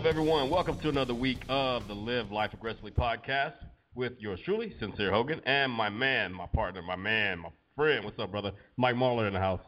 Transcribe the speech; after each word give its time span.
Up, 0.00 0.06
everyone? 0.06 0.48
Welcome 0.48 0.78
to 0.78 0.88
another 0.88 1.12
week 1.12 1.42
of 1.50 1.86
the 1.86 1.92
Live 1.92 2.32
Life 2.32 2.54
Aggressively 2.54 2.90
podcast 2.90 3.52
with 3.94 4.14
yours 4.18 4.40
truly, 4.46 4.74
Sincere 4.80 5.12
Hogan, 5.12 5.42
and 5.44 5.70
my 5.70 5.90
man, 5.90 6.32
my 6.32 6.46
partner, 6.46 6.80
my 6.80 6.96
man, 6.96 7.40
my 7.40 7.50
friend. 7.76 8.02
What's 8.02 8.18
up, 8.18 8.30
brother? 8.30 8.52
Mike 8.78 8.96
Mahler 8.96 9.26
in 9.26 9.34
the 9.34 9.38
house. 9.38 9.60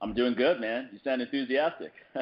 I'm 0.00 0.14
doing 0.14 0.34
good, 0.34 0.60
man. 0.60 0.90
You 0.92 1.00
sound 1.02 1.22
enthusiastic. 1.22 1.90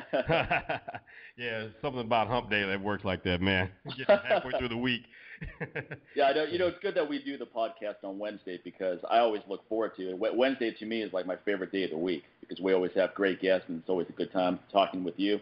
yeah, 1.37 1.67
something 1.83 2.01
about 2.01 2.29
Hump 2.29 2.49
Day 2.49 2.65
that 2.65 2.81
works 2.81 3.05
like 3.05 3.23
that, 3.25 3.43
man. 3.43 3.71
Getting 3.99 4.17
halfway 4.27 4.53
through 4.53 4.71
the 4.71 4.77
week. 4.79 5.03
yeah, 6.17 6.25
I 6.25 6.33
know. 6.33 6.45
You 6.45 6.59
know, 6.59 6.69
it's 6.69 6.79
good 6.81 6.95
that 6.95 7.07
we 7.07 7.23
do 7.23 7.37
the 7.37 7.45
podcast 7.45 8.03
on 8.03 8.19
Wednesday 8.19 8.59
because 8.65 8.99
I 9.11 9.19
always 9.19 9.43
look 9.47 9.69
forward 9.69 9.93
to 9.99 10.11
it. 10.11 10.19
Wednesday 10.19 10.73
to 10.73 10.87
me 10.87 11.03
is 11.03 11.13
like 11.13 11.27
my 11.27 11.37
favorite 11.45 11.71
day 11.71 11.85
of 11.85 11.91
the 11.91 11.99
week 11.99 12.25
because 12.41 12.61
we 12.61 12.73
always 12.73 12.93
have 12.97 13.13
great 13.13 13.43
guests 13.43 13.67
and 13.69 13.81
it's 13.81 13.91
always 13.91 14.07
a 14.09 14.13
good 14.13 14.33
time 14.33 14.59
talking 14.73 15.05
with 15.05 15.19
you 15.19 15.39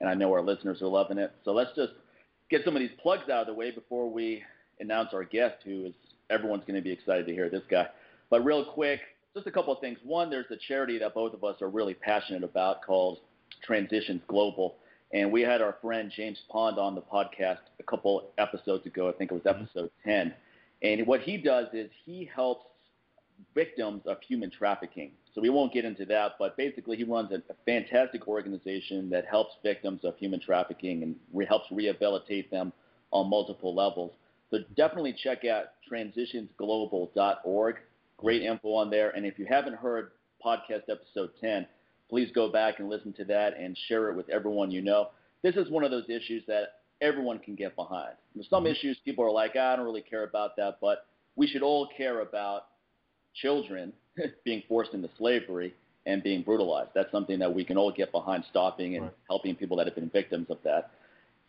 and 0.00 0.08
I 0.08 0.14
know 0.14 0.32
our 0.32 0.42
listeners 0.42 0.82
are 0.82 0.88
loving 0.88 1.18
it. 1.18 1.32
So 1.44 1.52
let's 1.52 1.70
just 1.76 1.92
get 2.50 2.64
some 2.64 2.76
of 2.76 2.80
these 2.80 2.90
plugs 3.02 3.28
out 3.30 3.42
of 3.42 3.46
the 3.46 3.54
way 3.54 3.70
before 3.70 4.10
we 4.10 4.42
announce 4.80 5.10
our 5.12 5.24
guest, 5.24 5.56
who 5.64 5.86
is 5.86 5.94
everyone's 6.30 6.64
going 6.66 6.76
to 6.76 6.82
be 6.82 6.92
excited 6.92 7.26
to 7.26 7.32
hear 7.32 7.48
this 7.48 7.62
guy. 7.70 7.86
But 8.30 8.44
real 8.44 8.64
quick, 8.64 9.00
just 9.34 9.46
a 9.46 9.50
couple 9.50 9.72
of 9.72 9.80
things. 9.80 9.98
One, 10.04 10.30
there's 10.30 10.50
a 10.50 10.56
charity 10.68 10.98
that 10.98 11.14
both 11.14 11.34
of 11.34 11.44
us 11.44 11.60
are 11.62 11.68
really 11.68 11.94
passionate 11.94 12.42
about 12.42 12.82
called 12.82 13.18
Transitions 13.62 14.22
Global. 14.28 14.76
And 15.12 15.30
we 15.30 15.42
had 15.42 15.62
our 15.62 15.76
friend 15.80 16.10
James 16.14 16.38
Pond 16.50 16.78
on 16.78 16.94
the 16.94 17.00
podcast 17.00 17.58
a 17.78 17.82
couple 17.82 18.30
episodes 18.38 18.86
ago. 18.86 19.08
I 19.08 19.12
think 19.12 19.30
it 19.30 19.34
was 19.34 19.44
mm-hmm. 19.44 19.62
episode 19.62 19.90
10. 20.04 20.34
And 20.82 21.06
what 21.06 21.20
he 21.20 21.36
does 21.36 21.66
is 21.72 21.90
he 22.04 22.28
helps 22.34 22.66
victims 23.54 24.02
of 24.06 24.18
human 24.20 24.50
trafficking. 24.50 25.12
So 25.34 25.40
we 25.40 25.50
won't 25.50 25.72
get 25.72 25.84
into 25.84 26.04
that, 26.06 26.32
but 26.38 26.56
basically 26.56 26.96
he 26.96 27.04
runs 27.04 27.30
a, 27.32 27.36
a 27.50 27.56
fantastic 27.64 28.26
organization 28.28 29.10
that 29.10 29.26
helps 29.26 29.54
victims 29.62 30.00
of 30.04 30.16
human 30.16 30.40
trafficking 30.40 31.02
and 31.02 31.16
re- 31.32 31.46
helps 31.46 31.70
rehabilitate 31.70 32.50
them 32.50 32.72
on 33.10 33.28
multiple 33.28 33.74
levels. 33.74 34.12
So 34.50 34.58
definitely 34.76 35.14
check 35.22 35.44
out 35.44 35.66
transitionsglobal.org. 35.90 37.76
Great 38.18 38.42
info 38.42 38.74
on 38.74 38.90
there. 38.90 39.10
And 39.10 39.26
if 39.26 39.38
you 39.38 39.46
haven't 39.48 39.76
heard 39.76 40.12
podcast 40.44 40.88
episode 40.88 41.30
10, 41.40 41.66
please 42.08 42.30
go 42.34 42.50
back 42.50 42.78
and 42.78 42.88
listen 42.88 43.12
to 43.14 43.24
that 43.24 43.58
and 43.58 43.76
share 43.88 44.08
it 44.10 44.16
with 44.16 44.28
everyone 44.30 44.70
you 44.70 44.80
know. 44.80 45.10
This 45.42 45.56
is 45.56 45.70
one 45.70 45.84
of 45.84 45.90
those 45.90 46.08
issues 46.08 46.42
that 46.46 46.76
everyone 47.00 47.38
can 47.38 47.54
get 47.54 47.76
behind. 47.76 48.14
There's 48.34 48.48
some 48.48 48.64
mm-hmm. 48.64 48.72
issues 48.72 48.98
people 49.04 49.24
are 49.24 49.30
like, 49.30 49.56
I 49.56 49.76
don't 49.76 49.84
really 49.84 50.02
care 50.02 50.24
about 50.24 50.56
that, 50.56 50.78
but 50.80 51.06
we 51.34 51.46
should 51.46 51.62
all 51.62 51.88
care 51.96 52.20
about 52.20 52.68
children 53.40 53.92
being 54.44 54.62
forced 54.68 54.94
into 54.94 55.08
slavery 55.18 55.74
and 56.06 56.22
being 56.22 56.42
brutalized. 56.42 56.90
That's 56.94 57.10
something 57.10 57.38
that 57.40 57.52
we 57.52 57.64
can 57.64 57.76
all 57.76 57.92
get 57.92 58.12
behind 58.12 58.44
stopping 58.48 58.94
and 58.96 59.04
right. 59.06 59.14
helping 59.28 59.54
people 59.56 59.76
that 59.78 59.86
have 59.86 59.96
been 59.96 60.10
victims 60.10 60.46
of 60.50 60.58
that. 60.64 60.90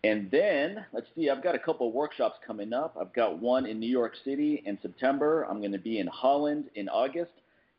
And 0.03 0.29
then, 0.31 0.85
let's 0.93 1.07
see, 1.15 1.29
I've 1.29 1.43
got 1.43 1.55
a 1.55 1.59
couple 1.59 1.87
of 1.87 1.93
workshops 1.93 2.37
coming 2.45 2.71
up. 2.73 2.95
I've 2.99 3.13
got 3.13 3.39
one 3.39 3.65
in 3.65 3.79
New 3.79 3.89
York 3.89 4.13
City 4.23 4.63
in 4.65 4.77
September. 4.81 5.43
I'm 5.43 5.59
going 5.59 5.71
to 5.71 5.79
be 5.79 5.99
in 5.99 6.07
Holland 6.07 6.65
in 6.75 6.87
August. 6.87 7.31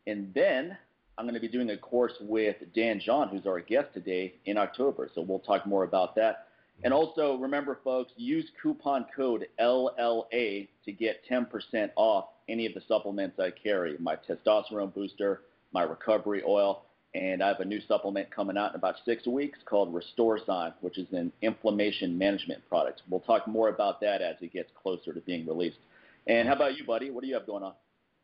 And 0.06 0.32
then 0.34 0.76
I'm 1.16 1.24
going 1.24 1.34
to 1.34 1.40
be 1.40 1.48
doing 1.48 1.70
a 1.70 1.76
course 1.76 2.14
with 2.20 2.56
Dan 2.74 3.00
John, 3.04 3.28
who's 3.28 3.46
our 3.46 3.60
guest 3.60 3.88
today, 3.94 4.34
in 4.46 4.56
October. 4.56 5.10
So 5.14 5.20
we'll 5.20 5.40
talk 5.40 5.66
more 5.66 5.84
about 5.84 6.14
that. 6.16 6.48
And 6.84 6.92
also, 6.92 7.36
remember, 7.36 7.78
folks, 7.82 8.12
use 8.16 8.48
coupon 8.62 9.06
code 9.14 9.46
LLA 9.60 10.68
to 10.84 10.92
get 10.92 11.22
10% 11.28 11.90
off 11.96 12.26
any 12.48 12.66
of 12.66 12.74
the 12.74 12.82
supplements 12.88 13.38
I 13.38 13.50
carry 13.50 13.96
my 13.98 14.16
testosterone 14.16 14.94
booster, 14.94 15.42
my 15.72 15.82
recovery 15.82 16.42
oil, 16.46 16.82
and 17.14 17.42
I 17.42 17.48
have 17.48 17.60
a 17.60 17.64
new 17.64 17.80
supplement 17.88 18.30
coming 18.30 18.56
out 18.56 18.72
in 18.72 18.76
about 18.76 18.96
six 19.04 19.26
weeks 19.26 19.58
called 19.64 19.94
Restorezyme, 19.94 20.74
which 20.80 20.98
is 20.98 21.06
an 21.12 21.32
inflammation 21.42 22.18
management 22.18 22.66
product. 22.68 23.02
We'll 23.08 23.20
talk 23.20 23.46
more 23.48 23.68
about 23.68 24.00
that 24.02 24.20
as 24.20 24.36
it 24.40 24.52
gets 24.52 24.70
closer 24.80 25.12
to 25.12 25.20
being 25.20 25.46
released. 25.46 25.78
And 26.26 26.46
how 26.46 26.54
about 26.54 26.76
you, 26.76 26.84
buddy? 26.84 27.10
What 27.10 27.22
do 27.22 27.28
you 27.28 27.34
have 27.34 27.46
going 27.46 27.64
on? 27.64 27.72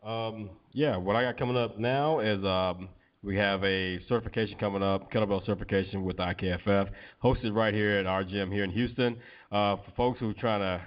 Um, 0.04 0.50
yeah, 0.72 0.96
what 0.96 1.16
I 1.16 1.22
got 1.22 1.38
coming 1.38 1.56
up 1.56 1.78
now 1.78 2.20
is 2.20 2.44
um, 2.44 2.90
we 3.22 3.36
have 3.36 3.64
a 3.64 4.00
certification 4.06 4.58
coming 4.58 4.82
up, 4.82 5.10
kettlebell 5.10 5.44
certification 5.46 6.04
with 6.04 6.18
IKFF, 6.18 6.90
hosted 7.22 7.54
right 7.54 7.72
here 7.72 7.92
at 7.92 8.06
our 8.06 8.22
gym 8.22 8.50
here 8.50 8.64
in 8.64 8.70
Houston. 8.70 9.16
Uh, 9.50 9.76
for 9.76 9.90
folks 9.96 10.20
who 10.20 10.28
are 10.28 10.34
trying 10.34 10.60
to 10.60 10.86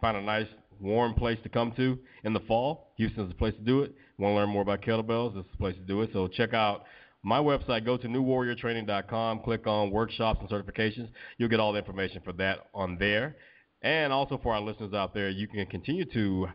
find 0.00 0.16
a 0.16 0.22
nice 0.22 0.46
warm 0.80 1.14
place 1.14 1.38
to 1.42 1.48
come 1.48 1.72
to 1.76 1.98
in 2.24 2.32
the 2.32 2.40
fall. 2.40 2.92
Houston's 2.96 3.28
the 3.28 3.34
place 3.34 3.54
to 3.54 3.60
do 3.60 3.82
it. 3.82 3.94
Want 4.18 4.32
to 4.32 4.36
learn 4.36 4.50
more 4.50 4.62
about 4.62 4.82
kettlebells? 4.82 5.34
This 5.34 5.44
is 5.44 5.50
the 5.52 5.58
place 5.58 5.74
to 5.76 5.82
do 5.82 6.02
it. 6.02 6.10
So 6.12 6.28
check 6.28 6.54
out 6.54 6.84
my 7.22 7.38
website. 7.38 7.84
Go 7.84 7.96
to 7.96 8.08
newwarriortraining.com. 8.08 9.40
Click 9.40 9.66
on 9.66 9.90
workshops 9.90 10.40
and 10.40 10.48
certifications. 10.48 11.08
You'll 11.36 11.48
get 11.48 11.60
all 11.60 11.72
the 11.72 11.78
information 11.78 12.22
for 12.24 12.32
that 12.34 12.66
on 12.74 12.96
there. 12.98 13.36
And 13.82 14.12
also 14.12 14.38
for 14.42 14.54
our 14.54 14.60
listeners 14.60 14.92
out 14.92 15.14
there, 15.14 15.28
you 15.28 15.46
can 15.46 15.66
continue 15.66 16.04
to 16.06 16.48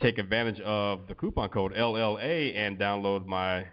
take 0.00 0.18
advantage 0.18 0.60
of 0.60 1.06
the 1.08 1.14
coupon 1.14 1.48
code 1.48 1.74
LLA 1.74 2.54
and 2.54 2.78
download 2.78 3.26
my 3.26 3.64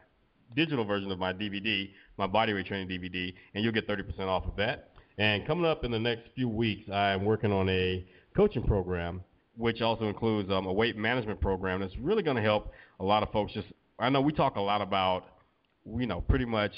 digital 0.56 0.86
version 0.86 1.12
of 1.12 1.20
my 1.20 1.34
DVD, 1.34 1.92
my 2.18 2.26
body 2.26 2.54
weight 2.54 2.66
training 2.66 2.88
DVD, 2.88 3.34
and 3.54 3.64
you'll 3.64 3.74
get 3.74 3.88
30% 3.88 4.20
off 4.22 4.46
of 4.46 4.56
that. 4.56 4.92
And 5.18 5.46
coming 5.46 5.66
up 5.66 5.84
in 5.84 5.92
the 5.92 6.00
next 6.00 6.30
few 6.36 6.48
weeks, 6.48 6.90
I'm 6.90 7.26
working 7.26 7.52
on 7.52 7.68
a 7.70 8.06
coaching 8.36 8.64
program 8.64 9.24
which 9.58 9.82
also 9.82 10.06
includes 10.06 10.50
um, 10.52 10.66
a 10.66 10.74
weight 10.74 10.96
management 10.96 11.42
program 11.42 11.82
that's 11.82 11.98
really 11.98 12.24
going 12.24 12.38
to 12.38 12.44
help 12.44 12.72
a 13.00 13.04
lot 13.04 13.24
of 13.24 13.32
folks. 13.32 13.54
Just 13.54 13.68
I 14.00 14.10
know 14.10 14.22
we 14.22 14.32
talk 14.32 14.56
a 14.56 14.62
lot 14.62 14.82
about, 14.82 15.26
you 15.86 16.06
know, 16.06 16.22
pretty 16.22 16.46
much 16.46 16.72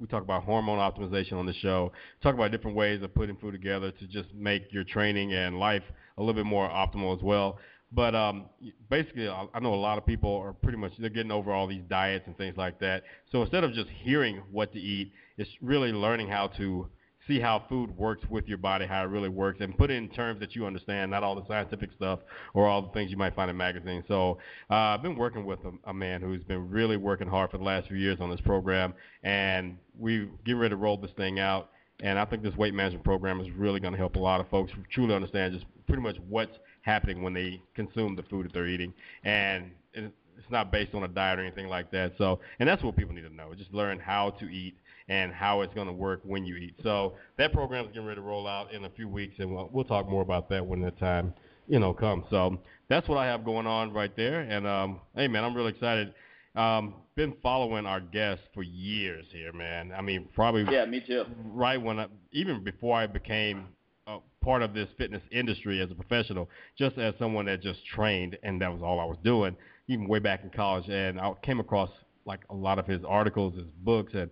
we 0.00 0.06
talk 0.06 0.22
about 0.22 0.42
hormone 0.42 0.78
optimization 0.78 1.34
on 1.34 1.46
the 1.46 1.54
show. 1.54 1.92
Talk 2.22 2.34
about 2.34 2.50
different 2.50 2.76
ways 2.76 3.02
of 3.02 3.14
putting 3.14 3.36
food 3.36 3.52
together 3.52 3.90
to 3.92 4.06
just 4.06 4.34
make 4.34 4.72
your 4.72 4.84
training 4.84 5.32
and 5.32 5.58
life 5.58 5.84
a 6.18 6.20
little 6.20 6.34
bit 6.34 6.46
more 6.46 6.68
optimal 6.68 7.16
as 7.16 7.22
well. 7.22 7.58
But 7.92 8.14
um, 8.16 8.46
basically, 8.90 9.28
I 9.28 9.60
know 9.60 9.72
a 9.72 9.76
lot 9.76 9.98
of 9.98 10.06
people 10.06 10.36
are 10.36 10.52
pretty 10.52 10.78
much 10.78 10.92
they're 10.98 11.10
getting 11.10 11.30
over 11.30 11.52
all 11.52 11.68
these 11.68 11.84
diets 11.88 12.24
and 12.26 12.36
things 12.36 12.56
like 12.56 12.80
that. 12.80 13.04
So 13.30 13.42
instead 13.42 13.62
of 13.62 13.72
just 13.72 13.88
hearing 14.02 14.42
what 14.50 14.72
to 14.72 14.80
eat, 14.80 15.12
it's 15.38 15.50
really 15.60 15.92
learning 15.92 16.28
how 16.28 16.48
to 16.56 16.88
see 17.26 17.40
how 17.40 17.64
food 17.68 17.96
works 17.96 18.24
with 18.28 18.46
your 18.46 18.58
body, 18.58 18.86
how 18.86 19.02
it 19.02 19.06
really 19.06 19.28
works, 19.28 19.60
and 19.60 19.76
put 19.76 19.90
it 19.90 19.94
in 19.94 20.08
terms 20.08 20.40
that 20.40 20.54
you 20.54 20.66
understand, 20.66 21.10
not 21.10 21.22
all 21.22 21.34
the 21.34 21.46
scientific 21.46 21.90
stuff 21.96 22.20
or 22.52 22.66
all 22.66 22.82
the 22.82 22.88
things 22.88 23.10
you 23.10 23.16
might 23.16 23.34
find 23.34 23.50
in 23.50 23.56
magazines. 23.56 24.04
So 24.08 24.38
uh, 24.70 24.74
I've 24.74 25.02
been 25.02 25.16
working 25.16 25.44
with 25.44 25.58
a, 25.64 25.90
a 25.90 25.94
man 25.94 26.20
who's 26.20 26.42
been 26.44 26.68
really 26.68 26.96
working 26.96 27.28
hard 27.28 27.50
for 27.50 27.58
the 27.58 27.64
last 27.64 27.88
few 27.88 27.96
years 27.96 28.18
on 28.20 28.30
this 28.30 28.40
program, 28.40 28.94
and 29.22 29.78
we 29.98 30.28
get 30.44 30.52
ready 30.52 30.70
to 30.70 30.76
roll 30.76 30.96
this 30.96 31.12
thing 31.16 31.38
out. 31.38 31.70
And 32.00 32.18
I 32.18 32.24
think 32.24 32.42
this 32.42 32.56
weight 32.56 32.74
management 32.74 33.04
program 33.04 33.40
is 33.40 33.50
really 33.52 33.80
going 33.80 33.92
to 33.92 33.98
help 33.98 34.16
a 34.16 34.18
lot 34.18 34.40
of 34.40 34.48
folks 34.48 34.72
truly 34.90 35.14
understand 35.14 35.54
just 35.54 35.66
pretty 35.86 36.02
much 36.02 36.16
what's 36.28 36.58
happening 36.82 37.22
when 37.22 37.32
they 37.32 37.62
consume 37.74 38.16
the 38.16 38.24
food 38.24 38.46
that 38.46 38.52
they're 38.52 38.66
eating. 38.66 38.92
And 39.22 39.70
it's 39.94 40.50
not 40.50 40.72
based 40.72 40.94
on 40.94 41.04
a 41.04 41.08
diet 41.08 41.38
or 41.38 41.42
anything 41.42 41.68
like 41.68 41.90
that. 41.92 42.12
So, 42.18 42.40
and 42.58 42.68
that's 42.68 42.82
what 42.82 42.96
people 42.96 43.14
need 43.14 43.22
to 43.22 43.34
know. 43.34 43.54
Just 43.54 43.72
learn 43.72 43.98
how 43.98 44.30
to 44.30 44.46
eat 44.46 44.74
and 45.08 45.32
how 45.32 45.60
it's 45.60 45.74
going 45.74 45.86
to 45.86 45.92
work 45.92 46.20
when 46.24 46.44
you 46.44 46.56
eat. 46.56 46.74
So 46.82 47.14
that 47.38 47.52
program 47.52 47.84
is 47.84 47.88
getting 47.92 48.06
ready 48.06 48.20
to 48.20 48.26
roll 48.26 48.46
out 48.46 48.72
in 48.72 48.84
a 48.84 48.90
few 48.90 49.08
weeks, 49.08 49.34
and 49.38 49.54
we'll, 49.54 49.68
we'll 49.72 49.84
talk 49.84 50.08
more 50.08 50.22
about 50.22 50.48
that 50.50 50.64
when 50.64 50.80
the 50.80 50.90
time 50.92 51.34
you 51.68 51.78
know 51.78 51.92
comes. 51.92 52.24
So 52.30 52.58
that's 52.88 53.08
what 53.08 53.18
I 53.18 53.26
have 53.26 53.44
going 53.44 53.66
on 53.66 53.92
right 53.92 54.14
there. 54.16 54.40
And 54.40 54.66
um, 54.66 55.00
hey, 55.14 55.28
man, 55.28 55.44
I'm 55.44 55.54
really 55.54 55.70
excited. 55.70 56.14
Um, 56.54 56.94
been 57.16 57.34
following 57.42 57.84
our 57.86 58.00
guests 58.00 58.44
for 58.54 58.62
years 58.62 59.26
here, 59.30 59.52
man. 59.52 59.92
I 59.92 60.00
mean, 60.00 60.28
probably 60.34 60.64
yeah, 60.72 60.84
me 60.84 61.02
too. 61.06 61.24
Right 61.46 61.80
when 61.80 61.98
I, 61.98 62.06
even 62.32 62.62
before 62.62 62.96
I 62.96 63.06
became 63.06 63.66
a 64.06 64.18
part 64.42 64.62
of 64.62 64.74
this 64.74 64.88
fitness 64.96 65.22
industry 65.30 65.80
as 65.80 65.90
a 65.90 65.94
professional, 65.94 66.48
just 66.78 66.96
as 66.98 67.14
someone 67.18 67.46
that 67.46 67.60
just 67.62 67.84
trained, 67.86 68.38
and 68.42 68.60
that 68.60 68.72
was 68.72 68.82
all 68.82 69.00
I 69.00 69.04
was 69.04 69.18
doing, 69.24 69.56
even 69.88 70.08
way 70.08 70.18
back 70.18 70.44
in 70.44 70.50
college. 70.50 70.88
And 70.88 71.20
I 71.20 71.32
came 71.42 71.60
across 71.60 71.90
like 72.24 72.40
a 72.50 72.54
lot 72.54 72.78
of 72.78 72.86
his 72.86 73.02
articles, 73.04 73.54
his 73.54 73.66
books, 73.82 74.12
and 74.14 74.30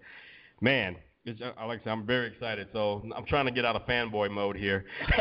man, 0.63 0.97
it's, 1.25 1.41
uh, 1.41 1.53
like 1.67 1.81
I 1.81 1.85
said, 1.85 1.91
I'm 1.91 2.07
very 2.07 2.29
excited. 2.29 2.69
So 2.73 3.03
I'm 3.15 3.25
trying 3.27 3.45
to 3.47 3.53
get 3.53 3.65
out 3.65 3.77
of 3.77 3.83
fanboy 3.87 4.31
mode 4.31 4.57
here. 4.57 4.87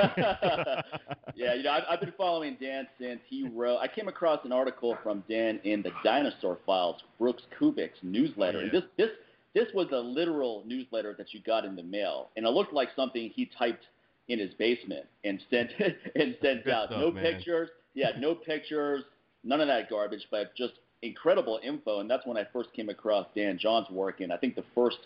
yeah, 1.35 1.53
you 1.53 1.63
know, 1.63 1.71
I've, 1.71 1.83
I've 1.89 1.99
been 1.99 2.13
following 2.17 2.57
Dan 2.59 2.88
since 2.99 3.19
he 3.29 3.47
wrote. 3.47 3.77
I 3.77 3.88
came 3.88 4.07
across 4.07 4.39
an 4.45 4.51
article 4.51 4.97
from 5.03 5.23
Dan 5.29 5.59
in 5.63 5.81
the 5.81 5.91
Dinosaur 6.03 6.59
Files, 6.65 7.01
Brooks 7.19 7.43
Kubik's 7.59 7.99
newsletter, 8.01 8.59
yeah. 8.59 8.63
and 8.65 8.71
this 8.71 8.83
this 8.97 9.09
this 9.53 9.67
was 9.75 9.88
a 9.91 9.99
literal 9.99 10.63
newsletter 10.65 11.13
that 11.17 11.33
you 11.33 11.41
got 11.41 11.65
in 11.65 11.75
the 11.75 11.83
mail, 11.83 12.29
and 12.35 12.45
it 12.45 12.49
looked 12.49 12.73
like 12.73 12.89
something 12.95 13.29
he 13.35 13.49
typed 13.57 13.85
in 14.27 14.39
his 14.39 14.53
basement 14.55 15.05
and 15.23 15.39
sent 15.51 15.69
it 15.77 15.97
and 16.15 16.35
sent 16.41 16.63
Good 16.63 16.73
out. 16.73 16.89
Stuff, 16.89 17.01
no 17.01 17.11
man. 17.11 17.23
pictures, 17.23 17.69
yeah, 17.94 18.11
no 18.17 18.33
pictures, 18.33 19.03
none 19.44 19.61
of 19.61 19.67
that 19.67 19.89
garbage, 19.89 20.25
but 20.31 20.55
just 20.55 20.73
incredible 21.03 21.59
info. 21.63 21.99
And 21.99 22.09
that's 22.09 22.25
when 22.25 22.37
I 22.37 22.47
first 22.51 22.73
came 22.73 22.89
across 22.89 23.27
Dan 23.35 23.59
John's 23.59 23.89
work, 23.89 24.21
and 24.21 24.31
I 24.31 24.37
think 24.37 24.55
the 24.55 24.63
first 24.73 24.97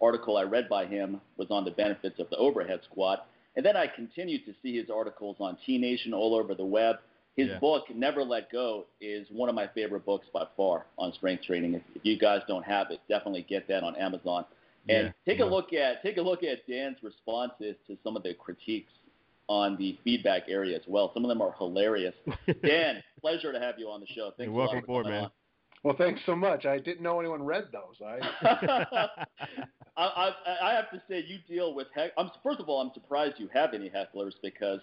article 0.00 0.36
I 0.36 0.42
read 0.42 0.68
by 0.68 0.86
him 0.86 1.20
was 1.36 1.48
on 1.50 1.64
the 1.64 1.70
benefits 1.70 2.18
of 2.18 2.28
the 2.30 2.36
overhead 2.36 2.80
squat. 2.90 3.26
And 3.56 3.64
then 3.64 3.76
I 3.76 3.86
continued 3.86 4.44
to 4.46 4.54
see 4.62 4.76
his 4.76 4.90
articles 4.90 5.36
on 5.40 5.56
T 5.64 5.78
Nation 5.78 6.12
all 6.12 6.34
over 6.34 6.54
the 6.54 6.64
web. 6.64 6.96
His 7.36 7.48
yeah. 7.48 7.58
book, 7.58 7.84
Never 7.92 8.22
Let 8.22 8.50
Go, 8.50 8.86
is 9.00 9.26
one 9.30 9.48
of 9.48 9.54
my 9.54 9.66
favorite 9.74 10.04
books 10.04 10.26
by 10.32 10.44
far 10.56 10.86
on 10.98 11.12
strength 11.14 11.44
training. 11.44 11.74
If, 11.74 11.82
if 11.94 12.04
you 12.04 12.18
guys 12.18 12.42
don't 12.46 12.64
have 12.64 12.90
it, 12.90 13.00
definitely 13.08 13.44
get 13.48 13.66
that 13.68 13.82
on 13.82 13.96
Amazon. 13.96 14.44
And 14.88 15.06
yeah. 15.26 15.32
take 15.32 15.40
a 15.40 15.44
look 15.44 15.72
at 15.72 16.02
take 16.02 16.18
a 16.18 16.22
look 16.22 16.42
at 16.42 16.66
Dan's 16.68 16.98
responses 17.02 17.74
to 17.86 17.96
some 18.04 18.16
of 18.16 18.22
the 18.22 18.34
critiques 18.34 18.92
on 19.48 19.76
the 19.76 19.98
feedback 20.04 20.42
area 20.48 20.76
as 20.76 20.82
well. 20.86 21.10
Some 21.14 21.24
of 21.24 21.28
them 21.28 21.42
are 21.42 21.54
hilarious. 21.58 22.14
Dan, 22.64 23.02
pleasure 23.20 23.52
to 23.52 23.60
have 23.60 23.78
you 23.78 23.88
on 23.88 24.00
the 24.00 24.06
show. 24.06 24.32
Thanks 24.36 24.50
You're 24.50 24.52
welcome 24.52 24.78
aboard, 24.78 25.06
man. 25.06 25.24
On. 25.24 25.30
Well, 25.84 25.94
thanks 25.98 26.22
so 26.24 26.34
much. 26.34 26.64
I 26.64 26.78
didn't 26.78 27.02
know 27.02 27.20
anyone 27.20 27.42
read 27.44 27.68
those. 27.70 27.96
I, 28.02 28.18
I, 29.96 30.32
I 30.62 30.72
have 30.72 30.90
to 30.90 31.02
say, 31.08 31.22
you 31.26 31.38
deal 31.46 31.74
with 31.74 31.88
heck. 31.94 32.12
I'm 32.16 32.30
first 32.42 32.58
of 32.58 32.70
all, 32.70 32.80
I'm 32.80 32.90
surprised 32.94 33.34
you 33.38 33.50
have 33.52 33.74
any 33.74 33.90
hecklers 33.90 34.32
because 34.42 34.80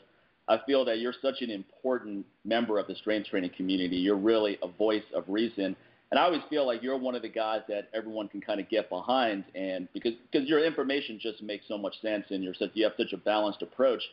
I 0.48 0.59
feel 0.68 0.86
that 0.86 1.00
you're 1.00 1.15
such 1.19 1.42
an 1.42 1.50
important 1.50 2.24
member 2.45 2.77
of 2.77 2.86
the 2.86 2.94
strength 2.95 3.30
training 3.30 3.50
community. 3.57 3.98
You're 3.98 4.15
really 4.15 4.59
a 4.62 4.68
voice 4.68 5.03
of 5.15 5.24
reason. 5.27 5.75
And 6.12 6.19
I 6.19 6.24
always 6.24 6.42
feel 6.51 6.68
like 6.68 6.83
you're 6.83 6.98
one 6.98 7.15
of 7.15 7.24
the 7.24 7.30
guys 7.30 7.62
that 7.68 7.89
everyone 7.95 8.27
can 8.27 8.42
kind 8.42 8.59
of 8.59 8.69
get 8.69 8.89
behind, 8.89 9.45
and 9.56 9.88
because 9.94 10.12
because 10.30 10.48
your 10.48 10.63
information 10.63 11.18
just 11.21 11.42
makes 11.42 11.65
so 11.69 11.77
much 11.77 11.94
sense, 12.01 12.25
and 12.31 12.44
you're 12.44 12.53
such 12.53 12.71
you 12.74 12.83
have 12.83 12.94
such 12.98 13.13
a 13.13 13.18
balanced 13.18 13.62
approach. 13.62 14.03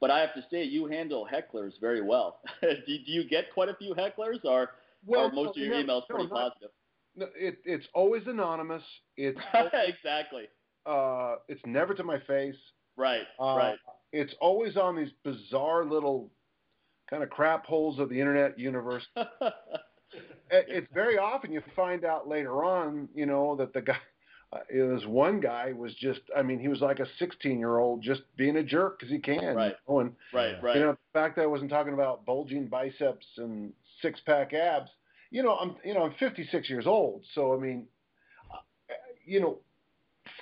But 0.00 0.12
I 0.12 0.20
have 0.20 0.32
to 0.34 0.44
say, 0.52 0.62
you 0.62 0.86
handle 0.86 1.26
hecklers 1.26 1.72
very 1.80 2.00
well. 2.00 2.38
do, 2.62 2.76
do 2.86 3.12
you 3.12 3.28
get 3.28 3.52
quite 3.52 3.68
a 3.68 3.74
few 3.74 3.92
hecklers, 3.94 4.44
or 4.44 4.70
well, 5.06 5.26
are 5.26 5.32
most 5.32 5.56
of 5.56 5.62
your 5.62 5.74
emails 5.74 6.02
no, 6.08 6.16
pretty 6.16 6.28
not, 6.28 6.52
positive? 6.52 6.70
No, 7.16 7.26
it, 7.36 7.58
it's 7.64 7.86
always 7.94 8.22
anonymous. 8.26 8.82
It's 9.16 9.40
exactly. 9.54 10.44
Uh, 10.86 11.36
it's 11.48 11.60
never 11.66 11.94
to 11.94 12.04
my 12.04 12.18
face. 12.20 12.56
Right. 12.96 13.22
Uh, 13.40 13.56
right. 13.56 13.78
It's 14.12 14.34
always 14.40 14.76
on 14.76 14.96
these 14.96 15.10
bizarre 15.24 15.84
little 15.84 16.30
kind 17.10 17.22
of 17.22 17.30
crap 17.30 17.66
holes 17.66 17.98
of 17.98 18.08
the 18.08 18.18
internet 18.18 18.58
universe. 18.58 19.06
it's 20.50 20.86
very 20.92 21.18
often 21.18 21.52
you 21.52 21.62
find 21.76 22.04
out 22.04 22.28
later 22.28 22.64
on, 22.64 23.08
you 23.14 23.26
know, 23.26 23.56
that 23.56 23.72
the 23.72 23.82
guy, 23.82 23.98
uh, 24.52 24.58
this 24.70 25.04
one 25.06 25.40
guy 25.40 25.72
was 25.72 25.94
just, 25.94 26.20
I 26.36 26.42
mean, 26.42 26.58
he 26.58 26.68
was 26.68 26.80
like 26.80 27.00
a 27.00 27.06
16 27.18 27.58
year 27.58 27.78
old 27.78 28.02
just 28.02 28.22
being 28.36 28.56
a 28.56 28.62
jerk 28.62 28.98
because 28.98 29.12
he 29.12 29.18
can. 29.18 29.54
Right. 29.54 29.74
You 29.88 29.94
know? 29.94 30.00
And, 30.00 30.12
right, 30.32 30.62
right. 30.62 30.76
You 30.76 30.82
know, 30.82 30.92
the 30.92 31.18
fact 31.18 31.36
that 31.36 31.42
I 31.42 31.46
wasn't 31.46 31.70
talking 31.70 31.94
about 31.94 32.24
bulging 32.24 32.66
biceps 32.66 33.26
and 33.36 33.72
six 34.02 34.20
pack 34.26 34.52
abs, 34.52 34.90
you 35.30 35.42
know, 35.42 35.56
I'm, 35.56 35.76
you 35.84 35.94
know, 35.94 36.04
I'm 36.04 36.14
56 36.18 36.70
years 36.70 36.86
old. 36.86 37.24
So, 37.34 37.54
I 37.54 37.58
mean, 37.58 37.86
uh, 38.52 38.58
you 39.26 39.40
know, 39.40 39.58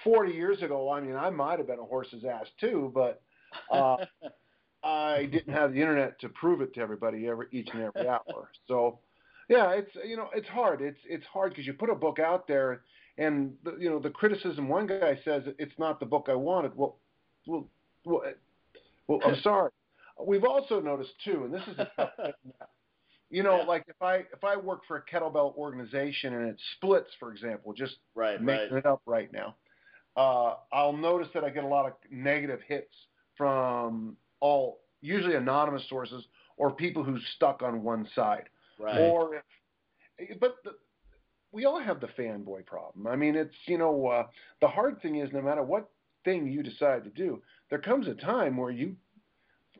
40 0.05 0.33
years 0.33 0.63
ago, 0.63 0.91
I 0.91 1.01
mean, 1.01 1.17
I 1.17 1.31
might 1.31 1.59
have 1.59 1.67
been 1.67 1.79
a 1.79 1.85
horse's 1.85 2.25
ass 2.25 2.47
too, 2.61 2.93
but 2.95 3.23
uh, 3.71 3.97
I 4.85 5.27
didn't 5.27 5.53
have 5.53 5.73
the 5.73 5.81
internet 5.81 6.21
to 6.21 6.29
prove 6.29 6.61
it 6.61 6.75
to 6.75 6.81
everybody 6.81 7.27
every 7.27 7.47
each 7.51 7.69
and 7.73 7.83
every 7.83 8.09
hour. 8.09 8.51
So, 8.69 9.01
yeah, 9.49 9.73
it's 9.73 9.91
you 10.05 10.17
know 10.17 10.29
it's 10.35 10.49
hard. 10.49 10.81
It's 10.81 11.01
it's 11.05 11.25
hard 11.27 11.51
because 11.51 11.67
you 11.67 11.73
put 11.73 11.91
a 11.91 11.95
book 11.95 12.19
out 12.19 12.49
there, 12.49 12.83
and 13.19 13.55
the, 13.65 13.77
you 13.79 13.89
know 13.89 13.99
the 13.99 14.11
criticism. 14.11 14.69
One 14.69 14.87
guy 14.87 15.19
says 15.25 15.45
it's 15.59 15.79
not 15.79 16.01
the 16.01 16.07
book 16.07 16.27
I 16.29 16.35
wanted. 16.35 16.73
Well, 16.77 16.97
well, 17.47 17.69
well, 18.05 18.23
well 19.07 19.21
I'm 19.25 19.37
sorry. 19.43 19.71
We've 20.25 20.45
also 20.45 20.81
noticed 20.81 21.13
too, 21.25 21.45
and 21.45 21.55
this 21.55 21.63
is 21.69 21.79
a 21.79 22.33
you 23.31 23.43
know, 23.43 23.59
yeah. 23.59 23.65
like 23.65 23.85
if 23.89 24.01
I 24.01 24.17
if 24.17 24.45
I 24.45 24.57
work 24.57 24.83
for 24.87 24.97
a 24.97 25.03
kettlebell 25.03 25.57
organization 25.57 26.35
and 26.35 26.49
it 26.49 26.61
splits, 26.77 27.11
for 27.19 27.33
example, 27.33 27.73
just 27.73 27.97
right, 28.15 28.41
making 28.41 28.75
right. 28.75 28.79
it 28.79 28.87
up 28.87 29.03
right 29.07 29.33
now, 29.33 29.57
uh, 30.17 30.55
I'll 30.73 30.93
notice 30.93 31.29
that 31.35 31.45
I 31.45 31.51
get 31.51 31.65
a 31.65 31.69
lot 31.69 31.87
of 31.87 31.93
negative 32.11 32.61
hits 32.67 32.95
from 33.37 34.17
all 34.41 34.81
usually 35.01 35.35
anonymous 35.35 35.83
sources 35.89 36.25
or 36.57 36.71
people 36.71 37.03
who 37.03 37.19
stuck 37.35 37.63
on 37.63 37.83
one 37.83 38.09
side. 38.15 38.49
Right. 38.79 38.99
Or 38.99 39.43
if, 40.19 40.41
but 40.41 40.57
the, 40.65 40.73
we 41.53 41.65
all 41.65 41.81
have 41.81 42.01
the 42.01 42.09
fanboy 42.19 42.67
problem. 42.67 43.07
I 43.07 43.17
mean, 43.17 43.35
it's 43.35 43.55
you 43.67 43.79
know 43.79 44.07
uh, 44.07 44.27
the 44.61 44.69
hard 44.69 45.03
thing 45.03 45.17
is 45.17 45.31
no 45.33 45.43
matter 45.43 45.63
what 45.63 45.89
thing 46.25 46.47
you 46.47 46.63
decide 46.63 47.05
to 47.05 47.11
do, 47.11 47.43
there 47.71 47.79
comes 47.79 48.07
a 48.09 48.15
time 48.15 48.57
where 48.57 48.71
you 48.71 48.97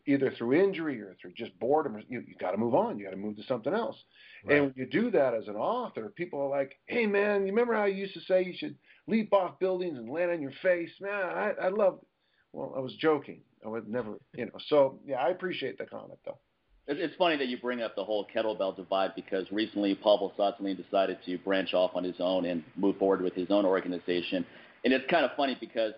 either 0.07 0.31
through 0.31 0.55
injury 0.55 1.01
or 1.01 1.17
through 1.21 1.33
just 1.33 1.59
boredom, 1.59 2.03
you 2.09 2.21
you 2.27 2.35
got 2.39 2.53
to 2.53 2.57
move 2.57 2.75
on. 2.75 2.99
You 2.99 3.05
got 3.05 3.11
to 3.11 3.17
move 3.17 3.37
to 3.37 3.43
something 3.45 3.75
else. 3.75 3.97
Right. 4.45 4.57
And 4.57 4.65
when 4.67 4.75
you 4.77 4.87
do 4.87 5.11
that 5.11 5.35
as 5.35 5.49
an 5.49 5.57
author, 5.57 6.13
people 6.15 6.41
are 6.41 6.49
like, 6.49 6.79
"Hey 6.87 7.07
man, 7.07 7.43
you 7.43 7.53
remember 7.53 7.75
how 7.75 7.85
you 7.85 7.97
used 7.97 8.15
to 8.15 8.21
say 8.21 8.45
you 8.45 8.55
should 8.57 8.77
leap 9.07 9.33
off 9.33 9.59
buildings 9.59 9.99
and 9.99 10.09
land 10.09 10.31
on 10.31 10.41
your 10.41 10.53
face?" 10.63 10.91
Man, 11.01 11.13
I 11.13 11.53
I 11.61 11.69
love. 11.69 12.01
Well, 12.53 12.75
I 12.77 12.81
was 12.81 12.95
joking. 12.95 13.43
I 13.65 13.69
would 13.69 13.89
never, 13.89 14.19
you 14.35 14.47
know. 14.47 14.59
So 14.69 15.01
yeah, 15.05 15.17
I 15.17 15.29
appreciate 15.31 15.79
the 15.79 15.85
comment 15.85 16.21
though. 16.25 16.39
It's 16.89 17.17
funny 17.17 17.37
that 17.39 17.49
you 17.49 17.59
bring 17.59 17.83
up 17.83 17.97
the 17.97 18.05
whole 18.05 18.25
kettlebell 18.33 18.77
divide 18.77 19.17
because 19.17 19.51
recently 19.51 19.97
Pavel 19.97 20.33
Tsatsouline 20.39 20.77
decided 20.77 21.19
to 21.27 21.37
branch 21.39 21.75
off 21.75 21.91
on 21.95 22.05
his 22.05 22.15
own 22.21 22.45
and 22.47 22.63
move 22.77 22.97
forward 22.97 23.23
with 23.23 23.35
his 23.35 23.51
own 23.51 23.65
organization. 23.67 24.47
And 24.85 24.95
it's 24.95 25.05
kind 25.11 25.25
of 25.25 25.33
funny 25.37 25.57
because 25.59 25.95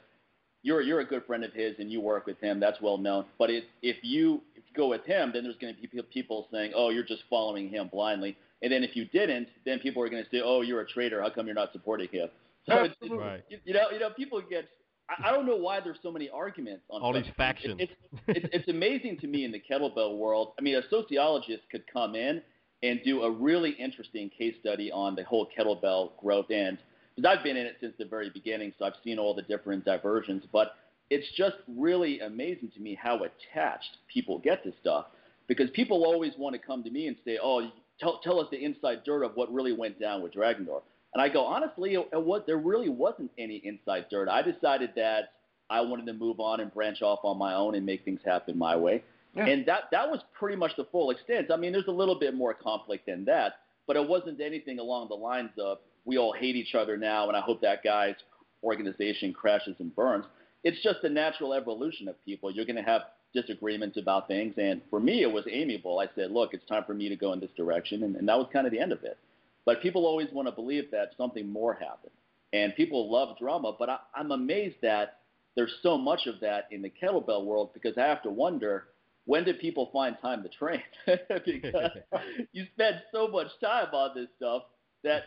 you're 0.63 0.81
you're 0.81 1.01
a 1.01 1.05
good 1.05 1.25
friend 1.27 1.45
of 1.45 1.53
his 1.53 1.75
and 1.79 1.91
you 1.91 2.01
work 2.01 2.27
with 2.27 2.41
him. 2.41 2.61
That's 2.61 2.81
well 2.81 2.99
known. 2.99 3.27
But 3.39 3.51
it, 3.51 3.65
if 3.83 3.97
you 4.03 4.43
if 4.55 4.65
you 4.67 4.75
go 4.77 4.89
with 4.89 5.05
him, 5.05 5.31
then 5.33 5.45
there's 5.45 5.57
going 5.57 5.75
to 5.75 5.81
be 5.81 6.03
people 6.13 6.49
saying, 6.53 6.73
"Oh, 6.75 6.91
you're 6.91 7.05
just 7.05 7.23
following 7.31 7.69
him 7.69 7.89
blindly." 7.89 8.37
And 8.61 8.73
then 8.73 8.83
if 8.83 8.97
you 8.97 9.05
didn't, 9.07 9.49
then 9.65 9.79
people 9.79 10.03
are 10.03 10.09
going 10.09 10.23
to 10.23 10.31
say, 10.31 10.43
"Oh, 10.45 10.63
you're 10.63 10.81
a 10.81 10.87
traitor. 10.87 11.23
How 11.23 11.31
come 11.31 11.47
you're 11.47 11.55
not 11.55 11.73
supporting 11.73 12.09
him?" 12.09 12.29
So 12.67 12.85
it's, 12.85 12.95
right. 13.11 13.43
you, 13.49 13.59
you 13.65 13.73
know, 13.73 13.91
you 13.91 13.99
know, 13.99 14.11
people 14.11 14.43
get 14.43 14.69
I, 15.09 15.33
don't 15.33 15.47
know 15.47 15.57
why 15.57 15.81
there's 15.81 15.99
so 16.03 16.13
many 16.13 16.29
arguments 16.29 16.85
on 16.91 17.01
all 17.01 17.13
these 17.15 17.25
factions. 17.37 17.81
It, 17.81 17.91
it's, 18.13 18.23
it's 18.29 18.49
it's 18.53 18.69
amazing 18.69 19.19
to 19.21 19.27
me 19.27 19.45
in 19.45 19.53
the 19.53 19.61
kettlebell 19.61 20.19
world. 20.19 20.53
I 20.59 20.63
mean, 20.63 20.77
a 20.77 20.83
sociologist 20.91 21.63
could 21.71 21.85
come 21.91 22.15
in 22.15 22.43
and 22.83 23.01
do 23.05 23.23
a 23.23 23.31
really 23.31 23.71
interesting 23.71 24.31
case 24.37 24.55
study 24.61 24.93
on 24.93 25.15
the 25.15 25.25
whole 25.25 25.49
kettlebell 25.59 26.11
growth 26.21 26.51
end 26.51 26.79
because 27.19 27.37
I've 27.37 27.45
been 27.45 27.57
in 27.57 27.67
it 27.67 27.77
since 27.81 27.95
the 27.99 28.05
very 28.05 28.31
beginning, 28.31 28.73
so 28.79 28.85
I've 28.85 28.95
seen 29.03 29.19
all 29.19 29.35
the 29.35 29.43
different 29.43 29.85
diversions. 29.85 30.45
But 30.53 30.77
it's 31.11 31.27
just 31.37 31.57
really 31.67 32.21
amazing 32.21 32.71
to 32.75 32.81
me 32.81 32.99
how 33.01 33.17
attached 33.25 33.99
people 34.13 34.39
get 34.39 34.63
to 34.65 34.73
stuff 34.81 35.07
because 35.49 35.69
people 35.71 36.05
always 36.05 36.33
want 36.39 36.55
to 36.55 36.61
come 36.65 36.85
to 36.85 36.91
me 36.91 37.09
and 37.09 37.17
say, 37.25 37.39
"Oh, 37.43 37.69
tell 37.99 38.21
tell 38.23 38.39
us 38.39 38.47
the 38.51 38.65
inside 38.65 39.03
dirt 39.05 39.25
of 39.25 39.33
what 39.35 39.53
really 39.53 39.73
went 39.73 39.99
down 39.99 40.23
with 40.23 40.33
Dragon 40.33 40.65
Door." 40.65 40.83
And 41.15 41.23
I 41.23 41.29
go, 41.29 41.45
honestly, 41.45 41.95
it, 41.95 42.07
it 42.13 42.23
was, 42.23 42.43
there 42.47 42.59
really 42.59 42.91
wasn't 42.91 43.31
any 43.39 43.57
inside 43.65 44.07
dirt. 44.11 44.29
I 44.29 44.43
decided 44.43 44.91
that 44.97 45.33
I 45.71 45.81
wanted 45.81 46.05
to 46.07 46.13
move 46.13 46.39
on 46.39 46.61
and 46.61 46.73
branch 46.73 47.01
off 47.01 47.21
on 47.23 47.39
my 47.39 47.55
own 47.55 47.75
and 47.75 47.87
make 47.87 48.05
things 48.05 48.21
happen 48.27 48.59
my 48.59 48.77
way. 48.77 49.03
Yeah. 49.35 49.47
And 49.47 49.67
that 49.67 49.85
that 49.91 50.09
was 50.09 50.21
pretty 50.39 50.57
much 50.57 50.73
the 50.77 50.85
full 50.93 51.11
extent. 51.11 51.51
I 51.51 51.57
mean, 51.57 51.73
there's 51.73 51.89
a 51.89 51.93
little 51.93 52.19
bit 52.19 52.35
more 52.35 52.55
conflict 52.55 53.07
than 53.07 53.25
that, 53.25 53.55
but 53.87 53.97
it 53.97 54.07
wasn't 54.07 54.41
anything 54.41 54.79
along 54.79 55.09
the 55.09 55.15
lines 55.15 55.51
of 55.59 55.79
we 56.09 56.17
all 56.17 56.33
hate 56.33 56.57
each 56.57 56.75
other 56.75 56.97
now, 56.97 57.29
and 57.29 57.37
I 57.37 57.41
hope 57.41 57.61
that 57.61 57.85
guy's 57.85 58.17
organization 58.65 59.33
crashes 59.33 59.77
and 59.79 59.95
burns. 59.95 60.25
It's 60.65 60.83
just 60.83 61.03
the 61.03 61.09
natural 61.09 61.53
evolution 61.53 62.09
of 62.09 62.17
people. 62.25 62.51
You're 62.51 62.65
going 62.65 62.77
to 62.77 62.83
have 62.83 63.03
disagreements 63.35 63.99
about 63.99 64.27
things, 64.27 64.55
and 64.57 64.81
for 64.89 65.01
me, 65.01 65.23
it 65.23 65.31
was 65.31 65.45
amiable. 65.51 66.01
I 66.01 66.07
said, 66.15 66.31
look, 66.31 66.55
it's 66.55 66.65
time 66.65 66.85
for 66.87 66.95
me 66.95 67.11
to 67.11 67.17
go 67.17 67.35
in 67.35 67.41
this 67.41 67.51
direction, 67.57 68.03
and, 68.03 68.17
and 68.17 68.27
that 68.29 68.39
was 68.39 68.49
kind 68.53 68.67
of 68.67 68.73
the 68.73 68.81
end 68.81 68.91
of 68.91 69.05
it. 69.05 69.19
But 69.67 69.83
people 69.83 70.07
always 70.07 70.29
want 70.33 70.49
to 70.49 70.53
believe 70.53 70.91
that 70.93 71.11
something 71.19 71.47
more 71.47 71.75
happened. 71.75 72.13
And 72.55 72.75
people 72.75 73.13
love 73.13 73.37
drama, 73.39 73.75
but 73.79 73.91
I, 73.91 73.99
I'm 74.15 74.33
amazed 74.33 74.77
that 74.81 75.19
there's 75.55 75.75
so 75.83 75.99
much 75.99 76.27
of 76.27 76.41
that 76.41 76.69
in 76.71 76.81
the 76.81 76.91
kettlebell 76.91 77.45
world 77.45 77.75
because 77.75 77.99
I 77.99 78.07
have 78.07 78.23
to 78.23 78.31
wonder 78.31 78.85
when 79.27 79.45
did 79.45 79.61
people 79.61 79.91
find 79.93 80.17
time 80.23 80.43
to 80.43 80.49
train? 80.49 80.81
because 81.07 81.91
you 82.53 82.65
spend 82.73 83.03
so 83.13 83.29
much 83.29 83.49
time 83.63 83.89
on 83.93 84.13
this 84.15 84.29
stuff 84.39 84.63
that, 85.05 85.25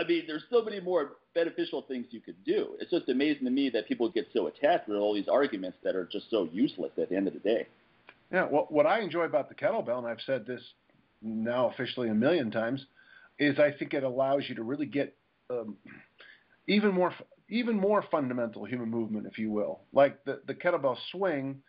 I 0.00 0.06
mean, 0.06 0.24
there's 0.26 0.44
so 0.50 0.62
many 0.62 0.80
more 0.80 1.12
beneficial 1.34 1.82
things 1.82 2.06
you 2.10 2.20
could 2.20 2.42
do. 2.44 2.76
It's 2.80 2.90
just 2.90 3.08
amazing 3.08 3.44
to 3.44 3.50
me 3.50 3.68
that 3.70 3.86
people 3.86 4.08
get 4.08 4.28
so 4.32 4.46
attached 4.46 4.88
with 4.88 4.96
all 4.96 5.14
these 5.14 5.28
arguments 5.28 5.76
that 5.84 5.94
are 5.94 6.08
just 6.10 6.30
so 6.30 6.48
useless 6.50 6.92
at 7.00 7.10
the 7.10 7.16
end 7.16 7.28
of 7.28 7.34
the 7.34 7.40
day. 7.40 7.66
Yeah, 8.32 8.46
well, 8.50 8.66
what 8.70 8.86
I 8.86 9.00
enjoy 9.00 9.24
about 9.24 9.48
the 9.48 9.54
kettlebell, 9.54 9.98
and 9.98 10.06
I've 10.06 10.20
said 10.24 10.46
this 10.46 10.62
now 11.20 11.68
officially 11.68 12.08
a 12.08 12.14
million 12.14 12.50
times, 12.50 12.84
is 13.38 13.58
I 13.58 13.72
think 13.72 13.92
it 13.92 14.02
allows 14.02 14.44
you 14.48 14.54
to 14.54 14.62
really 14.62 14.86
get 14.86 15.14
um, 15.50 15.76
even 16.66 16.92
more 16.94 17.12
even 17.50 17.76
more 17.76 18.04
fundamental 18.10 18.64
human 18.64 18.88
movement, 18.88 19.26
if 19.26 19.38
you 19.38 19.50
will. 19.50 19.80
Like 19.92 20.24
the 20.24 20.40
the 20.46 20.54
kettlebell 20.54 20.96
swing 21.10 21.62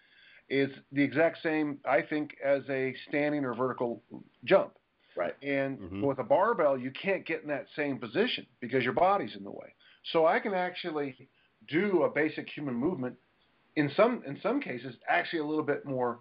is 0.50 0.70
the 0.92 1.02
exact 1.02 1.40
same, 1.42 1.80
I 1.86 2.02
think, 2.02 2.36
as 2.44 2.62
a 2.70 2.94
standing 3.10 3.44
or 3.44 3.56
vertical 3.56 4.04
jump. 4.46 4.74
Right. 5.16 5.36
And 5.44 5.78
mm-hmm. 5.78 6.02
with 6.04 6.20
a 6.20 6.24
barbell, 6.24 6.78
you 6.78 6.92
can't 6.92 7.26
get 7.26 7.42
in 7.42 7.50
that 7.50 7.66
same 7.76 7.98
position 7.98 8.46
because 8.60 8.84
your 8.84 8.94
body's 8.94 9.36
in 9.36 9.44
the 9.44 9.52
way. 9.52 9.76
So 10.14 10.26
I 10.26 10.40
can 10.40 10.54
actually 10.54 11.28
do 11.68 12.04
a 12.04 12.10
basic 12.10 12.50
human 12.50 12.74
movement 12.74 13.16
in 13.76 13.92
some 13.96 14.24
in 14.26 14.40
some 14.42 14.62
cases 14.62 14.96
actually 15.08 15.40
a 15.40 15.46
little 15.46 15.64
bit 15.64 15.86
more 15.86 16.20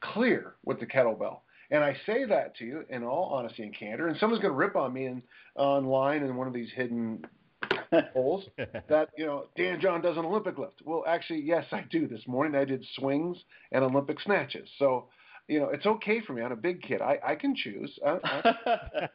clear 0.00 0.54
with 0.64 0.80
the 0.80 0.86
kettlebell. 0.86 1.40
And 1.70 1.84
I 1.84 1.96
say 2.04 2.24
that 2.24 2.56
to 2.56 2.64
you 2.64 2.84
in 2.88 3.04
all 3.04 3.32
honesty 3.32 3.62
and 3.62 3.76
candor. 3.76 4.08
And 4.08 4.18
someone's 4.18 4.42
going 4.42 4.52
to 4.52 4.58
rip 4.58 4.74
on 4.74 4.92
me 4.92 5.06
in, 5.06 5.22
online 5.54 6.24
in 6.24 6.34
one 6.34 6.48
of 6.48 6.52
these 6.52 6.70
hidden 6.74 7.24
holes 8.12 8.44
that 8.88 9.10
you 9.16 9.26
know 9.26 9.46
Dan 9.56 9.80
John 9.80 10.00
does 10.00 10.16
an 10.16 10.24
Olympic 10.24 10.58
lift. 10.58 10.82
Well, 10.84 11.04
actually, 11.06 11.42
yes, 11.42 11.64
I 11.72 11.84
do. 11.90 12.08
This 12.08 12.26
morning 12.26 12.60
I 12.60 12.64
did 12.64 12.84
swings 12.96 13.36
and 13.72 13.84
Olympic 13.84 14.20
snatches. 14.20 14.68
So 14.78 15.06
you 15.48 15.60
know 15.60 15.68
it's 15.70 15.86
okay 15.86 16.20
for 16.20 16.32
me. 16.32 16.42
I'm 16.42 16.52
a 16.52 16.56
big 16.56 16.82
kid. 16.82 17.00
I, 17.00 17.18
I 17.24 17.34
can 17.34 17.54
choose. 17.54 17.90
I, 18.04 18.18
I... 18.24 19.08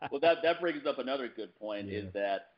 well, 0.10 0.20
that 0.20 0.38
that 0.42 0.60
brings 0.60 0.86
up 0.86 0.98
another 0.98 1.28
good 1.34 1.54
point. 1.58 1.88
Yeah. 1.88 2.00
Is 2.00 2.12
that 2.14 2.48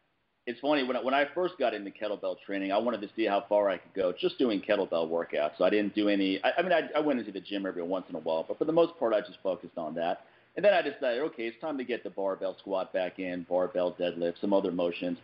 it's 0.46 0.58
funny 0.60 0.82
when 0.82 0.96
I, 0.96 1.02
when 1.02 1.14
I 1.14 1.26
first 1.34 1.54
got 1.58 1.72
into 1.72 1.90
kettlebell 1.90 2.36
training, 2.44 2.72
I 2.72 2.78
wanted 2.78 3.00
to 3.02 3.08
see 3.14 3.24
how 3.24 3.44
far 3.48 3.70
I 3.70 3.78
could 3.78 3.94
go 3.94 4.12
just 4.12 4.38
doing 4.38 4.60
kettlebell 4.60 5.08
workouts. 5.08 5.52
So 5.58 5.64
I 5.64 5.70
didn't 5.70 5.94
do 5.94 6.08
any. 6.08 6.42
I, 6.42 6.52
I 6.58 6.62
mean, 6.62 6.72
I, 6.72 6.88
I 6.96 7.00
went 7.00 7.20
into 7.20 7.32
the 7.32 7.40
gym 7.40 7.64
every 7.64 7.82
once 7.82 8.06
in 8.08 8.16
a 8.16 8.20
while, 8.20 8.44
but 8.46 8.58
for 8.58 8.64
the 8.64 8.72
most 8.72 8.98
part, 8.98 9.14
I 9.14 9.20
just 9.20 9.38
focused 9.42 9.78
on 9.78 9.94
that. 9.94 10.24
And 10.56 10.64
then 10.64 10.74
I 10.74 10.82
decided, 10.82 11.22
okay, 11.22 11.44
it's 11.44 11.60
time 11.60 11.78
to 11.78 11.84
get 11.84 12.04
the 12.04 12.10
barbell 12.10 12.56
squat 12.58 12.92
back 12.92 13.18
in, 13.18 13.46
barbell 13.48 13.94
deadlift, 13.98 14.40
some 14.40 14.52
other 14.52 14.70
motions. 14.70 15.18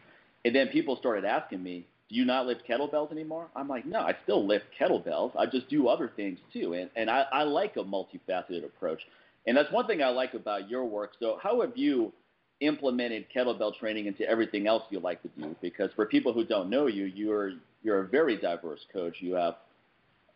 And 0.45 0.55
then 0.55 0.69
people 0.69 0.97
started 0.97 1.25
asking 1.25 1.62
me, 1.62 1.87
do 2.08 2.16
you 2.16 2.24
not 2.24 2.46
lift 2.46 2.66
kettlebells 2.66 3.12
anymore? 3.12 3.48
I'm 3.54 3.68
like, 3.68 3.84
no, 3.84 4.00
I 4.00 4.16
still 4.24 4.46
lift 4.46 4.66
kettlebells. 4.80 5.32
I 5.36 5.46
just 5.46 5.68
do 5.68 5.88
other 5.88 6.10
things 6.16 6.38
too. 6.52 6.72
And, 6.72 6.88
and 6.96 7.10
I, 7.10 7.24
I 7.32 7.42
like 7.42 7.76
a 7.76 7.84
multifaceted 7.84 8.64
approach. 8.64 9.00
And 9.46 9.56
that's 9.56 9.70
one 9.72 9.86
thing 9.86 10.02
I 10.02 10.08
like 10.08 10.34
about 10.34 10.70
your 10.70 10.84
work. 10.84 11.12
So, 11.20 11.38
how 11.42 11.60
have 11.60 11.76
you 11.76 12.12
implemented 12.60 13.26
kettlebell 13.34 13.76
training 13.78 14.06
into 14.06 14.28
everything 14.28 14.66
else 14.66 14.82
you 14.90 15.00
like 15.00 15.22
to 15.22 15.28
do? 15.38 15.54
Because 15.60 15.90
for 15.94 16.06
people 16.06 16.32
who 16.32 16.44
don't 16.44 16.70
know 16.70 16.86
you, 16.86 17.04
you're, 17.04 17.52
you're 17.82 18.00
a 18.00 18.08
very 18.08 18.36
diverse 18.36 18.80
coach. 18.92 19.16
You 19.20 19.34
have 19.34 19.54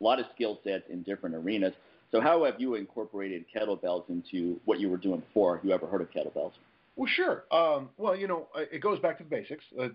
a 0.00 0.04
lot 0.04 0.20
of 0.20 0.26
skill 0.34 0.58
sets 0.64 0.84
in 0.90 1.02
different 1.02 1.34
arenas. 1.34 1.74
So, 2.10 2.20
how 2.20 2.44
have 2.44 2.60
you 2.60 2.74
incorporated 2.74 3.46
kettlebells 3.54 4.08
into 4.10 4.60
what 4.66 4.78
you 4.78 4.90
were 4.90 4.98
doing 4.98 5.20
before? 5.20 5.60
You 5.62 5.72
ever 5.72 5.86
heard 5.86 6.02
of 6.02 6.10
kettlebells? 6.10 6.52
Well, 6.96 7.08
sure. 7.08 7.44
Um, 7.50 7.90
well, 7.96 8.14
you 8.14 8.28
know, 8.28 8.48
it 8.54 8.80
goes 8.80 8.98
back 8.98 9.18
to 9.18 9.24
the 9.24 9.30
basics. 9.30 9.64
Uh, 9.78 9.88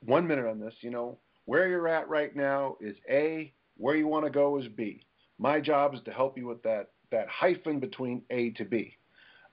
one 0.00 0.26
minute 0.26 0.46
on 0.46 0.60
this. 0.60 0.74
You 0.80 0.90
know, 0.90 1.18
where 1.44 1.68
you're 1.68 1.88
at 1.88 2.08
right 2.08 2.34
now 2.34 2.76
is 2.80 2.96
A. 3.08 3.52
Where 3.78 3.96
you 3.96 4.06
want 4.06 4.24
to 4.24 4.30
go 4.30 4.58
is 4.58 4.68
B. 4.68 5.06
My 5.38 5.60
job 5.60 5.94
is 5.94 6.00
to 6.04 6.12
help 6.12 6.38
you 6.38 6.46
with 6.46 6.62
that 6.62 6.90
that 7.10 7.28
hyphen 7.28 7.80
between 7.80 8.22
A 8.30 8.50
to 8.50 8.64
B. 8.64 8.96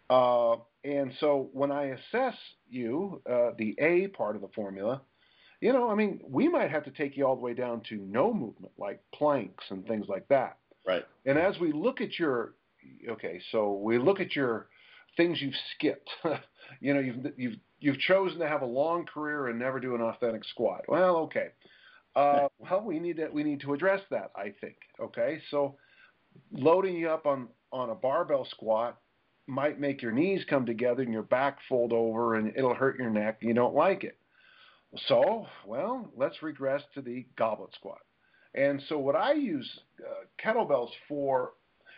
Uh, 0.09 0.55
and 0.83 1.13
so 1.19 1.49
when 1.53 1.71
I 1.71 1.95
assess 1.95 2.35
you, 2.69 3.21
uh, 3.29 3.51
the 3.57 3.75
A 3.79 4.07
part 4.07 4.35
of 4.35 4.41
the 4.41 4.49
formula, 4.49 5.01
you 5.61 5.71
know, 5.71 5.89
I 5.89 5.95
mean, 5.95 6.19
we 6.27 6.49
might 6.49 6.71
have 6.71 6.83
to 6.85 6.91
take 6.91 7.15
you 7.15 7.25
all 7.25 7.35
the 7.35 7.41
way 7.41 7.53
down 7.53 7.81
to 7.89 7.95
no 7.95 8.33
movement, 8.33 8.73
like 8.77 9.01
planks 9.13 9.63
and 9.69 9.87
things 9.87 10.07
like 10.09 10.27
that. 10.27 10.57
Right. 10.85 11.05
And 11.25 11.37
as 11.37 11.57
we 11.59 11.71
look 11.71 12.01
at 12.01 12.19
your, 12.19 12.55
okay, 13.07 13.41
so 13.51 13.73
we 13.73 13.97
look 13.97 14.19
at 14.19 14.35
your 14.35 14.67
things 15.17 15.41
you've 15.41 15.53
skipped. 15.75 16.09
you 16.79 16.93
know, 16.93 16.99
you've 16.99 17.25
you've 17.37 17.55
you've 17.79 17.99
chosen 17.99 18.39
to 18.39 18.47
have 18.47 18.61
a 18.61 18.65
long 18.65 19.05
career 19.05 19.47
and 19.47 19.59
never 19.59 19.79
do 19.79 19.95
an 19.95 20.01
authentic 20.01 20.43
squat. 20.45 20.81
Well, 20.87 21.17
okay. 21.17 21.47
Uh, 22.15 22.47
well, 22.59 22.81
we 22.81 22.99
need 22.99 23.17
to 23.17 23.29
we 23.31 23.43
need 23.43 23.61
to 23.61 23.73
address 23.73 24.01
that. 24.11 24.31
I 24.35 24.53
think. 24.61 24.75
Okay, 24.99 25.41
so 25.51 25.75
loading 26.51 26.95
you 26.95 27.09
up 27.09 27.25
on 27.25 27.47
on 27.71 27.89
a 27.89 27.95
barbell 27.95 28.45
squat 28.51 28.99
might 29.47 29.79
make 29.79 30.01
your 30.01 30.11
knees 30.11 30.45
come 30.49 30.65
together 30.65 31.01
and 31.01 31.11
your 31.11 31.23
back 31.23 31.57
fold 31.67 31.91
over 31.91 32.35
and 32.35 32.53
it'll 32.55 32.73
hurt 32.73 32.97
your 32.97 33.09
neck 33.09 33.39
and 33.41 33.49
you 33.49 33.53
don't 33.53 33.75
like 33.75 34.03
it. 34.03 34.17
So, 35.07 35.47
well, 35.65 36.07
let's 36.15 36.41
regress 36.43 36.81
to 36.93 37.01
the 37.01 37.25
goblet 37.35 37.71
squat. 37.73 37.99
And 38.53 38.81
so, 38.87 38.99
what 38.99 39.15
I 39.15 39.33
use 39.33 39.67
uh, 39.99 40.25
kettlebells 40.41 40.91
for 41.07 41.53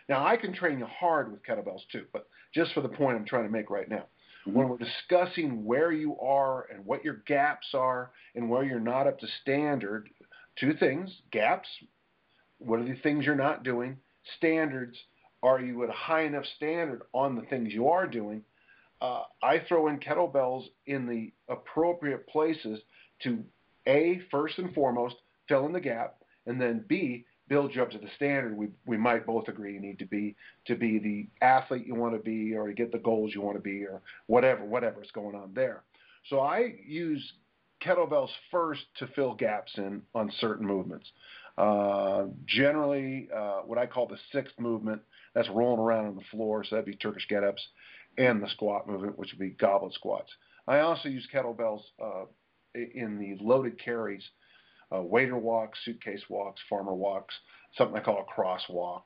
now, 0.08 0.24
I 0.24 0.36
can 0.36 0.52
train 0.52 0.78
you 0.78 0.86
hard 0.86 1.32
with 1.32 1.44
kettlebells 1.44 1.82
too, 1.90 2.04
but 2.12 2.28
just 2.54 2.72
for 2.72 2.80
the 2.80 2.88
point 2.88 3.16
I'm 3.16 3.24
trying 3.24 3.44
to 3.44 3.50
make 3.50 3.70
right 3.70 3.88
now, 3.88 4.06
mm-hmm. 4.46 4.52
when 4.52 4.68
we're 4.68 4.78
discussing 4.78 5.64
where 5.64 5.92
you 5.92 6.18
are 6.20 6.66
and 6.72 6.84
what 6.86 7.04
your 7.04 7.22
gaps 7.26 7.66
are 7.74 8.10
and 8.34 8.48
where 8.48 8.64
you're 8.64 8.78
not 8.78 9.06
up 9.06 9.18
to 9.20 9.26
standard, 9.42 10.08
two 10.58 10.74
things 10.74 11.10
gaps, 11.32 11.68
what 12.58 12.78
are 12.78 12.84
the 12.84 12.96
things 13.02 13.24
you're 13.24 13.34
not 13.34 13.64
doing? 13.64 13.96
Standards, 14.38 14.96
are 15.42 15.60
you 15.60 15.82
at 15.82 15.90
a 15.90 15.92
high 15.92 16.22
enough 16.22 16.44
standard 16.56 17.02
on 17.12 17.34
the 17.34 17.42
things 17.42 17.72
you 17.72 17.88
are 17.88 18.06
doing? 18.06 18.42
Uh, 19.00 19.22
I 19.42 19.60
throw 19.68 19.88
in 19.88 19.98
kettlebells 19.98 20.64
in 20.86 21.06
the 21.06 21.32
appropriate 21.52 22.26
places 22.28 22.80
to 23.24 23.44
A, 23.86 24.20
first 24.30 24.58
and 24.58 24.72
foremost, 24.72 25.16
fill 25.48 25.66
in 25.66 25.72
the 25.72 25.80
gap, 25.80 26.16
and 26.46 26.60
then 26.60 26.84
B, 26.88 27.26
build 27.48 27.74
you 27.74 27.82
up 27.82 27.90
to 27.90 27.98
the 27.98 28.08
standard 28.16 28.56
we 28.56 28.68
we 28.86 28.96
might 28.96 29.26
both 29.26 29.48
agree 29.48 29.74
you 29.74 29.80
need 29.80 29.98
to 29.98 30.06
be 30.06 30.34
to 30.66 30.74
be 30.74 30.98
the 30.98 31.26
athlete 31.44 31.86
you 31.86 31.94
want 31.94 32.14
to 32.14 32.20
be 32.20 32.54
or 32.54 32.66
to 32.66 32.74
get 32.74 32.92
the 32.92 32.98
goals 32.98 33.32
you 33.34 33.40
want 33.40 33.56
to 33.56 33.62
be 33.62 33.84
or 33.84 34.02
whatever 34.26 34.64
whatever's 34.64 35.10
going 35.12 35.36
on 35.36 35.52
there. 35.54 35.82
So 36.28 36.40
I 36.40 36.74
use 36.84 37.32
kettlebells 37.84 38.30
first 38.50 38.82
to 38.98 39.06
fill 39.08 39.34
gaps 39.34 39.72
in 39.76 40.02
on 40.14 40.32
certain 40.40 40.66
movements. 40.66 41.06
Uh, 41.56 42.24
generally, 42.46 43.28
uh, 43.34 43.60
what 43.60 43.78
I 43.78 43.86
call 43.86 44.06
the 44.06 44.18
sixth 44.32 44.58
movement, 44.58 45.00
that's 45.34 45.48
rolling 45.48 45.80
around 45.80 46.06
on 46.06 46.16
the 46.16 46.22
floor, 46.30 46.64
so 46.64 46.76
that'd 46.76 46.84
be 46.84 46.96
Turkish 46.96 47.26
get-ups, 47.28 47.62
and 48.18 48.42
the 48.42 48.48
squat 48.50 48.86
movement, 48.86 49.18
which 49.18 49.32
would 49.32 49.38
be 49.38 49.50
goblet 49.50 49.94
squats. 49.94 50.30
I 50.68 50.80
also 50.80 51.08
use 51.08 51.26
kettlebells 51.32 51.82
uh, 52.02 52.24
in 52.74 53.18
the 53.18 53.42
loaded 53.42 53.82
carries 53.82 54.22
uh, 54.94 55.02
waiter 55.02 55.36
walks, 55.36 55.78
suitcase 55.84 56.22
walks, 56.28 56.60
farmer 56.68 56.94
walks, 56.94 57.34
something 57.76 57.96
I 57.96 58.00
call 58.00 58.24
a 58.26 58.40
crosswalk. 58.40 59.02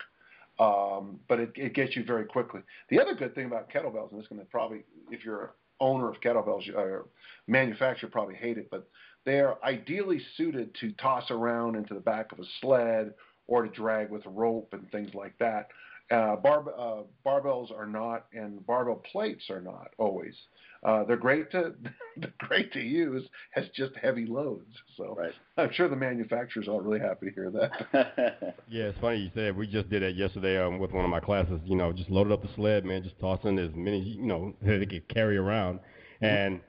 Um, 0.59 1.21
but 1.27 1.41
it, 1.41 1.53
it 1.57 1.75
gets 1.75 1.97
you 1.97 2.05
very 2.05 2.27
quickly. 2.27 2.61
The 2.91 3.01
other 3.01 3.15
good 3.15 3.35
thing 3.35 3.47
about 3.47 3.71
kettlebells, 3.71 4.11
and 4.11 4.19
this 4.19 4.25
is 4.25 4.29
going 4.29 4.41
to 4.41 4.47
probably, 4.47 4.85
if 5.11 5.25
you're 5.25 5.43
an 5.43 5.49
owner 5.81 6.11
of 6.11 6.21
kettlebells 6.21 6.69
or 6.75 7.07
manufacturer, 7.47 8.11
probably 8.11 8.35
hate 8.35 8.59
it, 8.59 8.69
but 8.71 8.87
they 9.25 9.41
are 9.41 9.59
ideally 9.65 10.21
suited 10.37 10.75
to 10.81 10.93
toss 10.93 11.31
around 11.31 11.77
into 11.77 11.95
the 11.95 12.01
back 12.01 12.33
of 12.33 12.41
a 12.41 12.45
sled 12.61 13.15
or 13.47 13.63
to 13.63 13.69
drag 13.71 14.11
with 14.11 14.27
a 14.27 14.31
rope 14.31 14.69
and 14.73 14.91
things 14.91 15.15
like 15.15 15.37
that. 15.39 15.69
Uh, 16.11 16.37
bar, 16.37 16.65
uh, 16.77 17.03
barbells 17.25 17.71
are 17.71 17.87
not, 17.87 18.27
and 18.33 18.65
barbell 18.67 19.03
plates 19.13 19.45
are 19.49 19.61
not 19.61 19.91
always. 19.97 20.35
Uh, 20.83 21.05
they're 21.05 21.17
great 21.17 21.51
to 21.51 21.75
they're 22.17 22.33
great 22.39 22.73
to 22.73 22.81
use 22.81 23.29
as 23.57 23.69
just 23.75 23.93
heavy 24.01 24.27
loads. 24.27 24.75
So 24.97 25.15
right. 25.19 25.33
I'm 25.57 25.73
sure 25.73 25.89
the 25.89 25.97
manufacturers 25.97 26.69
are 26.69 26.81
really 26.81 27.01
happy 27.01 27.27
to 27.27 27.33
hear 27.33 27.51
that. 27.51 28.55
yeah, 28.69 28.85
it's 28.85 28.99
funny 28.99 29.19
you 29.19 29.31
said 29.35 29.57
we 29.57 29.67
just 29.67 29.91
did 29.91 30.03
that 30.03 30.15
yesterday 30.15 30.59
um, 30.63 30.79
with 30.79 30.93
one 30.93 31.05
of 31.05 31.11
my 31.11 31.21
classes. 31.21 31.61
You 31.65 31.77
know, 31.77 31.93
just 31.93 32.11
loaded 32.11 32.33
up 32.33 32.43
the 32.43 32.49
sled, 32.55 32.85
man, 32.85 33.03
just 33.03 33.19
tossing 33.21 33.59
as 33.59 33.71
many 33.75 34.01
you 34.01 34.23
know 34.23 34.55
they 34.63 34.87
could 34.87 35.09
carry 35.09 35.37
around, 35.37 35.81
mm-hmm. 36.23 36.25
and 36.25 36.61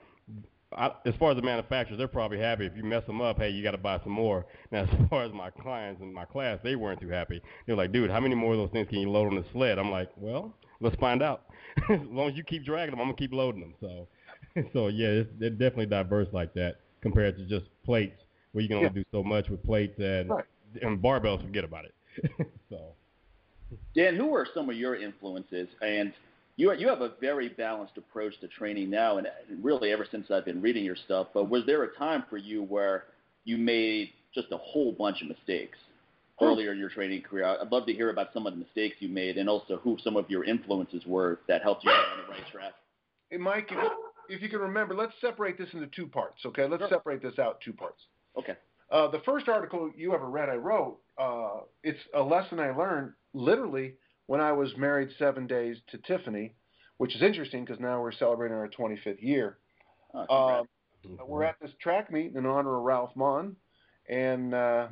I, 0.74 0.92
as 1.06 1.14
far 1.20 1.32
as 1.32 1.36
the 1.36 1.42
manufacturers, 1.42 1.98
they're 1.98 2.08
probably 2.08 2.40
happy. 2.40 2.66
If 2.66 2.78
you 2.78 2.84
mess 2.84 3.06
them 3.06 3.22
up, 3.22 3.38
hey, 3.38 3.50
you 3.50 3.62
got 3.62 3.72
to 3.72 3.78
buy 3.78 4.00
some 4.04 4.14
more. 4.14 4.46
Now, 4.72 4.84
as 4.84 5.10
far 5.10 5.24
as 5.24 5.34
my 5.34 5.50
clients 5.50 6.02
and 6.02 6.14
my 6.14 6.26
class, 6.26 6.60
they 6.64 6.76
weren't 6.76 7.02
too 7.02 7.10
happy. 7.10 7.42
They're 7.66 7.76
like, 7.76 7.92
dude, 7.92 8.10
how 8.10 8.22
many 8.22 8.36
more 8.36 8.54
of 8.54 8.60
those 8.60 8.70
things 8.72 8.88
can 8.90 9.00
you 9.00 9.10
load 9.10 9.28
on 9.28 9.36
the 9.36 9.46
sled? 9.52 9.80
I'm 9.80 9.92
like, 9.92 10.10
well, 10.16 10.56
let's 10.82 10.96
find 10.98 11.24
out. 11.24 11.44
as 11.90 12.00
long 12.10 12.30
as 12.30 12.36
you 12.36 12.44
keep 12.44 12.66
dragging 12.66 12.92
them, 12.92 13.00
I'm 13.00 13.08
gonna 13.08 13.18
keep 13.18 13.34
loading 13.34 13.62
them. 13.62 13.74
So, 13.80 14.08
so 14.74 14.88
yeah, 14.88 15.08
it's, 15.08 15.30
they're 15.40 15.50
definitely 15.50 15.86
diverse 15.86 16.28
like 16.34 16.54
that 16.56 16.78
compared 17.02 17.38
to 17.38 17.46
just 17.46 17.66
plates, 17.86 18.20
where 18.52 18.62
you 18.62 18.68
can 18.68 18.78
only 18.78 18.90
yeah. 18.90 19.04
do 19.04 19.06
so 19.12 19.24
much 19.24 19.50
with 19.50 19.64
plates 19.64 19.98
and 20.00 20.30
right. 20.30 20.46
and 20.82 21.02
barbells. 21.02 21.42
Forget 21.42 21.64
about 21.64 21.86
it. 21.86 21.94
so, 22.70 22.80
Dan, 23.96 24.16
who 24.16 24.34
are 24.36 24.48
some 24.54 24.70
of 24.70 24.76
your 24.76 24.96
influences 24.96 25.70
and 25.82 26.14
you 26.58 26.74
you 26.74 26.88
have 26.88 27.02
a 27.02 27.14
very 27.22 27.50
balanced 27.50 27.98
approach 27.98 28.40
to 28.42 28.48
training 28.48 28.90
now, 28.90 29.18
and 29.18 29.28
really 29.62 29.92
ever 29.92 30.06
since 30.10 30.30
I've 30.30 30.46
been 30.46 30.62
reading 30.62 30.84
your 30.84 30.98
stuff. 30.98 31.28
But 31.34 31.50
was 31.50 31.66
there 31.66 31.84
a 31.84 31.96
time 31.96 32.26
for 32.30 32.38
you 32.38 32.64
where 32.64 33.06
you 33.46 33.58
made 33.58 34.10
just 34.34 34.48
a 34.52 34.58
whole 34.58 34.92
bunch 34.92 35.22
of 35.22 35.28
mistakes 35.28 35.78
earlier 36.42 36.72
in 36.72 36.80
your 36.80 36.90
training 36.90 37.22
career? 37.22 37.46
I'd 37.46 37.72
love 37.72 37.86
to 37.86 37.94
hear 37.94 38.10
about 38.10 38.28
some 38.34 38.48
of 38.48 38.54
the 38.54 38.60
mistakes 38.60 38.98
you 39.00 39.10
made, 39.10 39.38
and 39.38 39.50
also 39.50 39.78
who 39.78 39.98
some 40.04 40.16
of 40.16 40.30
your 40.30 40.44
influences 40.44 41.06
were 41.06 41.40
that 41.48 41.62
helped 41.62 41.84
you 41.84 41.92
get 41.92 42.00
on 42.00 42.26
the 42.26 42.32
right 42.32 42.52
track. 42.52 42.74
Hey, 43.30 43.38
Mike, 43.38 43.70
if, 43.72 43.92
if 44.30 44.42
you 44.42 44.50
can 44.50 44.60
remember, 44.60 44.96
let's 44.96 45.14
separate 45.22 45.58
this 45.58 45.70
into 45.74 45.88
two 45.88 46.08
parts. 46.08 46.42
Okay, 46.46 46.68
let's 46.68 46.82
sure. 46.82 46.90
separate 46.90 47.22
this 47.22 47.40
out 47.40 47.60
two 47.62 47.74
parts. 47.74 48.02
Okay. 48.38 48.56
Uh, 48.92 49.10
the 49.10 49.20
first 49.20 49.48
article 49.48 49.90
you 49.96 50.14
ever 50.14 50.30
read, 50.30 50.50
I 50.50 50.56
wrote. 50.56 51.00
Uh, 51.18 51.62
it's 51.84 52.00
a 52.14 52.22
lesson 52.22 52.60
I 52.60 52.72
learned 52.72 53.14
literally 53.34 53.94
when 54.28 54.42
I 54.42 54.52
was 54.52 54.76
married 54.78 55.10
seven 55.18 55.48
days 55.48 55.78
to 55.90 55.98
Tiffany, 56.00 56.54
which 56.98 57.16
is 57.16 57.22
interesting 57.22 57.64
because 57.64 57.80
now 57.80 58.02
we're 58.02 58.12
celebrating 58.12 58.58
our 58.58 58.70
25th 58.70 59.22
year. 59.22 59.58
Oh, 60.14 60.66
we're 61.26 61.44
at 61.44 61.56
this 61.62 61.72
track 61.82 62.12
meet 62.12 62.36
in 62.36 62.46
honor 62.46 62.78
of 62.78 62.84
Ralph 62.84 63.12
Maughan, 63.16 63.56
and 64.10 64.54
uh, 64.54 64.88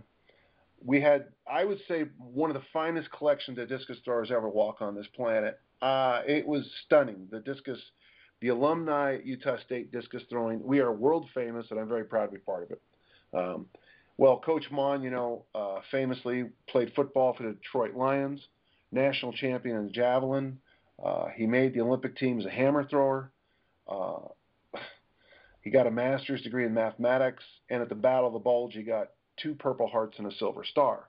we 0.84 1.02
had, 1.02 1.26
I 1.52 1.66
would 1.66 1.80
say, 1.88 2.06
one 2.18 2.50
of 2.50 2.56
the 2.56 2.68
finest 2.72 3.12
collections 3.12 3.58
of 3.58 3.68
discus 3.70 3.98
throwers 4.06 4.32
ever 4.32 4.50
walk 4.50 4.82
on 4.82 4.96
this 4.96 5.08
planet. 5.16 5.60
Uh, 5.82 6.22
it 6.28 6.48
was 6.48 6.70
stunning. 6.86 7.28
The 7.32 7.40
discus, 7.40 7.80
the 8.42 8.50
alumni 8.50 9.18
Utah 9.24 9.58
State 9.66 9.92
discus 9.92 10.24
throwing, 10.30 10.64
we 10.64 10.80
are 10.80 10.92
world 10.92 11.30
famous, 11.34 11.68
and 11.72 11.80
I'm 11.80 11.90
very 11.90 12.06
proud 12.06 12.28
to 12.28 12.32
be 12.34 12.38
part 12.40 12.64
of 12.64 12.72
it. 12.72 12.82
Um, 13.34 13.66
well, 14.18 14.40
Coach 14.40 14.66
Maughan, 14.72 15.04
you 15.04 15.12
know, 15.12 15.46
uh, 15.56 15.80
famously 15.92 16.46
played 16.68 16.92
football 16.96 17.34
for 17.34 17.44
the 17.44 17.54
Detroit 17.54 17.96
Lions 17.96 18.42
national 18.92 19.34
champion 19.34 19.78
in 19.78 19.92
javelin. 19.94 20.60
Uh, 21.04 21.28
he 21.36 21.46
made 21.46 21.74
the 21.74 21.82
Olympic 21.82 22.18
team 22.18 22.40
as 22.40 22.46
a 22.46 22.50
hammer 22.50 22.84
thrower. 22.84 23.32
Uh, 23.88 24.20
he 25.62 25.70
got 25.70 25.88
a 25.88 25.92
master's 25.92 26.42
degree 26.42 26.66
in 26.66 26.74
mathematics, 26.74 27.44
and 27.70 27.82
at 27.82 27.90
the 27.90 27.96
Battle 27.96 28.28
of 28.28 28.34
the 28.34 28.40
Bulge, 28.40 28.74
he 28.74 28.84
got 28.84 29.10
two 29.42 29.56
Purple 29.56 29.88
Hearts 29.88 30.16
and 30.18 30.28
a 30.32 30.36
Silver 30.36 30.64
Star. 30.64 31.08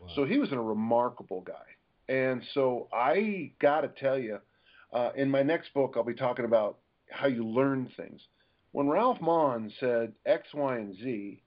Wow. 0.00 0.08
So 0.14 0.24
he 0.24 0.38
was 0.38 0.52
a 0.52 0.58
remarkable 0.58 1.42
guy. 1.42 1.54
And 2.08 2.42
so 2.54 2.88
I 2.92 3.52
got 3.60 3.82
to 3.82 3.88
tell 3.88 4.18
you, 4.18 4.38
uh, 4.92 5.10
in 5.14 5.30
my 5.30 5.42
next 5.42 5.72
book, 5.74 5.94
I'll 5.96 6.02
be 6.04 6.14
talking 6.14 6.44
about 6.44 6.78
how 7.10 7.26
you 7.28 7.46
learn 7.46 7.90
things. 7.96 8.20
when 8.72 8.88
Ralph 8.88 9.18
Maughan 9.18 9.70
said 9.80 10.12
X, 10.24 10.48
Y, 10.54 10.76
and 10.76 10.94
Z, 10.96 11.42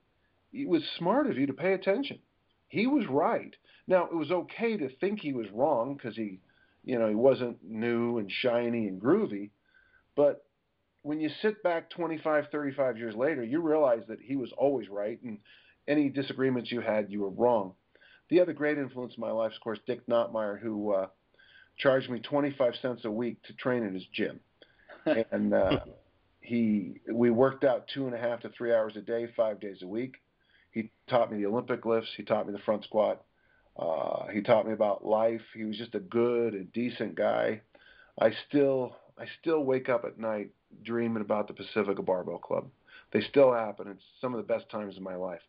it 0.52 0.68
was 0.68 0.84
smart 0.98 1.28
of 1.28 1.38
you 1.38 1.48
to 1.48 1.54
pay 1.54 1.74
attention. 1.74 2.20
He 2.68 2.86
was 2.86 3.06
right. 3.08 3.56
Now 3.88 4.06
it 4.06 4.16
was 4.16 4.32
okay 4.32 4.78
to 4.78 4.90
think 5.00 5.20
he 5.20 5.34
was 5.34 5.48
wrong 5.54 5.96
because 5.96 6.16
he, 6.16 6.40
you 6.84 7.00
know, 7.00 7.08
he 7.08 7.16
wasn't 7.16 7.64
new 7.64 8.18
and 8.18 8.30
shiny 8.30 8.88
and 8.88 9.02
groovy, 9.02 9.50
but 10.16 10.46
when 11.02 11.20
you 11.20 11.30
sit 11.42 11.62
back 11.64 11.90
25, 11.90 12.46
35 12.52 12.98
years 12.98 13.16
later, 13.16 13.44
you 13.44 13.62
realize 13.62 14.04
that 14.08 14.22
he 14.22 14.36
was 14.36 14.52
always 14.58 14.88
right, 14.90 15.22
and 15.24 15.38
any 15.88 16.10
disagreements 16.10 16.72
you 16.72 16.82
had, 16.82 17.12
you 17.12 17.22
were 17.22 17.30
wrong. 17.30 17.74
The 18.30 18.40
other 18.40 18.54
great 18.54 18.78
influence 18.78 19.14
in 19.16 19.22
my 19.22 19.32
life, 19.32 19.52
of 19.56 19.62
course, 19.62 19.80
Dick 19.86 20.08
Notmeyer, 20.08 20.60
who 20.60 20.94
uh, 20.94 21.08
charged 21.78 22.10
me 22.10 22.20
25 22.20 22.74
cents 22.82 23.06
a 23.06 23.12
week 23.12 23.42
to 23.44 23.54
train 23.54 23.84
in 23.84 23.94
his 23.94 24.06
gym, 24.14 24.40
and 25.32 25.54
uh, 25.54 25.80
he 26.42 27.00
we 27.12 27.30
worked 27.30 27.64
out 27.64 27.86
two 27.94 28.06
and 28.06 28.16
a 28.16 28.18
half 28.18 28.42
to 28.42 28.50
three 28.50 28.74
hours 28.74 28.96
a 28.96 29.02
day, 29.02 29.28
five 29.36 29.60
days 29.60 29.78
a 29.82 29.88
week. 29.88 30.16
He 30.72 30.90
taught 31.08 31.32
me 31.32 31.38
the 31.38 31.46
Olympic 31.48 31.86
lifts. 31.86 32.10
He 32.18 32.24
taught 32.24 32.48
me 32.48 32.54
the 32.54 32.60
front 32.60 32.84
squat. 32.84 33.24
Uh, 33.78 34.28
he 34.28 34.42
taught 34.42 34.68
me 34.68 34.74
about 34.74 35.06
life. 35.06 35.42
He 35.56 35.64
was 35.64 35.78
just 35.78 35.96
a 35.96 36.00
good 36.00 36.54
and 36.54 36.72
decent 36.74 37.16
guy. 37.16 37.62
I 38.20 38.32
still 38.48 38.96
I 39.18 39.26
still 39.42 39.64
wake 39.64 39.90
up 39.90 40.06
at 40.06 40.20
night 40.20 40.52
dreaming 40.84 41.22
about 41.22 41.48
the 41.48 41.54
Pacifica 41.54 42.02
Barbell 42.02 42.40
Club. 42.40 42.68
They 43.12 43.22
still 43.22 43.54
happen. 43.54 43.88
It's 43.88 44.04
some 44.20 44.34
of 44.34 44.38
the 44.38 44.54
best 44.54 44.70
times 44.70 44.98
of 44.98 45.04
my 45.04 45.16
life. 45.16 45.42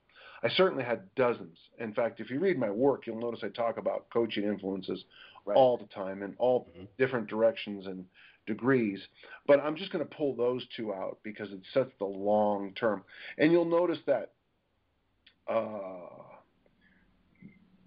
I 0.44 0.50
certainly 0.50 0.84
had 0.84 1.02
dozens. 1.14 1.56
In 1.78 1.94
fact, 1.94 2.20
if 2.20 2.30
you 2.30 2.38
read 2.38 2.58
my 2.58 2.70
work, 2.70 3.06
you'll 3.06 3.20
notice 3.20 3.40
I 3.42 3.48
talk 3.48 3.78
about 3.78 4.06
coaching 4.12 4.44
influences 4.44 5.02
right. 5.46 5.56
all 5.56 5.78
the 5.78 5.86
time 5.86 6.22
in 6.22 6.34
all 6.38 6.68
mm-hmm. 6.70 6.84
different 6.98 7.28
directions 7.28 7.86
and 7.86 8.04
degrees. 8.46 9.00
But 9.46 9.60
I'm 9.60 9.74
just 9.74 9.90
going 9.90 10.06
to 10.06 10.14
pull 10.14 10.36
those 10.36 10.62
two 10.76 10.92
out 10.92 11.18
because 11.22 11.50
it 11.50 11.60
sets 11.72 11.90
the 11.98 12.04
long 12.04 12.74
term. 12.74 13.04
And 13.38 13.50
you'll 13.52 13.64
notice 13.64 13.98
that. 14.06 14.32
Uh, 15.48 16.08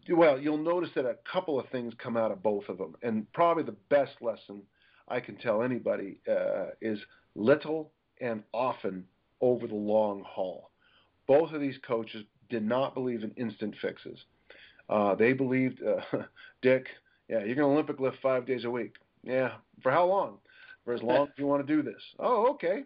well, 0.09 0.39
you'll 0.39 0.57
notice 0.57 0.89
that 0.95 1.05
a 1.05 1.17
couple 1.31 1.59
of 1.59 1.69
things 1.69 1.93
come 1.97 2.17
out 2.17 2.31
of 2.31 2.41
both 2.41 2.69
of 2.69 2.77
them, 2.77 2.95
and 3.03 3.31
probably 3.33 3.63
the 3.63 3.75
best 3.89 4.13
lesson 4.21 4.61
I 5.07 5.19
can 5.19 5.35
tell 5.35 5.63
anybody 5.63 6.19
uh, 6.29 6.67
is 6.81 6.99
little 7.35 7.91
and 8.21 8.43
often 8.53 9.05
over 9.41 9.67
the 9.67 9.75
long 9.75 10.23
haul. 10.25 10.71
Both 11.27 11.51
of 11.51 11.59
these 11.59 11.77
coaches 11.85 12.23
did 12.49 12.63
not 12.63 12.93
believe 12.93 13.23
in 13.23 13.31
instant 13.31 13.75
fixes. 13.81 14.19
Uh, 14.89 15.15
they 15.15 15.33
believed, 15.33 15.81
uh, 15.83 16.23
Dick, 16.61 16.87
yeah, 17.29 17.39
you're 17.39 17.55
going 17.55 17.67
to 17.69 17.73
Olympic 17.73 17.99
lift 17.99 18.17
five 18.21 18.45
days 18.45 18.63
a 18.63 18.69
week. 18.69 18.95
Yeah, 19.23 19.51
for 19.83 19.91
how 19.91 20.05
long? 20.05 20.37
For 20.85 20.93
as 20.93 21.03
long 21.03 21.27
as 21.27 21.33
you 21.37 21.45
want 21.45 21.65
to 21.67 21.75
do 21.75 21.81
this. 21.81 22.01
Oh, 22.19 22.51
okay. 22.51 22.83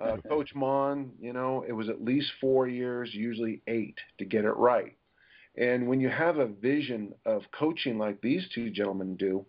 Uh, 0.00 0.16
Coach 0.28 0.54
Maughan, 0.54 1.10
you 1.18 1.32
know, 1.32 1.64
it 1.66 1.72
was 1.72 1.88
at 1.88 2.04
least 2.04 2.30
four 2.40 2.68
years, 2.68 3.10
usually 3.14 3.62
eight, 3.66 3.98
to 4.18 4.24
get 4.24 4.44
it 4.44 4.52
right. 4.52 4.96
And 5.56 5.88
when 5.88 6.00
you 6.00 6.08
have 6.08 6.38
a 6.38 6.46
vision 6.46 7.14
of 7.26 7.42
coaching 7.52 7.98
like 7.98 8.20
these 8.20 8.46
two 8.54 8.70
gentlemen 8.70 9.16
do, 9.16 9.44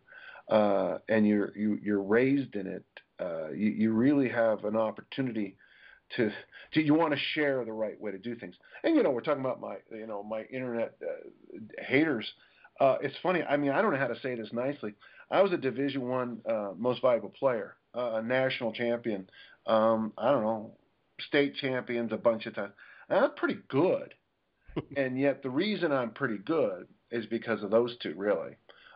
uh, 0.50 0.98
and 1.10 1.28
you're 1.28 1.56
you, 1.56 1.74
are 1.74 1.78
you 1.78 1.96
are 1.96 2.04
raised 2.04 2.56
in 2.56 2.68
it, 2.68 2.86
uh, 3.20 3.50
you, 3.52 3.70
you 3.70 3.92
really 3.92 4.30
have 4.30 4.66
an 4.66 4.76
opportunity 4.76 5.56
to, 6.18 6.32
to 6.74 6.82
you 6.82 6.94
want 6.94 7.14
to 7.14 7.20
share 7.34 7.64
the 7.66 7.72
right 7.72 8.00
way 8.00 8.12
to 8.12 8.18
do 8.18 8.36
things. 8.36 8.56
And 8.84 8.96
you 8.96 9.04
know, 9.04 9.12
we're 9.12 9.22
talking 9.22 9.42
about 9.42 9.62
my 9.62 9.78
you 9.92 10.08
know 10.08 10.24
my 10.24 10.44
internet 10.44 10.96
uh, 11.02 11.58
haters. 11.84 12.32
Uh, 12.80 12.98
it's 13.02 13.16
funny. 13.22 13.44
I 13.44 13.58
mean, 13.58 13.72
I 13.72 13.82
don't 13.82 13.92
know 13.92 14.00
how 14.00 14.08
to 14.08 14.20
say 14.22 14.36
this 14.36 14.50
nicely. 14.52 14.94
I 15.30 15.42
was 15.42 15.52
a 15.52 15.58
Division 15.58 16.08
One 16.08 16.40
uh, 16.50 16.72
most 16.78 17.02
valuable 17.02 17.30
player, 17.30 17.76
uh, 17.96 18.14
a 18.16 18.22
national 18.22 18.74
champion. 18.74 19.30
Um, 19.68 20.14
I 20.18 20.32
don't 20.32 20.44
know, 20.44 20.72
state 21.28 21.56
champions 21.56 22.12
a 22.12 22.18
bunch 22.18 22.46
of 22.46 22.56
times. 22.56 22.74
I'm 23.10 23.36
pretty 23.36 23.60
good, 23.68 24.14
and 24.96 25.20
yet 25.20 25.44
the 25.44 25.50
reason 25.50 25.92
I'm 25.92 26.12
pretty 26.12 26.38
good 26.38 26.88
is 27.12 27.26
because 27.26 27.62
of 27.64 27.72
those 27.72 27.96
two, 28.02 28.14
really. 28.16 28.56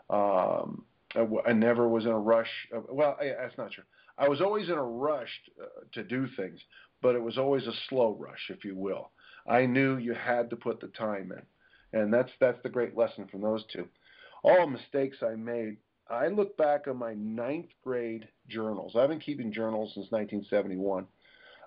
Um, 0.10 0.86
I, 1.16 1.28
I 1.48 1.54
never 1.54 1.88
was 1.88 2.06
in 2.06 2.12
a 2.12 2.20
rush. 2.20 2.50
Of, 2.72 2.86
well, 2.90 3.18
I, 3.20 3.34
that's 3.40 3.58
not 3.58 3.72
true. 3.72 3.84
I 4.18 4.30
was 4.30 4.42
always 4.42 4.70
in 4.70 4.76
a 4.76 4.84
rush 4.84 5.30
uh, 5.62 5.66
to 5.94 6.04
do 6.04 6.28
things, 6.38 6.60
but 7.06 7.14
it 7.14 7.22
was 7.22 7.38
always 7.38 7.68
a 7.68 7.74
slow 7.88 8.18
rush, 8.20 8.50
if 8.50 8.66
you 8.66 8.76
will. 8.76 9.12
I 9.48 9.68
knew 9.68 9.98
you 9.98 10.16
had 10.16 10.50
to 10.50 10.56
put 10.56 10.80
the 10.80 10.88
time 10.88 11.32
in, 11.32 12.00
and 12.00 12.12
that's 12.12 12.32
that's 12.40 12.58
the 12.64 12.70
great 12.70 12.98
lesson 12.98 13.28
from 13.28 13.42
those 13.42 13.64
two. 13.72 13.88
All 14.42 14.66
mistakes 14.66 15.18
I 15.22 15.36
made. 15.36 15.78
I 16.10 16.30
look 16.30 16.58
back 16.58 16.88
on 16.88 16.98
my 16.98 17.14
ninth 17.14 17.70
grade 17.84 18.28
journals. 18.48 18.96
I've 18.96 19.10
been 19.10 19.20
keeping 19.20 19.54
journals 19.54 19.92
since 19.94 20.10
1971. 20.10 21.06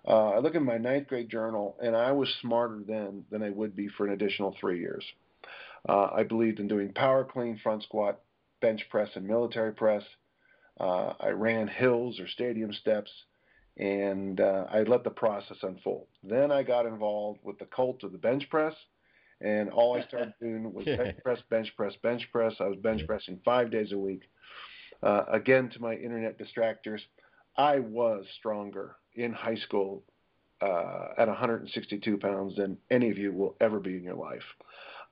Uh, 0.08 0.30
I 0.30 0.38
look 0.40 0.56
at 0.56 0.62
my 0.62 0.76
ninth 0.76 1.06
grade 1.06 1.30
journal, 1.30 1.76
and 1.80 1.94
I 1.94 2.10
was 2.10 2.28
smarter 2.40 2.82
then 2.84 3.24
than 3.30 3.44
I 3.44 3.50
would 3.50 3.76
be 3.76 3.86
for 3.86 4.08
an 4.08 4.14
additional 4.14 4.56
three 4.60 4.80
years. 4.80 5.04
Uh, 5.88 6.08
I 6.12 6.24
believed 6.24 6.58
in 6.58 6.66
doing 6.66 6.92
power 6.92 7.22
clean, 7.22 7.60
front 7.62 7.84
squat, 7.84 8.18
bench 8.60 8.84
press, 8.90 9.10
and 9.14 9.24
military 9.24 9.72
press. 9.72 10.02
Uh, 10.80 11.12
I 11.20 11.28
ran 11.28 11.68
hills 11.68 12.18
or 12.18 12.26
stadium 12.26 12.72
steps, 12.72 13.12
and 13.78 14.40
uh, 14.40 14.64
I 14.70 14.82
let 14.82 15.04
the 15.04 15.10
process 15.10 15.56
unfold. 15.62 16.06
Then 16.22 16.50
I 16.50 16.62
got 16.62 16.86
involved 16.86 17.40
with 17.42 17.58
the 17.58 17.66
cult 17.66 18.02
of 18.02 18.12
the 18.12 18.18
bench 18.18 18.48
press, 18.50 18.74
and 19.40 19.70
all 19.70 19.96
I 19.96 20.02
started 20.06 20.34
doing 20.40 20.72
was 20.72 20.84
bench 20.84 21.16
press, 21.22 21.38
bench 21.48 21.72
press, 21.76 21.94
bench 22.02 22.28
press. 22.32 22.54
I 22.60 22.64
was 22.64 22.78
bench 22.78 23.02
pressing 23.06 23.40
five 23.44 23.70
days 23.70 23.92
a 23.92 23.98
week. 23.98 24.22
Uh, 25.02 25.24
again, 25.32 25.70
to 25.70 25.80
my 25.80 25.94
internet 25.94 26.38
distractors, 26.38 27.00
I 27.56 27.78
was 27.78 28.24
stronger 28.38 28.96
in 29.14 29.32
high 29.32 29.56
school 29.56 30.02
uh, 30.60 31.08
at 31.16 31.28
162 31.28 32.18
pounds 32.18 32.56
than 32.56 32.78
any 32.90 33.10
of 33.10 33.18
you 33.18 33.32
will 33.32 33.54
ever 33.60 33.78
be 33.78 33.96
in 33.96 34.02
your 34.02 34.16
life. 34.16 34.42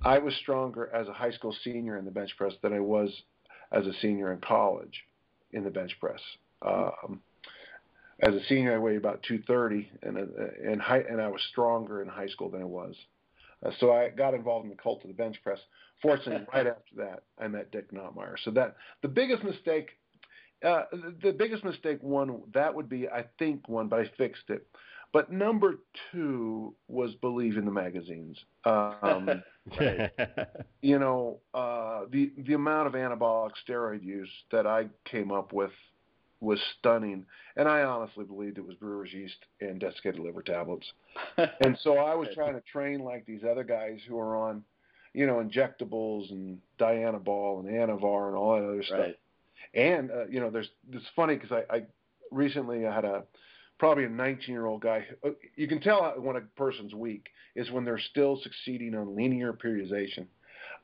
I 0.05 0.18
was 0.18 0.35
stronger 0.35 0.90
as 0.92 1.09
a 1.09 1.12
high 1.12 1.31
school 1.31 1.55
senior 1.64 1.96
in 1.96 2.05
the 2.05 2.11
bench 2.11 2.37
press 2.37 2.52
than 2.62 2.72
I 2.72 2.81
was 2.81 3.11
as 3.72 3.87
a 3.87 3.92
senior 4.00 4.33
in 4.33 4.40
college 4.40 5.05
in 5.52 5.64
the 5.64 5.70
bench 5.70 5.96
press. 6.00 6.20
Um, 6.62 7.20
as 8.20 8.35
a 8.35 8.42
senior, 8.48 8.74
I 8.74 8.79
weighed 8.79 8.96
about 8.96 9.22
230, 9.24 9.90
and 10.02 10.16
and 10.16 10.81
high, 10.81 11.05
and 11.09 11.20
I 11.20 11.29
was 11.29 11.42
stronger 11.50 12.02
in 12.02 12.09
high 12.09 12.29
school 12.29 12.50
than 12.50 12.62
I 12.62 12.66
was. 12.66 12.94
Uh, 13.64 13.70
so 13.79 13.92
I 13.92 14.11
got 14.11 14.35
involved 14.35 14.64
in 14.64 14.70
the 14.70 14.76
cult 14.76 15.02
of 15.02 15.09
the 15.09 15.14
bench 15.14 15.37
press. 15.42 15.59
Fortunately, 16.02 16.46
right 16.52 16.66
after 16.66 16.96
that, 16.96 17.24
I 17.38 17.48
met 17.48 17.70
Dick 17.70 17.92
Notmeyer. 17.92 18.37
So 18.42 18.50
that 18.52 18.76
the 19.02 19.09
biggest 19.09 19.42
mistake, 19.42 19.90
uh, 20.64 20.85
the, 20.92 21.14
the 21.22 21.33
biggest 21.33 21.64
mistake 21.64 21.98
one 22.02 22.42
that 22.55 22.74
would 22.74 22.88
be 22.88 23.09
I 23.09 23.24
think 23.38 23.68
one, 23.68 23.88
but 23.88 24.00
I 24.00 24.11
fixed 24.16 24.48
it. 24.48 24.66
But 25.12 25.31
number 25.31 25.76
two 26.12 26.74
was 26.88 27.14
believe 27.16 27.57
in 27.57 27.64
the 27.64 27.70
magazines. 27.70 28.38
Um, 28.64 29.42
you 30.83 30.98
know, 30.98 31.40
uh, 31.55 32.02
the 32.11 32.33
the 32.38 32.55
amount 32.55 32.88
of 32.88 32.94
anabolic 32.94 33.52
steroid 33.66 34.02
use 34.02 34.31
that 34.52 34.66
I 34.66 34.87
came 35.05 35.33
up 35.33 35.52
with 35.52 35.70
was 36.40 36.61
stunning, 36.79 37.25
and 37.57 37.68
I 37.68 37.83
honestly 37.83 38.25
believed 38.25 38.59
it 38.59 38.66
was 38.66 38.77
brewer's 38.77 39.12
yeast 39.12 39.37
and 39.61 39.81
desiccated 39.81 40.20
liver 40.20 40.42
tablets. 40.42 40.87
and 41.37 41.79
so 41.83 41.96
I 41.99 42.14
was 42.14 42.29
trying 42.35 42.55
to 42.55 42.62
train 42.72 43.01
like 43.01 43.25
these 43.27 43.42
other 43.49 43.64
guys 43.64 44.01
who 44.07 44.18
are 44.18 44.37
on, 44.37 44.62
you 45.14 45.27
know, 45.27 45.37
injectables 45.37 46.31
and 46.31 46.59
Dianabol 46.79 47.61
and 47.61 47.68
Anavar 47.68 48.29
and 48.29 48.37
all 48.37 48.57
that 48.57 48.66
other 48.68 48.83
stuff. 48.83 48.99
Right. 48.99 49.18
And 49.75 50.11
uh, 50.11 50.27
you 50.27 50.40
know, 50.40 50.51
there's 50.51 50.68
it's 50.92 51.07
funny 51.14 51.37
because 51.37 51.53
I, 51.53 51.77
I 51.77 51.83
recently 52.31 52.87
I 52.87 52.94
had 52.94 53.05
a 53.05 53.25
probably 53.79 54.05
a 54.05 54.09
19 54.09 54.53
year 54.53 54.66
old 54.66 54.83
guy. 54.83 55.07
Uh, 55.25 55.31
you 55.57 55.68
can 55.68 55.81
tell 55.81 56.14
when 56.18 56.37
a 56.37 56.40
person's 56.40 56.94
weak 56.94 57.27
is 57.55 57.70
when 57.70 57.85
they're 57.85 58.01
still 58.11 58.40
succeeding 58.42 58.94
on 58.94 59.16
linear 59.16 59.53
periodization. 59.53 60.27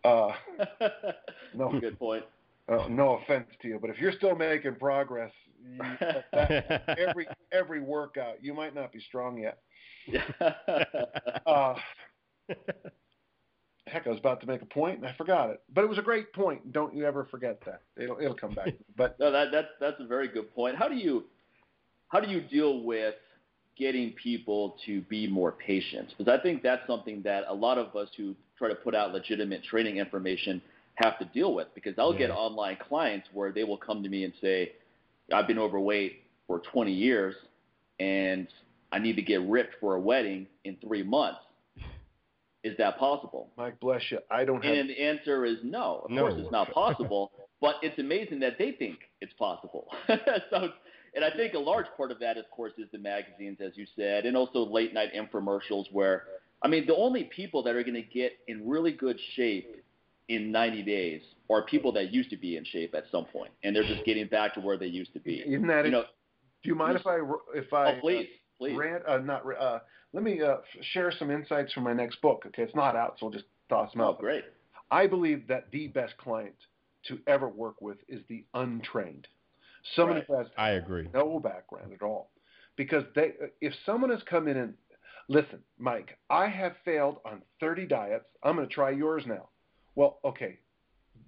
Uh, 0.05 0.33
no, 1.55 1.79
good 1.81 1.99
point. 1.99 2.25
Uh, 2.69 2.87
no 2.89 3.19
offense 3.19 3.47
to 3.61 3.69
you, 3.69 3.79
but 3.81 3.91
if 3.91 3.99
you're 3.99 4.13
still 4.13 4.37
making 4.37 4.77
progress, 4.77 5.33
you, 5.65 5.79
that, 6.33 6.85
every 6.99 7.27
every 7.53 7.81
workout, 7.81 8.43
you 8.43 8.55
might 8.55 8.75
not 8.75 8.93
be 8.93 9.01
strong 9.01 9.39
yet. 9.39 9.59
uh, 11.47 11.75
heck, 13.87 14.07
I 14.07 14.11
was 14.11 14.19
about 14.19 14.41
to 14.41 14.47
make 14.47 14.63
a 14.63 14.67
point 14.67 14.99
and 14.99 15.07
I 15.07 15.15
forgot 15.15 15.51
it, 15.51 15.61
but 15.75 15.83
it 15.83 15.89
was 15.89 15.99
a 15.99 16.03
great 16.03 16.33
point. 16.33 16.73
Don't 16.73 16.95
you 16.95 17.05
ever 17.05 17.27
forget 17.31 17.61
that? 17.67 17.83
It'll 17.97 18.19
it'll 18.19 18.35
come 18.35 18.55
back. 18.55 18.75
But 18.97 19.19
no, 19.19 19.31
that 19.33 19.51
that 19.53 19.65
that's 19.81 20.01
a 20.01 20.07
very 20.07 20.29
good 20.29 20.55
point. 20.55 20.77
How 20.77 20.89
do 20.89 20.97
you 20.97 21.25
how 22.09 22.21
do 22.21 22.31
you 22.31 22.41
deal 22.41 22.83
with 22.83 23.15
getting 23.77 24.13
people 24.13 24.77
to 24.87 25.01
be 25.03 25.27
more 25.27 25.53
patient? 25.53 26.15
Because 26.17 26.33
I 26.33 26.41
think 26.41 26.63
that's 26.63 26.87
something 26.87 27.23
that 27.23 27.45
a 27.49 27.55
lot 27.55 27.79
of 27.79 27.97
us 27.97 28.09
who 28.17 28.35
try 28.57 28.69
to 28.69 28.75
put 28.75 28.95
out 28.95 29.13
legitimate 29.13 29.65
training 29.65 29.97
information 29.97 30.63
have 30.97 31.19
to 31.19 31.25
deal 31.27 31.55
with. 31.55 31.69
Because 31.75 31.95
I'll 31.99 32.13
yeah. 32.13 32.21
get 32.21 32.31
online 32.31 32.77
clients 32.89 33.29
where 33.33 33.53
they 33.53 33.65
will 33.65 33.77
come 33.77 34.03
to 34.03 34.09
me 34.09 34.25
and 34.25 34.33
say, 34.41 34.73
I've 35.33 35.47
been 35.47 35.59
overweight 35.59 36.23
for 36.47 36.61
20 36.61 36.93
years 36.93 37.35
and 38.01 38.49
I 38.91 38.99
need 38.99 39.17
to 39.17 39.23
get 39.23 39.41
ripped 39.43 39.77
for 39.81 39.95
a 39.95 40.01
wedding 40.01 40.47
in 40.65 40.77
three 40.77 41.03
months. 41.03 41.41
Is 42.65 42.77
that 42.79 42.99
possible? 42.99 43.51
Mike, 43.57 43.81
bless 43.81 44.03
you. 44.11 44.19
I 44.31 44.45
don't 44.45 44.63
have. 44.63 44.75
And 44.75 44.91
the 44.91 45.01
answer 45.01 45.45
is 45.45 45.59
no. 45.63 46.03
Of 46.05 46.11
no. 46.11 46.23
course, 46.23 46.35
it's 46.37 46.53
not 46.53 46.71
possible. 46.75 47.33
but 47.61 47.77
it's 47.83 47.99
amazing 47.99 48.41
that 48.41 48.59
they 48.59 48.73
think 48.73 48.99
it's 49.21 49.33
possible. 49.35 49.87
so 50.51 50.69
and 51.15 51.25
I 51.25 51.31
think 51.31 51.55
a 51.55 51.59
large 51.59 51.87
part 51.97 52.11
of 52.11 52.19
that, 52.21 52.39
of 52.39 52.51
course, 52.51 52.73
is 52.79 52.87
the 52.91 52.99
magazines, 52.99 53.59
as 53.65 53.73
you 53.77 53.87
said, 53.97 54.25
and 54.25 54.37
also 54.37 54.61
late 54.61 54.95
night 54.95 55.11
infomercials 55.15 55.85
where, 55.93 56.25
I 56.63 56.69
mean, 56.69 56.87
the 56.87 56.97
only 56.97 57.25
people 57.25 57.63
that 57.65 57.75
are 57.75 57.83
going 57.83 57.95
to 57.95 58.03
get 58.03 58.33
in 58.49 58.67
really 58.67 58.93
good 58.93 59.19
shape 59.35 59.82
in 60.29 60.53
90 60.53 60.83
days 60.83 61.23
are 61.51 61.63
people 61.67 61.93
that 61.93 62.13
used 62.13 62.31
to 62.31 62.37
be 62.37 62.57
in 62.57 62.65
shape 62.65 62.95
at 62.95 63.05
some 63.11 63.25
point, 63.27 63.51
and 63.63 63.75
they're 63.75 63.85
just 63.85 64.05
getting 64.07 64.27
back 64.29 64.55
to 64.55 64.61
where 64.61 64.77
they 64.77 64.87
used 64.87 65.13
to 65.15 65.21
be. 65.21 65.41
Isn't 65.47 65.67
that? 65.67 65.85
You 65.85 65.91
know, 65.91 66.05
do 66.63 66.69
you 66.69 66.75
mind 66.75 66.97
if 66.97 67.07
I 67.07 67.19
if 67.55 67.73
I 67.73 67.93
oh, 67.97 68.01
please, 68.01 68.29
please. 68.59 68.77
rant? 68.77 69.03
Uh, 69.07 69.19
not 69.19 69.43
uh, 69.61 69.81
let 70.13 70.23
me 70.23 70.41
uh, 70.41 70.57
share 70.93 71.13
some 71.19 71.31
insights 71.31 71.73
from 71.73 71.85
my 71.85 71.93
next 71.93 72.21
book. 72.21 72.45
Okay, 72.47 72.63
it's 72.63 72.75
not 72.75 72.97
out, 72.97 73.17
so 73.19 73.27
I'll 73.27 73.33
just 73.33 73.45
toss 73.69 73.93
them 73.93 74.01
out. 74.01 74.17
Oh, 74.19 74.21
great. 74.21 74.45
I 74.91 75.07
believe 75.07 75.47
that 75.49 75.71
the 75.73 75.89
best 75.89 76.17
client 76.19 76.55
to 77.09 77.19
ever 77.27 77.49
work 77.49 77.81
with 77.81 77.99
is 78.09 78.21
the 78.29 78.45
untrained, 78.55 79.27
someone 79.97 80.17
Right. 80.19 80.27
who 80.27 80.35
has 80.39 80.47
I 80.57 80.71
agree. 80.71 81.09
no 81.13 81.41
background 81.41 81.93
at 81.93 82.03
all. 82.03 82.31
Because 82.77 83.05
they, 83.15 83.33
if 83.61 83.75
someone 83.85 84.11
has 84.11 84.23
come 84.23 84.49
in 84.49 84.57
and 84.57 84.75
listen, 85.29 85.63
Mike, 85.79 86.19
I 86.31 86.47
have 86.49 86.77
failed 86.85 87.19
on 87.25 87.43
30 87.61 87.87
diets. 87.87 88.25
I'm 88.43 88.57
going 88.57 88.69
to 88.69 88.75
try 88.75 88.91
yours 88.91 89.25
now. 89.27 89.49
Well, 89.95 90.19
okay, 90.25 90.59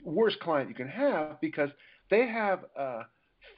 worst 0.04 0.38
client 0.40 0.68
you 0.68 0.74
can 0.74 0.88
have 0.88 1.40
because 1.40 1.70
they 2.10 2.26
have 2.26 2.64
uh, 2.78 3.02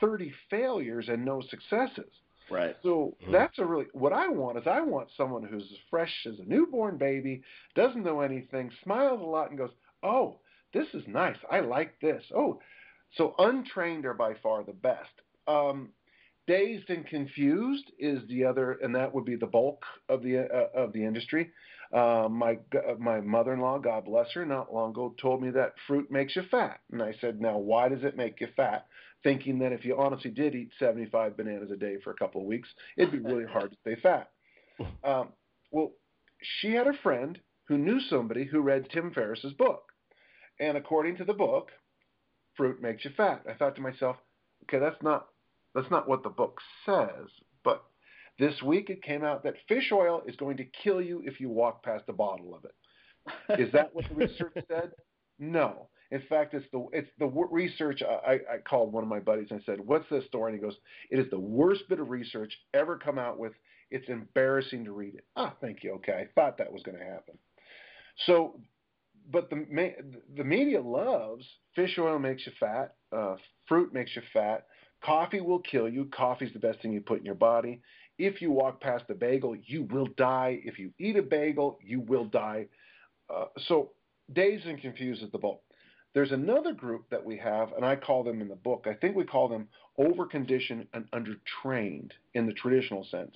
30 0.01 0.33
failures 0.51 1.09
and 1.09 1.25
no 1.25 1.41
successes. 1.49 2.11
Right. 2.51 2.77
So 2.83 3.17
Mhm. 3.23 3.33
that's 3.33 3.59
a 3.59 3.65
really 3.65 3.87
what 3.93 4.13
I 4.13 4.29
want 4.29 4.59
is 4.59 4.67
I 4.67 4.81
want 4.81 5.11
someone 5.17 5.43
who's 5.43 5.71
as 5.73 5.79
fresh 5.91 6.27
as 6.27 6.39
a 6.39 6.45
newborn 6.45 6.97
baby, 6.97 7.43
doesn't 7.75 8.05
know 8.05 8.21
anything, 8.21 8.71
smiles 8.83 9.21
a 9.21 9.25
lot, 9.25 9.51
and 9.51 9.59
goes, 9.59 9.73
"Oh, 10.03 10.41
this 10.73 10.87
is 10.95 11.07
nice. 11.09 11.39
I 11.51 11.61
like 11.61 11.99
this." 12.01 12.23
Oh, 12.35 12.61
so 13.13 13.35
untrained 13.39 14.07
are 14.07 14.15
by 14.15 14.35
far 14.35 14.63
the 14.63 14.73
best. 14.73 15.11
Um, 15.49 15.93
dazed 16.47 16.91
and 16.91 17.05
confused 17.07 17.91
is 17.99 18.27
the 18.29 18.45
other, 18.45 18.73
and 18.75 18.95
that 18.95 19.13
would 19.13 19.25
be 19.25 19.37
the 19.37 19.47
bulk 19.47 19.85
of 20.09 20.23
the 20.23 20.39
uh, 20.39 20.69
of 20.75 20.93
the 20.93 21.05
industry. 21.05 21.51
Uh, 21.93 22.29
my 22.29 22.59
my 22.99 23.21
mother-in-law, 23.21 23.79
God 23.79 24.05
bless 24.05 24.31
her, 24.33 24.45
not 24.45 24.75
long 24.75 24.91
ago 24.91 25.15
told 25.21 25.43
me 25.43 25.51
that 25.51 25.75
fruit 25.87 26.11
makes 26.11 26.35
you 26.35 26.43
fat, 26.51 26.81
and 26.91 27.03
I 27.03 27.15
said, 27.21 27.41
"Now, 27.41 27.59
why 27.59 27.89
does 27.89 28.03
it 28.03 28.17
make 28.17 28.41
you 28.41 28.49
fat?" 28.57 28.87
Thinking 29.23 29.59
that 29.61 29.73
if 29.73 29.85
you 29.85 29.97
honestly 29.97 30.31
did 30.31 30.55
eat 30.55 30.71
75 30.79 31.37
bananas 31.37 31.71
a 31.71 31.77
day 31.77 31.97
for 32.03 32.11
a 32.11 32.17
couple 32.17 32.41
of 32.41 32.47
weeks, 32.47 32.69
it'd 32.97 33.13
be 33.13 33.19
really 33.19 33.47
hard 33.47 33.71
to 33.71 33.77
stay 33.81 33.97
fat. 34.03 34.31
Um, 35.03 35.33
well, 35.71 35.93
she 36.61 36.73
had 36.73 36.87
a 36.87 36.93
friend 37.03 37.41
who 37.67 37.79
knew 37.79 37.99
somebody 37.99 38.45
who 38.45 38.61
read 38.61 38.91
Tim 38.91 39.11
Ferriss's 39.11 39.55
book, 39.55 39.85
and 40.61 40.77
according 40.77 41.17
to 41.17 41.25
the 41.25 41.33
book, 41.33 41.71
fruit 42.57 42.83
makes 42.83 43.05
you 43.07 43.11
fat. 43.17 43.43
I 43.49 43.55
thought 43.55 43.77
to 43.77 43.81
myself, 43.81 44.17
okay, 44.65 44.79
that's 44.79 45.03
not 45.03 45.29
that's 45.75 45.91
not 45.91 46.09
what 46.09 46.23
the 46.23 46.31
book 46.31 46.61
says, 46.85 47.29
this 48.39 48.63
week 48.63 48.91
it 48.91 49.03
came 49.03 49.25
out 49.25 49.43
that 49.45 49.55
fish 49.69 49.91
oil 49.93 50.23
is 50.27 50.37
going 50.37 50.57
to 50.59 50.65
kill 50.65 51.01
you 51.01 51.23
if 51.25 51.41
you 51.41 51.49
walk 51.49 51.83
past 51.83 52.05
a 52.09 52.13
bottle 52.13 52.55
of 52.55 52.65
it. 52.65 53.61
Is 53.61 53.73
that 53.73 53.95
what 53.95 54.09
the 54.09 54.15
research 54.15 54.55
said? 54.69 54.93
No. 55.39 55.89
In 56.11 56.23
fact, 56.29 56.55
it's 56.55 56.67
the 56.73 56.87
it's 56.93 57.11
the 57.19 57.27
research. 57.27 58.03
I, 58.03 58.35
I 58.35 58.59
called 58.59 58.93
one 58.93 59.03
of 59.03 59.09
my 59.09 59.19
buddies 59.19 59.49
and 59.51 59.61
I 59.61 59.65
said, 59.65 59.81
"What's 59.81 60.09
this 60.09 60.25
story?" 60.27 60.53
And 60.53 60.61
he 60.61 60.65
goes, 60.65 60.77
"It 61.11 61.19
is 61.19 61.29
the 61.31 61.41
worst 61.41 61.83
bit 61.89 61.99
of 61.99 62.11
research 62.11 62.53
ever 62.75 62.97
come 62.97 63.19
out 63.19 63.39
with. 63.39 63.53
It's 63.91 64.09
embarrassing 64.09 64.85
to 64.85 64.93
read 64.93 65.17
it." 65.17 65.25
Ah, 65.35 65.55
thank 65.61 65.83
you. 65.83 65.95
Okay, 65.95 66.13
I 66.13 66.29
thought 66.35 66.59
that 66.59 66.73
was 66.73 66.83
going 66.85 66.97
to 66.97 67.05
happen. 67.05 67.37
So, 68.27 68.61
but 69.33 69.51
the 69.51 69.67
the 70.37 70.45
media 70.45 70.81
loves 70.81 71.45
fish 71.75 71.99
oil 71.99 72.21
makes 72.21 72.47
you 72.47 72.53
fat, 72.61 72.95
uh, 73.11 73.35
fruit 73.67 73.93
makes 73.93 74.15
you 74.15 74.23
fat, 74.33 74.67
coffee 75.05 75.41
will 75.41 75.61
kill 75.61 75.89
you. 75.89 76.07
Coffee's 76.07 76.53
the 76.53 76.59
best 76.59 76.81
thing 76.81 76.93
you 76.93 77.01
put 77.01 77.19
in 77.19 77.25
your 77.25 77.35
body. 77.35 77.81
If 78.19 78.41
you 78.41 78.51
walk 78.51 78.81
past 78.81 79.05
a 79.11 79.15
bagel, 79.15 79.57
you 79.57 79.85
will 79.85 80.07
die. 80.17 80.61
If 80.65 80.79
you 80.79 80.91
eat 80.99 81.17
a 81.17 81.23
bagel, 81.23 81.79
you 81.83 82.01
will 82.01 82.25
die. 82.25 82.67
Uh, 83.29 83.47
so, 83.67 83.93
dazed 84.33 84.67
and 84.67 84.81
confused 84.81 85.23
is 85.23 85.31
the 85.31 85.39
bulk. 85.39 85.63
There's 86.15 86.33
another 86.33 86.73
group 86.73 87.11
that 87.11 87.23
we 87.23 87.37
have, 87.37 87.73
and 87.73 87.85
I 87.85 87.95
call 87.97 88.25
them 88.25 88.41
in 88.41 88.49
the 88.49 88.57
book, 88.57 88.87
I 88.89 88.95
think 88.95 89.17
we 89.17 89.25
call 89.25 89.49
them 89.49 89.69
overconditioned 89.99 90.87
and 90.95 91.07
undertrained 91.11 92.13
in 92.33 92.47
the 92.47 92.55
traditional 92.55 93.05
sense. 93.11 93.35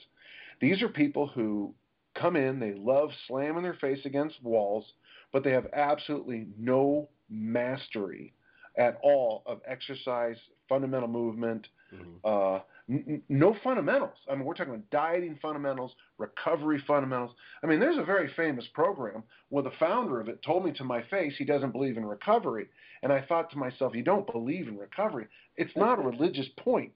These 0.61 0.83
are 0.83 0.89
people 0.89 1.27
who 1.27 1.75
come 2.15 2.37
in, 2.37 2.59
they 2.59 2.73
love 2.75 3.11
slamming 3.29 3.63
their 3.63 3.75
face 3.75 4.05
against 4.07 4.43
walls, 4.43 4.85
but 5.33 5.45
they 5.45 5.53
have 5.53 5.67
absolutely 5.75 6.47
no 6.59 7.09
mastery 7.29 8.33
at 8.79 8.99
all 9.03 9.43
of 9.47 9.61
exercise, 9.67 10.37
fundamental 10.69 11.09
movement, 11.09 11.69
Mhm. 11.93 12.21
uh, 12.25 12.61
n- 12.91 13.23
no 13.29 13.57
fundamentals. 13.63 14.17
I 14.31 14.35
mean, 14.35 14.45
we're 14.45 14.55
talking 14.55 14.75
about 14.75 14.91
dieting 14.91 15.39
fundamentals, 15.41 15.95
recovery 16.19 16.83
fundamentals. 16.87 17.35
I 17.63 17.67
mean, 17.67 17.81
there's 17.81 17.99
a 17.99 18.05
very 18.05 18.31
famous 18.35 18.67
program 18.75 19.23
where 19.49 19.63
the 19.63 19.71
founder 19.79 20.21
of 20.21 20.29
it 20.29 20.43
told 20.43 20.65
me 20.65 20.73
to 20.73 20.85
my 20.85 21.03
face 21.05 21.35
he 21.39 21.45
doesn't 21.45 21.73
believe 21.73 21.97
in 21.97 22.05
recovery. 22.05 22.69
And 23.03 23.13
I 23.13 23.23
thought 23.23 23.51
to 23.51 23.59
myself, 23.59 23.95
you 23.95 24.03
don't 24.03 24.31
believe 24.31 24.69
in 24.69 24.77
recovery. 24.77 25.27
It's 25.57 25.77
not 25.77 25.99
a 25.99 26.03
religious 26.03 26.49
point, 26.59 26.93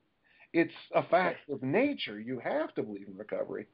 it's 0.52 0.74
a 0.94 1.02
fact 1.02 1.48
of 1.50 1.62
nature. 1.62 2.20
You 2.20 2.38
have 2.40 2.74
to 2.74 2.82
believe 2.82 3.08
in 3.08 3.16
recovery. 3.16 3.66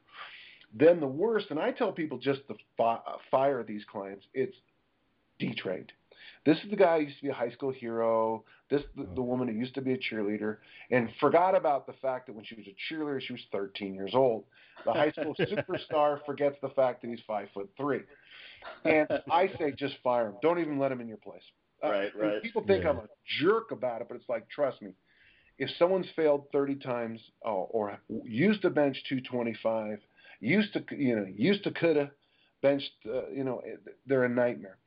Then 0.73 0.99
the 0.99 1.07
worst, 1.07 1.47
and 1.51 1.59
I 1.59 1.71
tell 1.71 1.91
people 1.91 2.17
just 2.17 2.47
to 2.47 2.55
fi- 2.77 3.01
fire 3.29 3.63
these 3.63 3.83
clients, 3.85 4.25
it's 4.33 4.55
detrained. 5.37 5.91
This 6.45 6.57
is 6.63 6.69
the 6.69 6.75
guy 6.75 6.99
who 6.99 7.05
used 7.05 7.17
to 7.17 7.23
be 7.23 7.29
a 7.29 7.33
high 7.33 7.51
school 7.51 7.71
hero. 7.71 8.43
This 8.69 8.81
the, 8.95 9.07
the 9.15 9.21
woman 9.21 9.47
who 9.47 9.53
used 9.53 9.75
to 9.75 9.81
be 9.81 9.93
a 9.93 9.97
cheerleader 9.97 10.57
and 10.89 11.09
forgot 11.19 11.55
about 11.55 11.85
the 11.87 11.93
fact 12.01 12.27
that 12.27 12.33
when 12.33 12.45
she 12.45 12.55
was 12.55 12.65
a 12.67 12.93
cheerleader, 12.93 13.21
she 13.21 13.33
was 13.33 13.41
13 13.51 13.93
years 13.93 14.11
old. 14.13 14.45
The 14.85 14.93
high 14.93 15.11
school 15.11 15.35
superstar 15.39 16.19
forgets 16.25 16.57
the 16.61 16.69
fact 16.69 17.01
that 17.01 17.09
he's 17.09 17.19
five 17.27 17.47
foot 17.53 17.69
three. 17.77 18.01
And 18.85 19.07
I 19.31 19.49
say 19.59 19.71
just 19.77 19.95
fire 20.03 20.27
him. 20.27 20.35
Don't 20.41 20.59
even 20.59 20.79
let 20.79 20.91
him 20.91 21.01
in 21.01 21.07
your 21.07 21.17
place. 21.17 21.43
Uh, 21.83 21.89
Right, 21.89 22.11
right. 22.15 22.41
People 22.41 22.63
think 22.65 22.83
Yeah. 22.83 22.91
I'm 22.91 22.97
a 22.99 23.07
jerk 23.39 23.71
about 23.71 24.01
it, 24.01 24.07
but 24.07 24.15
it's 24.15 24.29
like, 24.29 24.47
trust 24.49 24.81
me, 24.81 24.93
if 25.57 25.69
someone's 25.77 26.07
failed 26.15 26.45
30 26.51 26.75
times 26.75 27.19
oh, 27.45 27.67
or 27.71 27.99
used 28.23 28.61
to 28.63 28.69
bench 28.69 29.03
225, 29.09 29.99
used 30.39 30.73
to 30.73 30.83
you 30.95 31.15
know 31.15 31.25
used 31.35 31.63
to 31.63 31.71
coulda 31.71 32.11
benched, 32.61 32.91
uh, 33.07 33.29
you 33.29 33.43
know, 33.43 33.61
they're 34.05 34.23
a 34.23 34.29
nightmare. 34.29 34.77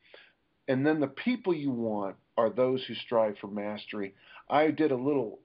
And 0.68 0.86
then 0.86 1.00
the 1.00 1.06
people 1.06 1.54
you 1.54 1.70
want 1.70 2.16
are 2.36 2.50
those 2.50 2.82
who 2.84 2.94
strive 2.94 3.36
for 3.38 3.48
mastery. 3.48 4.14
I 4.48 4.70
did 4.70 4.90
a 4.90 4.96
little 4.96 5.40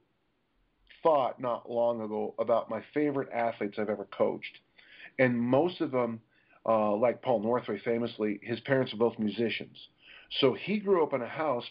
thought 1.02 1.40
not 1.40 1.70
long 1.70 2.00
ago 2.00 2.34
about 2.38 2.70
my 2.70 2.82
favorite 2.92 3.28
athletes 3.32 3.78
I've 3.78 3.88
ever 3.88 4.06
coached, 4.06 4.58
and 5.18 5.40
most 5.40 5.80
of 5.80 5.90
them, 5.90 6.20
uh, 6.66 6.94
like 6.96 7.22
Paul 7.22 7.40
Northway, 7.40 7.80
famously, 7.84 8.40
his 8.42 8.60
parents 8.60 8.92
were 8.92 8.98
both 8.98 9.18
musicians. 9.18 9.76
So 10.40 10.54
he 10.54 10.78
grew 10.78 11.02
up 11.02 11.14
in 11.14 11.22
a 11.22 11.28
house 11.28 11.64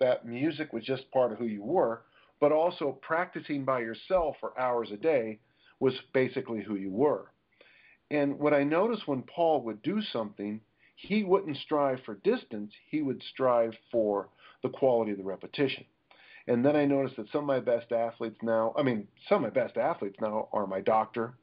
that 0.00 0.26
music 0.26 0.72
was 0.72 0.84
just 0.84 1.10
part 1.10 1.32
of 1.32 1.38
who 1.38 1.44
you 1.44 1.62
were, 1.62 2.02
but 2.40 2.52
also 2.52 2.98
practicing 3.02 3.64
by 3.64 3.80
yourself 3.80 4.36
for 4.40 4.58
hours 4.58 4.90
a 4.90 4.96
day 4.96 5.38
was 5.78 5.94
basically 6.12 6.62
who 6.62 6.76
you 6.76 6.90
were. 6.90 7.30
And 8.10 8.38
what 8.38 8.54
I 8.54 8.64
noticed 8.64 9.06
when 9.06 9.22
Paul 9.22 9.62
would 9.62 9.82
do 9.82 10.00
something, 10.12 10.60
he 11.00 11.24
wouldn't 11.24 11.56
strive 11.56 11.98
for 12.04 12.14
distance, 12.16 12.72
he 12.90 13.00
would 13.02 13.22
strive 13.32 13.72
for 13.90 14.28
the 14.62 14.68
quality 14.68 15.12
of 15.12 15.18
the 15.18 15.24
repetition. 15.24 15.84
And 16.46 16.64
then 16.64 16.76
I 16.76 16.84
noticed 16.84 17.16
that 17.16 17.30
some 17.30 17.42
of 17.42 17.46
my 17.46 17.60
best 17.60 17.92
athletes 17.92 18.38
now, 18.42 18.74
I 18.76 18.82
mean, 18.82 19.08
some 19.28 19.44
of 19.44 19.54
my 19.54 19.62
best 19.62 19.76
athletes 19.76 20.16
now 20.20 20.48
are 20.52 20.66
my 20.66 20.80
doctor, 20.80 21.34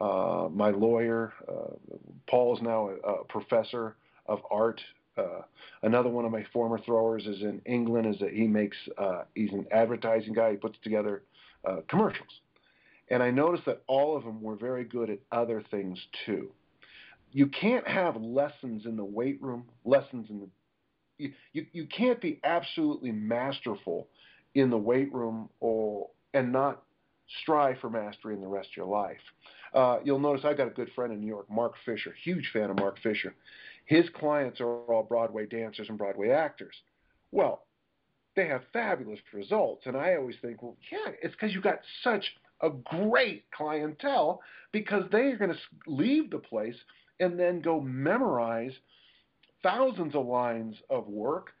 uh, 0.00 0.48
my 0.52 0.70
lawyer. 0.70 1.32
Uh, 1.48 1.74
Paul 2.28 2.56
is 2.56 2.62
now 2.62 2.90
a, 2.90 3.10
a 3.10 3.24
professor 3.24 3.96
of 4.26 4.40
art. 4.50 4.80
Uh, 5.16 5.42
another 5.82 6.08
one 6.08 6.24
of 6.24 6.30
my 6.30 6.44
former 6.52 6.78
throwers 6.78 7.26
is 7.26 7.42
in 7.42 7.60
England. 7.66 8.06
Is 8.14 8.20
that 8.20 8.32
he 8.32 8.46
makes 8.46 8.76
uh, 8.96 9.22
he's 9.34 9.52
an 9.52 9.66
advertising 9.72 10.34
guy. 10.34 10.52
He 10.52 10.56
puts 10.56 10.78
together 10.84 11.22
uh, 11.64 11.78
commercials, 11.88 12.40
and 13.08 13.22
I 13.22 13.30
noticed 13.30 13.66
that 13.66 13.82
all 13.86 14.16
of 14.16 14.24
them 14.24 14.40
were 14.40 14.56
very 14.56 14.84
good 14.84 15.10
at 15.10 15.18
other 15.32 15.64
things 15.70 15.98
too. 16.24 16.52
You 17.32 17.46
can't 17.46 17.86
have 17.86 18.16
lessons 18.16 18.86
in 18.86 18.96
the 18.96 19.04
weight 19.04 19.40
room, 19.40 19.64
lessons 19.84 20.28
in 20.30 20.40
the 20.40 20.48
you, 21.18 21.32
you, 21.52 21.66
you 21.72 21.86
can't 21.86 22.20
be 22.20 22.40
absolutely 22.44 23.12
masterful 23.12 24.08
in 24.54 24.70
the 24.70 24.78
weight 24.78 25.12
room 25.12 25.50
or 25.60 26.08
and 26.32 26.50
not 26.50 26.82
strive 27.42 27.78
for 27.78 27.90
mastery 27.90 28.34
in 28.34 28.40
the 28.40 28.46
rest 28.46 28.70
of 28.70 28.76
your 28.76 28.86
life. 28.86 29.20
Uh, 29.74 29.98
you'll 30.02 30.18
notice 30.18 30.44
I've 30.44 30.56
got 30.56 30.66
a 30.66 30.70
good 30.70 30.90
friend 30.94 31.12
in 31.12 31.20
New 31.20 31.26
York, 31.26 31.48
Mark 31.50 31.74
Fisher, 31.84 32.14
huge 32.24 32.50
fan 32.52 32.70
of 32.70 32.78
Mark 32.78 32.98
Fisher. 33.02 33.34
His 33.84 34.06
clients 34.14 34.60
are 34.60 34.66
all 34.66 35.02
Broadway 35.02 35.46
dancers 35.46 35.88
and 35.88 35.98
Broadway 35.98 36.30
actors. 36.30 36.74
Well, 37.30 37.66
they 38.34 38.46
have 38.46 38.62
fabulous 38.72 39.20
results, 39.32 39.82
and 39.86 39.96
I 39.96 40.14
always 40.14 40.36
think, 40.42 40.62
well, 40.62 40.76
yeah, 40.90 41.12
it's 41.22 41.34
because 41.34 41.54
you 41.54 41.60
got 41.60 41.80
such 42.02 42.24
a 42.62 42.70
great 42.70 43.44
clientele 43.52 44.40
because 44.72 45.04
they 45.10 45.26
are 45.26 45.36
going 45.36 45.52
to 45.52 45.58
leave 45.86 46.30
the 46.30 46.38
place 46.38 46.76
and 47.20 47.38
then 47.38 47.60
go 47.60 47.80
memorize 47.80 48.72
thousands 49.62 50.14
of 50.14 50.26
lines 50.26 50.76
of 50.88 51.06
work 51.06 51.52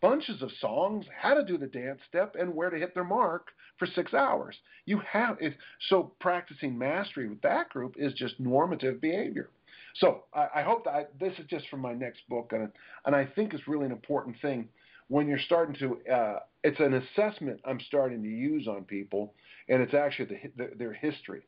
bunches 0.00 0.42
of 0.42 0.50
songs, 0.60 1.06
how 1.20 1.34
to 1.34 1.44
do 1.44 1.58
the 1.58 1.66
dance 1.66 2.00
step, 2.08 2.36
and 2.38 2.54
where 2.54 2.70
to 2.70 2.78
hit 2.78 2.94
their 2.94 3.04
mark 3.04 3.48
for 3.78 3.86
six 3.86 4.14
hours. 4.14 4.56
You 4.84 5.00
have 5.00 5.38
it, 5.40 5.54
so 5.88 6.12
practicing 6.20 6.76
mastery 6.78 7.28
with 7.28 7.40
that 7.42 7.70
group 7.70 7.96
is 7.98 8.12
just 8.14 8.38
normative 8.38 9.00
behavior. 9.00 9.50
So 9.96 10.24
I, 10.34 10.48
I 10.56 10.62
hope 10.62 10.84
that 10.84 10.90
I, 10.90 11.04
this 11.18 11.32
is 11.38 11.46
just 11.48 11.68
from 11.68 11.80
my 11.80 11.94
next 11.94 12.20
book, 12.28 12.52
and 12.52 12.70
and 13.04 13.16
I 13.16 13.24
think 13.24 13.54
it's 13.54 13.66
really 13.66 13.86
an 13.86 13.92
important 13.92 14.36
thing 14.40 14.68
when 15.08 15.26
you're 15.26 15.38
starting 15.38 15.74
to. 15.76 16.12
Uh, 16.12 16.38
it's 16.62 16.80
an 16.80 16.94
assessment 16.94 17.60
I'm 17.64 17.80
starting 17.80 18.22
to 18.22 18.28
use 18.28 18.68
on 18.68 18.84
people, 18.84 19.34
and 19.68 19.80
it's 19.80 19.94
actually 19.94 20.26
the, 20.26 20.64
the, 20.64 20.70
their 20.76 20.92
history. 20.92 21.42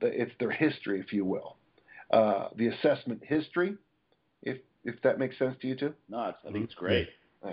It's 0.00 0.32
their 0.40 0.50
history, 0.50 0.98
if 0.98 1.12
you 1.12 1.24
will. 1.24 1.56
Uh, 2.12 2.48
the 2.56 2.68
assessment 2.68 3.22
history, 3.24 3.74
if 4.42 4.58
if 4.84 5.00
that 5.02 5.18
makes 5.18 5.38
sense 5.38 5.56
to 5.62 5.66
you 5.68 5.74
too. 5.74 5.94
No, 6.08 6.18
I 6.18 6.34
think 6.52 6.64
it's 6.64 6.74
great. 6.74 7.08
Yeah. 7.44 7.52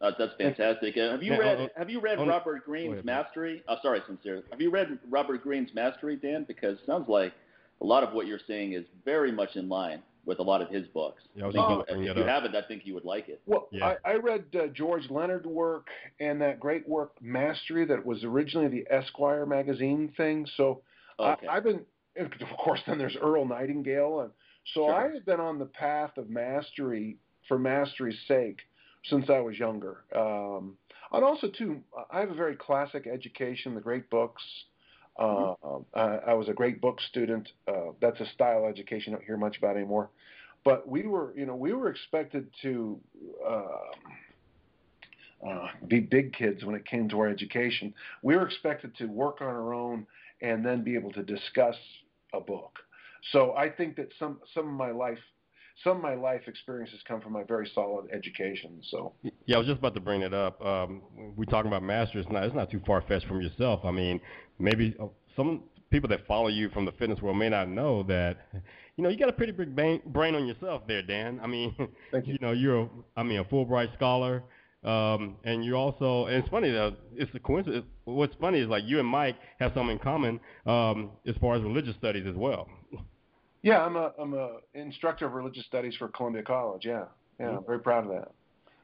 Uh, 0.00 0.12
that's 0.18 0.32
fantastic. 0.38 0.96
Uh, 0.96 1.10
have 1.12 1.22
you 1.22 1.32
Yeah, 1.32 1.38
read 1.38 1.60
uh, 1.60 1.68
Have 1.76 1.90
you 1.90 2.00
read 2.00 2.18
uh, 2.18 2.26
Robert 2.26 2.64
Greene's 2.64 2.92
ahead, 2.92 3.04
Mastery? 3.04 3.62
Oh, 3.66 3.76
sorry, 3.82 4.00
sincere. 4.06 4.42
Have 4.50 4.60
you 4.60 4.70
read 4.70 4.98
Robert 5.10 5.42
Greene's 5.42 5.74
Mastery, 5.74 6.16
Dan? 6.16 6.44
Because 6.46 6.74
it 6.78 6.86
sounds 6.86 7.08
like 7.08 7.32
a 7.80 7.84
lot 7.84 8.02
of 8.04 8.12
what 8.12 8.26
you're 8.26 8.40
saying 8.46 8.74
is 8.74 8.84
very 9.04 9.32
much 9.32 9.56
in 9.56 9.68
line 9.68 10.02
with 10.24 10.38
a 10.40 10.42
lot 10.42 10.60
of 10.60 10.68
his 10.68 10.86
books. 10.88 11.22
Yeah, 11.34 11.46
I 11.46 11.50
think 11.50 11.54
just 11.54 11.56
you- 11.68 11.74
about 11.74 11.88
to 11.88 11.94
bring 11.94 12.04
if 12.08 12.16
you 12.16 12.22
up. 12.24 12.28
haven't, 12.28 12.54
I 12.54 12.62
think 12.68 12.82
you 12.84 12.94
would 12.94 13.04
like 13.06 13.28
it. 13.28 13.40
Well, 13.46 13.68
Yeah. 13.72 13.94
I, 14.04 14.10
I 14.12 14.14
read 14.16 14.44
uh, 14.54 14.66
George 14.68 15.08
Leonard 15.10 15.46
work 15.46 15.86
and 16.20 16.40
that 16.42 16.60
great 16.60 16.86
work 16.88 17.12
Mastery 17.22 17.84
that 17.86 18.04
was 18.04 18.22
originally 18.24 18.68
the 18.68 18.84
Esquire 18.90 19.46
magazine 19.46 20.12
thing. 20.16 20.46
So 20.56 20.82
Okay. 21.18 21.46
I, 21.48 21.56
I've 21.56 21.64
been, 21.64 21.76
and 21.76 21.86
of 22.18 22.56
course, 22.58 22.80
then 22.86 22.98
there's 22.98 23.16
Earl 23.16 23.46
Nightingale, 23.46 24.20
and 24.20 24.30
so 24.74 24.86
Sure. 24.86 24.94
I 24.94 25.12
have 25.12 25.24
been 25.24 25.40
on 25.40 25.58
the 25.58 25.66
path 25.66 26.16
of 26.18 26.28
mastery 26.28 27.16
for 27.46 27.58
mastery's 27.58 28.18
sake 28.26 28.60
since 29.04 29.30
I 29.30 29.40
was 29.40 29.58
younger. 29.58 30.04
Um, 30.14 30.76
and 31.12 31.24
also 31.24 31.48
too, 31.48 31.80
I 32.10 32.20
have 32.20 32.30
a 32.30 32.34
very 32.34 32.56
classic 32.56 33.06
education, 33.06 33.74
the 33.74 33.80
great 33.80 34.10
books. 34.10 34.42
Uh, 35.18 35.54
I, 35.94 36.18
I 36.28 36.34
was 36.34 36.48
a 36.48 36.52
great 36.52 36.80
book 36.80 37.00
student. 37.08 37.48
Uh, 37.66 37.92
that's 38.00 38.20
a 38.20 38.26
style 38.26 38.66
education 38.66 39.14
I 39.14 39.16
don't 39.16 39.24
hear 39.24 39.36
much 39.36 39.58
about 39.58 39.76
anymore. 39.76 40.10
But 40.64 40.86
we 40.86 41.06
were, 41.06 41.32
you 41.36 41.46
know, 41.46 41.56
we 41.56 41.72
were 41.72 41.88
expected 41.88 42.48
to 42.62 43.00
uh, 43.46 43.64
uh, 45.48 45.68
be 45.86 46.00
big 46.00 46.34
kids 46.34 46.64
when 46.64 46.74
it 46.74 46.84
came 46.84 47.08
to 47.08 47.20
our 47.20 47.28
education. 47.28 47.94
We 48.22 48.36
were 48.36 48.46
expected 48.46 48.96
to 48.98 49.06
work 49.06 49.40
on 49.40 49.46
our 49.46 49.72
own 49.72 50.06
and 50.42 50.64
then 50.64 50.84
be 50.84 50.94
able 50.94 51.12
to 51.12 51.22
discuss 51.22 51.76
a 52.34 52.40
book. 52.40 52.78
So 53.32 53.54
I 53.56 53.68
think 53.68 53.96
that 53.96 54.08
some 54.18 54.40
some 54.54 54.66
of 54.68 54.74
my 54.74 54.90
life 54.90 55.18
some 55.84 55.98
of 55.98 56.02
my 56.02 56.14
life 56.14 56.42
experiences 56.48 56.98
come 57.06 57.20
from 57.20 57.32
my 57.32 57.44
very 57.44 57.70
solid 57.74 58.10
education. 58.12 58.80
So 58.90 59.12
Yeah, 59.46 59.56
I 59.56 59.58
was 59.58 59.68
just 59.68 59.78
about 59.78 59.94
to 59.94 60.00
bring 60.00 60.22
it 60.22 60.34
up. 60.34 60.64
Um, 60.64 61.02
we 61.36 61.46
talking 61.46 61.68
about 61.68 61.82
masters. 61.82 62.26
Now 62.30 62.42
it's 62.42 62.54
not 62.54 62.70
too 62.70 62.80
far 62.86 63.02
fetched 63.02 63.26
from 63.26 63.40
yourself. 63.40 63.84
I 63.84 63.92
mean, 63.92 64.20
maybe 64.58 64.96
uh, 65.00 65.06
some 65.36 65.62
people 65.90 66.08
that 66.08 66.26
follow 66.26 66.48
you 66.48 66.68
from 66.70 66.84
the 66.84 66.92
fitness 66.92 67.20
world 67.22 67.38
may 67.38 67.48
not 67.48 67.68
know 67.68 68.02
that. 68.04 68.38
You 68.96 69.04
know, 69.04 69.10
you 69.10 69.16
got 69.16 69.28
a 69.28 69.32
pretty 69.32 69.52
big 69.52 69.76
brain, 69.76 70.00
brain 70.06 70.34
on 70.34 70.46
yourself 70.46 70.82
there, 70.88 71.02
Dan. 71.02 71.38
I 71.40 71.46
mean, 71.46 71.74
Thank 72.10 72.26
you. 72.26 72.36
know, 72.40 72.50
you're, 72.50 72.82
a, 72.82 72.88
I 73.16 73.22
mean, 73.22 73.38
a 73.38 73.44
Fulbright 73.44 73.94
scholar, 73.94 74.42
um, 74.84 75.36
and 75.44 75.64
you 75.64 75.74
also. 75.74 76.26
And 76.26 76.36
it's 76.36 76.48
funny 76.48 76.70
though. 76.70 76.94
It's 77.16 77.34
a 77.34 77.38
coincidence. 77.40 77.86
What's 78.04 78.34
funny 78.36 78.60
is 78.60 78.68
like 78.68 78.84
you 78.84 78.98
and 79.00 79.08
Mike 79.08 79.36
have 79.58 79.72
something 79.74 79.96
in 79.96 79.98
common 79.98 80.40
um, 80.66 81.10
as 81.26 81.34
far 81.40 81.56
as 81.56 81.62
religious 81.62 81.96
studies 81.96 82.26
as 82.26 82.34
well. 82.36 82.68
yeah, 83.62 83.84
I'm 83.84 83.96
a 83.96 84.12
I'm 84.18 84.34
a 84.34 84.58
instructor 84.74 85.26
of 85.26 85.32
religious 85.34 85.64
studies 85.66 85.94
for 85.98 86.08
Columbia 86.08 86.42
College. 86.42 86.84
Yeah, 86.84 87.04
yeah, 87.40 87.58
I'm 87.58 87.64
very 87.64 87.80
proud 87.80 88.04
of 88.04 88.10
that. 88.10 88.30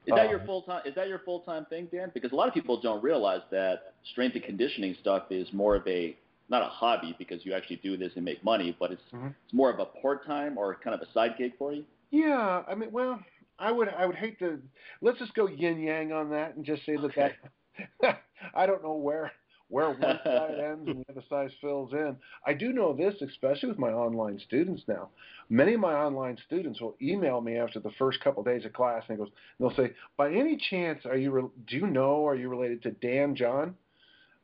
Is 0.06 0.14
that 0.14 0.26
Uh, 0.26 0.30
your 0.30 0.40
full 0.40 0.62
time? 0.62 0.82
Is 0.84 0.94
that 0.96 1.08
your 1.08 1.20
full 1.20 1.40
time 1.40 1.64
thing, 1.66 1.88
Dan? 1.92 2.10
Because 2.12 2.32
a 2.32 2.34
lot 2.36 2.48
of 2.48 2.54
people 2.54 2.80
don't 2.80 3.02
realize 3.02 3.40
that 3.50 3.94
strength 4.12 4.34
and 4.34 4.44
conditioning 4.44 4.94
stuff 5.00 5.24
is 5.30 5.50
more 5.52 5.76
of 5.76 5.86
a 5.86 6.16
not 6.50 6.60
a 6.60 6.66
hobby 6.66 7.14
because 7.18 7.44
you 7.46 7.54
actually 7.54 7.76
do 7.76 7.96
this 7.96 8.12
and 8.16 8.24
make 8.24 8.42
money, 8.44 8.76
but 8.78 8.92
it's 8.92 9.02
Mhm. 9.14 9.32
it's 9.44 9.54
more 9.54 9.70
of 9.70 9.78
a 9.78 9.86
part 10.02 10.26
time 10.26 10.58
or 10.58 10.74
kind 10.74 10.94
of 10.94 11.00
a 11.00 11.10
side 11.12 11.36
gig 11.38 11.56
for 11.56 11.72
you. 11.72 11.84
Yeah, 12.10 12.62
I 12.68 12.74
mean, 12.74 12.92
well, 12.92 13.18
I 13.58 13.70
would 13.72 13.88
I 13.88 14.06
would 14.06 14.16
hate 14.16 14.38
to 14.40 14.60
let's 15.00 15.18
just 15.18 15.34
go 15.34 15.46
yin 15.48 15.80
yang 15.80 16.12
on 16.12 16.30
that 16.30 16.56
and 16.56 16.64
just 16.64 16.84
say 16.84 16.96
that 16.96 17.04
Okay. 17.04 17.32
that 18.00 18.22
I 18.54 18.66
don't 18.66 18.82
know 18.82 18.94
where 18.94 19.32
where 19.68 19.90
one 19.90 20.20
side 20.24 20.58
ends 20.58 20.88
and 20.88 21.04
the 21.04 21.12
other 21.12 21.22
side 21.28 21.50
fills 21.60 21.92
in. 21.92 22.16
I 22.46 22.52
do 22.52 22.72
know 22.72 22.92
this, 22.94 23.14
especially 23.22 23.70
with 23.70 23.78
my 23.78 23.90
online 23.90 24.38
students 24.46 24.82
now. 24.86 25.08
Many 25.48 25.74
of 25.74 25.80
my 25.80 25.94
online 25.94 26.36
students 26.46 26.80
will 26.80 26.96
email 27.00 27.40
me 27.40 27.56
after 27.56 27.80
the 27.80 27.90
first 27.98 28.20
couple 28.20 28.40
of 28.40 28.46
days 28.46 28.64
of 28.64 28.72
class 28.72 29.02
and 29.08 29.18
goes, 29.18 29.30
they'll 29.58 29.74
say, 29.74 29.92
"By 30.16 30.32
any 30.32 30.56
chance, 30.70 31.06
are 31.06 31.16
you 31.16 31.30
re- 31.30 31.48
do 31.66 31.76
you 31.76 31.86
know 31.86 32.26
are 32.26 32.34
you 32.36 32.48
related 32.48 32.82
to 32.82 32.90
Dan 32.90 33.34
John?" 33.34 33.74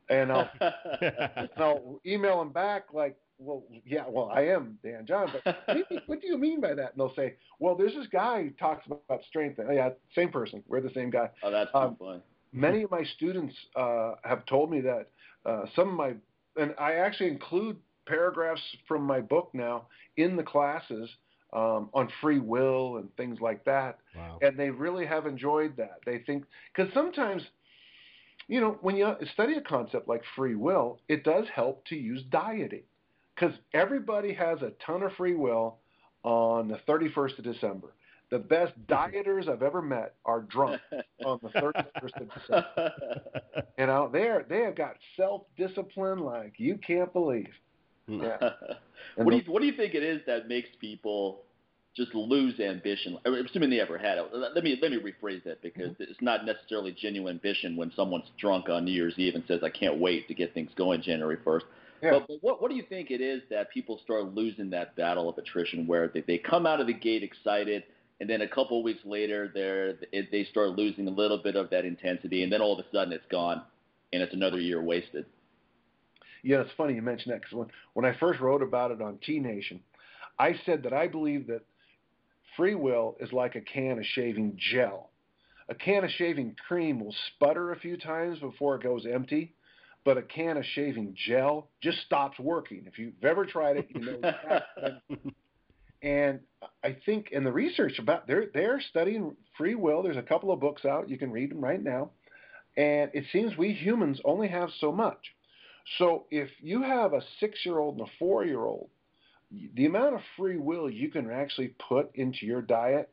And 0.09 0.31
I'll 0.31 0.49
and 1.01 1.49
I'll 1.57 2.01
email 2.05 2.39
them 2.39 2.51
back 2.51 2.93
like, 2.93 3.15
well, 3.41 3.63
yeah, 3.85 4.03
well, 4.07 4.31
I 4.33 4.41
am 4.41 4.77
Dan 4.83 5.05
John, 5.07 5.29
but 5.33 5.55
what 5.65 5.75
do, 5.89 5.95
you, 5.95 6.01
what 6.07 6.21
do 6.21 6.27
you 6.27 6.37
mean 6.37 6.61
by 6.61 6.73
that? 6.75 6.91
And 6.93 6.99
they'll 6.99 7.15
say, 7.15 7.35
well, 7.59 7.75
there's 7.75 7.93
this 7.95 8.07
guy 8.11 8.43
who 8.43 8.49
talks 8.51 8.85
about 8.87 9.23
strength. 9.27 9.59
Oh, 9.67 9.71
yeah, 9.71 9.89
same 10.15 10.29
person. 10.29 10.63
We're 10.67 10.81
the 10.81 10.91
same 10.93 11.09
guy. 11.09 11.29
oh, 11.43 11.51
that's 11.51 11.71
too 11.71 11.77
Um, 11.77 11.95
funny. 11.99 12.21
Many 12.53 12.83
of 12.83 12.91
my 12.91 13.03
students 13.15 13.55
uh, 13.75 14.13
have 14.23 14.45
told 14.45 14.71
me 14.71 14.81
that 14.81 15.09
uh, 15.45 15.63
some 15.75 15.89
of 15.89 15.95
my, 15.95 16.13
and 16.57 16.73
I 16.79 16.93
actually 16.95 17.29
include 17.29 17.77
paragraphs 18.05 18.61
from 18.87 19.03
my 19.03 19.21
book 19.21 19.49
now 19.53 19.87
in 20.17 20.35
the 20.35 20.43
classes 20.43 21.09
um, 21.53 21.89
on 21.93 22.09
free 22.21 22.39
will 22.39 22.97
and 22.97 23.15
things 23.15 23.39
like 23.41 23.63
that 23.65 23.99
Wow. 24.15 24.37
and 24.41 24.57
they 24.57 24.69
really 24.69 25.05
have 25.05 25.25
enjoyed 25.25 25.75
that. 25.77 25.99
They 26.05 26.19
think 26.19 26.45
because 26.75 26.93
sometimes, 26.93 27.43
you 28.47 28.59
know, 28.59 28.77
when 28.81 28.95
you 28.95 29.15
study 29.33 29.53
a 29.55 29.61
concept 29.61 30.07
like 30.07 30.23
free 30.35 30.55
will, 30.55 30.99
it 31.07 31.23
does 31.23 31.45
help 31.53 31.85
to 31.87 31.95
use 31.95 32.23
dieting 32.29 32.83
because 33.41 33.55
everybody 33.73 34.33
has 34.33 34.61
a 34.61 34.71
ton 34.85 35.03
of 35.03 35.11
free 35.13 35.35
will 35.35 35.77
on 36.23 36.67
the 36.67 36.79
31st 36.87 37.39
of 37.39 37.43
December. 37.43 37.87
The 38.29 38.39
best 38.39 38.73
dieters 38.87 39.49
I've 39.49 39.63
ever 39.63 39.81
met 39.81 40.13
are 40.25 40.41
drunk 40.41 40.79
on 41.25 41.39
the 41.41 41.49
31st 41.49 42.21
of 42.21 42.29
December. 42.33 42.91
You 43.77 43.87
know, 43.87 44.09
they're 44.11 44.45
they 44.47 44.61
have 44.61 44.75
got 44.75 44.95
self 45.17 45.43
discipline 45.57 46.19
like 46.19 46.53
you 46.57 46.77
can't 46.85 47.11
believe. 47.11 47.49
Yeah. 48.07 48.37
What 49.15 49.31
do 49.31 49.37
you 49.37 49.43
What 49.51 49.61
do 49.61 49.65
you 49.65 49.75
think 49.75 49.95
it 49.95 50.03
is 50.03 50.21
that 50.27 50.47
makes 50.47 50.69
people 50.79 51.41
just 51.97 52.13
lose 52.13 52.59
ambition? 52.59 53.17
I'm 53.25 53.33
assuming 53.33 53.71
they 53.71 53.79
ever 53.79 53.97
had 53.97 54.19
it. 54.19 54.25
Let 54.31 54.63
me 54.63 54.77
let 54.79 54.91
me 54.91 54.99
rephrase 54.99 55.43
that 55.45 55.61
because 55.63 55.89
Mm-hmm. 55.89 56.03
it's 56.03 56.21
not 56.21 56.45
necessarily 56.45 56.91
genuine 56.91 57.35
ambition 57.37 57.75
when 57.75 57.91
someone's 57.95 58.29
drunk 58.39 58.69
on 58.69 58.85
New 58.85 58.91
Year's 58.91 59.15
Eve 59.17 59.33
and 59.33 59.43
says, 59.47 59.61
"I 59.63 59.69
can't 59.71 59.97
wait 59.99 60.27
to 60.27 60.35
get 60.35 60.53
things 60.53 60.69
going 60.75 61.01
January 61.01 61.37
1st. 61.37 61.63
Yeah. 62.01 62.11
But, 62.11 62.27
but 62.27 62.37
what 62.41 62.61
what 62.61 62.71
do 62.71 62.75
you 62.75 62.83
think 62.87 63.11
it 63.11 63.21
is 63.21 63.41
that 63.49 63.71
people 63.71 63.99
start 64.03 64.33
losing 64.33 64.69
that 64.71 64.95
battle 64.95 65.29
of 65.29 65.37
attrition 65.37 65.85
where 65.85 66.07
they, 66.07 66.21
they 66.21 66.37
come 66.37 66.65
out 66.65 66.79
of 66.79 66.87
the 66.87 66.93
gate 66.93 67.23
excited 67.23 67.83
and 68.19 68.29
then 68.29 68.41
a 68.41 68.47
couple 68.47 68.79
of 68.79 68.83
weeks 68.83 69.01
later 69.05 69.51
they're 69.53 69.95
it, 70.11 70.31
they 70.31 70.45
start 70.45 70.71
losing 70.71 71.07
a 71.07 71.11
little 71.11 71.37
bit 71.37 71.55
of 71.55 71.69
that 71.69 71.85
intensity 71.85 72.43
and 72.43 72.51
then 72.51 72.61
all 72.61 72.77
of 72.77 72.83
a 72.83 72.89
sudden 72.91 73.13
it's 73.13 73.25
gone 73.29 73.61
and 74.13 74.21
it's 74.21 74.33
another 74.33 74.59
year 74.59 74.81
wasted. 74.81 75.25
Yeah, 76.43 76.61
it's 76.61 76.71
funny 76.75 76.95
you 76.95 77.01
mentioned 77.01 77.33
that 77.33 77.41
because 77.41 77.55
when, 77.55 77.67
when 77.93 78.05
I 78.05 78.17
first 78.19 78.39
wrote 78.39 78.63
about 78.63 78.91
it 78.91 79.01
on 79.01 79.19
T 79.23 79.39
Nation, 79.39 79.79
I 80.39 80.55
said 80.65 80.83
that 80.83 80.93
I 80.93 81.07
believe 81.07 81.47
that 81.47 81.61
free 82.57 82.75
will 82.75 83.15
is 83.19 83.31
like 83.31 83.55
a 83.55 83.61
can 83.61 83.99
of 83.99 84.05
shaving 84.05 84.57
gel. 84.57 85.09
A 85.69 85.75
can 85.75 86.03
of 86.03 86.09
shaving 86.11 86.55
cream 86.67 86.99
will 86.99 87.15
sputter 87.27 87.71
a 87.71 87.79
few 87.79 87.95
times 87.95 88.39
before 88.39 88.75
it 88.75 88.83
goes 88.83 89.05
empty, 89.05 89.53
but 90.03 90.17
a 90.17 90.21
can 90.21 90.57
of 90.57 90.65
shaving 90.73 91.15
gel 91.27 91.69
just 91.81 91.99
stops 92.05 92.39
working. 92.39 92.83
If 92.87 92.97
you've 92.97 93.23
ever 93.23 93.45
tried 93.45 93.77
it, 93.77 93.87
you 93.89 94.01
know. 94.01 94.33
and 96.01 96.39
I 96.83 96.97
think, 97.05 97.29
in 97.31 97.43
the 97.43 97.51
research 97.51 97.99
about 97.99 98.27
they're 98.27 98.47
they're 98.53 98.81
studying 98.89 99.35
free 99.57 99.75
will. 99.75 100.01
There's 100.01 100.17
a 100.17 100.23
couple 100.23 100.51
of 100.51 100.59
books 100.59 100.85
out. 100.85 101.09
You 101.09 101.17
can 101.17 101.31
read 101.31 101.51
them 101.51 101.63
right 101.63 101.81
now, 101.81 102.11
and 102.75 103.11
it 103.13 103.25
seems 103.31 103.55
we 103.57 103.73
humans 103.73 104.19
only 104.25 104.47
have 104.47 104.69
so 104.79 104.91
much. 104.91 105.19
So 105.97 106.25
if 106.31 106.49
you 106.59 106.83
have 106.83 107.13
a 107.13 107.21
six-year-old 107.39 107.97
and 107.97 108.07
a 108.07 108.11
four-year-old, 108.19 108.89
the 109.75 109.85
amount 109.85 110.15
of 110.15 110.21
free 110.37 110.57
will 110.57 110.89
you 110.89 111.09
can 111.09 111.29
actually 111.29 111.73
put 111.89 112.15
into 112.15 112.45
your 112.45 112.61
diet 112.61 113.09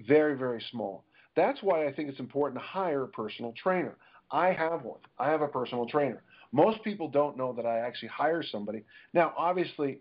very 0.00 0.36
very 0.36 0.62
small. 0.70 1.04
That's 1.34 1.62
why 1.62 1.86
I 1.86 1.92
think 1.92 2.08
it's 2.08 2.20
important 2.20 2.60
to 2.60 2.66
hire 2.66 3.04
a 3.04 3.08
personal 3.08 3.52
trainer. 3.52 3.96
I 4.30 4.52
have 4.52 4.82
one. 4.82 5.00
I 5.18 5.30
have 5.30 5.42
a 5.42 5.48
personal 5.48 5.86
trainer. 5.86 6.22
Most 6.52 6.82
people 6.82 7.08
don't 7.08 7.36
know 7.36 7.52
that 7.52 7.66
I 7.66 7.78
actually 7.78 8.08
hire 8.08 8.42
somebody. 8.42 8.84
Now, 9.12 9.32
obviously, 9.36 9.98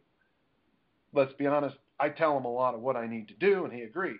let's 1.13 1.33
be 1.33 1.47
honest, 1.47 1.75
I 1.99 2.09
tell 2.09 2.37
him 2.37 2.45
a 2.45 2.51
lot 2.51 2.75
of 2.75 2.81
what 2.81 2.95
I 2.95 3.07
need 3.07 3.27
to 3.29 3.33
do 3.35 3.65
and 3.65 3.73
he 3.73 3.81
agrees. 3.81 4.19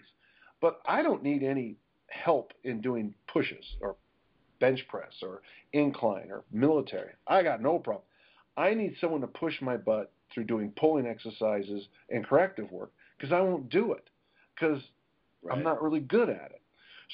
But 0.61 0.79
I 0.85 1.01
don't 1.03 1.23
need 1.23 1.43
any 1.43 1.77
help 2.07 2.53
in 2.63 2.81
doing 2.81 3.13
pushes 3.31 3.65
or 3.81 3.95
bench 4.59 4.85
press 4.87 5.13
or 5.21 5.41
incline 5.73 6.31
or 6.31 6.43
military. 6.51 7.11
I 7.27 7.43
got 7.43 7.61
no 7.61 7.79
problem. 7.79 8.05
I 8.57 8.73
need 8.73 8.95
someone 9.01 9.21
to 9.21 9.27
push 9.27 9.61
my 9.61 9.77
butt 9.77 10.11
through 10.33 10.45
doing 10.45 10.71
pulling 10.77 11.05
exercises 11.05 11.87
and 12.09 12.25
corrective 12.25 12.71
work 12.71 12.91
because 13.17 13.33
I 13.33 13.41
won't 13.41 13.69
do 13.69 13.93
it 13.93 14.09
because 14.53 14.81
I'm 15.51 15.63
not 15.63 15.83
really 15.83 15.99
good 15.99 16.29
at 16.29 16.51
it. 16.51 16.61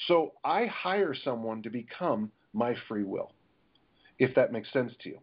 So 0.06 0.32
I 0.44 0.66
hire 0.66 1.14
someone 1.14 1.62
to 1.62 1.70
become 1.70 2.30
my 2.52 2.74
free 2.88 3.04
will, 3.04 3.32
if 4.18 4.34
that 4.34 4.52
makes 4.52 4.72
sense 4.72 4.92
to 5.02 5.08
you. 5.10 5.18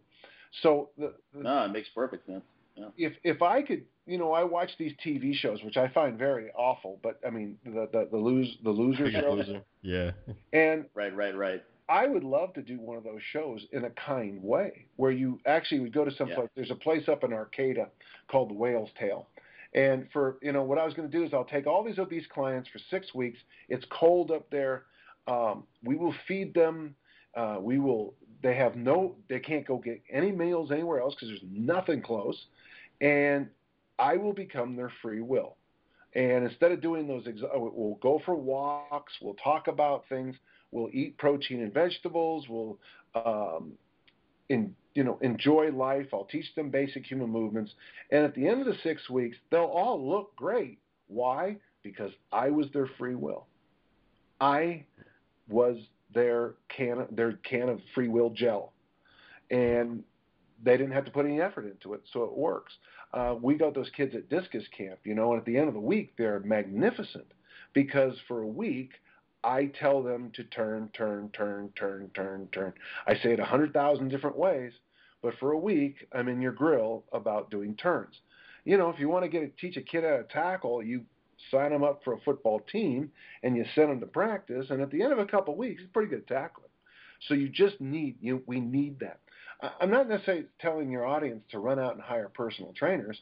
So 0.62 0.90
the, 0.98 1.14
the 1.34 1.42
no, 1.42 1.64
it 1.64 1.72
makes 1.72 1.88
perfect 1.94 2.26
sense. 2.26 2.42
Yeah. 2.76 2.88
If 2.96 3.12
if 3.22 3.42
I 3.42 3.62
could, 3.62 3.84
you 4.06 4.18
know, 4.18 4.32
I 4.32 4.44
watch 4.44 4.70
these 4.78 4.92
TV 5.04 5.34
shows, 5.34 5.62
which 5.62 5.76
I 5.76 5.88
find 5.88 6.18
very 6.18 6.50
awful. 6.56 6.98
But 7.02 7.20
I 7.26 7.30
mean, 7.30 7.56
the 7.64 7.88
the, 7.92 8.08
the 8.10 8.16
lose 8.16 8.56
the 8.64 8.70
loser 8.70 9.10
show. 9.10 9.34
Loser. 9.34 9.62
Yeah. 9.82 10.12
And 10.52 10.86
right, 10.94 11.14
right, 11.14 11.36
right. 11.36 11.62
I 11.88 12.06
would 12.06 12.22
love 12.22 12.54
to 12.54 12.62
do 12.62 12.78
one 12.78 12.96
of 12.96 13.02
those 13.02 13.20
shows 13.32 13.66
in 13.72 13.84
a 13.84 13.90
kind 13.90 14.40
way, 14.42 14.86
where 14.96 15.10
you 15.10 15.40
actually 15.44 15.80
would 15.80 15.92
go 15.92 16.04
to 16.04 16.10
some 16.12 16.28
Yeah. 16.28 16.36
place. 16.36 16.48
There's 16.54 16.70
a 16.70 16.76
place 16.76 17.08
up 17.08 17.24
in 17.24 17.32
Arcata 17.32 17.88
called 18.28 18.50
the 18.50 18.54
Whale's 18.54 18.90
Tail, 18.98 19.28
and 19.74 20.06
for 20.12 20.38
you 20.42 20.52
know 20.52 20.62
what 20.62 20.78
I 20.78 20.84
was 20.84 20.94
going 20.94 21.10
to 21.10 21.16
do 21.16 21.24
is 21.24 21.34
I'll 21.34 21.44
take 21.44 21.66
all 21.66 21.82
these 21.82 21.98
obese 21.98 22.26
clients 22.28 22.68
for 22.68 22.78
six 22.90 23.12
weeks. 23.14 23.38
It's 23.68 23.84
cold 23.90 24.30
up 24.30 24.48
there. 24.50 24.84
Um, 25.26 25.64
we 25.84 25.96
will 25.96 26.14
feed 26.26 26.54
them. 26.54 26.94
Uh, 27.34 27.58
we 27.60 27.78
will. 27.78 28.14
They 28.42 28.56
have 28.56 28.76
no. 28.76 29.14
They 29.28 29.38
can't 29.38 29.66
go 29.66 29.78
get 29.78 30.02
any 30.10 30.32
meals 30.32 30.70
anywhere 30.70 31.00
else 31.00 31.14
because 31.14 31.28
there's 31.28 31.52
nothing 31.52 32.02
close, 32.02 32.36
and 33.00 33.48
I 33.98 34.16
will 34.16 34.32
become 34.32 34.76
their 34.76 34.92
free 35.02 35.20
will. 35.20 35.56
And 36.14 36.44
instead 36.44 36.72
of 36.72 36.80
doing 36.80 37.06
those, 37.06 37.24
we'll 37.54 37.98
go 38.02 38.20
for 38.24 38.34
walks. 38.34 39.12
We'll 39.22 39.34
talk 39.34 39.68
about 39.68 40.04
things. 40.08 40.34
We'll 40.72 40.88
eat 40.92 41.16
protein 41.18 41.62
and 41.62 41.72
vegetables. 41.72 42.46
We'll, 42.48 42.78
um, 43.14 43.72
in, 44.48 44.74
you 44.94 45.04
know, 45.04 45.18
enjoy 45.22 45.70
life. 45.70 46.06
I'll 46.12 46.24
teach 46.24 46.52
them 46.56 46.70
basic 46.70 47.06
human 47.06 47.30
movements. 47.30 47.72
And 48.10 48.24
at 48.24 48.34
the 48.34 48.48
end 48.48 48.60
of 48.60 48.66
the 48.66 48.76
six 48.82 49.08
weeks, 49.08 49.36
they'll 49.50 49.62
all 49.62 50.04
look 50.04 50.34
great. 50.34 50.78
Why? 51.06 51.56
Because 51.84 52.10
I 52.32 52.50
was 52.50 52.66
their 52.72 52.88
free 52.98 53.14
will. 53.14 53.46
I 54.40 54.84
was 55.48 55.76
their 56.14 56.54
can, 56.68 57.06
their 57.10 57.32
can 57.32 57.68
of 57.68 57.80
free 57.94 58.08
will 58.08 58.30
gel, 58.30 58.72
and 59.50 60.02
they 60.62 60.76
didn't 60.76 60.92
have 60.92 61.04
to 61.04 61.10
put 61.10 61.26
any 61.26 61.40
effort 61.40 61.66
into 61.66 61.94
it, 61.94 62.02
so 62.12 62.24
it 62.24 62.36
works. 62.36 62.72
Uh, 63.12 63.34
we 63.40 63.54
got 63.54 63.74
those 63.74 63.90
kids 63.96 64.14
at 64.14 64.28
discus 64.28 64.64
camp, 64.76 64.98
you 65.04 65.14
know, 65.14 65.32
and 65.32 65.40
at 65.40 65.46
the 65.46 65.56
end 65.56 65.68
of 65.68 65.74
the 65.74 65.80
week, 65.80 66.12
they're 66.16 66.40
magnificent 66.40 67.26
because 67.72 68.14
for 68.28 68.42
a 68.42 68.46
week, 68.46 68.92
I 69.42 69.66
tell 69.66 70.02
them 70.02 70.30
to 70.34 70.44
turn, 70.44 70.90
turn, 70.92 71.30
turn, 71.32 71.70
turn, 71.74 72.10
turn, 72.14 72.48
turn. 72.52 72.72
I 73.06 73.14
say 73.14 73.32
it 73.32 73.40
a 73.40 73.44
hundred 73.44 73.72
thousand 73.72 74.08
different 74.08 74.36
ways, 74.36 74.72
but 75.22 75.34
for 75.38 75.52
a 75.52 75.58
week, 75.58 76.06
I'm 76.12 76.28
in 76.28 76.42
your 76.42 76.52
grill 76.52 77.04
about 77.12 77.50
doing 77.50 77.74
turns. 77.76 78.20
You 78.64 78.76
know, 78.76 78.90
if 78.90 78.98
you 78.98 79.08
want 79.08 79.24
to 79.24 79.30
get 79.30 79.42
a, 79.42 79.48
teach 79.48 79.76
a 79.76 79.82
kid 79.82 80.04
how 80.04 80.18
to 80.18 80.24
tackle, 80.24 80.82
you 80.82 81.04
sign 81.50 81.70
them 81.70 81.84
up 81.84 82.02
for 82.04 82.14
a 82.14 82.20
football 82.20 82.60
team 82.72 83.10
and 83.42 83.56
you 83.56 83.64
send 83.74 83.90
them 83.90 84.00
to 84.00 84.06
practice, 84.06 84.66
and 84.70 84.80
at 84.80 84.90
the 84.90 85.02
end 85.02 85.12
of 85.12 85.18
a 85.18 85.26
couple 85.26 85.54
of 85.54 85.58
weeks, 85.58 85.80
he's 85.80 85.90
pretty 85.92 86.10
good 86.10 86.20
at 86.20 86.26
tackling. 86.26 86.68
So 87.28 87.34
you 87.34 87.48
just 87.48 87.80
need 87.80 88.16
you. 88.20 88.42
We 88.46 88.60
need 88.60 88.98
that. 89.00 89.20
I'm 89.80 89.90
not 89.90 90.08
necessarily 90.08 90.46
telling 90.58 90.90
your 90.90 91.06
audience 91.06 91.42
to 91.50 91.58
run 91.58 91.78
out 91.78 91.94
and 91.94 92.02
hire 92.02 92.30
personal 92.30 92.72
trainers, 92.72 93.20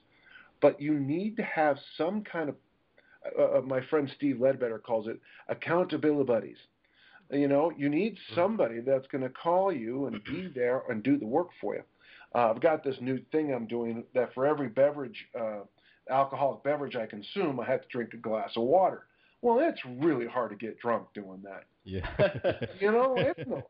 but 0.61 0.81
you 0.81 0.95
need 0.95 1.37
to 1.37 1.43
have 1.43 1.79
some 1.97 2.23
kind 2.23 2.51
of. 2.51 2.57
Uh, 3.37 3.59
uh, 3.59 3.61
my 3.63 3.81
friend 3.91 4.09
Steve 4.17 4.41
Ledbetter 4.41 4.79
calls 4.79 5.09
it 5.09 5.21
accountability 5.49 6.25
buddies. 6.25 6.57
You 7.31 7.49
know, 7.49 7.73
you 7.77 7.89
need 7.89 8.17
somebody 8.35 8.81
that's 8.81 9.07
going 9.09 9.23
to 9.23 9.29
call 9.29 9.73
you 9.73 10.07
and 10.07 10.23
be 10.25 10.49
there 10.55 10.83
and 10.89 11.03
do 11.03 11.19
the 11.19 11.27
work 11.27 11.49
for 11.61 11.75
you. 11.75 11.83
Uh, 12.35 12.51
I've 12.51 12.61
got 12.61 12.85
this 12.85 12.97
new 13.01 13.21
thing 13.33 13.53
I'm 13.53 13.67
doing 13.67 14.05
that 14.15 14.33
for 14.35 14.47
every 14.47 14.69
beverage, 14.69 15.27
uh, 15.39 15.61
alcoholic 16.11 16.63
beverage 16.63 16.97
I 16.97 17.07
consume, 17.07 17.61
I 17.61 17.67
have 17.67 17.83
to 17.83 17.89
drink 17.89 18.15
a 18.15 18.19
glass 18.19 18.53
of 18.57 18.63
water. 18.65 19.05
Well, 19.41 19.61
it's 19.61 19.81
really 19.85 20.27
hard 20.27 20.51
to 20.51 20.57
get 20.57 20.79
drunk 20.81 21.09
doing 21.15 21.43
that. 21.45 21.65
Yeah. 21.85 22.09
You 22.81 22.93
know, 22.93 23.15
it's 23.17 23.49
no. 23.49 23.63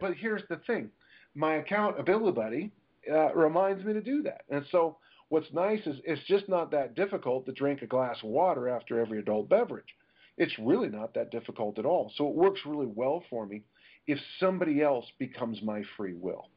But 0.00 0.14
here's 0.14 0.42
the 0.48 0.56
thing: 0.66 0.90
my 1.34 1.56
accountability 1.56 2.32
buddy 2.32 2.72
uh, 3.10 3.34
reminds 3.34 3.84
me 3.84 3.92
to 3.92 4.00
do 4.00 4.22
that. 4.22 4.42
And 4.50 4.64
so, 4.70 4.98
what's 5.28 5.52
nice 5.52 5.80
is 5.86 5.96
it's 6.04 6.24
just 6.24 6.48
not 6.48 6.70
that 6.72 6.94
difficult 6.94 7.46
to 7.46 7.52
drink 7.52 7.82
a 7.82 7.86
glass 7.86 8.18
of 8.22 8.30
water 8.30 8.68
after 8.68 9.00
every 9.00 9.18
adult 9.18 9.48
beverage. 9.48 9.94
It's 10.36 10.58
really 10.58 10.88
not 10.88 11.14
that 11.14 11.30
difficult 11.30 11.78
at 11.78 11.86
all. 11.86 12.12
So 12.16 12.28
it 12.28 12.34
works 12.34 12.60
really 12.66 12.88
well 12.92 13.22
for 13.30 13.46
me 13.46 13.62
if 14.06 14.18
somebody 14.40 14.82
else 14.82 15.06
becomes 15.18 15.62
my 15.62 15.82
free 15.96 16.14
will. 16.14 16.48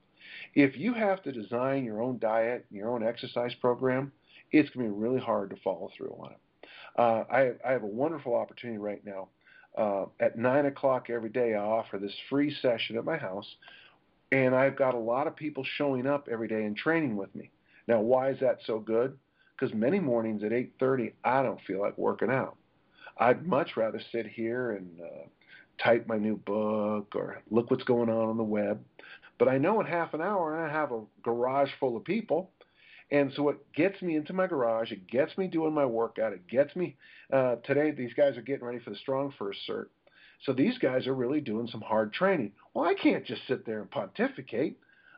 If 0.55 0.77
you 0.77 0.93
have 0.93 1.23
to 1.23 1.31
design 1.31 1.85
your 1.85 2.01
own 2.01 2.19
diet, 2.19 2.65
and 2.69 2.77
your 2.77 2.89
own 2.89 3.03
exercise 3.03 3.53
program, 3.55 4.11
it's 4.51 4.69
going 4.71 4.87
to 4.87 4.93
be 4.93 4.99
really 4.99 5.19
hard 5.19 5.49
to 5.49 5.55
follow 5.63 5.89
through 5.95 6.15
on 6.19 6.31
it. 6.31 6.69
Uh, 6.97 7.23
I, 7.31 7.51
I 7.67 7.71
have 7.73 7.83
a 7.83 7.87
wonderful 7.87 8.35
opportunity 8.35 8.79
right 8.79 9.05
now 9.05 9.29
uh, 9.77 10.05
at 10.19 10.37
nine 10.37 10.65
o'clock 10.65 11.09
every 11.09 11.29
day, 11.29 11.53
I 11.53 11.59
offer 11.59 11.99
this 11.99 12.15
free 12.29 12.53
session 12.61 12.97
at 12.97 13.05
my 13.05 13.15
house, 13.15 13.45
and 14.31 14.55
I've 14.55 14.75
got 14.75 14.95
a 14.95 14.99
lot 14.99 15.27
of 15.27 15.35
people 15.35 15.63
showing 15.77 16.07
up 16.07 16.27
every 16.31 16.47
day 16.47 16.63
and 16.63 16.75
training 16.75 17.15
with 17.15 17.33
me. 17.35 17.51
Now, 17.87 18.01
why 18.01 18.31
is 18.31 18.39
that 18.39 18.57
so 18.65 18.79
good? 18.79 19.17
Because 19.55 19.73
many 19.75 19.99
mornings 19.99 20.43
at 20.43 20.51
eight 20.51 20.73
thirty, 20.79 21.13
I 21.23 21.43
don't 21.43 21.61
feel 21.61 21.79
like 21.79 21.97
working 21.97 22.31
out. 22.31 22.57
I'd 23.17 23.47
much 23.47 23.77
rather 23.77 24.01
sit 24.11 24.27
here 24.27 24.71
and 24.71 24.99
uh, 24.99 25.83
type 25.83 26.07
my 26.07 26.17
new 26.17 26.37
book 26.37 27.15
or 27.15 27.41
look 27.49 27.71
what's 27.71 27.83
going 27.83 28.09
on 28.09 28.29
on 28.29 28.37
the 28.37 28.43
web. 28.43 28.83
But 29.39 29.47
I 29.47 29.57
know 29.59 29.79
in 29.79 29.85
half 29.85 30.13
an 30.15 30.21
hour 30.21 30.57
I 30.57 30.71
have 30.71 30.91
a 30.91 31.01
garage 31.23 31.69
full 31.79 31.95
of 31.95 32.03
people. 32.03 32.51
And 33.11 33.31
so 33.35 33.49
it 33.49 33.57
gets 33.73 34.01
me 34.01 34.15
into 34.15 34.33
my 34.33 34.47
garage. 34.47 34.91
It 34.91 35.07
gets 35.07 35.37
me 35.37 35.47
doing 35.47 35.73
my 35.73 35.85
workout. 35.85 36.33
It 36.33 36.47
gets 36.47 36.75
me 36.75 36.97
uh, 37.31 37.55
today. 37.63 37.91
These 37.91 38.13
guys 38.13 38.37
are 38.37 38.41
getting 38.41 38.65
ready 38.65 38.79
for 38.79 38.89
the 38.89 38.97
StrongFirst 39.07 39.55
cert. 39.69 39.85
So 40.45 40.53
these 40.53 40.77
guys 40.77 41.07
are 41.07 41.15
really 41.15 41.41
doing 41.41 41.67
some 41.67 41.81
hard 41.81 42.13
training. 42.13 42.51
Well, 42.73 42.85
I 42.85 42.93
can't 42.93 43.25
just 43.25 43.41
sit 43.47 43.65
there 43.65 43.81
and 43.81 43.89
pontificate. 43.89 44.77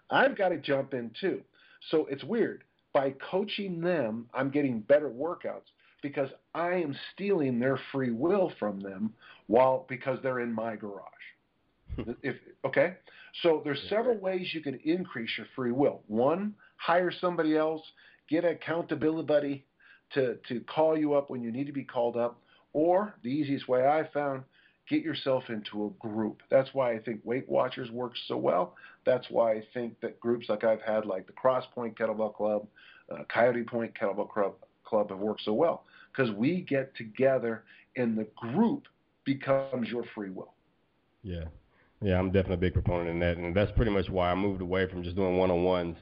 I've 0.09 0.37
got 0.37 0.49
to 0.49 0.57
jump 0.57 0.93
in 0.93 1.11
too. 1.19 1.41
So 1.89 2.05
it's 2.09 2.23
weird. 2.23 2.63
By 2.93 3.15
coaching 3.31 3.81
them, 3.81 4.27
I'm 4.33 4.49
getting 4.49 4.79
better 4.81 5.09
workouts 5.09 5.67
because 6.01 6.29
I 6.55 6.73
am 6.75 6.95
stealing 7.13 7.59
their 7.59 7.79
free 7.91 8.11
will 8.11 8.51
from 8.59 8.79
them 8.79 9.13
while 9.47 9.85
because 9.89 10.19
they're 10.23 10.39
in 10.39 10.53
my 10.53 10.75
garage. 10.75 11.03
if 12.23 12.35
okay, 12.65 12.95
so 13.41 13.61
there's 13.63 13.81
several 13.89 14.17
ways 14.17 14.53
you 14.53 14.61
can 14.61 14.79
increase 14.83 15.29
your 15.37 15.47
free 15.55 15.71
will. 15.71 16.01
One, 16.07 16.53
hire 16.79 17.11
somebody 17.11 17.55
else, 17.57 17.81
get 18.29 18.45
an 18.45 18.51
accountability 18.51 19.27
buddy 19.27 19.65
to 20.13 20.37
to 20.47 20.61
call 20.61 20.97
you 20.97 21.13
up 21.13 21.29
when 21.29 21.41
you 21.41 21.51
need 21.51 21.67
to 21.67 21.73
be 21.73 21.83
called 21.83 22.17
up, 22.17 22.41
or 22.73 23.15
the 23.23 23.29
easiest 23.29 23.67
way 23.67 23.87
I 23.87 24.07
found, 24.13 24.43
get 24.89 25.03
yourself 25.03 25.43
into 25.49 25.85
a 25.85 26.07
group. 26.07 26.41
That's 26.49 26.69
why 26.73 26.93
I 26.93 26.99
think 26.99 27.21
Weight 27.23 27.47
Watchers 27.47 27.91
works 27.91 28.19
so 28.27 28.37
well. 28.37 28.75
That's 29.05 29.27
why 29.29 29.53
I 29.53 29.63
think 29.73 29.99
that 30.01 30.19
groups 30.19 30.47
like 30.49 30.63
I've 30.63 30.81
had, 30.81 31.05
like 31.05 31.27
the 31.27 31.33
Cross 31.33 31.65
Point 31.75 31.97
Kettlebell 31.97 32.35
Club, 32.35 32.67
uh, 33.11 33.23
Coyote 33.33 33.63
Point 33.63 33.93
Kettlebell 33.99 34.29
Club, 34.29 34.53
Club, 34.83 35.09
have 35.09 35.19
worked 35.19 35.41
so 35.43 35.53
well 35.53 35.83
because 36.11 36.31
we 36.31 36.61
get 36.61 36.95
together 36.95 37.63
and 37.95 38.17
the 38.17 38.27
group 38.35 38.87
becomes 39.25 39.89
your 39.89 40.03
free 40.15 40.29
will. 40.29 40.53
Yeah, 41.23 41.45
yeah, 42.01 42.17
I'm 42.17 42.27
definitely 42.31 42.55
a 42.55 42.57
big 42.57 42.73
proponent 42.73 43.09
in 43.09 43.19
that, 43.19 43.37
and 43.37 43.55
that's 43.55 43.71
pretty 43.73 43.91
much 43.91 44.09
why 44.09 44.31
I 44.31 44.35
moved 44.35 44.61
away 44.61 44.89
from 44.89 45.03
just 45.03 45.15
doing 45.15 45.37
one-on-ones, 45.37 45.97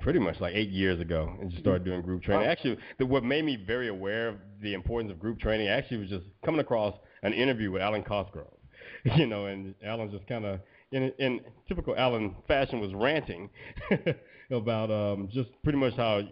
pretty 0.00 0.18
much 0.18 0.40
like 0.40 0.54
eight 0.54 0.70
years 0.70 1.00
ago, 1.00 1.32
and 1.40 1.50
just 1.50 1.62
started 1.62 1.84
doing 1.84 2.02
group 2.02 2.22
training. 2.22 2.46
Wow. 2.46 2.52
Actually, 2.52 2.78
the, 2.98 3.06
what 3.06 3.24
made 3.24 3.44
me 3.44 3.56
very 3.56 3.88
aware 3.88 4.28
of 4.28 4.36
the 4.62 4.74
importance 4.74 5.12
of 5.12 5.18
group 5.18 5.38
training 5.38 5.68
actually 5.68 5.98
was 5.98 6.08
just 6.08 6.24
coming 6.44 6.60
across 6.60 6.94
an 7.22 7.32
interview 7.32 7.70
with 7.70 7.82
Alwyn 7.82 8.02
Cosgrove, 8.02 8.56
you 9.16 9.26
know, 9.26 9.46
and 9.46 9.74
Alwyn 9.84 10.10
just 10.10 10.26
kind 10.26 10.44
of, 10.44 10.60
in, 10.92 11.12
in 11.18 11.40
typical 11.68 11.94
Alwyn 11.96 12.34
fashion, 12.48 12.80
was 12.80 12.92
ranting 12.94 13.50
about 14.50 14.90
um, 14.90 15.28
just 15.32 15.50
pretty 15.62 15.78
much 15.78 15.94
how 15.94 16.22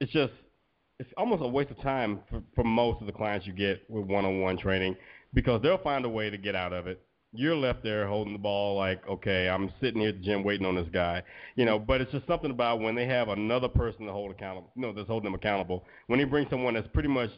it's 0.00 0.12
just 0.12 0.32
it's 1.00 1.10
almost 1.16 1.42
a 1.42 1.48
waste 1.48 1.70
of 1.70 1.80
time 1.80 2.20
for, 2.30 2.42
for 2.54 2.64
most 2.64 3.00
of 3.00 3.06
the 3.06 3.12
clients 3.12 3.46
you 3.46 3.52
get 3.52 3.88
with 3.90 4.04
one-on-one 4.04 4.56
training 4.56 4.96
because 5.32 5.60
they'll 5.62 5.78
find 5.78 6.04
a 6.04 6.08
way 6.08 6.30
to 6.30 6.38
get 6.38 6.54
out 6.54 6.72
of 6.72 6.86
it. 6.86 7.02
You're 7.36 7.56
left 7.56 7.82
there 7.82 8.06
holding 8.06 8.32
the 8.32 8.38
ball 8.38 8.76
like, 8.76 9.06
okay, 9.08 9.48
I'm 9.48 9.72
sitting 9.80 10.00
here 10.00 10.10
at 10.10 10.18
the 10.18 10.24
gym 10.24 10.44
waiting 10.44 10.66
on 10.66 10.76
this 10.76 10.88
guy, 10.92 11.22
you 11.56 11.64
know. 11.64 11.78
But 11.78 12.00
it's 12.00 12.12
just 12.12 12.26
something 12.26 12.50
about 12.50 12.80
when 12.80 12.94
they 12.94 13.06
have 13.06 13.28
another 13.28 13.68
person 13.68 14.06
to 14.06 14.12
hold 14.12 14.30
accountable, 14.30 14.70
you 14.76 14.82
know, 14.82 14.92
that's 14.92 15.08
holding 15.08 15.24
them 15.24 15.34
accountable. 15.34 15.84
When 16.06 16.18
they 16.18 16.24
bring 16.24 16.46
someone 16.48 16.74
that's 16.74 16.88
pretty 16.92 17.08
much 17.08 17.30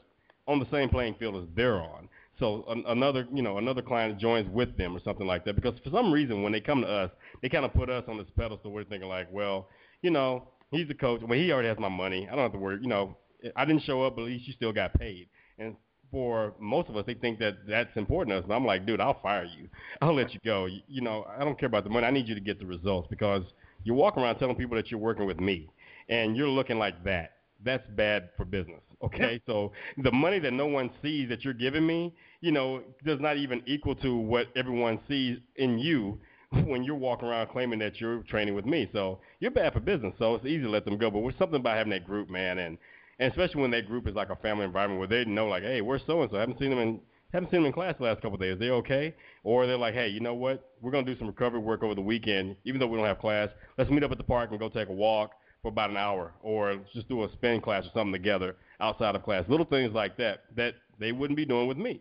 on 0.47 0.59
the 0.59 0.67
same 0.71 0.89
playing 0.91 1.15
field 1.19 1.37
as 1.37 1.49
they're 1.57 1.81
on, 1.81 2.09
so 2.39 2.65
an, 2.69 2.85
another, 2.87 3.27
you 3.33 3.43
know, 3.43 3.57
another 3.59 3.81
client 3.81 4.19
joins 4.19 4.49
with 4.51 4.77
them 4.77 4.95
or 4.95 5.01
something 5.03 5.27
like 5.27 5.45
that. 5.47 5.57
Because 5.57 5.79
for 5.83 5.91
some 5.91 6.13
reason, 6.13 6.43
when 6.43 6.53
they 6.53 6.61
come 6.61 6.83
to 6.83 6.89
us, 6.89 7.11
they 7.41 7.49
kind 7.49 7.65
of 7.65 7.73
put 7.73 7.89
us 7.89 8.05
on 8.09 8.19
this 8.19 8.27
pedestal. 8.37 8.73
We're 8.73 8.85
thinking 8.85 9.09
like, 9.09 9.29
well, 9.33 9.69
you 10.03 10.11
know, 10.11 10.49
he's 10.71 10.89
the 10.89 10.95
coach. 10.95 11.23
Well, 11.27 11.39
he 11.39 11.51
already 11.51 11.69
has 11.69 11.79
my 11.79 11.89
money. 11.89 12.29
I 12.31 12.35
don't 12.35 12.45
have 12.45 12.53
to 12.53 12.59
worry. 12.59 12.79
You 12.83 12.89
know, 12.89 13.17
I 13.57 13.65
didn't 13.65 13.85
show 13.85 14.03
up, 14.03 14.17
but 14.17 14.23
at 14.23 14.29
least 14.29 14.47
you 14.47 14.53
still 14.53 14.73
got 14.73 14.93
paid. 14.95 15.29
And 15.59 15.77
for 16.11 16.55
most 16.61 16.89
of 16.89 16.97
us, 16.97 17.05
they 17.07 17.15
think 17.15 17.39
that 17.41 17.67
that's 17.69 17.95
important 17.97 18.35
to 18.35 18.39
us. 18.39 18.45
And 18.45 18.53
I'm 18.53 18.65
like, 18.65 18.87
dude, 18.87 19.01
I'll 19.01 19.21
fire 19.21 19.45
you. 19.45 19.69
I'll 20.01 20.15
let 20.15 20.33
you 20.35 20.41
go. 20.45 20.67
You, 20.67 20.81
you 20.89 21.01
know, 21.01 21.27
I 21.39 21.45
don't 21.45 21.59
care 21.59 21.67
about 21.69 21.85
the 21.85 21.91
money. 21.91 22.07
I 22.07 22.11
need 22.11 22.29
you 22.29 22.35
to 22.35 22.41
get 22.41 22.59
the 22.59 22.67
results 22.67 23.09
because 23.11 23.43
you're 23.85 23.97
walking 23.97 24.23
around 24.23 24.39
telling 24.39 24.57
people 24.57 24.77
that 24.77 24.91
you're 24.91 25.01
working 25.01 25.27
with 25.27 25.39
me, 25.41 25.69
and 26.09 26.37
you're 26.37 26.49
looking 26.49 26.79
like 26.79 27.03
that. 27.05 27.33
that's 27.65 27.87
bad 27.97 28.31
for 28.37 28.45
business. 28.45 28.81
Okay, 29.03 29.43
so 29.45 29.73
the 30.03 30.11
money 30.11 30.39
that 30.39 30.55
no 30.55 30.67
one 30.67 30.91
sees 31.03 31.29
that 31.29 31.45
you're 31.45 31.53
giving 31.53 31.87
me, 31.87 32.15
you 32.41 32.51
know, 32.51 32.81
does 33.05 33.21
not 33.21 33.37
even 33.37 33.63
equal 33.67 33.95
to 33.97 34.17
what 34.17 34.47
everyone 34.57 34.99
sees 35.07 35.37
in 35.57 35.79
you 35.79 36.19
when 36.65 36.83
you're 36.83 36.97
walking 36.97 37.29
around 37.29 37.49
claiming 37.49 37.79
that 37.81 38.01
you're 38.01 38.23
training 38.23 38.55
with 38.55 38.65
me. 38.65 38.89
So 38.95 39.19
you're 39.39 39.51
bad 39.51 39.75
for 39.75 39.81
business. 39.81 40.15
So 40.19 40.35
it's 40.35 40.47
easy 40.47 40.63
to 40.63 40.71
let 40.71 40.87
them 40.87 40.97
go. 40.97 41.11
But 41.11 41.21
there's 41.21 41.37
something 41.39 41.61
about 41.61 41.77
having 41.77 41.91
that 41.91 42.07
group, 42.07 42.31
man, 42.31 42.59
and 42.59 42.79
and 43.19 43.31
especially 43.31 43.63
when 43.63 43.71
that 43.73 43.87
group 43.87 44.07
is 44.07 44.15
like 44.15 44.31
a 44.31 44.37
family 44.37 44.65
environment 44.65 44.99
where 44.99 45.09
they 45.09 45.29
know 45.29 45.47
like, 45.47 45.63
hey, 45.63 45.81
where's 45.81 46.03
so 46.07 46.23
and 46.23 46.31
so? 46.31 46.37
I 46.37 46.41
haven't 46.41 46.59
seen 46.59 46.71
them 46.71 46.79
in 46.79 47.01
haven't 47.33 47.51
seen 47.51 47.61
them 47.61 47.67
in 47.67 47.73
class 47.73 47.95
the 47.99 48.05
last 48.05 48.23
couple 48.23 48.35
of 48.35 48.41
days. 48.41 48.59
They 48.59 48.71
okay? 48.71 49.15
Or 49.43 49.67
they're 49.67 49.77
like, 49.77 49.95
hey, 49.95 50.09
you 50.09 50.21
know 50.21 50.35
what? 50.35 50.73
We're 50.81 50.91
gonna 50.91 51.07
do 51.07 51.19
some 51.19 51.27
recovery 51.27 51.61
work 51.61 51.83
over 51.83 51.95
the 51.95 52.01
weekend, 52.01 52.57
even 52.65 52.81
though 52.81 52.87
we 52.87 52.97
don't 52.97 53.07
have 53.07 53.19
class. 53.19 53.49
Let's 53.79 53.91
meet 53.91 54.05
up 54.05 54.13
at 54.13 54.19
the 54.19 54.25
park 54.25 54.51
and 54.51 54.61
go 54.61 54.69
take 54.69 54.89
a 54.89 54.93
walk 54.93 55.33
for 55.63 55.69
about 55.69 55.91
an 55.91 55.97
hour, 55.97 56.33
or 56.43 56.79
just 56.95 57.09
do 57.09 57.25
a 57.25 57.33
spin 57.33 57.61
class 57.61 57.85
or 57.85 57.91
something 57.95 58.13
together 58.13 58.57
outside 58.81 59.15
of 59.15 59.23
class. 59.23 59.45
Little 59.49 59.67
things 59.67 59.93
like 59.93 60.17
that 60.19 60.45
that 60.57 60.75
they 60.99 61.13
wouldn't 61.13 61.37
be 61.37 61.45
doing 61.45 61.67
with 61.67 61.79
me. 61.79 62.01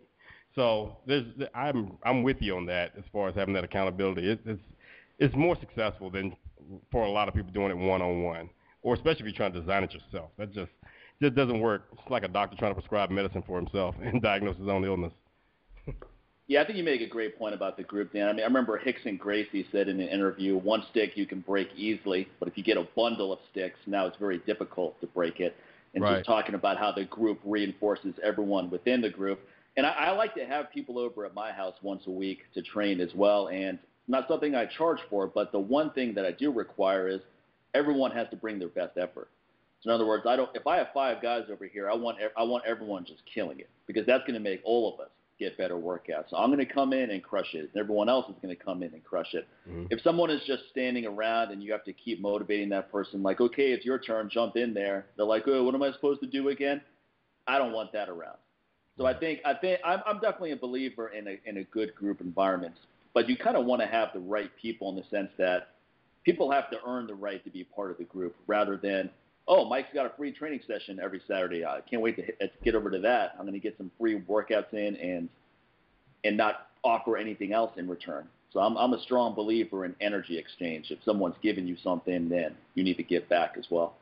So 0.55 0.97
there's, 1.05 1.25
I'm 1.53 1.97
I'm 2.03 2.23
with 2.23 2.37
you 2.41 2.55
on 2.55 2.65
that 2.67 2.93
as 2.97 3.03
far 3.11 3.27
as 3.27 3.35
having 3.35 3.53
that 3.55 3.63
accountability. 3.63 4.31
It, 4.31 4.39
it's 4.45 4.61
it's 5.19 5.35
more 5.35 5.57
successful 5.59 6.09
than 6.09 6.35
for 6.91 7.03
a 7.03 7.09
lot 7.09 7.27
of 7.27 7.33
people 7.33 7.51
doing 7.51 7.71
it 7.71 7.77
one 7.77 8.01
on 8.01 8.23
one, 8.23 8.49
or 8.81 8.93
especially 8.93 9.21
if 9.21 9.25
you're 9.25 9.35
trying 9.35 9.53
to 9.53 9.59
design 9.59 9.83
it 9.83 9.93
yourself. 9.93 10.29
That 10.37 10.53
just 10.53 10.71
just 11.21 11.35
doesn't 11.35 11.59
work. 11.59 11.83
It's 11.93 12.09
like 12.09 12.23
a 12.23 12.27
doctor 12.27 12.57
trying 12.57 12.71
to 12.71 12.79
prescribe 12.79 13.09
medicine 13.09 13.43
for 13.45 13.57
himself 13.57 13.95
and 14.01 14.21
diagnose 14.21 14.57
his 14.57 14.67
own 14.67 14.83
illness. 14.83 15.13
yeah, 16.47 16.61
I 16.61 16.65
think 16.65 16.77
you 16.77 16.83
make 16.83 17.01
a 17.01 17.07
great 17.07 17.37
point 17.37 17.55
about 17.55 17.77
the 17.77 17.83
group, 17.83 18.13
Dan. 18.13 18.27
I 18.27 18.33
mean, 18.33 18.41
I 18.41 18.47
remember 18.47 18.79
Rickson 18.85 19.17
Gracie 19.17 19.65
said 19.71 19.87
in 19.87 19.99
an 19.99 20.07
interview, 20.07 20.57
one 20.57 20.83
stick 20.91 21.11
you 21.15 21.25
can 21.25 21.41
break 21.41 21.69
easily, 21.75 22.27
but 22.39 22.47
if 22.47 22.57
you 22.57 22.63
get 22.63 22.77
a 22.77 22.87
bundle 22.95 23.31
of 23.33 23.39
sticks, 23.51 23.79
now 23.87 24.05
it's 24.05 24.17
very 24.17 24.39
difficult 24.39 24.99
to 25.01 25.07
break 25.07 25.39
it. 25.39 25.55
And 25.93 26.03
right. 26.03 26.17
just 26.17 26.25
talking 26.25 26.55
about 26.55 26.77
how 26.77 26.91
the 26.91 27.05
group 27.05 27.39
reinforces 27.45 28.13
everyone 28.21 28.69
within 28.69 28.99
the 28.99 29.09
group. 29.09 29.39
And 29.77 29.85
I, 29.85 29.91
I 29.91 30.11
like 30.11 30.35
to 30.35 30.45
have 30.45 30.71
people 30.71 30.99
over 30.99 31.25
at 31.25 31.33
my 31.33 31.51
house 31.53 31.75
once 31.81 32.03
a 32.07 32.11
week 32.11 32.39
to 32.53 32.61
train 32.61 32.99
as 32.99 33.13
well. 33.15 33.47
And 33.47 33.79
not 34.07 34.27
something 34.27 34.55
I 34.55 34.65
charge 34.65 34.99
for, 35.09 35.27
but 35.27 35.51
the 35.51 35.59
one 35.59 35.91
thing 35.91 36.13
that 36.15 36.25
I 36.25 36.31
do 36.31 36.51
require 36.51 37.07
is 37.07 37.21
everyone 37.73 38.11
has 38.11 38.29
to 38.29 38.35
bring 38.35 38.59
their 38.59 38.69
best 38.69 38.97
effort. 38.97 39.29
So 39.85 39.91
in 39.91 39.95
other 39.95 40.05
words, 40.07 40.25
I 40.27 40.35
don't. 40.35 40.49
If 40.55 40.65
I 40.65 40.77
have 40.77 40.87
five 40.93 41.21
guys 41.21 41.43
over 41.51 41.67
here, 41.67 41.89
I 41.89 41.93
want 41.93 42.17
I 42.35 42.43
want 42.43 42.63
everyone 42.65 43.05
just 43.05 43.21
killing 43.31 43.59
it 43.59 43.69
because 43.85 44.05
that's 44.07 44.23
going 44.23 44.33
to 44.33 44.39
make 44.39 44.61
all 44.63 44.91
of 44.91 44.99
us 44.99 45.11
get 45.37 45.57
better 45.59 45.75
workouts. 45.75 46.31
So 46.31 46.37
I'm 46.37 46.51
going 46.51 46.65
to 46.65 46.73
come 46.73 46.91
in 46.91 47.11
and 47.11 47.21
crush 47.21 47.53
it, 47.53 47.69
and 47.71 47.77
everyone 47.77 48.09
else 48.09 48.25
is 48.27 48.35
going 48.41 48.55
to 48.55 48.61
come 48.61 48.81
in 48.81 48.93
and 48.93 49.03
crush 49.03 49.33
it. 49.33 49.47
Mm-hmm. 49.69 49.85
If 49.91 50.01
someone 50.01 50.31
is 50.31 50.41
just 50.47 50.63
standing 50.71 51.05
around 51.05 51.51
and 51.51 51.61
you 51.61 51.71
have 51.71 51.83
to 51.83 51.93
keep 51.93 52.19
motivating 52.19 52.69
that 52.69 52.91
person, 52.91 53.21
like, 53.21 53.41
okay, 53.41 53.71
it's 53.73 53.85
your 53.85 53.99
turn, 53.99 54.27
jump 54.31 54.55
in 54.55 54.73
there. 54.73 55.05
They're 55.17 55.25
like, 55.25 55.43
oh, 55.45 55.63
what 55.63 55.75
am 55.75 55.83
I 55.83 55.91
supposed 55.91 56.21
to 56.21 56.27
do 56.27 56.49
again? 56.49 56.81
I 57.45 57.59
don't 57.59 57.73
want 57.73 57.93
that 57.93 58.09
around. 58.09 58.37
So 58.97 59.05
I 59.05 59.13
think 59.13 59.41
I 59.45 59.53
think 59.53 59.81
I'm, 59.85 60.01
I'm 60.07 60.19
definitely 60.19 60.53
a 60.53 60.57
believer 60.57 61.09
in 61.09 61.27
a 61.27 61.37
in 61.45 61.57
a 61.57 61.63
good 61.65 61.93
group 61.93 62.21
environment, 62.21 62.75
but 63.13 63.29
you 63.29 63.37
kind 63.37 63.55
of 63.55 63.65
want 63.65 63.81
to 63.83 63.87
have 63.87 64.09
the 64.13 64.19
right 64.19 64.49
people 64.59 64.89
in 64.89 64.95
the 64.95 65.03
sense 65.11 65.29
that 65.37 65.75
people 66.23 66.49
have 66.49 66.71
to 66.71 66.77
earn 66.87 67.05
the 67.05 67.13
right 67.13 67.43
to 67.43 67.51
be 67.51 67.63
part 67.63 67.91
of 67.91 67.97
the 67.97 68.05
group 68.05 68.35
rather 68.47 68.77
than 68.77 69.11
oh, 69.47 69.65
Mike's 69.65 69.93
got 69.93 70.05
a 70.05 70.11
free 70.17 70.31
training 70.31 70.61
session 70.67 70.99
every 71.01 71.21
Saturday. 71.27 71.65
I 71.65 71.81
can't 71.89 72.01
wait 72.01 72.15
to 72.17 72.23
hit, 72.23 72.53
get 72.63 72.75
over 72.75 72.89
to 72.89 72.99
that. 72.99 73.33
I'm 73.37 73.45
going 73.45 73.53
to 73.53 73.59
get 73.59 73.77
some 73.77 73.91
free 73.99 74.19
workouts 74.21 74.73
in 74.73 74.95
and 74.95 75.29
and 76.23 76.35
not 76.35 76.67
offer 76.83 77.17
anything 77.17 77.53
else 77.53 77.71
in 77.77 77.87
return. 77.87 78.27
So 78.51 78.59
I'm 78.59 78.77
I'm 78.77 78.93
a 78.93 79.01
strong 79.01 79.35
believer 79.35 79.85
in 79.85 79.95
energy 80.01 80.37
exchange. 80.37 80.87
If 80.89 80.99
someone's 81.03 81.35
giving 81.41 81.67
you 81.67 81.77
something, 81.83 82.29
then 82.29 82.55
you 82.73 82.83
need 82.83 82.97
to 82.97 83.03
give 83.03 83.27
back 83.29 83.55
as 83.57 83.65
well. 83.69 83.95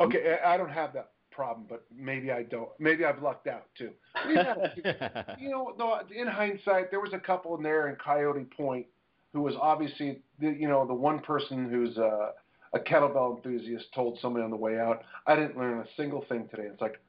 Okay, 0.00 0.38
I 0.44 0.56
don't 0.56 0.70
have 0.70 0.92
that 0.94 1.10
problem, 1.30 1.66
but 1.68 1.84
maybe 1.96 2.30
I 2.30 2.42
don't. 2.42 2.68
Maybe 2.78 3.04
I've 3.04 3.22
lucked 3.22 3.46
out 3.46 3.66
too. 3.76 3.90
Had, 4.14 5.36
you 5.38 5.50
know, 5.50 5.74
though, 5.78 6.00
in 6.14 6.26
hindsight, 6.26 6.90
there 6.90 7.00
was 7.00 7.12
a 7.12 7.18
couple 7.18 7.56
in 7.56 7.62
there 7.62 7.88
in 7.88 7.96
Coyote 7.96 8.44
Point 8.56 8.86
who 9.32 9.42
was 9.42 9.54
obviously, 9.60 10.20
the, 10.40 10.50
you 10.50 10.68
know, 10.68 10.86
the 10.86 10.94
one 10.94 11.18
person 11.20 11.70
who's 11.70 11.96
uh, 11.96 12.32
a 12.74 12.78
kettlebell 12.78 13.36
enthusiast 13.36 13.86
told 13.94 14.18
somebody 14.20 14.44
on 14.44 14.50
the 14.50 14.56
way 14.56 14.78
out, 14.78 15.02
I 15.26 15.34
didn't 15.36 15.56
learn 15.56 15.80
a 15.80 15.86
single 15.96 16.24
thing 16.28 16.48
today. 16.50 16.68
It's 16.70 16.80
like, 16.80 17.00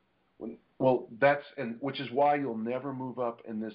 well, 0.80 1.08
that's 1.20 1.44
and 1.58 1.78
which 1.80 2.00
is 2.00 2.10
why 2.12 2.36
you'll 2.36 2.58
never 2.58 2.94
move 2.94 3.20
up 3.20 3.42
in 3.48 3.60
this 3.60 3.74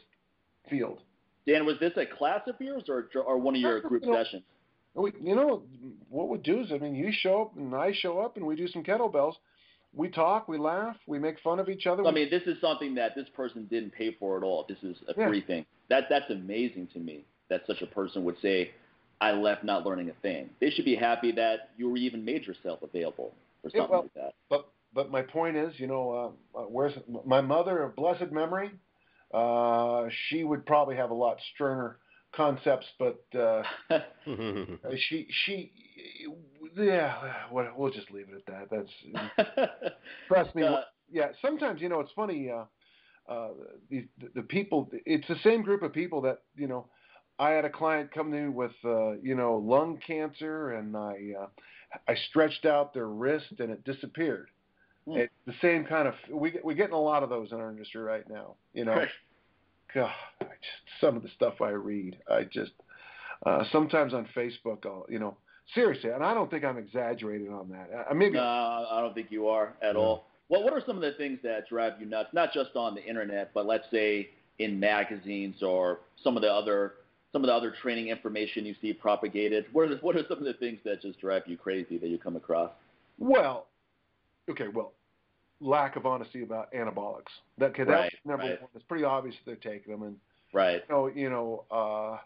field. 0.68 1.00
Dan, 1.46 1.64
was 1.64 1.76
this 1.80 1.92
a 1.96 2.04
class 2.04 2.40
of 2.46 2.56
yours 2.60 2.84
or 2.88 3.08
or 3.22 3.38
one 3.38 3.54
of 3.54 3.60
your 3.60 3.80
group 3.80 4.04
you 4.04 4.12
know, 4.12 4.22
sessions? 4.22 4.42
We, 4.94 5.12
you 5.22 5.34
know, 5.34 5.62
what 6.10 6.28
we 6.28 6.38
do 6.38 6.60
is, 6.60 6.72
I 6.72 6.78
mean, 6.78 6.94
you 6.94 7.10
show 7.12 7.42
up 7.42 7.56
and 7.56 7.74
I 7.74 7.92
show 7.92 8.18
up 8.18 8.36
and 8.36 8.46
we 8.46 8.56
do 8.56 8.68
some 8.68 8.82
kettlebells. 8.82 9.34
We 9.94 10.08
talk, 10.08 10.48
we 10.48 10.58
laugh, 10.58 10.96
we 11.06 11.18
make 11.18 11.40
fun 11.40 11.58
of 11.58 11.68
each 11.68 11.86
other. 11.86 12.04
I 12.04 12.10
mean, 12.10 12.28
this 12.30 12.42
is 12.42 12.60
something 12.60 12.94
that 12.96 13.14
this 13.14 13.28
person 13.34 13.66
didn't 13.70 13.92
pay 13.92 14.14
for 14.18 14.36
at 14.36 14.42
all. 14.42 14.66
This 14.68 14.78
is 14.82 14.96
a 15.08 15.14
yeah. 15.16 15.28
free 15.28 15.40
thing. 15.40 15.64
That 15.88 16.04
that's 16.10 16.30
amazing 16.30 16.88
to 16.92 16.98
me. 16.98 17.24
That 17.48 17.62
such 17.66 17.80
a 17.80 17.86
person 17.86 18.24
would 18.24 18.36
say, 18.42 18.72
I 19.20 19.32
left 19.32 19.64
not 19.64 19.84
learning 19.84 20.10
a 20.10 20.22
thing. 20.22 20.50
They 20.60 20.70
should 20.70 20.84
be 20.84 20.94
happy 20.94 21.32
that 21.32 21.70
you 21.76 21.96
even 21.96 22.24
made 22.24 22.46
yourself 22.46 22.80
available 22.82 23.34
for 23.62 23.70
something 23.70 23.80
yeah, 23.80 23.88
well, 23.90 24.02
like 24.02 24.14
that. 24.14 24.34
But 24.48 24.68
but 24.94 25.10
my 25.10 25.22
point 25.22 25.56
is, 25.56 25.74
you 25.78 25.86
know, 25.86 26.34
uh, 26.54 26.58
uh, 26.58 26.62
where's 26.62 26.92
my 27.26 27.40
mother 27.40 27.82
of 27.82 27.96
blessed 27.96 28.32
memory? 28.32 28.70
Uh, 29.32 30.08
she 30.28 30.44
would 30.44 30.64
probably 30.64 30.96
have 30.96 31.10
a 31.10 31.14
lot 31.14 31.36
sterner 31.54 31.98
concepts, 32.34 32.86
but 32.98 33.22
uh, 33.38 33.62
she 34.96 35.26
she 35.44 35.72
yeah. 36.76 37.46
we'll 37.50 37.90
just 37.90 38.10
leave 38.10 38.26
it 38.28 38.42
at 38.48 38.68
that. 38.70 38.70
That's 38.70 39.90
trust 40.28 40.54
me. 40.54 40.62
Uh, 40.68 40.82
yeah, 41.10 41.28
sometimes 41.40 41.80
you 41.80 41.88
know 41.88 42.00
it's 42.00 42.12
funny. 42.14 42.50
Uh, 42.50 42.64
uh, 43.32 43.48
the, 43.90 44.06
the 44.34 44.42
people, 44.42 44.90
it's 45.04 45.26
the 45.28 45.36
same 45.42 45.62
group 45.62 45.82
of 45.82 45.92
people 45.92 46.20
that 46.20 46.42
you 46.54 46.66
know 46.66 46.86
I 47.38 47.50
had 47.50 47.64
a 47.64 47.70
client 47.70 48.10
come 48.12 48.34
in 48.34 48.54
with 48.54 48.72
uh, 48.84 49.12
you 49.22 49.34
know 49.34 49.56
lung 49.56 50.00
cancer, 50.04 50.72
and 50.72 50.96
I 50.96 51.34
uh, 51.40 51.46
I 52.06 52.14
stretched 52.30 52.66
out 52.66 52.92
their 52.92 53.08
wrist, 53.08 53.46
and 53.58 53.70
it 53.70 53.84
disappeared. 53.84 54.48
Mm. 55.06 55.18
It's 55.18 55.32
the 55.46 55.54
same 55.62 55.84
kind 55.84 56.08
of 56.08 56.14
we 56.30 56.58
we're 56.62 56.74
getting 56.74 56.94
a 56.94 57.00
lot 57.00 57.22
of 57.22 57.30
those 57.30 57.52
in 57.52 57.58
our 57.58 57.70
industry 57.70 58.02
right 58.02 58.28
now. 58.28 58.54
You 58.74 58.84
know, 58.84 58.94
right. 58.94 59.08
God, 59.94 60.12
I 60.40 60.44
just, 60.44 61.00
some 61.00 61.16
of 61.16 61.22
the 61.22 61.30
stuff 61.36 61.60
I 61.60 61.70
read, 61.70 62.18
I 62.30 62.44
just 62.44 62.72
uh, 63.46 63.64
sometimes 63.72 64.14
on 64.14 64.28
Facebook, 64.36 64.84
I'll 64.84 65.06
you 65.08 65.18
know 65.18 65.36
seriously, 65.74 66.10
and 66.10 66.24
I 66.24 66.34
don't 66.34 66.50
think 66.50 66.64
I'm 66.64 66.78
exaggerating 66.78 67.52
on 67.52 67.68
that. 67.70 68.06
I, 68.10 68.14
maybe 68.14 68.34
no, 68.34 68.42
I 68.42 69.00
don't 69.00 69.14
think 69.14 69.28
you 69.30 69.48
are 69.48 69.74
at 69.82 69.94
no. 69.94 70.00
all. 70.00 70.24
Well, 70.48 70.64
what 70.64 70.72
are 70.72 70.82
some 70.86 70.96
of 70.96 71.02
the 71.02 71.12
things 71.12 71.38
that 71.42 71.68
drive 71.68 71.94
you 72.00 72.06
nuts? 72.06 72.30
Not 72.32 72.52
just 72.54 72.70
on 72.74 72.94
the 72.94 73.04
internet, 73.04 73.50
but 73.52 73.66
let's 73.66 73.84
say 73.90 74.30
in 74.58 74.80
magazines 74.80 75.62
or 75.62 76.00
some 76.24 76.36
of 76.36 76.42
the 76.42 76.50
other 76.50 76.94
some 77.32 77.42
of 77.42 77.48
the 77.48 77.54
other 77.54 77.74
training 77.82 78.08
information 78.08 78.64
you 78.64 78.74
see 78.80 78.92
propagated? 78.92 79.66
What 79.72 79.82
are, 79.86 79.94
the, 79.94 79.96
what 79.96 80.16
are 80.16 80.22
some 80.28 80.38
of 80.38 80.44
the 80.44 80.54
things 80.54 80.78
that 80.84 81.02
just 81.02 81.20
drive 81.20 81.42
you 81.46 81.56
crazy 81.56 81.98
that 81.98 82.08
you 82.08 82.18
come 82.18 82.36
across? 82.36 82.70
Well, 83.18 83.66
okay, 84.50 84.68
well, 84.68 84.92
lack 85.60 85.96
of 85.96 86.06
honesty 86.06 86.42
about 86.42 86.72
anabolics. 86.72 87.24
That, 87.58 87.70
okay, 87.70 87.84
that's 87.84 87.90
right, 87.90 88.12
number 88.24 88.44
right. 88.44 88.60
one. 88.60 88.70
It's 88.74 88.84
pretty 88.84 89.04
obvious 89.04 89.34
they're 89.44 89.56
taking 89.56 89.92
them, 89.92 90.02
and 90.02 90.16
right. 90.52 90.82
So 90.88 91.08
you 91.08 91.28
know, 91.28 91.64
uh, 91.70 92.18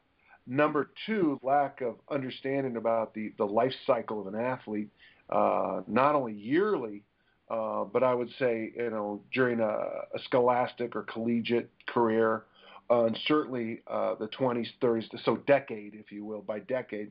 number 0.47 0.91
two, 1.07 1.41
lack 1.43 1.81
of 1.81 1.97
understanding 2.11 2.77
about 2.77 3.15
the 3.15 3.33
the 3.39 3.45
life 3.47 3.75
cycle 3.87 4.21
of 4.21 4.33
an 4.33 4.39
athlete, 4.39 4.91
uh, 5.31 5.83
not 5.87 6.15
only 6.15 6.35
yearly. 6.35 7.03
Uh, 7.51 7.85
but 7.85 8.03
I 8.03 8.15
would 8.15 8.31
say, 8.39 8.73
you 8.75 8.89
know, 8.89 9.21
during 9.35 9.61
a, 9.61 9.67
a 9.67 10.19
scholastic 10.25 10.97
or 10.97 11.03
collegiate 11.03 11.69
career, 11.87 12.45
uh, 12.91 13.05
and 13.05 13.19
certainly 13.27 13.83
uh, 13.87 14.15
the 14.17 14.29
20s, 14.29 14.69
30s, 14.81 15.05
so 15.25 15.37
decade, 15.47 15.95
if 15.95 16.13
you 16.13 16.25
will, 16.25 16.43
by 16.43 16.59
decade, 16.61 17.11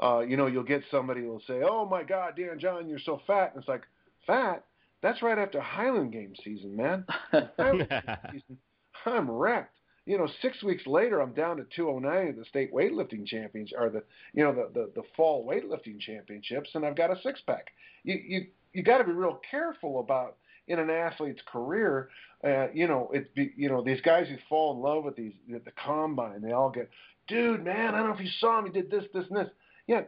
uh, 0.00 0.20
you 0.20 0.36
know, 0.36 0.46
you'll 0.46 0.62
get 0.62 0.82
somebody 0.90 1.22
who 1.22 1.28
will 1.28 1.42
say, 1.46 1.62
"Oh 1.68 1.84
my 1.84 2.04
God, 2.04 2.36
Dan 2.36 2.58
John, 2.58 2.88
you're 2.88 3.00
so 3.00 3.20
fat," 3.26 3.52
and 3.52 3.60
it's 3.60 3.68
like, 3.68 3.82
"Fat? 4.26 4.64
That's 5.02 5.22
right 5.22 5.38
after 5.38 5.60
Highland 5.60 6.12
Games 6.12 6.38
season, 6.44 6.76
man. 6.76 7.04
season, 7.32 8.58
I'm 9.04 9.30
wrecked." 9.30 9.74
You 10.06 10.16
know, 10.16 10.28
six 10.40 10.62
weeks 10.62 10.86
later, 10.86 11.20
I'm 11.20 11.34
down 11.34 11.58
to 11.58 11.66
209 11.76 12.28
at 12.28 12.36
the 12.36 12.44
state 12.46 12.72
weightlifting 12.72 13.26
champions, 13.26 13.72
or 13.76 13.90
the 13.90 14.04
you 14.32 14.44
know 14.44 14.54
the, 14.54 14.70
the 14.72 14.90
the 14.94 15.02
fall 15.16 15.44
weightlifting 15.44 16.00
championships, 16.00 16.70
and 16.74 16.86
I've 16.86 16.96
got 16.96 17.10
a 17.10 17.20
six 17.22 17.40
pack. 17.46 17.66
You 18.04 18.20
you 18.24 18.46
you 18.72 18.82
got 18.84 18.98
to 18.98 19.04
be 19.04 19.12
real 19.12 19.40
careful 19.50 19.98
about 19.98 20.36
in 20.68 20.78
an 20.78 20.90
athlete's 20.90 21.42
career, 21.50 22.10
uh, 22.44 22.68
you 22.72 22.86
know, 22.86 23.10
it's 23.12 23.28
be, 23.34 23.52
you 23.56 23.68
know 23.68 23.82
these 23.82 24.00
guys 24.02 24.28
who 24.28 24.36
fall 24.48 24.74
in 24.74 24.80
love 24.80 25.04
with 25.04 25.16
these 25.16 25.32
at 25.54 25.64
the 25.64 25.72
combine, 25.72 26.40
they 26.40 26.52
all 26.52 26.70
get, 26.70 26.88
dude, 27.26 27.64
man, 27.64 27.94
I 27.94 27.98
don't 27.98 28.08
know 28.08 28.14
if 28.14 28.20
you 28.20 28.30
saw 28.38 28.58
him, 28.58 28.66
he 28.66 28.72
did 28.72 28.90
this, 28.90 29.04
this, 29.12 29.24
and 29.28 29.38
this. 29.38 29.48
Yeah, 29.86 30.02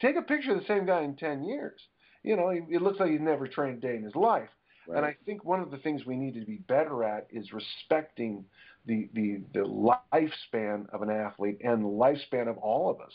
take 0.00 0.16
a 0.16 0.22
picture 0.22 0.52
of 0.52 0.58
the 0.58 0.66
same 0.66 0.86
guy 0.86 1.02
in 1.02 1.16
ten 1.16 1.44
years. 1.44 1.80
You 2.22 2.36
know, 2.36 2.48
it 2.48 2.82
looks 2.82 2.98
like 2.98 3.10
he's 3.10 3.20
never 3.20 3.46
trained 3.46 3.78
a 3.78 3.86
day 3.86 3.96
in 3.96 4.02
his 4.02 4.16
life. 4.16 4.48
Right. 4.88 4.98
And 4.98 5.06
I 5.06 5.16
think 5.24 5.44
one 5.44 5.60
of 5.60 5.70
the 5.70 5.78
things 5.78 6.06
we 6.06 6.16
need 6.16 6.34
to 6.34 6.44
be 6.44 6.56
better 6.56 7.04
at 7.04 7.26
is 7.30 7.52
respecting 7.52 8.44
the 8.86 9.08
the 9.14 9.40
the 9.52 9.60
lifespan 9.60 10.88
of 10.90 11.02
an 11.02 11.10
athlete 11.10 11.58
and 11.62 11.84
the 11.84 11.88
lifespan 11.88 12.48
of 12.48 12.56
all 12.58 12.90
of 12.90 13.00
us. 13.00 13.12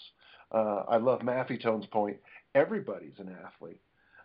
Uh, 0.51 0.83
I 0.89 0.97
love 0.97 1.21
Maffetone's 1.21 1.85
point. 1.87 2.17
Everybody's 2.55 3.17
an 3.19 3.35
athlete. 3.45 3.79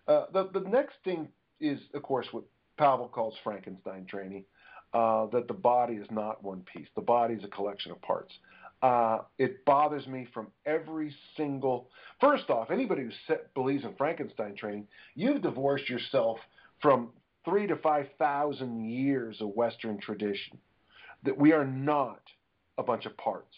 Uh, 0.09 0.27
the 0.33 0.51
the 0.53 0.69
next 0.69 0.97
thing 1.05 1.29
is, 1.61 1.81
of 1.95 2.03
course, 2.03 2.27
what 2.33 2.45
Pavel 2.77 3.09
calls 3.09 3.35
Frankenstein 3.43 4.07
training. 4.07 4.45
Uh, 4.95 5.27
that 5.27 5.47
the 5.47 5.53
body 5.53 5.95
is 5.95 6.07
not 6.11 6.43
one 6.43 6.65
piece. 6.73 6.87
The 6.95 7.03
body 7.03 7.35
is 7.35 7.45
a 7.45 7.49
collection 7.49 7.91
of 7.91 8.01
parts. 8.01 8.33
Uh, 8.83 9.19
it 9.37 9.63
bothers 9.67 10.07
me 10.07 10.27
from 10.33 10.47
every 10.65 11.15
single. 11.37 11.89
First 12.21 12.49
off, 12.49 12.71
anybody 12.71 13.03
who 13.03 13.11
set, 13.27 13.53
believes 13.53 13.85
in 13.85 13.95
Frankenstein 13.97 14.55
training, 14.55 14.87
you've 15.15 15.43
divorced 15.43 15.91
yourself 15.91 16.39
from 16.81 17.11
three 17.45 17.67
to 17.67 17.77
five 17.77 18.07
thousand 18.19 18.89
years 18.89 19.41
of 19.41 19.49
Western 19.49 19.99
tradition. 19.99 20.57
That 21.25 21.37
we 21.37 21.53
are 21.53 21.65
not 21.65 22.21
a 22.79 22.83
bunch 22.83 23.05
of 23.05 23.17
parts. 23.19 23.55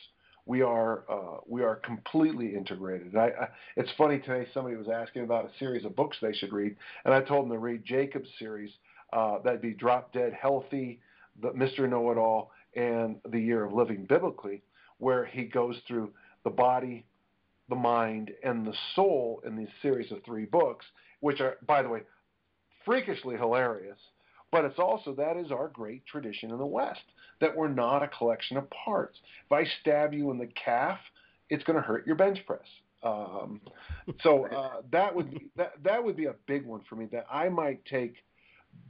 We 0.47 0.63
are 0.63 1.05
uh, 1.11 1.41
we 1.47 1.63
are 1.63 1.77
completely 1.77 2.55
integrated. 2.57 3.15
I, 3.15 3.27
I, 3.27 3.49
it's 3.77 3.91
funny 3.99 4.19
today. 4.19 4.49
Somebody 4.55 4.77
was 4.77 4.89
asking 4.89 5.23
about 5.25 5.45
a 5.45 5.51
series 5.59 5.85
of 5.85 5.95
books 5.95 6.17
they 6.23 6.33
should 6.33 6.53
read, 6.53 6.75
and 7.05 7.13
I 7.13 7.21
told 7.21 7.45
them 7.45 7.53
to 7.53 7.59
read 7.59 7.85
Jacob's 7.85 8.31
series. 8.39 8.71
Uh, 9.13 9.39
that'd 9.41 9.63
be 9.63 9.73
Drop 9.73 10.13
Dead 10.13 10.33
Healthy, 10.33 11.01
the 11.41 11.51
Mr. 11.53 11.89
Know 11.89 12.11
It 12.11 12.19
All, 12.19 12.51
and 12.75 13.17
The 13.31 13.41
Year 13.41 13.65
of 13.65 13.73
Living 13.73 14.05
Biblically, 14.05 14.63
where 14.99 15.25
he 15.25 15.45
goes 15.45 15.77
through 15.87 16.11
the 16.45 16.51
body, 16.51 17.05
the 17.69 17.77
mind, 17.77 18.33
and 18.43 18.67
the 18.67 18.75
soul 18.95 19.43
in 19.47 19.57
these 19.57 19.69
series 19.83 20.13
of 20.13 20.23
three 20.25 20.45
books, 20.45 20.85
which 21.21 21.41
are, 21.41 21.57
by 21.67 21.83
the 21.83 21.89
way, 21.89 22.03
freakishly 22.85 23.37
hilarious. 23.37 23.99
But 24.51 24.65
it's 24.65 24.79
also 24.79 25.15
that 25.15 25.37
is 25.37 25.53
our 25.53 25.69
great 25.69 26.07
tradition 26.07 26.51
in 26.51 26.59
the 26.59 26.67
West 26.67 27.03
that 27.41 27.55
we're 27.55 27.69
not 27.69 28.03
a 28.03 28.09
collection 28.09 28.57
of 28.57 28.69
parts. 28.71 29.19
If 29.47 29.53
I 29.53 29.65
stab 29.81 30.13
you 30.13 30.31
in 30.31 30.39
the 30.39 30.49
calf, 30.49 30.99
it's 31.51 31.63
going 31.65 31.77
to 31.77 31.83
hurt 31.83 32.07
your 32.07 32.17
bench 32.17 32.39
press. 32.47 32.61
Um, 33.03 33.61
so 34.23 34.47
uh, 34.47 34.83
that 34.91 35.15
would 35.15 35.31
be 35.31 35.51
that 35.57 35.75
that 35.85 36.03
would 36.03 36.17
be 36.17 36.27
a 36.27 36.35
big 36.47 36.67
one 36.67 36.81
for 36.89 36.97
me 36.97 37.07
that 37.13 37.27
I 37.31 37.49
might 37.49 37.85
take 37.85 38.17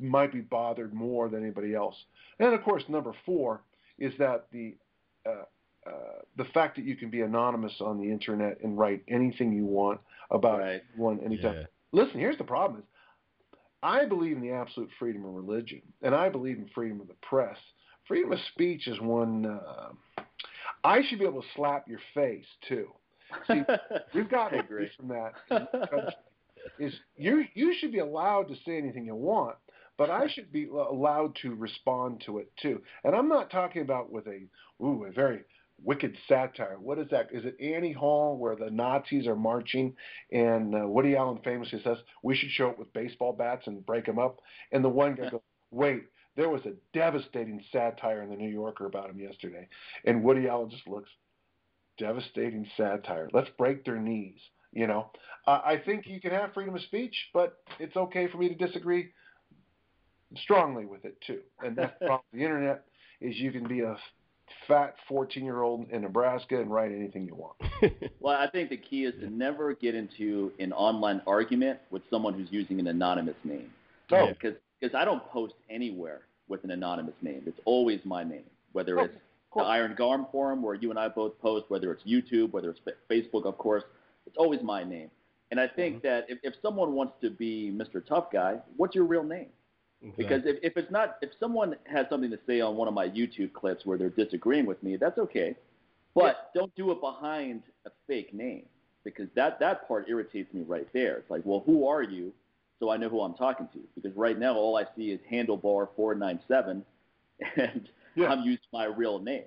might 0.01 0.33
be 0.33 0.41
bothered 0.41 0.93
more 0.95 1.29
than 1.29 1.43
anybody 1.43 1.75
else. 1.75 1.95
And 2.39 2.55
of 2.55 2.63
course, 2.63 2.83
number 2.89 3.13
four 3.27 3.63
is 3.99 4.13
that 4.19 4.47
the 4.53 4.75
uh, 5.27 5.45
uh, 5.87 5.91
the 6.37 6.45
fact 6.55 6.77
that 6.77 6.85
you 6.85 6.97
can 6.97 7.11
be 7.11 7.23
anonymous 7.23 7.73
on 7.81 7.99
the 7.99 8.11
internet 8.11 8.59
and 8.63 8.79
write 8.79 9.03
anything 9.09 9.53
you 9.53 9.65
want 9.65 10.01
about 10.31 10.59
Right. 10.61 10.83
one 10.97 11.19
anytime. 11.21 11.55
Yeah. 11.55 11.65
Listen, 11.93 12.21
here's 12.21 12.37
the 12.39 12.45
problem: 12.45 12.81
is 12.81 12.87
I 13.83 14.05
believe 14.05 14.37
in 14.37 14.43
the 14.43 14.51
absolute 14.53 14.91
freedom 14.99 15.25
of 15.25 15.35
religion, 15.35 15.81
and 16.03 16.15
I 16.15 16.29
believe 16.29 16.59
in 16.59 16.69
freedom 16.75 17.01
of 17.01 17.09
the 17.09 17.15
press. 17.23 17.57
Freedom 18.07 18.33
of 18.33 18.39
speech 18.53 18.87
is 18.89 19.01
one. 19.01 19.47
Uh, 19.47 20.23
I 20.85 21.03
should 21.09 21.19
be 21.19 21.25
able 21.25 21.43
to 21.43 21.49
slap 21.57 21.89
your 21.89 22.01
face 22.15 22.47
too. 22.69 22.89
See, 23.47 23.63
We've 24.15 24.29
gotten 24.31 24.59
I 24.61 24.63
agree. 24.63 24.85
away 24.85 24.91
from 24.97 25.09
that. 25.09 25.33
in. 25.51 26.87
Is 26.87 26.93
you 27.17 27.45
you 27.55 27.75
should 27.79 27.93
be 27.93 27.99
allowed 27.99 28.49
to 28.49 28.55
say 28.67 28.77
anything 28.79 29.05
you 29.07 29.15
want, 29.15 29.57
but 29.99 30.11
I 30.11 30.29
should 30.29 30.53
be 30.53 30.69
allowed 30.69 31.37
to 31.43 31.55
respond 31.55 32.23
to 32.25 32.39
it 32.39 32.51
too. 32.63 32.81
And 33.05 33.15
I'm 33.15 33.29
not 33.29 33.51
talking 33.51 33.83
about 33.83 34.11
with 34.11 34.27
a 34.29 34.47
ooh 34.83 35.05
a 35.05 35.13
very 35.13 35.41
wicked 35.83 36.17
satire. 36.29 36.77
What 36.81 36.99
is 36.99 37.09
that? 37.11 37.29
Is 37.33 37.45
it 37.45 37.61
Annie 37.61 37.93
Hall 37.93 38.39
where 38.39 38.57
the 38.57 38.71
Nazis 38.71 39.27
are 39.27 39.37
marching 39.37 39.95
and 40.33 40.75
uh, 40.75 40.87
Woody 40.87 41.17
Allen 41.17 41.41
famously 41.45 41.81
says 41.83 41.99
we 42.23 42.37
should 42.37 42.51
show 42.51 42.71
up 42.71 42.79
with 42.79 42.93
baseball 42.93 43.33
bats 43.33 43.67
and 43.67 43.85
break 43.85 44.07
them 44.07 44.19
up, 44.19 44.41
and 44.73 44.85
the 44.85 44.89
one 44.89 45.15
guy 45.15 45.31
goes, 45.31 45.41
wait. 45.71 46.05
There 46.37 46.49
was 46.49 46.65
a 46.67 46.75
devastating 46.95 47.61
satire 47.73 48.23
in 48.23 48.31
the 48.31 48.37
New 48.37 48.49
Yorker 48.49 48.87
about 48.87 49.11
him 49.11 49.19
yesterday, 49.19 49.67
and 50.05 50.23
Woody 50.23 50.47
Allen 50.47 50.71
just 50.71 50.87
looks 50.87 51.11
devastating 51.99 52.65
satire. 52.77 53.29
Let's 53.33 53.51
break 53.59 53.85
their 53.85 53.99
knees. 53.99 54.39
You 54.71 54.87
know, 54.87 55.11
uh, 55.49 55.63
I 55.65 55.79
think 55.85 56.07
you 56.07 56.21
can 56.21 56.31
have 56.31 56.55
freedom 56.55 56.77
of 56.77 56.83
speech, 56.83 57.31
but 57.35 57.57
it's 57.81 57.97
okay 57.97 58.29
for 58.29 58.39
me 58.39 58.49
to 58.51 58.55
disagree 58.55 59.09
strongly 60.37 60.85
with 60.87 61.05
it 61.05 61.17
too. 61.27 61.41
And 61.63 61.77
that's 61.77 61.93
the 61.95 62.07
problem 62.07 62.25
with 62.33 62.41
the 62.41 62.45
internet 62.45 62.85
is 63.21 63.37
you 63.37 63.51
can 63.53 63.67
be 63.67 63.81
a 63.81 63.97
fat 64.67 64.95
14 65.09 65.45
year 65.45 65.63
old 65.63 65.89
in 65.91 66.03
Nebraska 66.03 66.61
and 66.61 66.71
write 66.71 66.93
anything 66.93 67.27
you 67.27 67.35
want. 67.35 67.57
Well, 68.21 68.37
I 68.37 68.49
think 68.51 68.71
the 68.71 68.77
key 68.77 69.05
is 69.05 69.15
to 69.21 69.29
never 69.29 69.75
get 69.75 69.95
into 69.95 70.53
an 70.59 70.73
online 70.73 71.23
argument 71.27 71.79
with 71.91 72.03
someone 72.11 72.35
who's 72.35 72.49
using 72.51 72.81
an 72.81 72.89
anonymous 72.89 73.37
name. 73.45 73.71
No, 74.11 74.29
Because 74.29 74.55
because 74.81 74.95
I 74.95 75.05
don't 75.05 75.25
post 75.29 75.55
anywhere 75.71 76.23
with 76.49 76.65
an 76.65 76.71
anonymous 76.71 77.15
name. 77.23 77.43
It's 77.47 77.59
always 77.65 78.01
my 78.05 78.25
name, 78.25 78.45
whether 78.73 78.99
Oh, 78.99 79.05
it's 79.05 79.15
the. 79.55 79.61
Iron 79.63 79.95
Garm 79.97 80.27
forum 80.33 80.63
where 80.63 80.75
you 80.75 80.91
and 80.91 80.99
I 80.99 81.09
both 81.09 81.39
post, 81.41 81.67
whether 81.69 81.93
it's 81.93 82.03
YouTube, 82.05 82.53
whether 82.53 82.71
it's 82.71 82.81
Facebook, 83.11 83.45
of 83.45 83.59
course, 83.59 83.85
it's 84.27 84.37
always 84.37 84.63
my 84.63 84.85
name. 84.85 85.11
And 85.51 85.59
I 85.61 85.67
think 85.67 85.97
Mm-hmm. 85.97 86.07
that 86.09 86.27
if, 86.29 86.39
if 86.43 86.55
someone 86.63 86.93
wants 86.95 87.15
to 87.23 87.31
be 87.31 87.71
Mr. 87.73 88.05
Tough 88.05 88.31
Guy, 88.33 88.59
what's 88.77 88.95
your 88.95 89.05
real 89.05 89.25
name? 89.25 89.49
Because 90.17 90.43
if, 90.45 90.57
if 90.63 90.77
it's 90.77 90.91
not, 90.91 91.17
if 91.23 91.31
someone 91.41 91.77
has 91.87 92.07
something 92.09 92.31
to 92.31 92.39
say 92.47 92.61
on 92.61 92.77
one 92.77 92.89
of 92.89 92.95
my 92.95 93.09
YouTube 93.09 93.53
clips 93.53 93.85
where 93.85 93.99
they're 93.99 94.11
disagreeing 94.11 94.65
with 94.67 94.83
me, 94.83 94.97
that's 94.97 95.19
okay. 95.19 95.57
But 96.15 96.51
don't 96.55 96.75
do 96.75 96.91
it 96.93 97.01
behind 97.01 97.63
a 97.87 97.91
fake 98.07 98.33
name 98.33 98.67
because 99.05 99.29
that, 99.35 99.59
that 99.61 99.87
part 99.89 100.09
irritates 100.09 100.53
me 100.55 100.63
right 100.67 100.89
there. 100.93 101.17
It's 101.19 101.31
like, 101.31 101.43
well, 101.45 101.63
who 101.67 101.87
are 101.87 102.03
you? 102.03 102.33
So 102.81 102.91
I 102.91 102.97
know 102.97 103.09
who 103.09 103.21
I'm 103.21 103.35
talking 103.35 103.69
to. 103.73 103.79
Because 103.95 104.17
right 104.17 104.39
now, 104.39 104.55
all 104.55 104.77
I 104.77 104.85
see 104.97 105.11
is 105.11 105.21
handlebar497 105.31 106.83
and 107.57 107.89
Yeah. 108.15 108.29
I'm 108.29 108.43
using 108.43 108.59
my 108.73 108.85
real 108.87 109.19
name. 109.19 109.45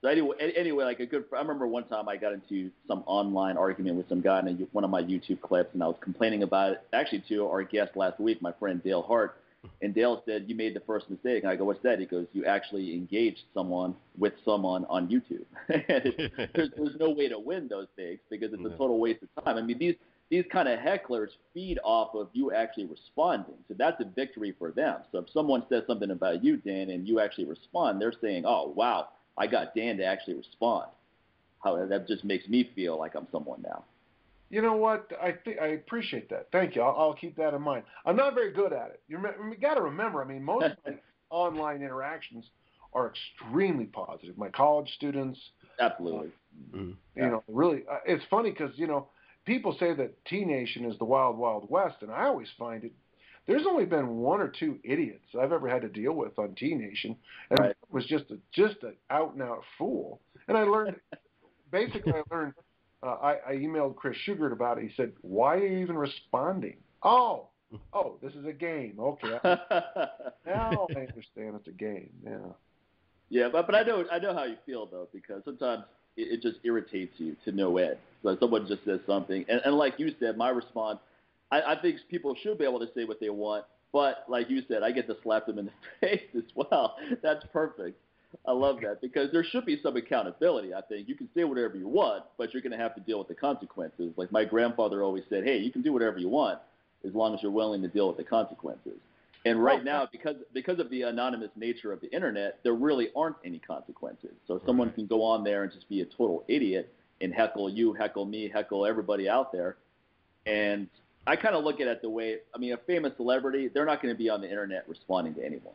So 0.00 0.08
anyway, 0.08 0.36
anyway, 0.54 0.84
like 0.84 1.00
a 1.00 1.06
good, 1.06 1.24
I 1.32 1.38
remember 1.38 1.66
one 1.66 1.84
time 1.84 2.10
I 2.10 2.16
got 2.16 2.34
into 2.34 2.70
some 2.86 3.02
online 3.06 3.56
argument 3.56 3.96
with 3.96 4.08
some 4.08 4.20
guy 4.20 4.40
in 4.40 4.48
a, 4.48 4.52
one 4.72 4.84
of 4.84 4.90
my 4.90 5.02
YouTube 5.02 5.40
clips, 5.40 5.72
and 5.72 5.82
I 5.82 5.86
was 5.86 5.96
complaining 6.00 6.42
about 6.42 6.72
it 6.72 6.82
actually 6.92 7.24
to 7.28 7.46
our 7.46 7.62
guest 7.62 7.96
last 7.96 8.20
week, 8.20 8.42
my 8.42 8.52
friend 8.52 8.82
Dale 8.82 9.00
Hart. 9.02 9.38
And 9.82 9.94
Dale 9.94 10.22
said, 10.26 10.44
"You 10.48 10.54
made 10.54 10.74
the 10.74 10.80
first 10.80 11.10
mistake." 11.10 11.42
And 11.42 11.50
I 11.50 11.56
go, 11.56 11.64
"What's 11.64 11.82
that?" 11.82 11.98
He 11.98 12.06
goes, 12.06 12.26
"You 12.32 12.44
actually 12.44 12.94
engaged 12.94 13.42
someone 13.52 13.94
with 14.18 14.34
someone 14.44 14.84
on 14.86 15.08
YouTube." 15.08 15.44
there's, 16.54 16.70
there's 16.76 16.96
no 16.98 17.10
way 17.10 17.28
to 17.28 17.38
win 17.38 17.68
those 17.68 17.88
things 17.96 18.20
because 18.30 18.52
it's 18.52 18.64
a 18.64 18.70
total 18.70 18.98
waste 18.98 19.22
of 19.22 19.44
time. 19.44 19.56
I 19.56 19.62
mean, 19.62 19.78
these 19.78 19.94
these 20.30 20.44
kind 20.50 20.68
of 20.68 20.78
hecklers 20.78 21.28
feed 21.52 21.78
off 21.84 22.14
of 22.14 22.28
you 22.32 22.52
actually 22.52 22.86
responding. 22.86 23.56
So 23.68 23.74
that's 23.78 24.00
a 24.00 24.04
victory 24.04 24.54
for 24.58 24.70
them. 24.70 25.00
So 25.12 25.18
if 25.18 25.30
someone 25.30 25.64
says 25.68 25.84
something 25.86 26.10
about 26.10 26.42
you, 26.42 26.56
Dan, 26.56 26.90
and 26.90 27.06
you 27.06 27.20
actually 27.20 27.44
respond, 27.44 28.00
they're 28.00 28.14
saying, 28.20 28.44
"Oh, 28.46 28.72
wow, 28.74 29.08
I 29.36 29.46
got 29.46 29.74
Dan 29.74 29.96
to 29.98 30.04
actually 30.04 30.34
respond." 30.34 30.88
How 31.62 31.86
that 31.86 32.06
just 32.06 32.24
makes 32.24 32.46
me 32.48 32.70
feel 32.74 32.98
like 32.98 33.14
I'm 33.14 33.26
someone 33.32 33.62
now. 33.62 33.84
You 34.54 34.62
know 34.62 34.76
what? 34.76 35.10
I 35.20 35.32
think 35.32 35.58
I 35.60 35.66
appreciate 35.66 36.30
that. 36.30 36.46
Thank 36.52 36.76
you. 36.76 36.82
I'll, 36.82 36.94
I'll 36.96 37.14
keep 37.14 37.34
that 37.38 37.54
in 37.54 37.60
mind. 37.60 37.82
I'm 38.06 38.14
not 38.14 38.34
very 38.34 38.52
good 38.52 38.72
at 38.72 38.90
it. 38.90 39.02
You, 39.08 39.18
rem- 39.18 39.50
you 39.50 39.56
got 39.58 39.74
to 39.74 39.80
remember. 39.80 40.22
I 40.22 40.26
mean, 40.28 40.44
most 40.44 40.66
of 40.66 40.76
my 40.86 40.92
online 41.30 41.82
interactions 41.82 42.44
are 42.92 43.10
extremely 43.10 43.86
positive. 43.86 44.38
My 44.38 44.50
college 44.50 44.88
students, 44.94 45.40
Absolutely. 45.80 46.30
Mhm. 46.72 46.94
you 47.16 47.22
know, 47.26 47.42
really, 47.48 47.82
uh, 47.90 47.98
it's 48.06 48.22
funny 48.30 48.50
because 48.52 48.70
you 48.76 48.86
know, 48.86 49.08
people 49.44 49.76
say 49.80 49.92
that 49.92 50.24
T 50.24 50.44
Nation 50.44 50.84
is 50.84 50.96
the 50.98 51.04
wild, 51.04 51.36
wild 51.36 51.68
west, 51.68 51.96
and 52.02 52.12
I 52.12 52.26
always 52.26 52.46
find 52.56 52.84
it. 52.84 52.92
There's 53.48 53.66
only 53.66 53.86
been 53.86 54.18
one 54.18 54.40
or 54.40 54.46
two 54.56 54.78
idiots 54.84 55.24
I've 55.36 55.50
ever 55.50 55.68
had 55.68 55.82
to 55.82 55.88
deal 55.88 56.12
with 56.12 56.38
on 56.38 56.54
T 56.54 56.76
Nation, 56.76 57.16
and 57.50 57.58
Right. 57.58 57.70
it 57.70 57.76
was 57.90 58.06
just 58.06 58.30
a 58.30 58.38
just 58.52 58.80
an 58.84 58.94
out 59.10 59.32
and 59.32 59.42
out 59.42 59.64
fool. 59.78 60.20
And 60.46 60.56
I 60.56 60.62
learned, 60.62 60.94
basically, 61.72 62.12
I 62.12 62.22
learned. 62.32 62.54
Uh, 63.04 63.16
I, 63.22 63.36
I 63.46 63.52
emailed 63.56 63.96
Chris 63.96 64.16
Shugart 64.26 64.52
about 64.52 64.78
it. 64.78 64.84
He 64.84 64.90
said, 64.96 65.12
"Why 65.20 65.56
are 65.56 65.66
you 65.66 65.78
even 65.78 65.96
responding?" 65.96 66.76
Oh, 67.02 67.48
oh, 67.92 68.16
this 68.22 68.32
is 68.34 68.46
a 68.46 68.52
game. 68.52 68.96
Okay, 68.98 69.38
now 70.46 70.86
I 70.96 71.00
understand 71.00 71.56
it's 71.56 71.68
a 71.68 71.72
game. 71.72 72.10
Yeah. 72.24 72.38
Yeah, 73.28 73.48
but 73.50 73.66
but 73.66 73.74
I 73.74 73.82
know 73.82 74.04
I 74.10 74.18
know 74.18 74.32
how 74.32 74.44
you 74.44 74.56
feel 74.64 74.86
though 74.86 75.08
because 75.12 75.42
sometimes 75.44 75.84
it, 76.16 76.34
it 76.34 76.42
just 76.42 76.58
irritates 76.64 77.14
you 77.18 77.36
to 77.44 77.52
no 77.52 77.76
end. 77.78 77.96
So 78.22 78.36
someone 78.40 78.66
just 78.66 78.84
says 78.84 79.00
something, 79.06 79.44
and, 79.48 79.60
and 79.64 79.76
like 79.76 79.94
you 79.98 80.14
said, 80.20 80.38
my 80.38 80.48
response, 80.48 80.98
I, 81.50 81.60
I 81.62 81.80
think 81.80 81.98
people 82.10 82.34
should 82.42 82.58
be 82.58 82.64
able 82.64 82.80
to 82.80 82.88
say 82.94 83.04
what 83.04 83.20
they 83.20 83.30
want, 83.30 83.64
but 83.92 84.24
like 84.28 84.48
you 84.48 84.62
said, 84.68 84.82
I 84.82 84.92
get 84.92 85.06
to 85.08 85.16
slap 85.22 85.46
them 85.46 85.58
in 85.58 85.66
the 85.66 85.72
face 86.00 86.22
as 86.36 86.44
well. 86.54 86.96
That's 87.22 87.44
perfect. 87.52 87.98
I 88.46 88.52
love 88.52 88.80
that 88.82 89.00
because 89.00 89.30
there 89.32 89.44
should 89.44 89.64
be 89.64 89.80
some 89.82 89.96
accountability. 89.96 90.74
I 90.74 90.80
think 90.82 91.08
you 91.08 91.14
can 91.14 91.28
say 91.34 91.44
whatever 91.44 91.76
you 91.76 91.88
want, 91.88 92.24
but 92.36 92.52
you're 92.52 92.62
going 92.62 92.72
to 92.72 92.78
have 92.78 92.94
to 92.94 93.00
deal 93.00 93.18
with 93.18 93.28
the 93.28 93.34
consequences. 93.34 94.12
Like 94.16 94.30
my 94.32 94.44
grandfather 94.44 95.02
always 95.02 95.24
said, 95.28 95.44
"Hey, 95.44 95.58
you 95.58 95.70
can 95.70 95.82
do 95.82 95.92
whatever 95.92 96.18
you 96.18 96.28
want 96.28 96.58
as 97.06 97.14
long 97.14 97.34
as 97.34 97.42
you're 97.42 97.52
willing 97.52 97.82
to 97.82 97.88
deal 97.88 98.08
with 98.08 98.16
the 98.16 98.24
consequences." 98.24 98.98
And 99.46 99.62
right 99.62 99.84
now, 99.84 100.08
because 100.10 100.36
because 100.54 100.78
of 100.78 100.88
the 100.90 101.02
anonymous 101.02 101.50
nature 101.54 101.92
of 101.92 102.00
the 102.00 102.10
internet, 102.12 102.60
there 102.62 102.74
really 102.74 103.08
aren't 103.14 103.36
any 103.44 103.58
consequences. 103.58 104.32
So 104.48 104.60
someone 104.64 104.90
can 104.92 105.06
go 105.06 105.22
on 105.22 105.44
there 105.44 105.64
and 105.64 105.72
just 105.72 105.88
be 105.88 106.00
a 106.00 106.06
total 106.06 106.44
idiot 106.48 106.92
and 107.20 107.32
heckle 107.32 107.68
you, 107.68 107.92
heckle 107.92 108.24
me, 108.24 108.48
heckle 108.48 108.86
everybody 108.86 109.28
out 109.28 109.52
there. 109.52 109.76
And 110.46 110.88
I 111.26 111.36
kind 111.36 111.54
of 111.54 111.64
look 111.64 111.80
at 111.80 111.88
it 111.88 112.00
the 112.00 112.08
way 112.08 112.38
I 112.54 112.58
mean, 112.58 112.72
a 112.72 112.78
famous 112.78 113.12
celebrity, 113.16 113.68
they're 113.68 113.84
not 113.84 114.02
going 114.02 114.14
to 114.14 114.18
be 114.18 114.30
on 114.30 114.40
the 114.40 114.48
internet 114.48 114.88
responding 114.88 115.34
to 115.34 115.44
anyone. 115.44 115.74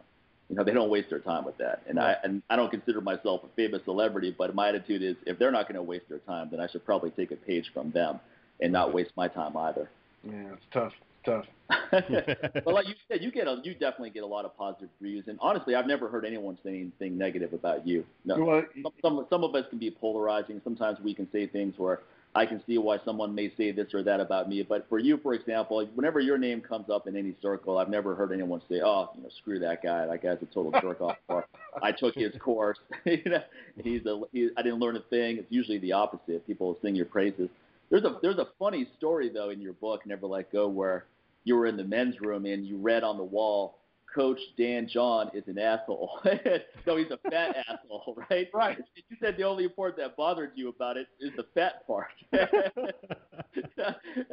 You 0.49 0.55
know, 0.55 0.63
they 0.63 0.73
don't 0.73 0.89
waste 0.89 1.11
their 1.11 1.19
time 1.19 1.45
with 1.45 1.57
that. 1.59 1.83
And 1.87 1.99
I 1.99 2.15
and 2.23 2.41
I 2.49 2.55
don't 2.55 2.71
consider 2.71 3.01
myself 3.01 3.41
a 3.43 3.47
famous 3.55 3.81
celebrity, 3.85 4.33
but 4.35 4.55
my 4.55 4.69
attitude 4.69 5.03
is 5.03 5.15
if 5.27 5.37
they're 5.37 5.51
not 5.51 5.67
going 5.67 5.75
to 5.75 5.83
waste 5.83 6.09
their 6.09 6.19
time, 6.19 6.49
then 6.49 6.59
I 6.59 6.67
should 6.67 6.83
probably 6.85 7.11
take 7.11 7.31
a 7.31 7.35
page 7.35 7.69
from 7.73 7.91
them 7.91 8.19
and 8.59 8.73
not 8.73 8.93
waste 8.93 9.11
my 9.15 9.27
time 9.27 9.55
either. 9.55 9.89
Yeah, 10.23 10.53
it's 10.53 10.65
tough. 10.73 10.93
It's 11.23 11.25
tough. 11.25 11.45
but 12.65 12.73
like 12.73 12.87
you 12.87 12.95
said, 13.07 13.21
you 13.21 13.31
get 13.31 13.47
a, 13.47 13.61
you 13.63 13.73
definitely 13.73 14.09
get 14.09 14.23
a 14.23 14.27
lot 14.27 14.43
of 14.43 14.57
positive 14.57 14.89
reviews, 14.99 15.25
and 15.27 15.37
honestly, 15.39 15.75
I've 15.75 15.85
never 15.85 16.09
heard 16.09 16.25
anyone 16.25 16.57
say 16.63 16.71
anything 16.71 17.17
negative 17.17 17.53
about 17.53 17.85
you. 17.85 18.03
No, 18.25 18.43
Well, 18.43 18.63
some, 18.81 18.93
some 19.03 19.27
some 19.29 19.43
of 19.43 19.53
us 19.53 19.65
can 19.69 19.77
be 19.77 19.91
polarizing. 19.91 20.61
Sometimes 20.63 20.99
we 20.99 21.13
can 21.13 21.31
say 21.31 21.45
things 21.45 21.75
where 21.77 21.99
I 22.35 22.45
can 22.45 22.61
see 22.67 22.77
why 22.77 22.97
someone 23.03 23.33
may 23.33 23.51
say 23.57 23.71
this 23.71 23.93
or 23.93 24.03
that 24.03 24.19
about 24.19 24.47
me. 24.47 24.61
But 24.61 24.87
for 24.87 24.99
you, 24.99 25.17
for 25.17 25.33
example, 25.33 25.85
whenever 25.95 26.19
your 26.19 26.37
name 26.37 26.61
comes 26.61 26.89
up 26.89 27.07
in 27.07 27.15
any 27.15 27.35
circle, 27.41 27.79
I've 27.79 27.89
never 27.89 28.13
heard 28.13 28.31
anyone 28.31 28.61
say, 28.69 28.81
"Oh, 28.83 29.09
you 29.15 29.23
know, 29.23 29.29
screw 29.39 29.57
that 29.59 29.81
guy. 29.81 30.05
That 30.05 30.21
guy's 30.21 30.37
a 30.41 30.45
total 30.53 30.71
jerk 30.79 31.01
off." 31.01 31.17
Or 31.27 31.47
I 31.81 31.91
took 31.91 32.15
his 32.15 32.33
course. 32.39 32.77
you 33.05 33.23
know, 33.25 33.43
he's 33.83 34.05
a 34.05 34.21
he, 34.31 34.49
I 34.55 34.61
didn't 34.61 34.79
learn 34.79 34.95
a 34.95 35.01
thing. 35.01 35.37
It's 35.37 35.51
usually 35.51 35.79
the 35.79 35.93
opposite. 35.93 36.45
People 36.45 36.77
sing 36.83 36.95
your 36.95 37.07
praises. 37.07 37.49
There's 37.89 38.03
a 38.03 38.19
there's 38.21 38.37
a 38.37 38.47
funny 38.59 38.87
story 38.97 39.29
though 39.29 39.49
in 39.49 39.59
your 39.59 39.73
book, 39.73 40.05
Never 40.05 40.27
Let 40.27 40.51
Go, 40.51 40.67
where 40.67 41.05
you 41.45 41.55
were 41.55 41.65
in 41.65 41.77
the 41.77 41.83
men's 41.83 42.21
room 42.21 42.45
and 42.45 42.65
you 42.65 42.77
read 42.77 43.03
on 43.03 43.17
the 43.17 43.23
wall 43.23 43.78
Coach 44.13 44.39
Dan 44.57 44.89
John 44.91 45.29
is 45.33 45.43
an 45.47 45.59
asshole. 45.59 46.19
no, 46.87 46.97
he's 46.97 47.11
a 47.11 47.17
fat 47.29 47.55
asshole, 47.69 48.17
right? 48.29 48.47
Right. 48.53 48.77
You 48.95 49.17
said 49.21 49.37
the 49.37 49.43
only 49.43 49.67
part 49.67 49.97
that 49.97 50.17
bothered 50.17 50.51
you 50.55 50.69
about 50.69 50.97
it 50.97 51.07
is 51.19 51.31
the 51.37 51.45
fat 51.53 51.85
part, 51.85 52.07
and 52.31 52.43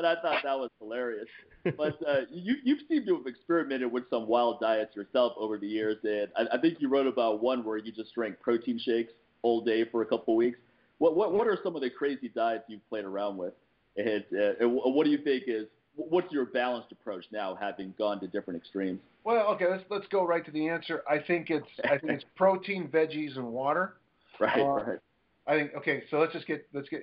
I 0.07 0.15
thought 0.23 0.43
that 0.43 0.59
was 0.59 0.71
hilarious. 0.79 1.29
But 1.77 1.99
uh, 2.07 2.23
you 2.31 2.57
you 2.65 2.79
seem 2.89 3.05
to 3.07 3.17
have 3.17 3.27
experimented 3.27 3.91
with 3.91 4.05
some 4.11 4.27
wild 4.27 4.61
diets 4.61 4.97
yourself 4.97 5.35
over 5.39 5.59
the 5.59 5.69
years, 5.69 5.99
and 6.05 6.29
I, 6.37 6.57
I 6.57 6.61
think 6.61 6.81
you 6.81 6.89
wrote 6.89 7.07
about 7.07 7.43
one 7.43 7.65
where 7.65 7.77
you 7.77 7.93
just 7.93 8.15
drank 8.15 8.41
protein 8.41 8.79
shakes 8.79 9.13
all 9.43 9.61
day 9.61 9.85
for 9.85 10.03
a 10.03 10.07
couple 10.07 10.35
of 10.35 10.39
weeks. 10.39 10.59
What 10.99 11.17
what 11.17 11.33
what 11.33 11.47
are 11.47 11.59
some 11.63 11.77
of 11.77 11.83
the 11.83 11.91
crazy 11.91 12.29
diets 12.29 12.65
you've 12.69 12.89
played 12.89 13.05
around 13.05 13.37
with, 13.37 13.53
and, 13.97 14.25
uh, 14.33 14.53
and 14.61 14.73
what 14.73 15.05
do 15.05 15.11
you 15.11 15.19
think 15.19 15.45
is 15.47 15.67
what's 15.97 16.31
your 16.33 16.47
balanced 16.47 16.93
approach 16.93 17.25
now, 17.33 17.57
having 17.61 17.95
gone 17.99 18.21
to 18.21 18.27
different 18.27 18.61
extremes? 18.61 19.01
Well, 19.25 19.49
okay, 19.55 19.67
let's 19.69 19.85
let's 19.91 20.07
go 20.09 20.25
right 20.27 20.45
to 20.45 20.51
the 20.51 20.69
answer. 20.69 21.03
I 21.09 21.19
think 21.19 21.51
it's 21.51 21.67
I 21.85 21.99
think 21.99 22.13
it's 22.13 22.25
protein, 22.37 22.89
veggies, 22.89 23.37
and 23.37 23.47
water. 23.47 23.95
Right, 24.39 24.61
Uh, 24.61 24.85
right. 24.85 24.99
I 25.47 25.55
think 25.55 25.75
okay, 25.77 26.05
so 26.11 26.19
let's 26.19 26.33
just 26.33 26.47
get 26.47 26.67
let's 26.73 26.89
get 26.89 27.03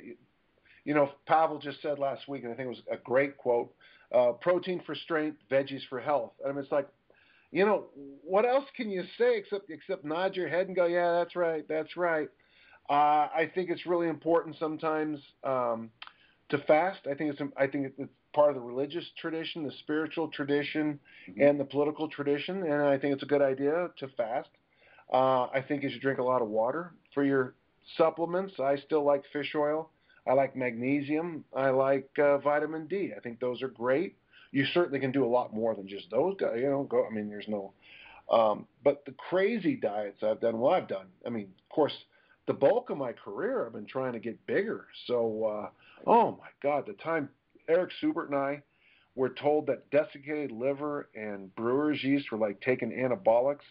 you 0.85 0.93
know 0.93 1.11
Pavel 1.25 1.59
just 1.59 1.81
said 1.81 1.99
last 1.99 2.27
week, 2.27 2.43
and 2.43 2.53
I 2.53 2.55
think 2.55 2.67
it 2.67 2.69
was 2.69 2.81
a 2.91 2.97
great 2.97 3.37
quote: 3.37 3.73
uh, 4.13 4.33
"Protein 4.33 4.81
for 4.85 4.95
strength, 4.95 5.37
veggies 5.51 5.81
for 5.89 5.99
health." 5.99 6.31
I 6.45 6.49
mean, 6.49 6.59
it's 6.59 6.71
like, 6.71 6.87
you 7.51 7.65
know, 7.65 7.85
what 8.23 8.45
else 8.45 8.65
can 8.75 8.89
you 8.89 9.03
say 9.17 9.37
except 9.37 9.69
except 9.69 10.05
nod 10.05 10.35
your 10.35 10.47
head 10.47 10.67
and 10.67 10.75
go, 10.75 10.85
"Yeah, 10.85 11.11
that's 11.11 11.35
right, 11.35 11.65
that's 11.67 11.97
right." 11.97 12.29
Uh, 12.89 13.27
I 13.33 13.49
think 13.55 13.69
it's 13.69 13.85
really 13.85 14.07
important 14.09 14.57
sometimes 14.59 15.19
um, 15.43 15.89
to 16.49 16.57
fast. 16.59 16.99
I 17.09 17.15
think 17.15 17.33
it's 17.33 17.41
I 17.57 17.67
think 17.67 17.93
it's 17.97 18.11
part 18.33 18.49
of 18.49 18.55
the 18.55 18.61
religious 18.61 19.05
tradition, 19.17 19.63
the 19.63 19.71
spiritual 19.71 20.27
tradition, 20.27 20.99
Mhm. 21.27 21.49
and 21.49 21.59
the 21.59 21.65
political 21.65 22.07
tradition, 22.07 22.63
and 22.63 22.81
I 22.81 22.97
think 22.97 23.13
it's 23.13 23.23
a 23.23 23.27
good 23.27 23.41
idea 23.41 23.91
to 23.97 24.07
fast. 24.09 24.49
Uh, 25.11 25.43
I 25.53 25.61
think 25.61 25.83
you 25.83 25.89
should 25.89 26.01
drink 26.01 26.19
a 26.19 26.23
lot 26.23 26.41
of 26.41 26.49
water 26.49 26.93
for 27.13 27.23
your 27.23 27.53
supplements. 27.97 28.59
I 28.59 28.77
still 28.77 29.03
like 29.03 29.25
fish 29.27 29.53
oil. 29.55 29.89
I 30.25 30.33
like 30.33 30.55
magnesium. 30.55 31.43
I 31.53 31.69
like 31.69 32.17
uh, 32.17 32.37
vitamin 32.39 32.87
D. 32.87 33.13
I 33.15 33.19
think 33.19 33.39
those 33.39 33.61
are 33.61 33.67
great. 33.67 34.15
You 34.51 34.65
certainly 34.65 34.99
can 34.99 35.11
do 35.11 35.25
a 35.25 35.27
lot 35.27 35.53
more 35.53 35.75
than 35.75 35.87
just 35.87 36.09
those 36.09 36.35
guys. 36.37 36.59
You 36.59 36.69
know, 36.69 36.83
go. 36.83 37.05
I 37.05 37.09
mean, 37.09 37.29
there's 37.29 37.47
no. 37.47 37.73
Um, 38.29 38.67
but 38.83 39.03
the 39.05 39.11
crazy 39.11 39.75
diets 39.75 40.23
I've 40.23 40.39
done, 40.39 40.59
well, 40.59 40.73
I've 40.73 40.87
done. 40.87 41.07
I 41.25 41.29
mean, 41.29 41.53
of 41.69 41.75
course, 41.75 41.93
the 42.47 42.53
bulk 42.53 42.89
of 42.89 42.97
my 42.97 43.11
career, 43.11 43.65
I've 43.65 43.73
been 43.73 43.85
trying 43.85 44.13
to 44.13 44.19
get 44.19 44.45
bigger. 44.47 44.87
So, 45.07 45.43
uh, 45.45 45.69
oh 46.07 46.31
my 46.31 46.47
God, 46.61 46.85
the 46.85 46.93
time 46.93 47.29
Eric 47.67 47.91
Subert 48.01 48.29
and 48.29 48.37
I 48.37 48.61
were 49.15 49.29
told 49.29 49.67
that 49.67 49.89
desiccated 49.91 50.51
liver 50.51 51.09
and 51.15 51.53
brewer's 51.55 52.03
yeast 52.03 52.31
were 52.31 52.37
like 52.37 52.59
taking 52.61 52.91
anabolics. 52.91 53.65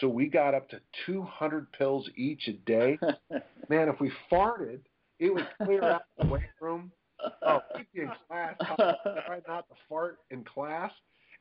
So 0.00 0.08
we 0.08 0.28
got 0.28 0.54
up 0.54 0.68
to 0.70 0.80
200 1.06 1.72
pills 1.72 2.08
each 2.16 2.46
a 2.48 2.52
day. 2.52 2.98
Man, 3.68 3.88
if 3.88 4.00
we 4.00 4.12
farted, 4.30 4.80
it 5.18 5.32
would 5.32 5.48
clear 5.62 5.82
out 5.82 6.02
the 6.18 6.26
weight 6.26 6.42
room. 6.60 6.92
Oh, 7.42 7.60
we'd 7.74 7.86
be 7.92 8.02
in 8.02 8.10
class, 8.28 8.54
try 8.58 9.40
not 9.48 9.68
to 9.68 9.74
fart 9.88 10.18
in 10.30 10.44
class, 10.44 10.92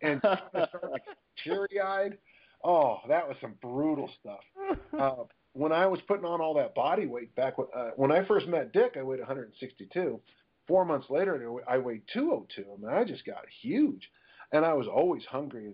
and 0.02 0.20
start 0.20 0.91
like 0.91 1.04
teary-eyed. 1.43 2.18
Oh, 2.64 2.98
that 3.08 3.28
was 3.28 3.38
some 3.41 3.54
brutal 3.62 4.10
stuff. 4.20 4.39
Uh, 4.98 5.26
when 5.54 5.72
I 5.72 5.86
was 5.86 6.00
putting 6.08 6.26
on 6.26 6.41
all 6.41 6.56
that 6.56 6.74
body 6.74 7.06
weight 7.06 7.36
back 7.36 7.58
when, 7.58 7.68
uh, 7.76 7.89
when 7.98 8.12
I 8.12 8.26
first 8.26 8.48
met 8.48 8.74
Dick, 8.74 8.95
I 8.98 9.04
weighed 9.04 9.20
162. 9.20 10.20
Four 10.68 10.86
months 10.86 11.09
later, 11.09 11.61
I 11.68 11.78
weighed 11.78 12.03
202. 12.13 12.61
I 12.61 12.78
mean, 12.78 12.93
I 12.93 13.03
just 13.03 13.26
got 13.26 13.45
huge, 13.61 14.09
and 14.51 14.65
I 14.65 14.74
was 14.74 14.88
always 14.88 15.26
hungry. 15.26 15.74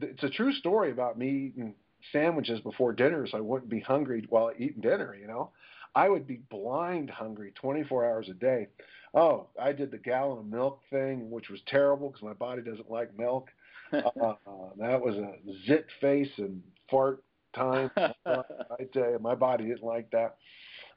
It's 0.00 0.22
a 0.22 0.30
true 0.30 0.52
story 0.52 0.90
about 0.90 1.18
me 1.18 1.52
eating 1.52 1.74
sandwiches 2.12 2.60
before 2.60 2.92
dinner, 2.92 3.26
so 3.26 3.38
I 3.38 3.40
wouldn't 3.40 3.70
be 3.70 3.80
hungry 3.80 4.24
while 4.28 4.52
eating 4.56 4.80
dinner. 4.80 5.14
You 5.14 5.26
know, 5.26 5.50
I 5.94 6.08
would 6.08 6.26
be 6.26 6.40
blind 6.50 7.10
hungry 7.10 7.52
24 7.54 8.04
hours 8.04 8.28
a 8.28 8.34
day. 8.34 8.68
Oh, 9.14 9.48
I 9.60 9.72
did 9.72 9.90
the 9.90 9.98
gallon 9.98 10.38
of 10.38 10.46
milk 10.46 10.80
thing, 10.90 11.30
which 11.30 11.50
was 11.50 11.60
terrible 11.66 12.08
because 12.08 12.22
my 12.22 12.32
body 12.32 12.62
doesn't 12.62 12.90
like 12.90 13.16
milk. 13.18 13.50
Uh, 13.92 14.34
that 14.78 14.98
was 15.02 15.16
a 15.16 15.34
zit 15.66 15.84
face 16.00 16.30
and 16.38 16.62
fart 16.90 17.22
time. 17.54 17.90
I 17.96 18.84
tell 18.90 19.10
you, 19.10 19.18
my 19.20 19.34
body 19.34 19.66
didn't 19.66 19.82
like 19.82 20.10
that. 20.12 20.36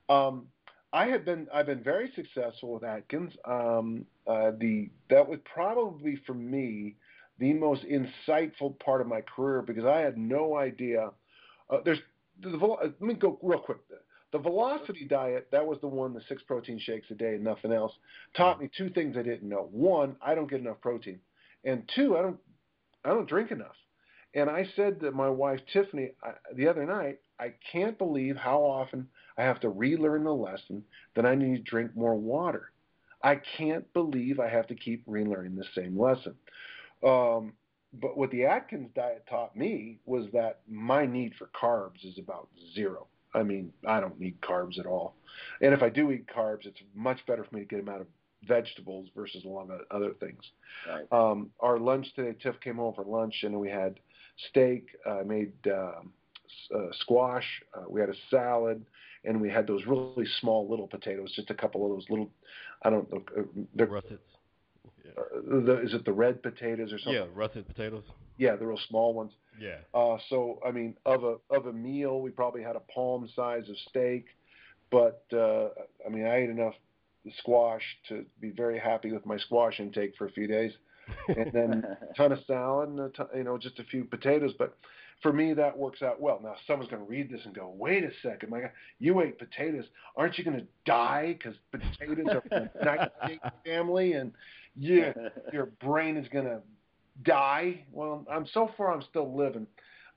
Um, 0.07 0.47
I 0.95 1.07
have 1.07 1.25
been 1.25 1.47
I've 1.53 1.65
been 1.65 1.83
very 1.83 2.09
successful 2.15 2.73
with 2.73 2.85
Atkins. 2.85 3.33
Um, 3.43 4.05
uh, 4.25 4.51
the 4.57 4.89
that 5.09 5.27
was 5.27 5.39
probably 5.43 6.17
for 6.25 6.33
me 6.33 6.95
the 7.37 7.51
most 7.51 7.83
insightful 7.83 8.79
part 8.79 9.01
of 9.01 9.07
my 9.07 9.19
career 9.19 9.61
because 9.61 9.83
I 9.83 9.99
had 9.99 10.17
no 10.17 10.55
idea. 10.55 11.09
Uh, 11.69 11.79
there's 11.83 11.99
the, 12.41 12.51
the, 12.51 12.65
let 12.65 13.01
me 13.01 13.13
go 13.13 13.37
real 13.43 13.59
quick. 13.59 13.79
The 14.31 14.39
velocity 14.39 15.05
diet, 15.05 15.49
that 15.51 15.65
was 15.65 15.79
the 15.81 15.87
one, 15.87 16.13
the 16.13 16.21
six 16.29 16.41
protein 16.43 16.79
shakes 16.79 17.11
a 17.11 17.13
day 17.13 17.35
and 17.35 17.43
nothing 17.43 17.73
else, 17.73 17.91
taught 18.35 18.61
me 18.61 18.69
two 18.77 18.89
things 18.89 19.17
I 19.17 19.21
didn't 19.21 19.49
know. 19.49 19.67
One, 19.71 20.15
I 20.25 20.33
don't 20.33 20.49
get 20.49 20.61
enough 20.61 20.79
protein, 20.79 21.19
and 21.65 21.83
two, 21.93 22.15
I 22.15 22.21
don't 22.21 22.39
I 23.03 23.09
don't 23.09 23.27
drink 23.27 23.51
enough. 23.51 23.75
And 24.33 24.49
I 24.49 24.65
said 24.77 25.01
to 25.01 25.11
my 25.11 25.29
wife 25.29 25.59
Tiffany 25.73 26.11
I, 26.23 26.31
the 26.55 26.69
other 26.69 26.85
night, 26.85 27.19
I 27.37 27.53
can't 27.73 27.97
believe 27.97 28.37
how 28.37 28.59
often 28.59 29.09
I 29.37 29.43
have 29.43 29.59
to 29.61 29.69
relearn 29.69 30.23
the 30.23 30.33
lesson 30.33 30.83
that 31.15 31.25
I 31.25 31.35
need 31.35 31.57
to 31.57 31.61
drink 31.63 31.95
more 31.95 32.15
water. 32.15 32.71
I 33.21 33.39
can't 33.57 33.91
believe 33.93 34.39
I 34.39 34.49
have 34.49 34.67
to 34.67 34.75
keep 34.75 35.05
relearning 35.07 35.55
the 35.55 35.65
same 35.73 35.99
lesson. 35.99 36.35
Um, 37.03 37.53
but 37.93 38.17
what 38.17 38.31
the 38.31 38.45
Atkins 38.45 38.89
diet 38.95 39.25
taught 39.29 39.55
me 39.55 39.99
was 40.05 40.25
that 40.33 40.59
my 40.69 41.05
need 41.05 41.33
for 41.35 41.49
carbs 41.59 42.05
is 42.05 42.19
about 42.19 42.49
zero. 42.73 43.07
I 43.33 43.43
mean, 43.43 43.71
I 43.85 43.99
don't 43.99 44.19
need 44.19 44.39
carbs 44.41 44.79
at 44.79 44.85
all. 44.85 45.15
And 45.61 45.73
if 45.73 45.81
I 45.81 45.89
do 45.89 46.11
eat 46.11 46.27
carbs, 46.27 46.65
it's 46.65 46.79
much 46.93 47.25
better 47.25 47.43
for 47.43 47.55
me 47.55 47.61
to 47.61 47.67
get 47.67 47.85
them 47.85 47.93
out 47.93 48.01
of 48.01 48.07
vegetables 48.47 49.09
versus 49.15 49.43
a 49.43 49.47
lot 49.47 49.69
of 49.69 49.81
other 49.91 50.13
things. 50.19 50.41
Right. 50.87 51.05
Um, 51.11 51.49
our 51.59 51.77
lunch 51.79 52.13
today, 52.15 52.37
Tiff 52.41 52.59
came 52.61 52.75
home 52.75 52.93
for 52.93 53.03
lunch 53.03 53.43
and 53.43 53.59
we 53.59 53.69
had 53.69 53.99
steak, 54.49 54.87
uh, 55.05 55.23
made 55.25 55.53
uh, 55.67 56.01
uh, 56.73 56.91
squash, 56.99 57.45
uh, 57.73 57.83
we 57.89 57.99
had 57.99 58.09
a 58.09 58.15
salad, 58.29 58.85
and 59.25 59.41
we 59.41 59.49
had 59.49 59.67
those 59.67 59.85
really 59.85 60.27
small 60.39 60.69
little 60.69 60.87
potatoes, 60.87 61.31
just 61.35 61.49
a 61.49 61.53
couple 61.53 61.85
of 61.85 61.91
those 61.91 62.05
little, 62.09 62.29
I 62.83 62.89
don't 62.89 63.11
know, 63.11 63.23
uh, 63.37 63.41
they're, 63.73 63.87
Russets. 63.87 64.21
Yeah. 65.03 65.11
uh, 65.17 65.65
the, 65.65 65.81
is 65.81 65.93
it 65.93 66.05
the 66.05 66.13
red 66.13 66.41
potatoes 66.41 66.91
or 66.91 66.99
something? 66.99 67.13
yeah, 67.21 67.27
russet 67.33 67.67
potatoes. 67.67 68.03
Yeah, 68.37 68.55
the 68.55 68.67
real 68.67 68.79
small 68.89 69.13
ones. 69.13 69.31
Yeah. 69.59 69.77
Uh, 69.93 70.17
so 70.29 70.59
I 70.65 70.71
mean, 70.71 70.95
of 71.05 71.23
a 71.23 71.35
of 71.49 71.67
a 71.67 71.73
meal, 71.73 72.21
we 72.21 72.31
probably 72.31 72.63
had 72.63 72.75
a 72.75 72.81
palm 72.81 73.29
size 73.35 73.69
of 73.69 73.77
steak, 73.89 74.25
but 74.91 75.23
uh, 75.33 75.69
I 76.05 76.09
mean, 76.09 76.25
I 76.25 76.37
ate 76.37 76.49
enough 76.49 76.73
squash 77.39 77.83
to 78.09 78.25
be 78.39 78.51
very 78.51 78.79
happy 78.79 79.11
with 79.11 79.25
my 79.25 79.37
squash 79.37 79.79
intake 79.79 80.13
for 80.17 80.27
a 80.27 80.31
few 80.31 80.47
days, 80.47 80.73
and 81.27 81.51
then 81.53 81.83
a 82.11 82.13
ton 82.17 82.31
of 82.31 82.39
salad, 82.45 82.89
and 82.89 82.99
a 82.99 83.09
ton, 83.09 83.27
you 83.35 83.43
know, 83.43 83.57
just 83.57 83.79
a 83.79 83.83
few 83.83 84.03
potatoes. 84.03 84.53
But 84.57 84.77
for 85.21 85.33
me, 85.33 85.53
that 85.53 85.77
works 85.77 86.01
out 86.01 86.21
well. 86.21 86.39
Now, 86.43 86.55
someone's 86.67 86.89
going 86.89 87.03
to 87.03 87.09
read 87.09 87.29
this 87.29 87.41
and 87.45 87.53
go, 87.53 87.73
"Wait 87.75 88.03
a 88.03 88.11
second, 88.21 88.49
my 88.49 88.61
God, 88.61 88.71
you 88.99 89.21
ate 89.21 89.39
potatoes. 89.39 89.85
Aren't 90.15 90.37
you 90.37 90.43
going 90.43 90.57
to 90.57 90.67
die 90.85 91.37
because 91.37 91.55
potatoes 91.71 92.27
are 92.29 92.41
from 92.41 92.69
the 92.73 92.79
United 92.79 93.11
States 93.23 93.43
family 93.65 94.13
and 94.13 94.31
yeah, 94.75 95.13
your 95.53 95.67
brain 95.81 96.17
is 96.17 96.27
going 96.29 96.45
to 96.45 96.61
die. 97.23 97.85
Well, 97.91 98.25
I'm 98.29 98.45
so 98.53 98.69
far 98.77 98.93
I'm 98.93 99.03
still 99.09 99.35
living. 99.35 99.67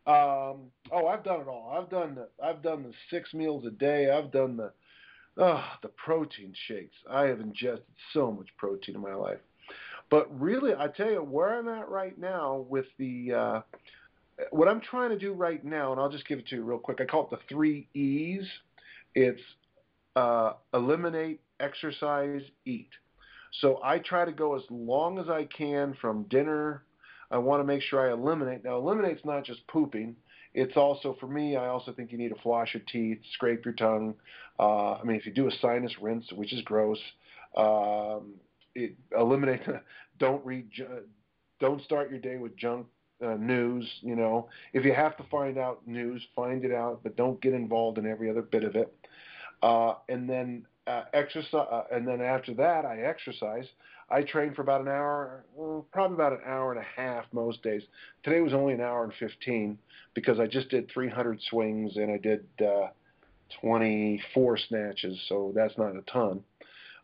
Um, 0.06 0.70
oh, 0.90 1.06
I've 1.08 1.22
done 1.22 1.40
it 1.40 1.48
all. 1.48 1.76
I've 1.76 1.90
done 1.90 2.14
the 2.14 2.28
I've 2.42 2.62
done 2.62 2.82
the 2.82 2.92
six 3.10 3.34
meals 3.34 3.66
a 3.66 3.70
day. 3.70 4.10
I've 4.10 4.32
done 4.32 4.56
the 4.56 4.72
oh, 5.36 5.64
the 5.82 5.88
protein 5.88 6.54
shakes. 6.66 6.96
I 7.10 7.24
have 7.24 7.40
ingested 7.40 7.84
so 8.12 8.32
much 8.32 8.48
protein 8.56 8.94
in 8.94 9.02
my 9.02 9.14
life. 9.14 9.38
But 10.10 10.40
really, 10.40 10.72
I 10.74 10.88
tell 10.88 11.10
you 11.10 11.22
where 11.22 11.58
I'm 11.58 11.68
at 11.68 11.90
right 11.90 12.18
now 12.18 12.64
with 12.68 12.86
the 12.98 13.32
uh, 13.34 13.60
what 14.50 14.68
I'm 14.68 14.80
trying 14.80 15.10
to 15.10 15.18
do 15.18 15.32
right 15.32 15.64
now, 15.64 15.92
and 15.92 16.00
I'll 16.00 16.10
just 16.10 16.26
give 16.26 16.38
it 16.38 16.46
to 16.48 16.56
you 16.56 16.62
real 16.62 16.78
quick. 16.78 17.00
I 17.00 17.04
call 17.04 17.24
it 17.24 17.30
the 17.30 17.38
three 17.48 17.88
E's. 17.94 18.46
It's 19.14 19.40
uh, 20.16 20.52
eliminate, 20.72 21.40
exercise, 21.60 22.42
eat. 22.64 22.90
So 23.60 23.80
I 23.82 23.98
try 23.98 24.24
to 24.24 24.32
go 24.32 24.56
as 24.56 24.62
long 24.70 25.18
as 25.18 25.28
I 25.28 25.44
can 25.44 25.94
from 26.00 26.24
dinner. 26.24 26.84
I 27.30 27.38
want 27.38 27.60
to 27.60 27.64
make 27.64 27.82
sure 27.82 28.08
I 28.08 28.12
eliminate. 28.12 28.64
Now, 28.64 28.76
eliminate's 28.76 29.24
not 29.24 29.44
just 29.44 29.66
pooping. 29.66 30.16
It's 30.54 30.76
also 30.76 31.16
for 31.20 31.26
me. 31.26 31.56
I 31.56 31.66
also 31.66 31.92
think 31.92 32.12
you 32.12 32.18
need 32.18 32.30
to 32.30 32.40
floss 32.42 32.68
your 32.72 32.82
teeth, 32.90 33.18
scrape 33.34 33.64
your 33.64 33.74
tongue. 33.74 34.14
Uh, 34.58 34.94
I 34.94 35.04
mean, 35.04 35.16
if 35.16 35.26
you 35.26 35.32
do 35.32 35.46
a 35.46 35.52
sinus 35.60 35.92
rinse, 36.00 36.30
which 36.32 36.52
is 36.52 36.62
gross, 36.62 36.98
um, 37.56 38.34
it 38.74 38.96
eliminate. 39.16 39.62
don't 40.18 40.44
read. 40.44 40.70
Don't 41.60 41.82
start 41.82 42.10
your 42.10 42.20
day 42.20 42.36
with 42.36 42.56
junk 42.56 42.86
uh, 43.24 43.34
news. 43.34 43.88
You 44.00 44.16
know, 44.16 44.48
if 44.72 44.84
you 44.84 44.92
have 44.92 45.16
to 45.16 45.24
find 45.24 45.58
out 45.58 45.86
news, 45.86 46.26
find 46.34 46.64
it 46.64 46.72
out, 46.72 47.00
but 47.02 47.16
don't 47.16 47.40
get 47.40 47.54
involved 47.54 47.98
in 47.98 48.06
every 48.06 48.30
other 48.30 48.42
bit 48.42 48.64
of 48.64 48.76
it. 48.76 48.94
Uh, 49.62 49.94
and 50.08 50.28
then 50.28 50.66
uh, 50.86 51.04
exercise, 51.12 51.66
uh, 51.70 51.82
and 51.92 52.06
then 52.06 52.20
after 52.20 52.54
that, 52.54 52.84
I 52.84 53.00
exercise. 53.02 53.66
I 54.10 54.22
train 54.22 54.54
for 54.54 54.62
about 54.62 54.80
an 54.80 54.88
hour, 54.88 55.44
probably 55.92 56.14
about 56.14 56.32
an 56.32 56.40
hour 56.46 56.72
and 56.72 56.80
a 56.80 57.00
half 57.00 57.26
most 57.32 57.62
days. 57.62 57.82
Today 58.22 58.40
was 58.40 58.54
only 58.54 58.72
an 58.72 58.80
hour 58.80 59.04
and 59.04 59.12
15 59.18 59.78
because 60.14 60.40
I 60.40 60.46
just 60.46 60.70
did 60.70 60.90
300 60.90 61.40
swings 61.42 61.96
and 61.96 62.10
I 62.10 62.16
did 62.16 62.46
uh, 62.60 62.88
24 63.60 64.58
snatches, 64.68 65.20
so 65.28 65.52
that's 65.54 65.76
not 65.76 65.94
a 65.94 66.02
ton. 66.02 66.42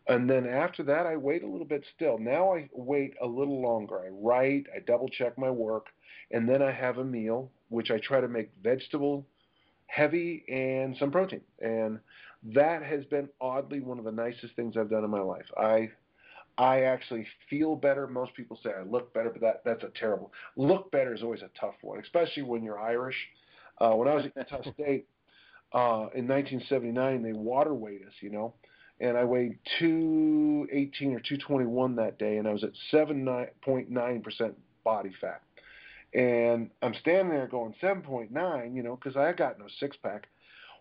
And 0.07 0.29
then 0.29 0.45
after 0.47 0.83
that, 0.83 1.05
I 1.07 1.17
wait 1.17 1.43
a 1.43 1.47
little 1.47 1.65
bit 1.65 1.83
still. 1.95 2.17
Now 2.19 2.53
I 2.53 2.69
wait 2.73 3.15
a 3.21 3.25
little 3.25 3.61
longer. 3.61 3.99
I 3.99 4.09
write, 4.09 4.67
I 4.75 4.79
double 4.79 5.09
check 5.09 5.37
my 5.37 5.49
work, 5.49 5.87
and 6.31 6.47
then 6.47 6.61
I 6.61 6.71
have 6.71 6.99
a 6.99 7.03
meal, 7.03 7.51
which 7.69 7.89
I 7.89 7.97
try 7.97 8.21
to 8.21 8.27
make 8.27 8.51
vegetable 8.61 9.25
heavy 9.87 10.43
and 10.49 10.95
some 10.97 11.11
protein. 11.11 11.41
And 11.59 11.99
that 12.53 12.83
has 12.83 13.05
been 13.05 13.29
oddly 13.41 13.79
one 13.79 13.97
of 13.97 14.05
the 14.05 14.11
nicest 14.11 14.55
things 14.55 14.77
I've 14.77 14.89
done 14.89 15.03
in 15.03 15.09
my 15.09 15.21
life. 15.21 15.45
I 15.57 15.89
I 16.57 16.83
actually 16.83 17.27
feel 17.49 17.75
better. 17.75 18.07
Most 18.07 18.33
people 18.33 18.57
say 18.63 18.71
I 18.71 18.83
look 18.83 19.13
better, 19.13 19.29
but 19.29 19.41
that 19.41 19.61
that's 19.65 19.83
a 19.83 19.91
terrible. 19.99 20.31
Look 20.55 20.91
better 20.91 21.13
is 21.13 21.23
always 21.23 21.41
a 21.41 21.49
tough 21.59 21.75
one, 21.81 21.99
especially 21.99 22.43
when 22.43 22.63
you're 22.63 22.79
Irish. 22.79 23.17
Uh, 23.79 23.91
when 23.91 24.07
I 24.07 24.15
was 24.15 24.25
at 24.25 24.35
Utah 24.37 24.61
State 24.73 25.07
uh, 25.73 26.07
in 26.15 26.27
1979, 26.27 27.23
they 27.23 27.33
water 27.33 27.73
weighed 27.73 28.03
us, 28.03 28.13
you 28.21 28.29
know, 28.29 28.53
and 28.99 29.17
I 29.17 29.23
weighed 29.23 29.57
218 29.79 31.13
or 31.13 31.19
221 31.19 31.95
that 31.97 32.17
day, 32.17 32.37
and 32.37 32.47
I 32.47 32.53
was 32.53 32.63
at 32.63 32.71
7.9 32.91 34.23
percent 34.23 34.55
body 34.83 35.11
fat. 35.19 35.41
And 36.13 36.69
I'm 36.81 36.93
standing 37.01 37.29
there 37.29 37.47
going 37.47 37.75
7.9, 37.83 38.75
you 38.75 38.83
know, 38.83 38.95
because 38.95 39.17
I 39.17 39.33
got 39.33 39.59
no 39.59 39.65
six 39.79 39.97
pack. 40.01 40.27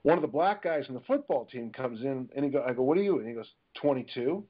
One 0.03 0.17
of 0.17 0.23
the 0.23 0.29
black 0.29 0.63
guys 0.63 0.85
in 0.89 0.95
the 0.95 1.01
football 1.01 1.47
team 1.47 1.73
comes 1.73 2.03
in, 2.03 2.29
and 2.37 2.45
he 2.45 2.51
go, 2.51 2.63
I 2.63 2.73
go, 2.73 2.83
what 2.83 2.99
are 2.99 3.03
you? 3.03 3.19
And 3.19 3.27
he 3.27 3.35
goes, 3.35 3.49
22. 3.81 4.45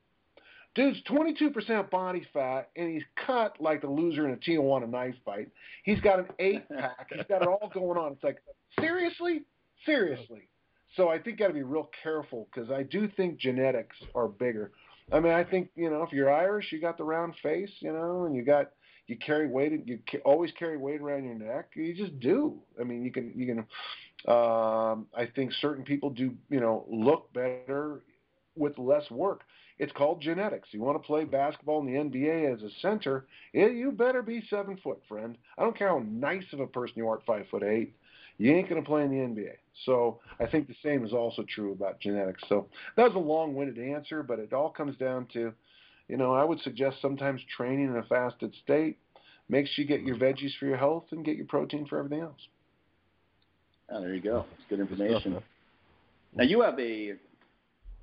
Dude's 0.74 1.00
22% 1.08 1.88
body 1.90 2.26
fat, 2.32 2.70
and 2.76 2.90
he's 2.90 3.04
cut 3.24 3.56
like 3.60 3.80
the 3.80 3.88
loser 3.88 4.26
in 4.26 4.34
a 4.34 4.36
Tijuana 4.36 4.90
knife 4.90 5.14
fight. 5.24 5.48
He's 5.84 6.00
got 6.00 6.18
an 6.18 6.26
eight 6.40 6.68
pack. 6.68 7.10
he's 7.14 7.24
got 7.28 7.42
it 7.42 7.48
all 7.48 7.70
going 7.72 7.96
on. 7.96 8.12
It's 8.12 8.24
like, 8.24 8.38
seriously, 8.80 9.44
seriously. 9.86 10.48
So 10.96 11.08
I 11.08 11.14
think 11.18 11.38
you 11.38 11.46
got 11.46 11.48
to 11.48 11.54
be 11.54 11.62
real 11.62 11.90
careful 12.02 12.48
because 12.52 12.70
I 12.70 12.82
do 12.82 13.08
think 13.16 13.38
genetics 13.38 13.96
are 14.14 14.28
bigger. 14.28 14.72
I 15.12 15.20
mean, 15.20 15.32
I 15.32 15.44
think 15.44 15.68
you 15.76 15.90
know 15.90 16.02
if 16.02 16.12
you're 16.12 16.32
Irish, 16.32 16.72
you 16.72 16.80
got 16.80 16.96
the 16.96 17.04
round 17.04 17.34
face, 17.42 17.70
you 17.80 17.92
know, 17.92 18.24
and 18.24 18.34
you 18.34 18.42
got 18.42 18.70
you 19.06 19.16
carry 19.16 19.46
weight. 19.46 19.72
You 19.86 19.98
always 20.24 20.50
carry 20.58 20.78
weight 20.78 21.00
around 21.00 21.24
your 21.24 21.34
neck. 21.34 21.70
You 21.74 21.94
just 21.94 22.18
do. 22.20 22.58
I 22.80 22.84
mean, 22.84 23.04
you 23.04 23.12
can 23.12 23.32
you 23.34 23.46
can. 23.46 23.58
Um, 24.26 25.06
I 25.14 25.26
think 25.34 25.52
certain 25.60 25.84
people 25.84 26.10
do 26.10 26.34
you 26.48 26.60
know 26.60 26.86
look 26.88 27.32
better 27.32 28.00
with 28.56 28.78
less 28.78 29.10
work. 29.10 29.42
It's 29.78 29.92
called 29.92 30.22
genetics. 30.22 30.68
You 30.70 30.80
want 30.80 31.02
to 31.02 31.06
play 31.06 31.24
basketball 31.24 31.80
in 31.80 31.86
the 31.86 31.98
NBA 31.98 32.54
as 32.54 32.62
a 32.62 32.70
center, 32.80 33.26
you 33.52 33.90
better 33.90 34.22
be 34.22 34.42
seven 34.48 34.78
foot, 34.82 35.02
friend. 35.08 35.36
I 35.58 35.62
don't 35.62 35.76
care 35.76 35.88
how 35.88 36.04
nice 36.06 36.44
of 36.52 36.60
a 36.60 36.66
person 36.66 36.94
you 36.96 37.08
are 37.08 37.18
at 37.18 37.26
five 37.26 37.46
foot 37.50 37.64
eight. 37.64 37.94
You 38.38 38.52
ain't 38.54 38.68
to 38.68 38.82
play 38.82 39.02
in 39.02 39.10
the 39.10 39.16
NBA. 39.16 39.54
So 39.84 40.20
I 40.38 40.46
think 40.46 40.68
the 40.68 40.76
same 40.82 41.04
is 41.04 41.12
also 41.12 41.44
true 41.48 41.72
about 41.72 42.00
genetics. 42.00 42.42
So 42.48 42.68
that 42.96 43.02
was 43.04 43.14
a 43.14 43.18
long-winded 43.18 43.78
answer, 43.78 44.22
but 44.22 44.38
it 44.38 44.52
all 44.52 44.70
comes 44.70 44.96
down 44.96 45.26
to, 45.32 45.52
you 46.08 46.16
know, 46.16 46.32
I 46.32 46.44
would 46.44 46.60
suggest 46.60 46.98
sometimes 47.02 47.40
training 47.56 47.86
in 47.86 47.96
a 47.96 48.04
fasted 48.04 48.54
state 48.62 48.98
makes 49.48 49.70
you 49.76 49.84
get 49.84 50.02
your 50.02 50.16
veggies 50.16 50.56
for 50.58 50.66
your 50.66 50.76
health 50.76 51.04
and 51.10 51.24
get 51.24 51.36
your 51.36 51.46
protein 51.46 51.86
for 51.86 51.98
everything 51.98 52.20
else. 52.20 52.40
Oh, 53.90 54.00
there 54.00 54.14
you 54.14 54.20
go. 54.20 54.46
It's 54.54 54.64
good 54.68 54.80
information. 54.80 55.42
Now 56.34 56.44
you 56.44 56.62
have 56.62 56.78
a 56.78 57.14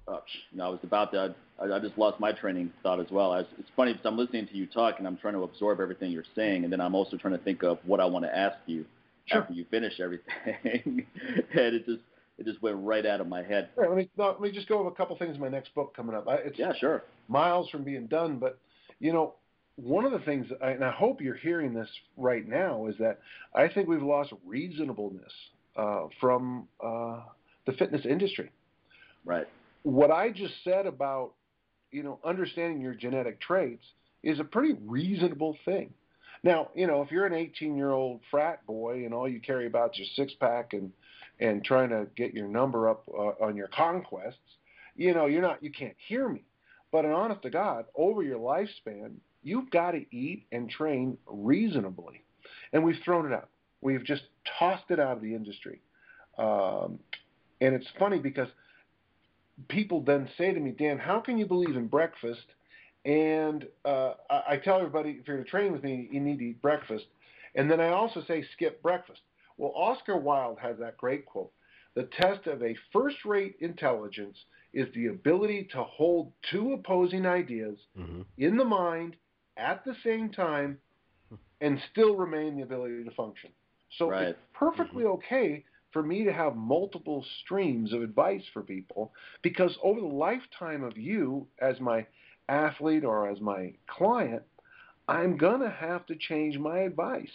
oh, 0.08 0.22
no, 0.54 0.66
I 0.66 0.70
was 0.70 0.80
about 0.84 1.12
to. 1.14 1.36
I, 1.60 1.66
I 1.66 1.80
just 1.80 1.98
lost 1.98 2.20
my 2.20 2.32
training 2.32 2.72
thought 2.84 3.00
as 3.00 3.08
well. 3.10 3.34
As 3.34 3.46
it's 3.58 3.70
funny 3.76 3.94
because 3.94 4.06
I'm 4.06 4.18
listening 4.18 4.48
to 4.48 4.56
you 4.56 4.68
talk 4.68 4.96
and 5.00 5.08
I'm 5.08 5.18
trying 5.18 5.34
to 5.34 5.44
absorb 5.44 5.80
everything 5.80 6.12
you're 6.12 6.24
saying, 6.36 6.64
and 6.64 6.72
then 6.72 6.80
I'm 6.80 6.96
also 6.96 7.18
trying 7.18 7.38
to 7.38 7.44
think 7.44 7.64
of 7.64 7.80
what 7.84 8.00
I 8.00 8.06
want 8.06 8.26
to 8.26 8.36
ask 8.36 8.58
you 8.68 8.86
sure. 9.32 9.42
after 9.42 9.54
you 9.54 9.66
finish 9.72 10.00
everything, 10.00 11.06
and 11.54 11.76
it 11.76 11.86
just 11.86 12.02
it 12.38 12.46
just 12.46 12.62
went 12.62 12.78
right 12.80 13.06
out 13.06 13.22
of 13.22 13.28
my 13.28 13.44
head. 13.44 13.70
Right, 13.76 13.90
let 13.90 13.98
me 13.98 14.10
no, 14.18 14.28
let 14.30 14.42
me 14.42 14.52
just 14.52 14.68
go 14.68 14.80
over 14.80 14.90
a 14.90 14.94
couple 14.94 15.18
things 15.18 15.36
in 15.36 15.42
my 15.42 15.50
next 15.50 15.74
book 15.74 15.96
coming 15.96 16.16
up. 16.16 16.26
It's 16.28 16.60
yeah, 16.60 16.74
sure. 16.80 17.04
Miles 17.28 17.70
from 17.70 17.84
being 17.84 18.08
done, 18.08 18.38
but 18.38 18.60
you 19.00 19.14
know, 19.14 19.36
one 19.76 20.06
of 20.06 20.12
the 20.12 20.20
things, 20.20 20.48
and 20.62 20.84
I 20.84 20.92
hope 20.92 21.22
you're 21.22 21.36
hearing 21.36 21.74
this 21.74 21.90
right 22.18 22.48
now, 22.48 22.88
is 22.88 22.96
that 23.00 23.20
I 23.56 23.68
think 23.68 23.88
we've 23.88 24.04
lost 24.04 24.34
reasonableness 24.46 25.34
uh, 25.76 26.08
from 26.20 26.68
uh, 26.84 27.22
the 27.66 27.74
fitness 27.74 28.06
industry. 28.06 28.52
Right 29.24 29.48
what 29.84 30.12
I 30.12 30.30
just 30.30 30.54
said 30.64 30.86
about 30.86 31.34
you 31.92 32.04
know 32.04 32.20
understanding 32.24 32.82
your 32.82 32.94
genetic 32.94 33.42
traits 33.42 33.86
is 34.24 34.40
a 34.40 34.44
pretty 34.44 34.76
reasonable 34.86 35.58
thing. 35.66 35.94
Now, 36.44 36.70
you 36.74 36.88
know, 36.88 37.02
if 37.02 37.12
you're 37.12 37.26
an 37.26 37.34
18 37.34 37.76
year 37.76 37.92
old 37.92 38.22
frat 38.32 38.66
boy 38.66 39.06
and 39.06 39.14
all 39.14 39.30
you 39.30 39.40
carry 39.40 39.68
about 39.68 39.92
is 39.94 40.00
your 40.00 40.08
six 40.16 40.34
pack 40.40 40.74
and 40.74 40.92
and 41.40 41.64
trying 41.64 41.90
to 41.90 42.08
get 42.16 42.34
your 42.34 42.48
number 42.48 42.88
up 42.90 43.04
uh, 43.10 43.44
on 43.44 43.56
your 43.56 43.68
conquests, 43.68 44.38
you 44.96 45.14
know, 45.14 45.26
you're 45.26 45.42
not 45.42 45.62
you 45.64 45.72
can't 45.72 45.96
hear 46.08 46.28
me. 46.28 46.44
But 46.92 47.06
an 47.06 47.12
honest 47.12 47.42
to 47.44 47.50
God, 47.50 47.86
over 47.96 48.22
your 48.22 48.40
lifespan, 48.40 49.14
you've 49.44 49.70
got 49.72 49.92
to 49.92 50.06
eat 50.16 50.46
and 50.52 50.70
train 50.70 51.18
reasonably, 51.26 52.24
and 52.74 52.84
we've 52.84 53.00
thrown 53.06 53.32
it 53.32 53.34
out. 53.34 53.50
We've 53.82 54.04
just 54.04 54.24
tossed 54.60 54.90
it 54.90 55.00
out 55.00 55.18
of 55.18 55.22
the 55.22 55.34
industry. 55.34 55.82
Um, 56.38 57.00
and 57.62 57.76
it's 57.76 57.88
funny 57.98 58.20
because 58.20 58.48
people 59.68 60.02
then 60.02 60.28
say 60.38 60.54
to 60.54 60.60
me, 60.60 60.72
Dan, 60.72 60.98
how 60.98 61.20
can 61.20 61.38
you 61.38 61.46
believe 61.46 61.76
in 61.76 61.88
breakfast? 61.88 62.46
And 63.06 63.66
uh, 63.84 64.14
I, 64.30 64.42
I 64.50 64.58
tell 64.58 64.78
everybody, 64.78 65.12
if 65.12 65.28
you're 65.28 65.38
going 65.38 65.46
to 65.46 65.50
train 65.50 65.72
with 65.72 65.84
me, 65.84 66.08
you 66.12 66.20
need 66.20 66.40
to 66.40 66.46
eat 66.46 66.62
breakfast. 66.62 67.06
And 67.56 67.70
then 67.70 67.80
I 67.80 67.90
also 67.90 68.24
say, 68.28 68.46
skip 68.54 68.82
breakfast. 68.82 69.22
Well, 69.58 69.74
Oscar 69.76 70.18
Wilde 70.18 70.60
has 70.62 70.78
that 70.80 70.98
great 70.98 71.26
quote 71.26 71.52
The 71.96 72.10
test 72.20 72.48
of 72.48 72.64
a 72.64 72.76
first 72.94 73.26
rate 73.26 73.56
intelligence 73.60 74.38
is 74.74 74.88
the 74.94 75.08
ability 75.08 75.68
to 75.74 75.84
hold 75.84 76.32
two 76.50 76.74
opposing 76.74 77.26
ideas 77.26 77.78
mm-hmm. 77.98 78.22
in 78.38 78.58
the 78.58 78.66
mind 78.66 79.16
at 79.58 79.84
the 79.84 79.96
same 80.04 80.30
time 80.30 80.78
and 81.60 81.80
still 81.92 82.16
remain 82.16 82.58
the 82.58 82.64
ability 82.64 83.04
to 83.04 83.12
function. 83.12 83.52
So 83.98 84.10
right. 84.10 84.30
it's 84.30 84.40
perfectly 84.54 85.04
mm-hmm. 85.04 85.14
okay 85.14 85.66
for 85.92 86.02
me 86.02 86.24
to 86.24 86.32
have 86.32 86.56
multiple 86.56 87.24
streams 87.44 87.92
of 87.94 88.02
advice 88.02 88.44
for 88.54 88.62
people 88.62 89.12
because 89.42 89.78
over 89.84 90.00
the 90.00 90.08
lifetime 90.08 90.84
of 90.84 90.98
you 90.98 91.48
as 91.62 91.80
my 91.80 92.06
athlete 92.52 93.04
or 93.04 93.30
as 93.30 93.40
my 93.40 93.74
client, 93.88 94.44
I'm 95.08 95.38
going 95.38 95.62
to 95.62 95.70
have 95.70 96.06
to 96.08 96.16
change 96.16 96.58
my 96.58 96.80
advice. 96.80 97.30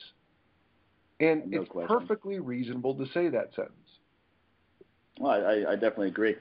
And 1.18 1.50
no 1.50 1.62
it's 1.62 1.70
question. 1.70 1.98
perfectly 1.98 2.38
reasonable 2.38 2.94
to 2.94 3.06
say 3.12 3.28
that 3.28 3.54
sentence. 3.54 3.72
Well, 5.18 5.32
I, 5.32 5.72
I 5.72 5.74
definitely 5.74 6.08
agree. 6.08 6.36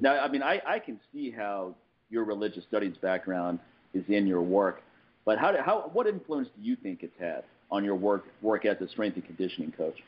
Now, 0.00 0.20
I 0.20 0.28
mean, 0.28 0.42
I, 0.42 0.60
I 0.66 0.78
can 0.78 1.00
see 1.12 1.30
how 1.30 1.74
your 2.10 2.24
religious 2.24 2.64
studies 2.64 2.96
background 3.00 3.58
is 3.94 4.04
in 4.08 4.26
your 4.26 4.42
work, 4.42 4.82
but 5.24 5.38
how, 5.38 5.54
how 5.64 5.90
what 5.92 6.06
influence 6.06 6.48
do 6.56 6.62
you 6.62 6.76
think 6.76 7.02
it's 7.02 7.18
had 7.18 7.44
on 7.70 7.84
your 7.84 7.94
work 7.94 8.26
work 8.42 8.64
as 8.66 8.80
a 8.80 8.88
strength 8.88 9.16
and 9.16 9.24
conditioning 9.24 9.72
coach? 9.72 9.98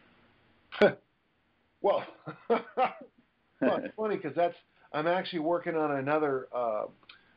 Well, 1.83 2.05
well 2.49 2.61
it's 3.61 3.95
funny 3.97 4.17
because 4.17 4.35
that's 4.37 4.55
I'm 4.93 5.07
actually 5.07 5.39
working 5.41 5.77
on 5.77 5.93
another 5.93 6.49
uh, 6.55 6.85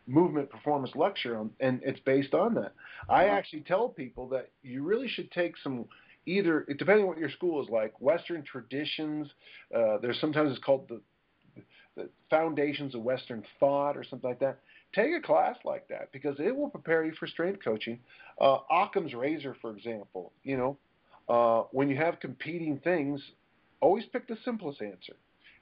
movement 0.08 0.50
performance 0.50 0.96
lecture, 0.96 1.38
on, 1.38 1.52
and 1.60 1.82
it's 1.84 2.00
based 2.02 2.34
on 2.34 2.54
that. 2.56 2.74
I 3.10 3.26
actually 3.26 3.62
tell 3.62 3.90
people 3.90 4.28
that 4.30 4.50
you 4.62 4.84
really 4.84 5.08
should 5.08 5.32
take 5.32 5.56
some 5.64 5.86
either 6.26 6.66
depending 6.78 7.04
on 7.04 7.10
what 7.10 7.18
your 7.18 7.30
school 7.30 7.62
is 7.64 7.70
like 7.70 8.00
Western 8.00 8.44
traditions. 8.44 9.28
Uh, 9.76 9.98
there's 10.02 10.20
sometimes 10.20 10.52
it's 10.52 10.64
called 10.64 10.88
the 10.90 11.02
the 11.96 12.10
foundations 12.30 12.96
of 12.96 13.02
Western 13.02 13.44
thought 13.60 13.96
or 13.96 14.04
something 14.04 14.30
like 14.30 14.40
that. 14.40 14.60
Take 14.96 15.12
a 15.14 15.22
class 15.22 15.58
like 15.64 15.88
that 15.90 16.12
because 16.12 16.36
it 16.40 16.56
will 16.56 16.70
prepare 16.70 17.06
you 17.06 17.14
for 17.20 17.28
strength 17.28 17.64
coaching. 17.64 18.00
Uh, 18.40 18.58
Occam's 18.72 19.14
razor, 19.14 19.56
for 19.62 19.76
example, 19.76 20.32
you 20.44 20.58
know, 20.58 20.78
uh, 21.30 21.68
when 21.72 21.90
you 21.90 21.96
have 21.98 22.20
competing 22.20 22.80
things, 22.80 23.22
always 23.80 24.06
pick 24.06 24.28
the 24.28 24.38
simplest 24.44 24.82
answer. 24.82 25.14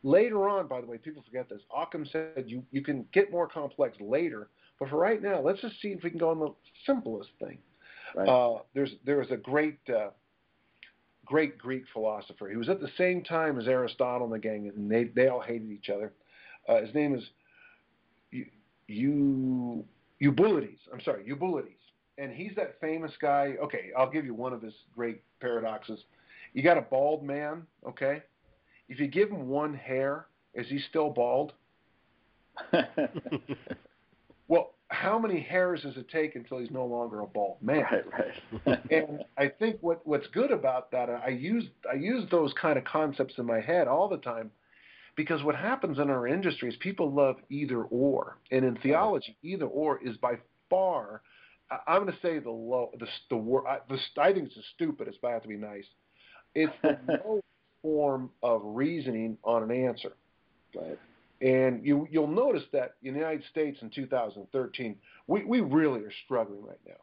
Later 0.04 0.50
on, 0.50 0.68
by 0.68 0.82
the 0.82 0.88
way, 0.88 0.98
people 0.98 1.24
forget 1.24 1.48
this. 1.48 1.62
Occam 1.76 2.06
said 2.06 2.46
you, 2.48 2.64
you 2.72 2.82
can 2.82 3.06
get 3.14 3.32
more 3.32 3.48
complex 3.48 3.98
later, 4.00 4.50
but 4.80 4.90
for 4.90 4.98
right 4.98 5.22
now, 5.22 5.42
let's 5.42 5.62
just 5.62 5.80
see 5.80 5.90
if 5.90 6.04
we 6.04 6.10
can 6.10 6.20
go 6.20 6.32
on 6.32 6.40
the 6.40 6.54
simplest 6.86 7.30
thing. 7.40 7.60
Right. 8.16 8.28
Uh, 8.28 8.60
there's 8.74 8.92
there 9.06 9.18
was 9.18 9.30
a 9.32 9.38
great 9.38 9.78
uh, 9.90 10.10
great 11.26 11.58
Greek 11.58 11.84
philosopher. 11.94 12.50
He 12.50 12.58
was 12.58 12.68
at 12.68 12.82
the 12.82 12.90
same 12.98 13.24
time 13.24 13.60
as 13.60 13.68
Aristotle 13.68 14.26
and 14.26 14.34
the 14.34 14.40
gang, 14.40 14.72
and 14.76 14.92
they 14.92 15.06
they 15.06 15.28
all 15.28 15.40
hated 15.40 15.72
each 15.72 15.90
other. 15.90 16.14
Uh, 16.68 16.82
his 16.82 16.94
name 16.96 17.16
is 17.16 17.24
Eu 18.88 19.84
Eubulides. 20.22 20.80
I'm 20.92 21.02
sorry, 21.02 21.24
Eubulides, 21.24 21.76
and 22.18 22.32
he's 22.32 22.54
that 22.56 22.80
famous 22.82 23.12
guy. 23.22 23.56
Okay, 23.64 23.92
I'll 23.98 24.10
give 24.10 24.26
you 24.26 24.34
one 24.34 24.52
of 24.52 24.62
his 24.62 24.74
great 24.96 25.22
paradoxes. 25.40 26.04
You 26.54 26.64
got 26.64 26.78
a 26.78 26.82
bald 26.82 27.24
man, 27.24 27.66
okay? 27.88 28.24
If 28.92 29.00
you 29.00 29.08
give 29.08 29.30
him 29.30 29.48
one 29.48 29.74
hair, 29.74 30.26
is 30.54 30.68
he 30.68 30.78
still 30.90 31.12
bald? 31.12 31.54
well, 34.50 34.74
how 34.90 35.18
many 35.18 35.40
hairs 35.40 35.84
does 35.84 35.96
it 35.96 36.10
take 36.10 36.36
until 36.36 36.60
he's 36.60 36.72
no 36.72 36.86
longer 36.86 37.22
a 37.22 37.26
bald 37.26 37.56
man? 37.62 37.86
Right, 37.90 38.04
right. 38.66 38.82
and 38.92 39.24
I 39.38 39.48
think 39.48 39.78
what 39.80 40.06
what's 40.06 40.28
good 40.34 40.52
about 40.52 40.92
that, 40.92 41.10
I 41.10 41.30
use 41.30 41.64
I 41.90 41.96
use 41.96 42.30
those 42.30 42.54
kind 42.62 42.78
of 42.78 42.84
concepts 42.84 43.36
in 43.38 43.46
my 43.46 43.62
head 43.62 43.88
all 43.88 44.10
the 44.10 44.18
time, 44.18 44.52
because 45.16 45.42
what 45.42 45.56
happens 45.56 45.98
in 45.98 46.10
our 46.10 46.28
industry 46.28 46.68
is 46.68 46.76
people 46.82 47.14
love 47.14 47.38
either 47.50 47.84
or, 47.84 48.40
and 48.52 48.66
in 48.66 48.76
theology, 48.76 49.38
either 49.42 49.68
or 49.68 50.04
is 50.04 50.18
by 50.18 50.34
far, 50.70 51.22
I'm 51.88 52.04
going 52.04 52.14
to 52.14 52.20
say 52.22 52.40
the 52.40 52.52
low 52.52 52.92
the 53.00 53.08
the 53.30 53.38
word 53.38 53.64
I, 53.66 53.78
the, 53.88 54.22
I 54.22 54.34
think 54.34 54.48
it's 54.48 54.56
the 54.56 54.64
stupidest, 54.76 55.20
but 55.22 55.30
I 55.30 55.32
have 55.32 55.44
to 55.44 55.48
be 55.48 55.56
nice. 55.56 55.86
It's 56.54 56.74
the 56.84 57.00
low 57.08 57.40
form 57.82 58.30
of 58.44 58.62
reasoning 58.64 59.38
on 59.44 59.64
an 59.64 59.72
answer. 59.72 60.14
Right. 60.76 61.00
And 61.42 61.84
you 61.86 62.08
you'll 62.12 62.28
notice 62.28 62.64
that 62.72 62.96
in 63.04 63.14
the 63.14 63.20
United 63.20 63.44
States 63.50 63.80
in 63.82 63.90
2013, 63.90 64.96
we, 65.28 65.44
we 65.44 65.62
really 65.62 66.02
are 66.02 66.14
struggling 66.26 66.64
right 66.64 66.80
now. 66.88 66.94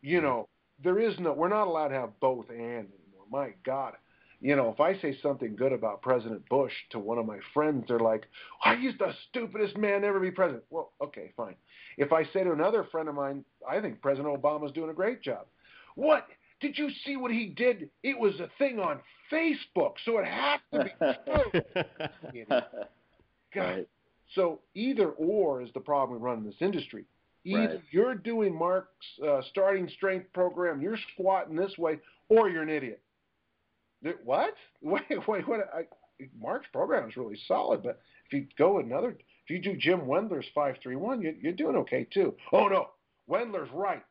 You 0.00 0.18
mm-hmm. 0.18 0.26
know, 0.26 0.48
there 0.82 0.98
is 0.98 1.18
no 1.18 1.32
we're 1.32 1.48
not 1.48 1.66
allowed 1.66 1.88
to 1.88 1.94
have 1.94 2.18
both 2.20 2.48
and 2.48 2.58
anymore. 2.58 3.26
My 3.30 3.50
God. 3.64 3.94
You 4.40 4.56
know, 4.56 4.68
if 4.68 4.78
I 4.78 5.00
say 5.00 5.16
something 5.22 5.56
good 5.56 5.72
about 5.72 6.02
President 6.02 6.46
Bush 6.50 6.72
to 6.90 6.98
one 6.98 7.16
of 7.16 7.24
my 7.24 7.38
friends, 7.54 7.84
they're 7.88 7.98
like, 7.98 8.24
oh, 8.66 8.76
he's 8.76 8.92
the 8.98 9.14
stupidest 9.30 9.78
man 9.78 10.04
ever 10.04 10.20
be 10.20 10.30
president. 10.30 10.64
Well, 10.68 10.92
okay, 11.02 11.32
fine. 11.34 11.54
If 11.96 12.12
I 12.12 12.24
say 12.24 12.44
to 12.44 12.52
another 12.52 12.86
friend 12.92 13.08
of 13.08 13.14
mine, 13.14 13.42
I 13.66 13.80
think 13.80 14.02
President 14.02 14.28
Obama's 14.38 14.72
doing 14.72 14.90
a 14.90 14.94
great 14.94 15.22
job. 15.22 15.46
What? 15.94 16.26
Did 16.60 16.76
you 16.76 16.90
see 17.04 17.16
what 17.16 17.30
he 17.30 17.46
did? 17.46 17.88
It 18.02 18.18
was 18.18 18.34
a 18.40 18.50
thing 18.58 18.78
on 18.80 19.00
Facebook, 19.34 19.94
so 20.04 20.18
it 20.18 20.26
has 20.26 20.60
to 20.72 20.84
be 20.84 22.42
true. 22.42 22.44
God. 23.54 23.60
Right. 23.60 23.88
So 24.34 24.60
either 24.74 25.10
or 25.10 25.62
is 25.62 25.70
the 25.74 25.80
problem 25.80 26.20
we 26.20 26.24
run 26.24 26.38
in 26.38 26.44
this 26.44 26.54
industry. 26.60 27.04
Either 27.44 27.74
right. 27.74 27.82
you're 27.90 28.14
doing 28.14 28.56
Mark's 28.56 28.88
uh, 29.26 29.42
starting 29.50 29.88
strength 29.96 30.32
program, 30.32 30.80
you're 30.80 30.98
squatting 31.12 31.56
this 31.56 31.76
way, 31.76 31.98
or 32.28 32.48
you're 32.48 32.62
an 32.62 32.70
idiot. 32.70 33.02
What? 34.24 34.54
Wait, 34.82 35.02
wait, 35.26 35.48
what? 35.48 35.60
I, 35.74 35.82
Mark's 36.38 36.66
program 36.72 37.08
is 37.08 37.16
really 37.16 37.38
solid, 37.48 37.82
but 37.82 38.00
if 38.26 38.32
you 38.32 38.46
go 38.58 38.78
another, 38.78 39.10
if 39.10 39.50
you 39.50 39.60
do 39.60 39.76
Jim 39.76 40.02
Wendler's 40.02 40.46
five 40.54 40.76
three 40.82 40.96
one, 40.96 41.22
you, 41.22 41.34
you're 41.40 41.52
doing 41.52 41.76
okay 41.76 42.06
too. 42.12 42.34
Oh 42.52 42.68
no, 42.68 42.88
Wendler's 43.28 43.70
right. 43.72 44.02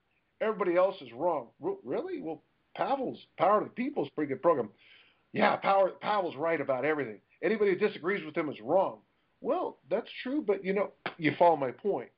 Everybody 0.42 0.76
else 0.76 0.96
is 1.02 1.12
wrong. 1.14 1.48
Really? 1.84 2.22
Well, 2.22 2.42
Pavel's 2.76 3.20
Power 3.38 3.60
to 3.60 3.66
the 3.66 3.72
People 3.72 4.04
is 4.04 4.10
a 4.12 4.16
pretty 4.16 4.34
good 4.34 4.42
program. 4.42 4.70
Yeah, 5.34 5.56
Power 5.58 5.90
Pavel's 5.90 6.36
right 6.36 6.62
about 6.62 6.86
everything. 6.86 7.20
Anybody 7.42 7.72
who 7.72 7.88
disagrees 7.88 8.24
with 8.24 8.38
him 8.38 8.50
is 8.50 8.62
wrong. 8.62 9.00
Well, 9.42 9.80
that's 9.90 10.10
true, 10.22 10.44
but 10.46 10.64
you 10.64 10.74
know, 10.74 10.92
you 11.18 11.34
follow 11.38 11.58
my 11.58 11.72
point. 11.72 12.10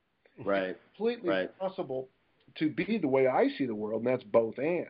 Right. 0.43 0.69
It's 0.69 0.79
completely 0.95 1.29
right. 1.29 1.59
possible 1.59 2.09
to 2.57 2.69
be 2.69 2.97
the 2.97 3.07
way 3.07 3.27
I 3.27 3.47
see 3.57 3.65
the 3.65 3.75
world, 3.75 4.03
and 4.03 4.13
that's 4.13 4.23
both 4.23 4.57
and. 4.57 4.85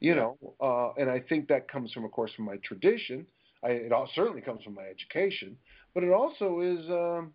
You 0.00 0.14
know, 0.14 0.38
uh, 0.62 0.98
and 1.00 1.10
I 1.10 1.20
think 1.20 1.48
that 1.48 1.70
comes 1.70 1.92
from, 1.92 2.06
of 2.06 2.10
course, 2.12 2.32
from 2.34 2.46
my 2.46 2.56
tradition. 2.64 3.26
I, 3.62 3.68
it 3.68 3.92
all, 3.92 4.08
certainly 4.14 4.40
comes 4.40 4.64
from 4.64 4.74
my 4.74 4.84
education, 4.84 5.58
but 5.92 6.02
it 6.02 6.10
also 6.10 6.60
is 6.60 6.78
um, 6.88 7.34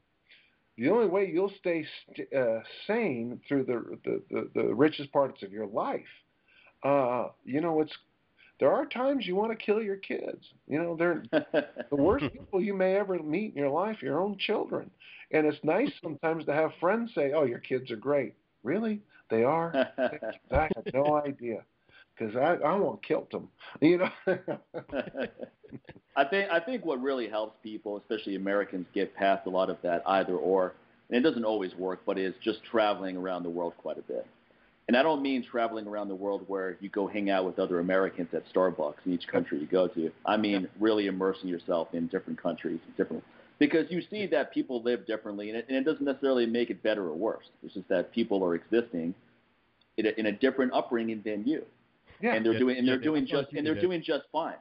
the 0.75 0.89
only 0.89 1.07
way 1.07 1.29
you'll 1.31 1.53
stay 1.59 1.85
st- 2.11 2.33
uh, 2.33 2.61
sane 2.87 3.39
through 3.47 3.65
the, 3.65 3.99
the, 4.03 4.21
the, 4.31 4.49
the 4.55 4.73
richest 4.73 5.13
parts 5.13 5.43
of 5.43 5.51
your 5.51 5.67
life. 5.67 6.01
Uh, 6.83 7.27
you 7.43 7.61
know, 7.61 7.81
it's 7.81 7.95
there 8.59 8.71
are 8.71 8.85
times 8.85 9.25
you 9.25 9.35
want 9.35 9.57
to 9.57 9.65
kill 9.65 9.81
your 9.81 9.97
kids. 9.97 10.43
You 10.67 10.81
know, 10.81 10.95
they're 10.95 11.23
the 11.31 11.95
worst 11.95 12.25
people 12.31 12.61
you 12.61 12.73
may 12.73 12.95
ever 12.95 13.19
meet 13.19 13.53
in 13.53 13.57
your 13.57 13.69
life, 13.69 14.01
your 14.01 14.19
own 14.19 14.37
children. 14.37 14.89
And 15.31 15.45
it's 15.45 15.63
nice 15.63 15.91
sometimes 16.01 16.45
to 16.45 16.53
have 16.53 16.71
friends 16.79 17.11
say, 17.15 17.33
"Oh, 17.33 17.43
your 17.43 17.59
kids 17.59 17.91
are 17.91 17.97
great." 17.97 18.33
Really? 18.63 19.01
They 19.29 19.43
are? 19.43 19.73
I 20.51 20.69
had 20.75 20.93
no 20.93 21.21
idea 21.25 21.63
because 22.17 22.35
I 22.35 22.55
I 22.65 22.75
want 22.75 23.05
killed 23.05 23.31
them. 23.31 23.49
You 23.81 23.97
know. 23.99 24.09
I 26.15 26.23
think 26.23 26.49
I 26.49 26.59
think 26.59 26.85
what 26.85 27.01
really 27.01 27.27
helps 27.27 27.57
people, 27.61 27.97
especially 27.97 28.35
Americans, 28.35 28.85
get 28.93 29.13
past 29.15 29.47
a 29.47 29.49
lot 29.49 29.69
of 29.69 29.77
that 29.83 30.01
either 30.05 30.35
or, 30.35 30.75
and 31.09 31.17
it 31.17 31.27
doesn't 31.27 31.43
always 31.43 31.75
work, 31.75 32.01
but 32.05 32.17
is 32.17 32.33
just 32.41 32.59
traveling 32.63 33.17
around 33.17 33.43
the 33.43 33.49
world 33.49 33.73
quite 33.77 33.97
a 33.97 34.01
bit. 34.01 34.25
And 34.87 34.95
I 34.95 35.01
don't 35.01 35.23
mean 35.23 35.43
traveling 35.43 35.87
around 35.87 36.09
the 36.09 36.15
world 36.15 36.43
where 36.47 36.77
you 36.79 36.89
go 36.89 37.07
hang 37.07 37.31
out 37.31 37.45
with 37.45 37.57
other 37.57 37.79
Americans 37.79 38.29
at 38.33 38.43
Starbucks 38.53 39.05
in 39.05 39.13
each 39.13 39.27
country 39.27 39.59
you 39.59 39.65
go 39.65 39.87
to. 39.87 40.11
I 40.25 40.37
mean 40.37 40.67
really 40.79 41.07
immersing 41.07 41.49
yourself 41.49 41.89
in 41.93 42.07
different 42.07 42.41
countries, 42.41 42.79
different 42.95 43.23
because 43.57 43.89
you 43.89 44.01
see 44.11 44.27
that 44.27 44.53
people 44.53 44.83
live 44.83 45.07
differently, 45.07 45.49
and 45.49 45.57
it, 45.57 45.65
and 45.69 45.77
it 45.77 45.85
doesn't 45.85 46.05
necessarily 46.05 46.45
make 46.45 46.69
it 46.69 46.83
better 46.83 47.07
or 47.07 47.13
worse. 47.13 47.45
It's 47.63 47.73
just 47.73 47.87
that 47.87 48.11
people 48.11 48.43
are 48.43 48.53
existing 48.53 49.15
in 49.97 50.07
a, 50.07 50.09
in 50.17 50.25
a 50.25 50.31
different 50.31 50.73
upbringing 50.73 51.21
than 51.25 51.47
you 51.47 51.63
yeah. 52.21 52.33
and 52.33 52.45
they're 52.45 52.53
yeah, 52.53 52.59
doing 52.59 52.77
and 52.77 52.87
they're 52.87 52.97
yeah, 52.97 53.03
doing 53.03 53.25
just 53.25 53.53
and 53.53 53.65
they're 53.65 53.79
doing 53.79 54.03
just 54.03 54.23
fine. 54.31 54.55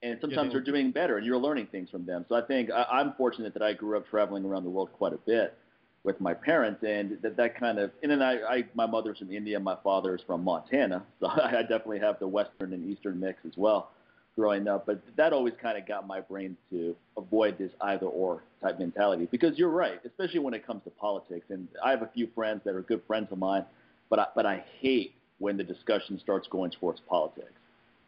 And 0.00 0.16
sometimes 0.20 0.52
they're 0.52 0.60
doing 0.60 0.92
better, 0.92 1.16
and 1.16 1.26
you're 1.26 1.38
learning 1.38 1.66
things 1.72 1.90
from 1.90 2.06
them. 2.06 2.24
So 2.28 2.36
I 2.36 2.42
think 2.42 2.70
I, 2.70 2.84
I'm 2.84 3.14
fortunate 3.14 3.52
that 3.54 3.62
I 3.64 3.72
grew 3.72 3.96
up 3.96 4.06
traveling 4.06 4.44
around 4.44 4.62
the 4.62 4.70
world 4.70 4.90
quite 4.92 5.12
a 5.12 5.18
bit 5.18 5.58
with 6.04 6.20
my 6.20 6.34
parents, 6.34 6.82
and 6.86 7.18
that 7.22 7.36
that 7.36 7.58
kind 7.58 7.78
of 7.78 7.90
and 8.02 8.10
then 8.10 8.22
I, 8.22 8.40
I 8.42 8.64
my 8.74 8.86
mother's 8.86 9.18
from 9.18 9.32
India, 9.32 9.58
my 9.58 9.76
father 9.82 10.14
is 10.14 10.22
from 10.26 10.44
Montana, 10.44 11.04
so 11.20 11.26
I 11.28 11.62
definitely 11.62 12.00
have 12.00 12.18
the 12.18 12.28
western 12.28 12.72
and 12.72 12.90
eastern 12.90 13.20
mix 13.20 13.40
as 13.46 13.56
well 13.56 13.90
growing 14.38 14.68
up. 14.68 14.86
But 14.86 15.02
that 15.16 15.32
always 15.32 15.54
kind 15.60 15.76
of 15.76 15.86
got 15.86 16.06
my 16.06 16.20
brain 16.20 16.56
to 16.70 16.94
avoid 17.16 17.58
this 17.58 17.72
either 17.80 18.06
or 18.06 18.44
type 18.62 18.78
mentality 18.78 19.26
because 19.30 19.58
you're 19.58 19.68
right, 19.68 20.00
especially 20.04 20.38
when 20.38 20.54
it 20.54 20.64
comes 20.64 20.84
to 20.84 20.90
politics. 20.90 21.46
And 21.50 21.66
I 21.84 21.90
have 21.90 22.02
a 22.02 22.10
few 22.14 22.28
friends 22.34 22.62
that 22.64 22.74
are 22.74 22.82
good 22.82 23.02
friends 23.06 23.28
of 23.32 23.38
mine, 23.38 23.64
but 24.08 24.20
I, 24.20 24.26
but 24.36 24.46
I 24.46 24.64
hate 24.80 25.14
when 25.38 25.56
the 25.56 25.64
discussion 25.64 26.20
starts 26.20 26.46
going 26.48 26.70
towards 26.70 27.00
politics 27.00 27.52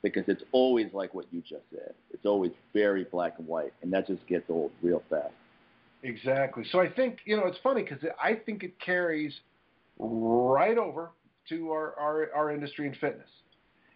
because 0.03 0.25
it's 0.29 0.43
always 0.53 0.87
like 0.93 1.13
what 1.15 1.27
you 1.33 1.41
just 1.41 1.65
said. 1.71 1.95
It's 2.13 2.25
always 2.25 2.53
very 2.73 3.05
black 3.05 3.35
and 3.39 3.47
white, 3.47 3.73
and 3.83 3.93
that 3.93 4.07
just 4.07 4.25
gets 4.27 4.49
old 4.49 4.71
real 4.83 5.03
fast. 5.11 5.35
Exactly. 6.03 6.65
So 6.71 6.81
I 6.81 6.89
think 6.89 7.19
you 7.25 7.37
know 7.37 7.47
it's 7.47 7.59
funny 7.63 7.83
because 7.83 7.99
I 8.23 8.35
think 8.35 8.63
it 8.63 8.79
carries 8.81 9.33
right 9.99 10.79
over 10.79 11.11
to 11.49 11.71
our 11.71 11.95
our, 11.99 12.31
our 12.35 12.51
industry 12.51 12.87
and 12.87 12.97
fitness. 12.97 13.29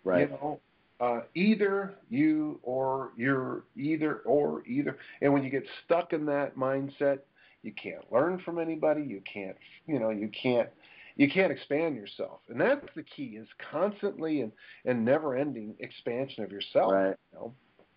Right. 0.05 0.28
You 0.28 0.36
know, 0.36 0.61
uh, 1.00 1.20
either 1.34 1.94
you 2.11 2.61
or 2.62 3.12
you're 3.16 3.64
either 3.76 4.16
or 4.26 4.66
either, 4.66 4.98
and 5.22 5.32
when 5.32 5.42
you 5.42 5.50
get 5.50 5.64
stuck 5.84 6.12
in 6.12 6.26
that 6.26 6.57
mindset, 6.57 7.20
you 7.62 7.72
can't 7.72 8.05
learn 8.12 8.40
from 8.44 8.59
anybody. 8.59 9.02
You 9.02 9.22
can't 9.32 9.57
you 9.86 9.98
know 9.98 10.11
you 10.11 10.28
can't 10.28 10.68
you 11.16 11.30
can't 11.30 11.50
expand 11.50 11.96
yourself, 11.96 12.40
and 12.48 12.61
that's 12.61 12.86
the 12.94 13.02
key: 13.02 13.38
is 13.40 13.48
constantly 13.70 14.42
and 14.42 14.52
and 14.84 15.05
never-ending 15.05 15.74
expansion 15.78 16.44
of 16.44 16.52
yourself. 16.52 16.92
Right. 16.92 17.16
You 17.32 17.38
know? 17.38 17.55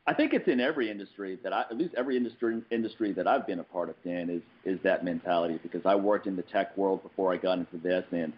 I 0.09 0.13
think 0.13 0.33
it's 0.33 0.47
in 0.47 0.61
every 0.61 0.89
industry 0.89 1.37
that 1.43 1.51
I, 1.51 1.61
at 1.69 1.77
least 1.77 1.93
every 1.95 2.15
industry 2.15 2.61
industry 2.71 3.11
that 3.11 3.27
I've 3.27 3.45
been 3.45 3.59
a 3.59 3.63
part 3.63 3.89
of, 3.89 3.95
Dan, 4.03 4.29
is 4.29 4.41
is 4.63 4.79
that 4.83 5.03
mentality. 5.03 5.59
Because 5.61 5.85
I 5.85 5.95
worked 5.95 6.27
in 6.27 6.35
the 6.37 6.43
tech 6.43 6.75
world 6.77 7.03
before 7.03 7.33
I 7.33 7.37
got 7.37 7.59
into 7.59 7.77
this, 7.77 8.05
and 8.11 8.31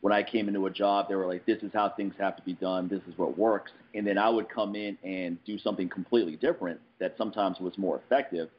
when 0.00 0.12
I 0.12 0.24
came 0.24 0.48
into 0.48 0.66
a 0.66 0.70
job, 0.70 1.08
they 1.08 1.14
were 1.14 1.26
like, 1.26 1.46
"This 1.46 1.62
is 1.62 1.70
how 1.72 1.90
things 1.90 2.14
have 2.18 2.36
to 2.36 2.42
be 2.42 2.54
done. 2.54 2.88
This 2.88 3.02
is 3.08 3.16
what 3.16 3.38
works." 3.38 3.70
And 3.94 4.04
then 4.04 4.18
I 4.18 4.28
would 4.28 4.48
come 4.48 4.74
in 4.74 4.98
and 5.04 5.42
do 5.44 5.56
something 5.56 5.88
completely 5.88 6.34
different 6.34 6.80
that 6.98 7.16
sometimes 7.16 7.60
was 7.60 7.78
more 7.78 7.96
effective, 8.04 8.50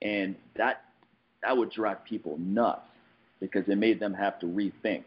and 0.00 0.36
that 0.54 0.84
that 1.42 1.56
would 1.56 1.70
drive 1.70 2.04
people 2.04 2.38
nuts 2.38 2.86
because 3.40 3.68
it 3.68 3.76
made 3.76 3.98
them 3.98 4.14
have 4.14 4.38
to 4.38 4.46
rethink 4.46 5.04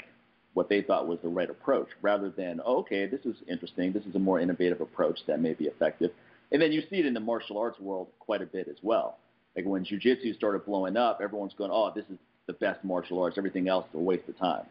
what 0.53 0.67
they 0.67 0.81
thought 0.81 1.07
was 1.07 1.19
the 1.21 1.29
right 1.29 1.49
approach 1.49 1.87
rather 2.01 2.29
than, 2.29 2.59
oh, 2.65 2.79
okay, 2.79 3.05
this 3.05 3.25
is 3.25 3.35
interesting. 3.47 3.93
This 3.93 4.05
is 4.05 4.15
a 4.15 4.19
more 4.19 4.39
innovative 4.39 4.81
approach 4.81 5.19
that 5.27 5.39
may 5.39 5.53
be 5.53 5.65
effective. 5.65 6.11
And 6.51 6.61
then 6.61 6.71
you 6.71 6.81
see 6.89 6.97
it 6.97 7.05
in 7.05 7.13
the 7.13 7.19
martial 7.19 7.57
arts 7.57 7.79
world 7.79 8.07
quite 8.19 8.41
a 8.41 8.45
bit 8.45 8.67
as 8.67 8.77
well. 8.81 9.17
Like 9.55 9.65
when 9.65 9.85
jujitsu 9.85 10.35
started 10.35 10.65
blowing 10.65 10.97
up, 10.97 11.19
everyone's 11.21 11.53
going, 11.53 11.71
oh, 11.73 11.91
this 11.95 12.05
is 12.05 12.17
the 12.47 12.53
best 12.53 12.83
martial 12.83 13.21
arts. 13.21 13.37
Everything 13.37 13.67
else 13.67 13.85
is 13.89 13.95
a 13.95 13.99
waste 13.99 14.27
of 14.27 14.37
time. 14.37 14.65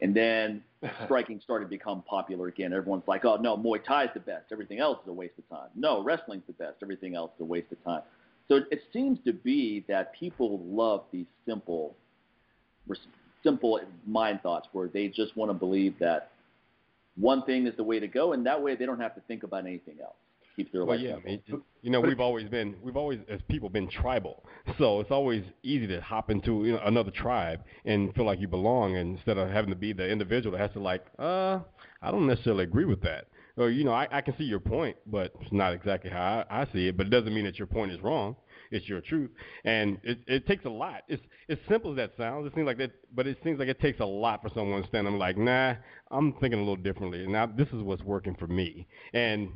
And 0.00 0.14
then 0.14 0.62
striking 1.04 1.40
started 1.42 1.66
to 1.66 1.70
become 1.70 2.02
popular 2.02 2.48
again. 2.48 2.72
Everyone's 2.72 3.06
like, 3.06 3.24
oh, 3.24 3.36
no, 3.36 3.56
Muay 3.56 3.84
Thai 3.84 4.04
is 4.04 4.10
the 4.14 4.20
best. 4.20 4.46
Everything 4.52 4.78
else 4.78 4.98
is 5.02 5.08
a 5.08 5.12
waste 5.12 5.34
of 5.38 5.48
time. 5.48 5.68
No, 5.74 6.02
wrestling's 6.02 6.44
the 6.46 6.52
best. 6.52 6.76
Everything 6.82 7.14
else 7.14 7.30
is 7.36 7.42
a 7.42 7.44
waste 7.44 7.72
of 7.72 7.82
time. 7.84 8.02
So 8.48 8.56
it, 8.56 8.64
it 8.70 8.80
seems 8.92 9.18
to 9.26 9.32
be 9.32 9.84
that 9.88 10.14
people 10.14 10.60
love 10.64 11.04
these 11.12 11.26
simple, 11.46 11.94
simple 13.42 13.80
mind 14.06 14.40
thoughts 14.42 14.68
where 14.72 14.88
they 14.88 15.08
just 15.08 15.36
want 15.36 15.50
to 15.50 15.54
believe 15.54 15.98
that 15.98 16.30
one 17.16 17.42
thing 17.42 17.66
is 17.66 17.74
the 17.76 17.82
way 17.82 17.98
to 17.98 18.06
go, 18.06 18.32
and 18.32 18.46
that 18.46 18.62
way 18.62 18.76
they 18.76 18.86
don't 18.86 19.00
have 19.00 19.14
to 19.16 19.20
think 19.22 19.42
about 19.42 19.66
anything 19.66 19.96
else. 20.00 20.14
Keep 20.58 20.72
their 20.72 20.84
well, 20.84 20.98
yeah. 20.98 21.14
I 21.14 21.20
mean, 21.20 21.40
you 21.82 21.90
know, 21.90 22.00
we've 22.00 22.18
always 22.18 22.48
been, 22.48 22.74
we've 22.82 22.96
always, 22.96 23.20
as 23.28 23.38
people, 23.48 23.68
been 23.68 23.88
tribal. 23.88 24.44
So 24.76 25.00
it's 25.00 25.10
always 25.10 25.44
easy 25.62 25.86
to 25.86 26.00
hop 26.02 26.30
into 26.30 26.64
you 26.66 26.72
know, 26.72 26.80
another 26.84 27.10
tribe 27.10 27.60
and 27.86 28.14
feel 28.14 28.26
like 28.26 28.38
you 28.38 28.48
belong, 28.48 28.96
and 28.96 29.16
instead 29.16 29.38
of 29.38 29.48
having 29.48 29.70
to 29.70 29.76
be 29.76 29.94
the 29.94 30.06
individual 30.06 30.52
that 30.52 30.62
has 30.62 30.72
to 30.72 30.80
like, 30.80 31.06
uh, 31.18 31.60
I 32.02 32.10
don't 32.10 32.26
necessarily 32.26 32.64
agree 32.64 32.84
with 32.84 33.00
that. 33.02 33.28
Or 33.56 33.70
you 33.70 33.84
know, 33.84 33.92
I, 33.92 34.08
I 34.10 34.20
can 34.20 34.36
see 34.36 34.44
your 34.44 34.60
point, 34.60 34.96
but 35.06 35.32
it's 35.40 35.52
not 35.52 35.72
exactly 35.72 36.10
how 36.10 36.44
I, 36.50 36.62
I 36.62 36.66
see 36.72 36.88
it. 36.88 36.96
But 36.98 37.06
it 37.06 37.10
doesn't 37.10 37.32
mean 37.32 37.44
that 37.44 37.58
your 37.58 37.66
point 37.66 37.92
is 37.92 38.00
wrong. 38.02 38.36
It's 38.70 38.86
your 38.88 39.00
truth, 39.00 39.30
and 39.64 39.98
it, 40.02 40.18
it 40.26 40.46
takes 40.46 40.66
a 40.66 40.70
lot. 40.70 41.02
It's 41.08 41.22
as 41.48 41.56
simple 41.68 41.92
as 41.92 41.96
that 41.96 42.12
sounds. 42.18 42.46
It 42.46 42.54
seems 42.54 42.66
like 42.66 42.76
that, 42.78 42.90
but 43.14 43.26
it 43.26 43.38
seems 43.42 43.58
like 43.58 43.68
it 43.68 43.80
takes 43.80 44.00
a 44.00 44.04
lot 44.04 44.42
for 44.42 44.50
someone 44.54 44.82
to 44.82 44.88
stand. 44.88 45.06
I'm 45.06 45.18
like, 45.18 45.38
nah, 45.38 45.74
I'm 46.10 46.34
thinking 46.34 46.58
a 46.58 46.62
little 46.62 46.76
differently. 46.76 47.22
And 47.22 47.32
now 47.32 47.46
this 47.46 47.68
is 47.68 47.82
what's 47.82 48.02
working 48.02 48.34
for 48.34 48.46
me, 48.46 48.86
and 49.14 49.50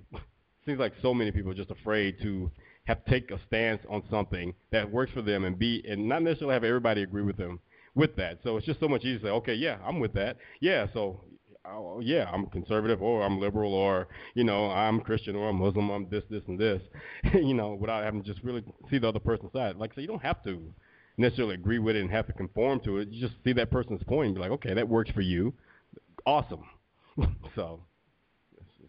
seems 0.66 0.78
like 0.78 0.92
so 1.02 1.12
many 1.14 1.30
people 1.30 1.50
are 1.50 1.54
just 1.54 1.70
afraid 1.70 2.20
to 2.22 2.50
have 2.84 3.04
to 3.04 3.10
take 3.10 3.30
a 3.30 3.38
stance 3.46 3.80
on 3.88 4.02
something 4.10 4.54
that 4.70 4.90
works 4.90 5.12
for 5.12 5.22
them 5.22 5.44
and 5.44 5.58
be 5.58 5.84
and 5.88 6.08
not 6.08 6.22
necessarily 6.22 6.54
have 6.54 6.64
everybody 6.64 7.02
agree 7.02 7.22
with 7.22 7.36
them 7.36 7.60
with 7.94 8.16
that. 8.16 8.38
So 8.42 8.56
it's 8.56 8.66
just 8.66 8.80
so 8.80 8.88
much 8.88 9.02
easier 9.02 9.18
to 9.18 9.24
say, 9.24 9.30
okay, 9.30 9.54
yeah, 9.54 9.78
I'm 9.84 10.00
with 10.00 10.14
that. 10.14 10.38
Yeah, 10.60 10.86
so 10.92 11.20
oh, 11.66 12.00
yeah, 12.00 12.28
I'm 12.32 12.46
conservative 12.46 13.02
or 13.02 13.22
I'm 13.22 13.40
liberal 13.40 13.74
or 13.74 14.08
you 14.34 14.44
know 14.44 14.70
I'm 14.70 15.00
Christian 15.00 15.36
or 15.36 15.48
I'm 15.48 15.56
Muslim. 15.56 15.90
I'm 15.90 16.08
this, 16.10 16.24
this, 16.30 16.42
and 16.48 16.58
this. 16.58 16.82
you 17.34 17.54
know, 17.54 17.74
without 17.74 18.04
having 18.04 18.22
to 18.22 18.32
just 18.32 18.44
really 18.44 18.64
see 18.90 18.98
the 18.98 19.08
other 19.08 19.20
person's 19.20 19.52
side. 19.52 19.76
Like 19.76 19.92
I 19.92 19.94
said, 19.96 20.02
you 20.02 20.08
don't 20.08 20.22
have 20.22 20.42
to 20.44 20.72
necessarily 21.16 21.54
agree 21.54 21.78
with 21.78 21.96
it 21.96 22.00
and 22.00 22.10
have 22.10 22.26
to 22.26 22.32
conform 22.32 22.80
to 22.80 22.98
it. 22.98 23.08
You 23.08 23.20
just 23.20 23.38
see 23.44 23.52
that 23.54 23.70
person's 23.70 24.02
point 24.04 24.26
and 24.26 24.34
be 24.34 24.40
like, 24.40 24.50
okay, 24.52 24.74
that 24.74 24.88
works 24.88 25.10
for 25.10 25.20
you. 25.20 25.52
Awesome. 26.26 26.64
so. 27.54 27.80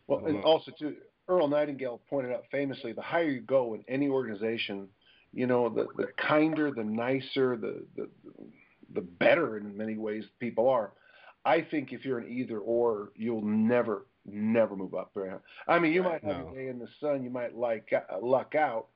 Well, 0.07 0.25
and 0.25 0.43
also 0.43 0.71
too, 0.77 0.95
Earl 1.27 1.47
Nightingale 1.47 2.01
pointed 2.09 2.33
out 2.33 2.43
famously, 2.51 2.91
the 2.93 3.01
higher 3.01 3.29
you 3.29 3.41
go 3.41 3.73
in 3.73 3.83
any 3.87 4.07
organization, 4.09 4.87
you 5.33 5.47
know, 5.47 5.69
the, 5.69 5.87
the 5.97 6.07
kinder, 6.17 6.71
the 6.71 6.83
nicer, 6.83 7.57
the, 7.57 7.85
the 7.95 8.09
the 8.93 9.01
better 9.01 9.57
in 9.57 9.75
many 9.75 9.97
ways 9.97 10.23
people 10.39 10.69
are. 10.69 10.91
I 11.45 11.61
think 11.61 11.91
if 11.91 12.05
you're 12.05 12.19
an 12.19 12.29
either 12.31 12.59
or, 12.59 13.09
you'll 13.15 13.41
never, 13.41 14.05
never 14.25 14.75
move 14.75 14.93
up. 14.93 15.15
I 15.67 15.79
mean, 15.79 15.93
you 15.93 16.03
might 16.03 16.23
have 16.23 16.37
No. 16.37 16.49
a 16.49 16.55
day 16.55 16.67
in 16.67 16.79
the 16.79 16.87
sun, 16.99 17.23
you 17.23 17.29
might 17.29 17.55
like 17.55 17.91
uh, 17.93 18.19
luck 18.21 18.53
out, 18.55 18.87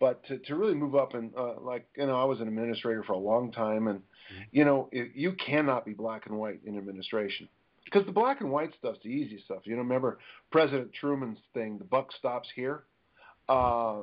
but 0.00 0.24
to, 0.26 0.38
to 0.38 0.56
really 0.56 0.74
move 0.74 0.94
up 0.94 1.14
and 1.14 1.32
uh, 1.36 1.54
like 1.60 1.86
you 1.96 2.06
know, 2.06 2.20
I 2.20 2.24
was 2.24 2.40
an 2.40 2.48
administrator 2.48 3.02
for 3.04 3.12
a 3.12 3.18
long 3.18 3.52
time, 3.52 3.86
and 3.88 4.02
you 4.50 4.64
know, 4.64 4.88
it, 4.92 5.12
you 5.14 5.32
cannot 5.32 5.84
be 5.86 5.92
black 5.92 6.26
and 6.26 6.36
white 6.36 6.60
in 6.66 6.76
administration 6.76 7.48
because 7.86 8.04
the 8.04 8.12
black 8.12 8.40
and 8.40 8.50
white 8.50 8.70
stuff's 8.78 8.98
the 9.02 9.08
easy 9.08 9.40
stuff. 9.44 9.60
You 9.64 9.76
know, 9.76 9.82
remember 9.82 10.18
President 10.50 10.92
Truman's 10.92 11.38
thing, 11.54 11.78
the 11.78 11.84
buck 11.84 12.12
stops 12.12 12.48
here. 12.54 12.84
Uh, 13.48 14.02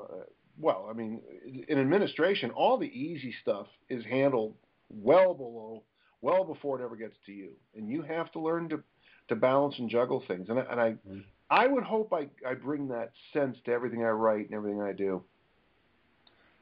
well, 0.59 0.87
I 0.89 0.93
mean, 0.93 1.19
in 1.67 1.77
administration, 1.79 2.49
all 2.51 2.77
the 2.77 2.87
easy 2.87 3.33
stuff 3.41 3.67
is 3.89 4.03
handled 4.05 4.55
well 4.89 5.33
below, 5.33 5.83
well 6.21 6.45
before 6.45 6.79
it 6.79 6.83
ever 6.83 6.95
gets 6.95 7.15
to 7.25 7.33
you, 7.33 7.49
and 7.75 7.89
you 7.89 8.01
have 8.01 8.31
to 8.31 8.39
learn 8.39 8.69
to 8.69 8.81
to 9.29 9.35
balance 9.37 9.75
and 9.79 9.89
juggle 9.89 10.21
things. 10.27 10.49
And 10.49 10.59
I, 10.59 10.63
and 10.63 10.81
I, 10.81 10.89
Mhm. 11.07 11.23
I 11.49 11.67
would 11.67 11.83
hope 11.83 12.13
I 12.13 12.29
I 12.47 12.53
bring 12.53 12.87
that 12.89 13.11
sense 13.31 13.57
to 13.65 13.71
everything 13.71 14.03
I 14.03 14.09
write 14.09 14.45
and 14.45 14.53
everything 14.53 14.81
I 14.81 14.93
do. 14.93 15.23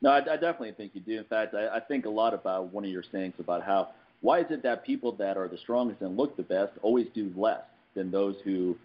No, 0.02 0.12
I, 0.12 0.18
I 0.18 0.38
definitely 0.38 0.72
think 0.72 0.96
you 0.96 1.02
do. 1.02 1.18
In 1.20 1.26
fact, 1.26 1.54
I, 1.54 1.68
I 1.78 1.80
think 1.80 2.06
a 2.06 2.10
lot 2.10 2.34
about 2.34 2.74
one 2.74 2.84
of 2.84 2.90
your 2.90 3.04
sayings 3.12 3.36
about 3.40 3.62
how 3.64 3.90
why 4.22 4.40
is 4.40 4.46
it 4.50 4.64
that 4.64 4.86
people 4.86 5.12
that 5.14 5.38
are 5.38 5.48
the 5.48 5.58
strongest 5.58 6.02
and 6.02 6.16
look 6.16 6.38
the 6.38 6.44
best 6.44 6.74
always 6.82 7.08
do 7.14 7.32
less 7.36 7.64
than 7.96 8.12
those 8.12 8.36
who 8.44 8.78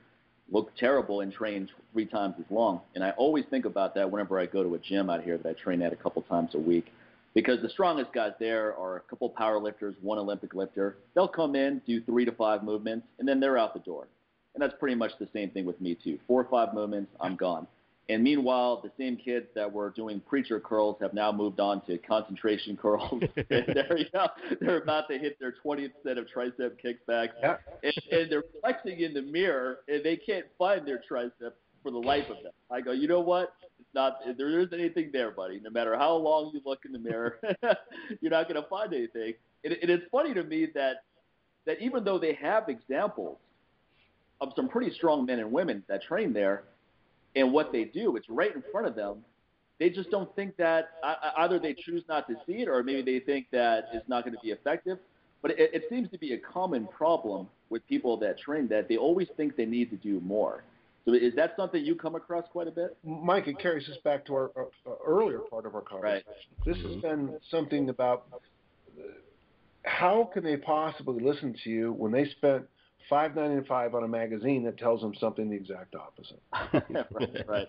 look 0.51 0.75
terrible 0.77 1.21
and 1.21 1.33
train 1.33 1.69
three 1.93 2.07
times 2.07 2.35
as 2.39 2.51
long? 2.51 2.81
And 2.95 3.05
I 3.05 3.11
always 3.11 3.45
think 3.51 3.67
about 3.67 3.95
that 3.95 4.11
whenever 4.11 4.41
I 4.41 4.47
go 4.47 4.63
to 4.63 4.75
a 4.75 4.79
gym 4.79 5.11
out 5.11 5.23
here 5.23 5.37
that 5.39 5.49
I 5.49 5.53
train 5.53 5.83
at 5.83 5.93
a 5.93 5.97
couple 5.97 6.23
times 6.23 6.55
a 6.55 6.59
week. 6.59 6.87
Because 7.35 7.61
the 7.61 7.69
strongest 7.69 8.15
guys 8.15 8.33
there 8.41 8.75
are 8.79 8.97
a 8.97 9.01
couple 9.01 9.29
power 9.29 9.59
lifters, 9.59 9.95
one 10.01 10.19
Olympic 10.19 10.55
lifter. 10.55 10.97
They'll 11.15 11.29
come 11.29 11.55
in, 11.55 11.83
do 11.87 12.01
three 12.01 12.25
to 12.25 12.33
five 12.33 12.65
movements, 12.65 13.07
and 13.19 13.29
then 13.29 13.41
they're 13.41 13.59
out 13.59 13.75
the 13.75 13.81
door. 13.81 14.09
And 14.55 14.63
that's 14.63 14.73
pretty 14.81 14.95
much 14.95 15.13
the 15.21 15.29
same 15.35 15.51
thing 15.51 15.67
with 15.67 15.79
me 15.79 15.99
too. 16.03 16.19
Four 16.27 16.41
or 16.41 16.49
five 16.49 16.73
movements, 16.73 17.13
I'm 17.21 17.37
gone. 17.37 17.67
And 18.09 18.23
meanwhile, 18.23 18.81
the 18.83 18.93
same 18.97 19.17
kids 19.17 19.47
that 19.57 19.73
were 19.73 19.91
doing 19.91 20.21
preacher 20.21 20.61
curls 20.61 20.97
have 21.01 21.13
now 21.13 21.33
moved 21.33 21.59
on 21.59 21.85
to 21.87 21.99
concentration 21.99 22.77
curls. 22.81 23.21
and 23.21 23.29
they're, 23.49 23.99
you 23.99 24.07
know, 24.15 24.29
they're 24.61 24.83
about 24.83 25.09
to 25.09 25.19
hit 25.19 25.39
their 25.41 25.55
20th 25.65 25.93
set 26.05 26.17
of 26.17 26.27
tricep 26.35 26.73
kickbacks. 26.85 27.31
Yeah. 27.41 27.57
And, 27.83 27.95
and 28.13 28.31
they're 28.31 28.45
flexing 28.61 29.01
in 29.01 29.13
the 29.13 29.23
mirror, 29.23 29.81
and 29.89 30.05
they 30.05 30.17
can't 30.17 30.47
find 30.57 30.87
their 30.87 31.03
tricep 31.11 31.53
for 31.83 31.91
the 31.91 31.99
life 31.99 32.29
of 32.31 32.43
them. 32.43 32.53
I 32.71 32.81
go, 32.81 32.93
you 32.93 33.09
know 33.09 33.21
what? 33.21 33.55
It's 33.79 33.89
not 33.95 34.19
there 34.37 34.61
isn't 34.61 34.75
anything 34.75 35.11
there, 35.13 35.31
buddy. 35.31 35.61
No 35.63 35.71
matter 35.71 35.97
how 35.97 36.15
long 36.17 36.51
you 36.53 36.61
look 36.65 36.85
in 36.85 36.93
the 36.93 36.99
mirror, 36.99 37.39
you're 38.21 38.31
not 38.31 38.49
going 38.49 38.61
to 38.61 38.69
find 38.69 38.93
anything. 38.93 39.35
And, 39.65 39.73
and 39.75 39.91
it's 39.91 40.05
funny 40.11 40.35
to 40.35 40.43
me 40.43 40.69
that 40.75 41.05
that 41.65 41.81
even 41.81 42.05
though 42.05 42.19
they 42.19 42.35
have 42.35 42.69
examples 42.69 43.39
of 44.41 44.53
some 44.55 44.69
pretty 44.69 44.95
strong 44.95 45.27
men 45.27 45.39
and 45.39 45.51
women 45.51 45.83
that 45.89 46.03
train 46.03 46.33
there, 46.33 46.65
and 47.37 47.53
what 47.53 47.71
they 47.71 47.85
do, 47.85 48.17
it's 48.17 48.29
right 48.29 48.55
in 48.55 48.63
front 48.73 48.87
of 48.87 48.97
them. 48.97 49.25
They 49.79 49.91
just 49.91 50.11
don't 50.11 50.35
think 50.35 50.57
that 50.57 50.89
I- 51.03 51.17
I- 51.23 51.45
either 51.45 51.59
they 51.59 51.75
choose 51.75 52.03
not 52.09 52.27
to 52.29 52.37
see 52.47 52.63
it, 52.63 52.69
or 52.69 52.83
maybe 52.83 53.03
they 53.03 53.21
think 53.25 53.49
that 53.51 53.91
it's 53.93 54.09
not 54.09 54.25
going 54.25 54.35
to 54.35 54.41
be 54.41 54.51
effective. 54.51 54.99
But 55.43 55.51
it, 55.53 55.75
it 55.75 55.85
seems 55.91 56.11
to 56.11 56.19
be 56.19 56.33
a 56.33 56.39
common 56.39 56.87
problem 56.87 57.49
with 57.69 57.87
people 57.87 58.17
that 58.19 58.39
train 58.39 58.67
that 58.69 58.89
they 58.89 58.97
always 58.97 59.29
think 59.37 59.55
they 59.55 59.67
need 59.67 59.91
to 59.91 59.97
do 59.97 60.21
more. 60.21 60.65
So 61.05 61.13
is 61.13 61.35
that 61.37 61.55
something 61.57 61.85
you 61.85 61.95
come 61.95 62.17
across 62.17 62.45
quite 62.51 62.67
a 62.67 62.73
bit? 62.73 62.97
Mike, 63.05 63.47
it 63.47 63.59
carries 63.61 63.89
us 63.89 63.97
back 64.03 64.25
to 64.27 64.35
our 64.35 64.51
uh, 64.57 64.91
uh, 64.91 64.95
earlier 65.07 65.39
part 65.39 65.67
of 65.67 65.75
our 65.75 65.83
conversation. 65.83 66.25
Right. 66.27 66.75
This 66.75 66.79
has 66.85 66.97
been 66.97 67.39
something 67.51 67.91
about 67.91 68.27
uh, 68.33 69.03
how 69.85 70.31
can 70.33 70.43
they 70.43 70.57
possibly 70.57 71.23
listen 71.23 71.55
to 71.63 71.71
you 71.71 71.93
when 71.93 72.11
they 72.11 72.29
spent 72.31 72.65
five 73.09 73.35
ninety 73.35 73.67
five 73.67 73.95
on 73.95 74.05
a 74.05 74.09
magazine 74.09 74.65
that 74.65 74.79
tells 74.79 75.01
them 75.01 75.15
something 75.19 75.49
the 75.49 75.57
exact 75.57 75.95
opposite. 75.95 76.43
right, 77.11 77.49
right. 77.49 77.69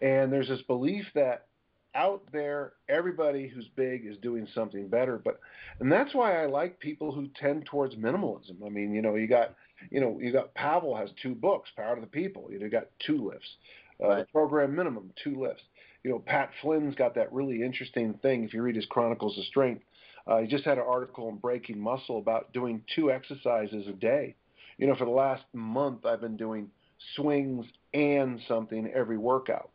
And 0.00 0.32
there's 0.32 0.48
this 0.48 0.62
belief 0.62 1.06
that 1.14 1.46
out 1.94 2.22
there, 2.32 2.74
everybody 2.88 3.48
who's 3.48 3.66
big 3.74 4.06
is 4.06 4.16
doing 4.18 4.46
something 4.54 4.88
better. 4.88 5.20
But 5.22 5.40
and 5.80 5.90
that's 5.90 6.14
why 6.14 6.42
I 6.42 6.46
like 6.46 6.78
people 6.78 7.12
who 7.12 7.28
tend 7.40 7.66
towards 7.66 7.94
minimalism. 7.96 8.64
I 8.64 8.68
mean, 8.68 8.94
you 8.94 9.02
know, 9.02 9.16
you 9.16 9.26
got 9.26 9.54
you 9.90 10.00
know, 10.00 10.18
you 10.20 10.32
got 10.32 10.54
Pavel 10.54 10.96
has 10.96 11.10
two 11.22 11.34
books, 11.34 11.70
Power 11.76 11.94
to 11.94 12.00
the 12.00 12.06
People. 12.06 12.48
You 12.50 12.58
know, 12.58 12.64
you 12.66 12.70
got 12.70 12.88
two 13.04 13.28
lifts. 13.28 13.48
Uh, 14.02 14.08
Right. 14.08 14.32
Program 14.32 14.76
Minimum, 14.76 15.10
two 15.24 15.40
lifts. 15.40 15.62
You 16.04 16.10
know, 16.12 16.20
Pat 16.20 16.50
Flynn's 16.62 16.94
got 16.94 17.16
that 17.16 17.32
really 17.32 17.62
interesting 17.62 18.14
thing. 18.22 18.44
If 18.44 18.54
you 18.54 18.62
read 18.62 18.76
his 18.76 18.86
Chronicles 18.86 19.36
of 19.36 19.44
Strength, 19.46 19.82
uh, 20.28 20.38
he 20.38 20.46
just 20.46 20.64
had 20.64 20.78
an 20.78 20.84
article 20.86 21.28
in 21.28 21.36
Breaking 21.36 21.80
Muscle 21.80 22.18
about 22.18 22.52
doing 22.52 22.82
two 22.94 23.10
exercises 23.10 23.88
a 23.88 23.92
day. 23.92 24.36
You 24.78 24.86
know, 24.86 24.94
for 24.94 25.04
the 25.04 25.10
last 25.10 25.44
month, 25.52 26.06
I've 26.06 26.20
been 26.20 26.36
doing 26.36 26.70
swings 27.16 27.66
and 27.94 28.40
something 28.48 28.90
every 28.94 29.18
workout. 29.18 29.70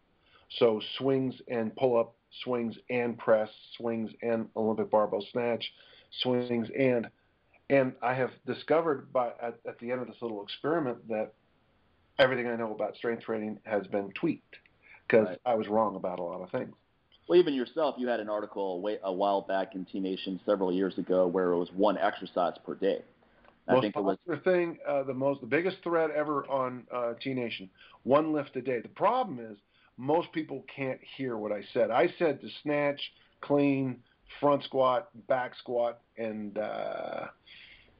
So 0.59 0.81
swings 0.97 1.35
and 1.47 1.75
pull 1.75 1.99
up, 1.99 2.15
swings 2.43 2.75
and 2.89 3.17
press, 3.17 3.49
swings 3.77 4.11
and 4.21 4.47
Olympic 4.55 4.89
barbell 4.89 5.25
snatch, 5.31 5.63
swings 6.21 6.69
and 6.77 7.07
and 7.69 7.93
I 8.01 8.13
have 8.13 8.31
discovered 8.45 9.11
by 9.13 9.29
at, 9.41 9.59
at 9.67 9.79
the 9.79 9.91
end 9.91 10.01
of 10.01 10.07
this 10.07 10.17
little 10.21 10.43
experiment 10.43 11.07
that 11.07 11.33
everything 12.19 12.47
I 12.47 12.55
know 12.55 12.73
about 12.73 12.95
strength 12.95 13.23
training 13.23 13.59
has 13.63 13.87
been 13.87 14.11
tweaked 14.11 14.57
because 15.07 15.27
Right. 15.27 15.39
I 15.45 15.55
was 15.55 15.67
wrong 15.67 15.95
about 15.95 16.19
a 16.19 16.23
lot 16.23 16.41
of 16.41 16.51
things. 16.51 16.75
Well, 17.27 17.39
even 17.39 17.53
yourself, 17.53 17.95
you 17.97 18.07
had 18.07 18.19
an 18.19 18.29
article 18.29 18.85
a 19.03 19.11
while 19.11 19.41
back 19.41 19.75
in 19.75 19.85
T 19.85 19.99
Nation 19.99 20.39
several 20.45 20.73
years 20.73 20.97
ago 20.97 21.25
where 21.25 21.51
it 21.51 21.57
was 21.57 21.71
one 21.71 21.97
exercise 21.97 22.57
per 22.65 22.75
day. 22.75 23.01
I 23.67 23.73
most 23.73 23.81
think 23.83 23.95
it 23.95 24.03
was 24.03 24.17
popular 24.25 24.41
thing, 24.43 24.77
uh, 24.87 25.03
the 25.03 25.13
most, 25.13 25.41
the 25.41 25.47
biggest 25.47 25.77
thread 25.83 26.11
ever 26.11 26.45
on 26.47 26.83
uh, 26.93 27.13
T 27.21 27.33
Nation, 27.33 27.69
one 28.03 28.33
lift 28.33 28.55
a 28.55 28.61
day. 28.61 28.81
The 28.81 28.89
problem 28.89 29.39
is 29.39 29.57
most 29.97 30.31
people 30.33 30.65
can't 30.75 30.99
hear 31.17 31.37
what 31.37 31.51
I 31.51 31.63
said. 31.73 31.91
I 31.91 32.13
said 32.19 32.41
to 32.41 32.47
snatch, 32.61 32.99
clean, 33.41 33.99
front 34.39 34.63
squat, 34.63 35.09
back 35.27 35.53
squat, 35.57 35.99
and 36.17 36.57
uh, 36.57 37.27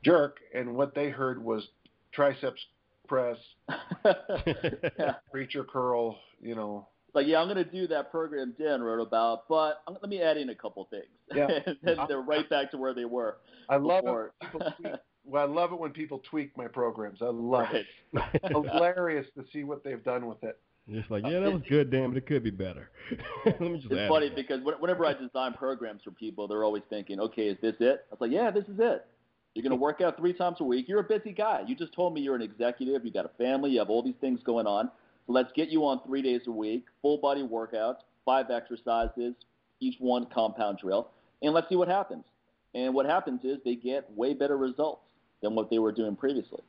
jerk, 0.04 0.38
and 0.54 0.76
what 0.76 0.96
they 0.96 1.10
heard 1.10 1.44
was 1.44 1.68
triceps 2.12 2.62
press, 3.08 3.38
preacher 5.32 5.64
curl. 5.64 6.18
You 6.42 6.56
know, 6.56 6.88
like, 7.14 7.28
yeah, 7.28 7.40
I'm 7.40 7.48
going 7.48 7.64
to 7.64 7.72
do 7.72 7.88
that 7.88 8.10
program 8.12 8.56
Dan 8.58 8.82
wrote 8.82 9.02
about, 9.06 9.48
but 9.48 9.84
I'm, 9.88 9.94
let 10.02 10.10
me 10.10 10.22
add 10.22 10.38
in 10.38 10.50
a 10.50 10.56
couple 10.56 10.88
things. 10.90 11.06
Yeah. 11.34 11.48
and 11.66 11.78
then 11.84 11.98
they're 12.08 12.22
right 12.22 12.50
back 12.50 12.72
to 12.72 12.78
where 12.78 12.94
they 12.94 13.06
were. 13.06 13.38
I 13.70 13.78
love 13.78 14.04
before. 14.04 14.34
it. 14.54 15.02
When 15.26 15.42
people 15.42 15.50
tweak, 15.50 15.50
well, 15.50 15.50
I 15.50 15.62
love 15.62 15.72
it 15.72 15.80
when 15.80 15.92
people 15.92 16.22
tweak 16.30 16.58
my 16.58 16.68
programs. 16.68 17.22
I 17.22 17.26
love 17.26 17.68
right. 17.74 17.86
it. 18.14 18.42
Hilarious 18.72 19.28
to 19.38 19.46
see 19.52 19.64
what 19.64 19.84
they've 19.84 20.04
done 20.04 20.26
with 20.28 20.44
it. 20.44 20.60
Just 20.90 21.10
like, 21.10 21.24
yeah, 21.26 21.40
that 21.40 21.54
was 21.54 21.62
good, 21.70 21.90
damn 21.90 22.12
it, 22.12 22.18
it 22.18 22.28
could 22.28 22.44
be 22.44 22.50
better. 22.50 22.90
Let 23.46 23.62
me 23.62 23.78
just 23.78 23.90
it's 23.90 24.10
funny 24.10 24.30
because 24.36 24.60
whenever 24.80 25.06
I 25.06 25.14
design 25.14 25.54
programs 25.54 26.02
for 26.04 26.12
people, 26.12 26.46
they're 26.48 26.66
always 26.66 26.84
thinking, 26.90 27.22
okay, 27.22 27.48
is 27.48 27.58
this 27.62 27.76
it? 27.80 28.06
I 28.12 28.14
was 28.14 28.20
like, 28.20 28.32
yeah, 28.32 28.52
this 28.52 28.66
is 28.66 28.76
it. 28.80 29.06
You're 29.54 29.64
going 29.64 29.72
to 29.72 29.78
work 29.78 30.02
out 30.02 30.18
three 30.18 30.34
times 30.34 30.58
a 30.60 30.64
week. 30.66 30.90
You're 30.90 31.00
a 31.00 31.04
busy 31.04 31.32
guy. 31.32 31.62
You 31.66 31.76
just 31.76 31.94
told 31.94 32.14
me 32.14 32.22
you're 32.22 32.36
an 32.36 32.42
executive. 32.42 33.06
You 33.06 33.14
got 33.14 33.26
a 33.26 33.32
family. 33.38 33.72
You 33.72 33.80
have 33.80 33.90
all 33.90 34.04
these 34.04 34.16
things 34.20 34.42
going 34.44 34.68
on. 34.68 34.90
So 35.26 35.32
let's 35.32 35.52
get 35.54 35.70
you 35.70 35.86
on 35.86 36.02
three 36.06 36.22
days 36.22 36.42
a 36.48 36.52
week, 36.52 36.86
full 37.02 37.18
body 37.18 37.44
workouts, 37.44 38.00
five 38.26 38.50
exercises, 38.50 39.36
each 39.80 39.96
one 40.00 40.28
compound 40.34 40.80
drill, 40.80 41.12
and 41.42 41.54
let's 41.54 41.70
see 41.70 41.76
what 41.76 41.88
happens. 41.88 42.26
And 42.74 42.94
what 42.94 43.06
happens 43.06 43.42
is 43.44 43.60
they 43.64 43.76
get 43.76 44.12
way 44.12 44.34
better 44.34 44.58
results 44.58 45.04
than 45.44 45.54
what 45.54 45.70
they 45.70 45.78
were 45.78 45.92
doing 45.92 46.16
previously. 46.16 46.64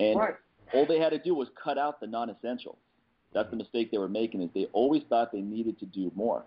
And 0.00 0.18
right. 0.18 0.34
all 0.72 0.86
they 0.86 0.98
had 0.98 1.10
to 1.10 1.18
do 1.18 1.34
was 1.34 1.48
cut 1.62 1.76
out 1.76 2.00
the 2.00 2.06
non-essentials. 2.06 2.78
That's 3.34 3.50
the 3.50 3.56
mistake 3.56 3.90
they 3.90 3.98
were 3.98 4.08
making 4.08 4.40
is 4.40 4.50
they 4.54 4.66
always 4.72 5.02
thought 5.10 5.32
they 5.32 5.42
needed 5.42 5.78
to 5.80 5.86
do 5.86 6.10
more. 6.14 6.44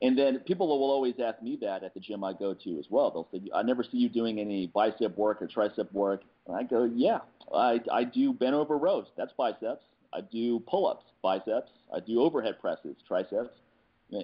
And 0.00 0.16
then 0.16 0.38
people 0.40 0.68
will 0.68 0.90
always 0.90 1.14
ask 1.18 1.42
me 1.42 1.58
that 1.60 1.82
at 1.82 1.92
the 1.92 2.00
gym 2.00 2.22
I 2.22 2.32
go 2.32 2.54
to 2.54 2.78
as 2.78 2.86
well. 2.88 3.10
They'll 3.10 3.28
say, 3.32 3.50
I 3.52 3.62
never 3.62 3.82
see 3.82 3.98
you 3.98 4.08
doing 4.08 4.38
any 4.38 4.68
bicep 4.68 5.18
work 5.18 5.42
or 5.42 5.48
tricep 5.48 5.92
work. 5.92 6.22
And 6.46 6.56
I 6.56 6.62
go, 6.62 6.84
yeah, 6.84 7.18
I, 7.52 7.80
I 7.92 8.04
do 8.04 8.32
bent 8.32 8.54
over 8.54 8.78
rows. 8.78 9.06
That's 9.16 9.32
biceps. 9.36 9.82
I 10.12 10.20
do 10.20 10.60
pull-ups, 10.60 11.04
biceps. 11.20 11.72
I 11.92 12.00
do 12.00 12.20
overhead 12.20 12.60
presses, 12.60 12.96
triceps. 13.06 13.50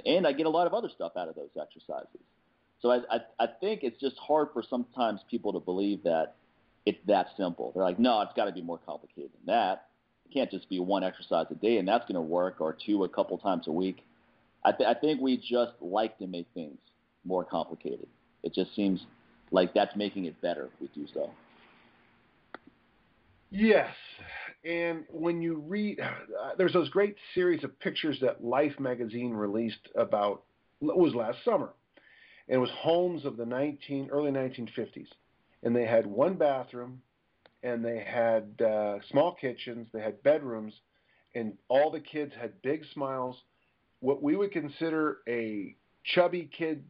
And 0.07 0.26
I 0.26 0.32
get 0.32 0.47
a 0.47 0.51
lot 0.51 0.68
of 0.68 0.74
other 0.74 0.88
stuff 0.88 1.12
out 1.16 1.28
of 1.28 1.34
those 1.34 1.51
exercises. 1.61 2.20
So 2.80 2.90
I, 2.90 2.99
I, 3.11 3.20
I 3.40 3.47
think 3.61 3.82
it's 3.82 4.01
just 4.01 4.16
hard 4.18 4.49
for 4.53 4.62
sometimes 4.62 5.22
people 5.28 5.53
to 5.55 5.61
believe 5.61 6.05
that 6.05 6.36
it's 6.87 6.99
that 7.07 7.28
simple. 7.37 7.72
They're 7.74 7.85
like, 7.85 7.99
no, 7.99 8.20
it's 8.20 8.32
got 8.35 8.47
to 8.47 8.53
be 8.53 8.62
more 8.62 8.78
complicated 8.78 9.30
than 9.32 9.55
that. 9.55 9.87
It 10.26 10.35
can't 10.35 10.51
just 10.51 10.68
be 10.68 10.80
one 10.80 11.05
exercise 11.05 11.47
a 11.51 11.55
day 11.55 11.78
and 11.78 11.87
that's 11.87 12.05
going 12.05 12.14
to 12.14 12.20
work, 12.20 12.61
or 12.61 12.76
two 12.87 13.05
a 13.05 13.09
couple 13.09 13.39
times 13.39 13.66
a 13.66 13.72
week. 13.72 14.05
I, 14.64 14.72
th- 14.72 14.89
I 14.89 14.95
think 14.99 15.20
we 15.20 15.37
just 15.37 15.72
like 15.80 16.18
to 16.18 16.26
make 16.26 16.47
things 16.55 16.78
more 17.24 17.45
complicated. 17.45 18.07
It 18.43 18.55
just 18.55 18.74
seems 18.74 19.01
like 19.51 19.74
that's 19.74 19.95
making 19.97 20.24
it 20.24 20.41
better 20.41 20.70
if 20.74 20.80
we 20.80 20.89
do 20.95 21.07
so. 21.12 21.30
Yes, 23.51 23.95
and 24.64 25.05
when 25.11 25.41
you 25.41 25.62
read, 25.66 26.01
uh, 26.01 26.51
there's 26.59 26.72
those 26.72 26.89
great 26.89 27.14
series 27.35 27.62
of 27.62 27.78
pictures 27.78 28.18
that 28.20 28.43
Life 28.43 28.80
magazine 28.80 29.32
released 29.32 29.89
about 29.97 30.43
it 30.82 30.97
was 30.97 31.14
last 31.14 31.39
summer, 31.45 31.70
and 32.49 32.57
it 32.57 32.59
was 32.59 32.70
homes 32.70 33.24
of 33.24 33.37
the 33.37 33.47
19 33.47 34.09
early 34.11 34.32
1950s, 34.32 35.07
and 35.65 35.75
they 35.75 35.87
had 35.87 36.07
one 36.07 36.35
bathroom, 36.35 37.03
and 37.65 37.85
they 37.85 37.99
had 37.99 38.62
uh, 38.65 38.99
small 39.11 39.35
kitchens, 39.35 39.89
they 39.93 40.01
had 40.01 40.23
bedrooms, 40.23 40.75
and 41.35 41.55
all 41.69 41.91
the 41.91 42.01
kids 42.01 42.33
had 42.39 42.62
big 42.62 42.85
smiles 42.93 43.37
what 44.05 44.23
we 44.23 44.37
would 44.37 44.53
consider 44.53 45.19
a 45.27 45.75
chubby 46.05 46.51
kid 46.57 46.85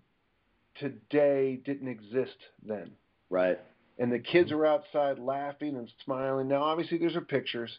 today 0.74 1.60
didn't 1.64 1.86
exist 1.86 2.36
then. 2.66 2.90
Right. 3.30 3.58
And 4.00 4.12
the 4.12 4.18
kids 4.18 4.50
are 4.50 4.66
outside 4.66 5.20
laughing 5.20 5.76
and 5.76 5.88
smiling. 6.04 6.48
Now, 6.48 6.64
obviously, 6.64 6.98
these 6.98 7.14
are 7.14 7.20
pictures, 7.20 7.70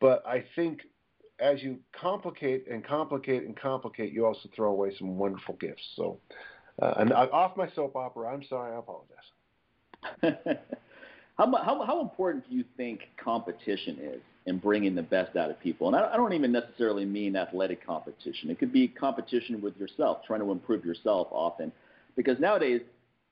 but 0.00 0.22
I 0.26 0.44
think 0.54 0.80
as 1.40 1.62
you 1.62 1.78
complicate 1.98 2.66
and 2.70 2.84
complicate 2.84 3.44
and 3.44 3.58
complicate, 3.58 4.12
you 4.12 4.26
also 4.26 4.50
throw 4.54 4.70
away 4.70 4.94
some 4.98 5.16
wonderful 5.16 5.54
gifts. 5.54 5.82
So, 5.96 6.18
uh, 6.82 6.92
and 6.98 7.10
off 7.14 7.56
my 7.56 7.70
soap 7.70 7.96
opera. 7.96 8.28
I'm 8.34 8.44
sorry. 8.44 8.74
I 8.74 8.78
apologize. 8.78 9.16
how, 10.22 11.56
how 11.56 11.84
how 11.84 12.00
important 12.00 12.48
do 12.48 12.54
you 12.54 12.64
think 12.76 13.00
competition 13.22 13.98
is 14.00 14.20
in 14.48 14.56
bringing 14.58 14.94
the 14.94 15.02
best 15.02 15.36
out 15.36 15.50
of 15.50 15.60
people. 15.60 15.88
And 15.88 15.96
I, 15.96 16.14
I 16.14 16.16
don't 16.16 16.32
even 16.32 16.50
necessarily 16.50 17.04
mean 17.04 17.36
athletic 17.36 17.86
competition. 17.86 18.48
It 18.48 18.58
could 18.58 18.72
be 18.72 18.88
competition 18.88 19.60
with 19.60 19.76
yourself, 19.76 20.22
trying 20.26 20.40
to 20.40 20.50
improve 20.50 20.86
yourself 20.86 21.28
often, 21.30 21.70
because 22.16 22.40
nowadays 22.40 22.80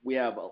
we 0.04 0.14
have 0.14 0.36
a, 0.36 0.50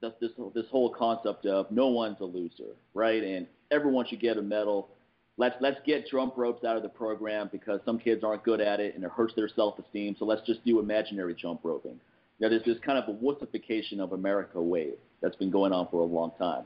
this 0.00 0.12
this 0.20 0.30
this 0.54 0.66
whole 0.70 0.90
concept 0.90 1.46
of 1.46 1.70
no 1.70 1.88
one's 1.88 2.20
a 2.20 2.24
loser, 2.24 2.76
right? 2.94 3.22
And 3.22 3.46
everyone 3.72 4.06
should 4.06 4.20
get 4.20 4.36
a 4.36 4.42
medal. 4.42 4.88
Let's 5.36 5.56
let's 5.60 5.78
get 5.84 6.06
jump 6.08 6.34
ropes 6.36 6.64
out 6.64 6.76
of 6.76 6.84
the 6.84 6.88
program 6.88 7.48
because 7.50 7.80
some 7.84 7.98
kids 7.98 8.22
aren't 8.22 8.44
good 8.44 8.60
at 8.60 8.78
it 8.78 8.94
and 8.94 9.02
it 9.02 9.10
hurts 9.10 9.34
their 9.34 9.48
self-esteem. 9.48 10.14
So 10.18 10.24
let's 10.26 10.46
just 10.46 10.64
do 10.64 10.78
imaginary 10.78 11.34
jump 11.34 11.60
roping. 11.64 11.98
You 12.38 12.46
know, 12.46 12.50
there's 12.50 12.64
this 12.64 12.78
kind 12.84 12.98
of 12.98 13.08
a 13.08 13.18
wussification 13.18 13.98
of 13.98 14.12
America 14.12 14.62
wave 14.62 14.94
that's 15.24 15.36
been 15.36 15.50
going 15.50 15.72
on 15.72 15.88
for 15.90 16.02
a 16.02 16.04
long 16.04 16.32
time. 16.38 16.64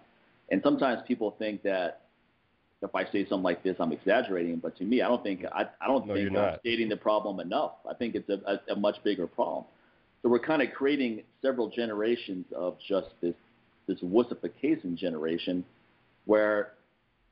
And 0.50 0.60
sometimes 0.64 1.00
people 1.06 1.36
think 1.38 1.62
that 1.62 2.00
if 2.82 2.94
I 2.94 3.04
say 3.04 3.24
something 3.28 3.42
like 3.42 3.62
this, 3.62 3.76
I'm 3.78 3.92
exaggerating. 3.92 4.56
But 4.56 4.76
to 4.78 4.84
me, 4.84 5.00
I 5.00 5.08
don't 5.08 5.22
think 5.22 5.44
I, 5.46 5.66
I 5.80 5.86
don't 5.86 6.06
no, 6.06 6.14
think 6.14 6.36
I'm 6.36 6.58
stating 6.60 6.88
the 6.88 6.96
problem 6.96 7.38
enough. 7.40 7.72
I 7.88 7.94
think 7.94 8.16
it's 8.16 8.28
a, 8.28 8.40
a, 8.46 8.72
a 8.72 8.76
much 8.76 8.96
bigger 9.04 9.26
problem. 9.26 9.64
So 10.22 10.28
we're 10.28 10.40
kind 10.40 10.62
of 10.62 10.72
creating 10.72 11.22
several 11.40 11.70
generations 11.70 12.46
of 12.54 12.76
just 12.86 13.08
this 13.20 13.34
this 13.86 14.00
wussification 14.00 14.96
generation, 14.96 15.64
where 16.26 16.72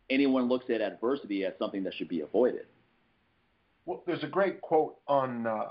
anyone 0.09 0.49
looks 0.49 0.71
at 0.71 0.81
adversity 0.81 1.45
as 1.45 1.53
something 1.59 1.83
that 1.85 1.95
should 1.95 2.09
be 2.09 2.21
avoided. 2.21 2.67
Well, 3.85 4.03
there's 4.07 4.23
a 4.23 4.29
great 4.29 4.61
quote 4.61 4.97
on 5.07 5.47
uh, 5.47 5.65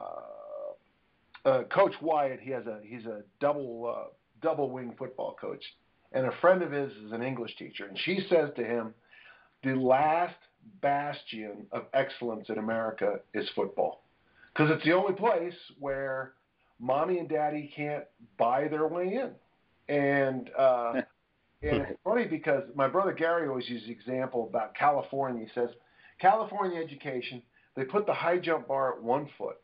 uh, 1.45 1.63
Coach 1.63 1.93
Wyatt. 2.01 2.39
He 2.41 2.51
has 2.51 2.65
a 2.65 2.79
he's 2.83 3.05
a 3.05 3.23
double 3.39 3.93
uh, 3.93 4.09
double 4.45 4.69
wing 4.69 4.93
football 4.95 5.35
coach, 5.41 5.63
and 6.13 6.27
a 6.27 6.31
friend 6.39 6.61
of 6.61 6.71
his 6.71 6.91
is 7.03 7.11
an 7.11 7.23
English 7.23 7.55
teacher, 7.57 7.87
and 7.87 7.97
she 8.05 8.25
says 8.29 8.51
to 8.55 8.63
him 8.63 8.93
the 9.63 9.73
last 9.73 10.35
bastion 10.83 11.65
of 11.71 11.85
excellence 11.95 12.47
in 12.49 12.59
America 12.59 13.19
is 13.33 13.49
football. 13.55 14.03
Because 14.53 14.71
it's 14.71 14.85
the 14.85 14.93
only 14.93 15.13
place 15.13 15.55
where 15.79 16.33
mommy 16.79 17.17
and 17.17 17.27
daddy 17.27 17.73
can't 17.75 18.03
buy 18.37 18.67
their 18.67 18.87
way 18.87 19.19
in. 19.19 19.31
And 19.93 20.51
uh, 20.55 20.93
and 21.63 21.81
it's 21.81 21.99
funny 22.03 22.25
because 22.25 22.63
my 22.75 22.87
brother 22.87 23.11
Gary 23.11 23.49
always 23.49 23.67
uses 23.67 23.87
the 23.87 23.93
example 23.93 24.47
about 24.47 24.75
California. 24.75 25.43
He 25.43 25.59
says, 25.59 25.69
California 26.21 26.79
education, 26.79 27.41
they 27.75 27.83
put 27.83 28.05
the 28.05 28.13
high 28.13 28.37
jump 28.37 28.67
bar 28.67 28.93
at 28.93 29.01
one 29.01 29.27
foot. 29.39 29.57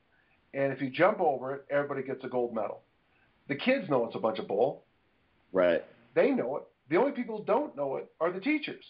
And 0.56 0.74
if 0.74 0.82
you 0.82 0.90
jump 0.90 1.22
over 1.22 1.54
it, 1.54 1.66
everybody 1.70 2.02
gets 2.02 2.24
a 2.24 2.28
gold 2.28 2.56
medal. 2.56 2.82
The 3.52 3.58
kids 3.58 3.90
know 3.90 4.06
it's 4.06 4.16
a 4.16 4.20
bunch 4.20 4.40
of 4.40 4.48
bull. 4.48 4.86
Right. 5.52 5.84
They 6.16 6.32
know 6.32 6.56
it. 6.56 6.64
The 6.90 6.96
only 6.96 7.12
people 7.12 7.40
who 7.40 7.44
don't 7.44 7.76
know 7.76 7.98
it 7.98 8.10
are 8.22 8.32
the 8.32 8.40
teachers. 8.40 8.86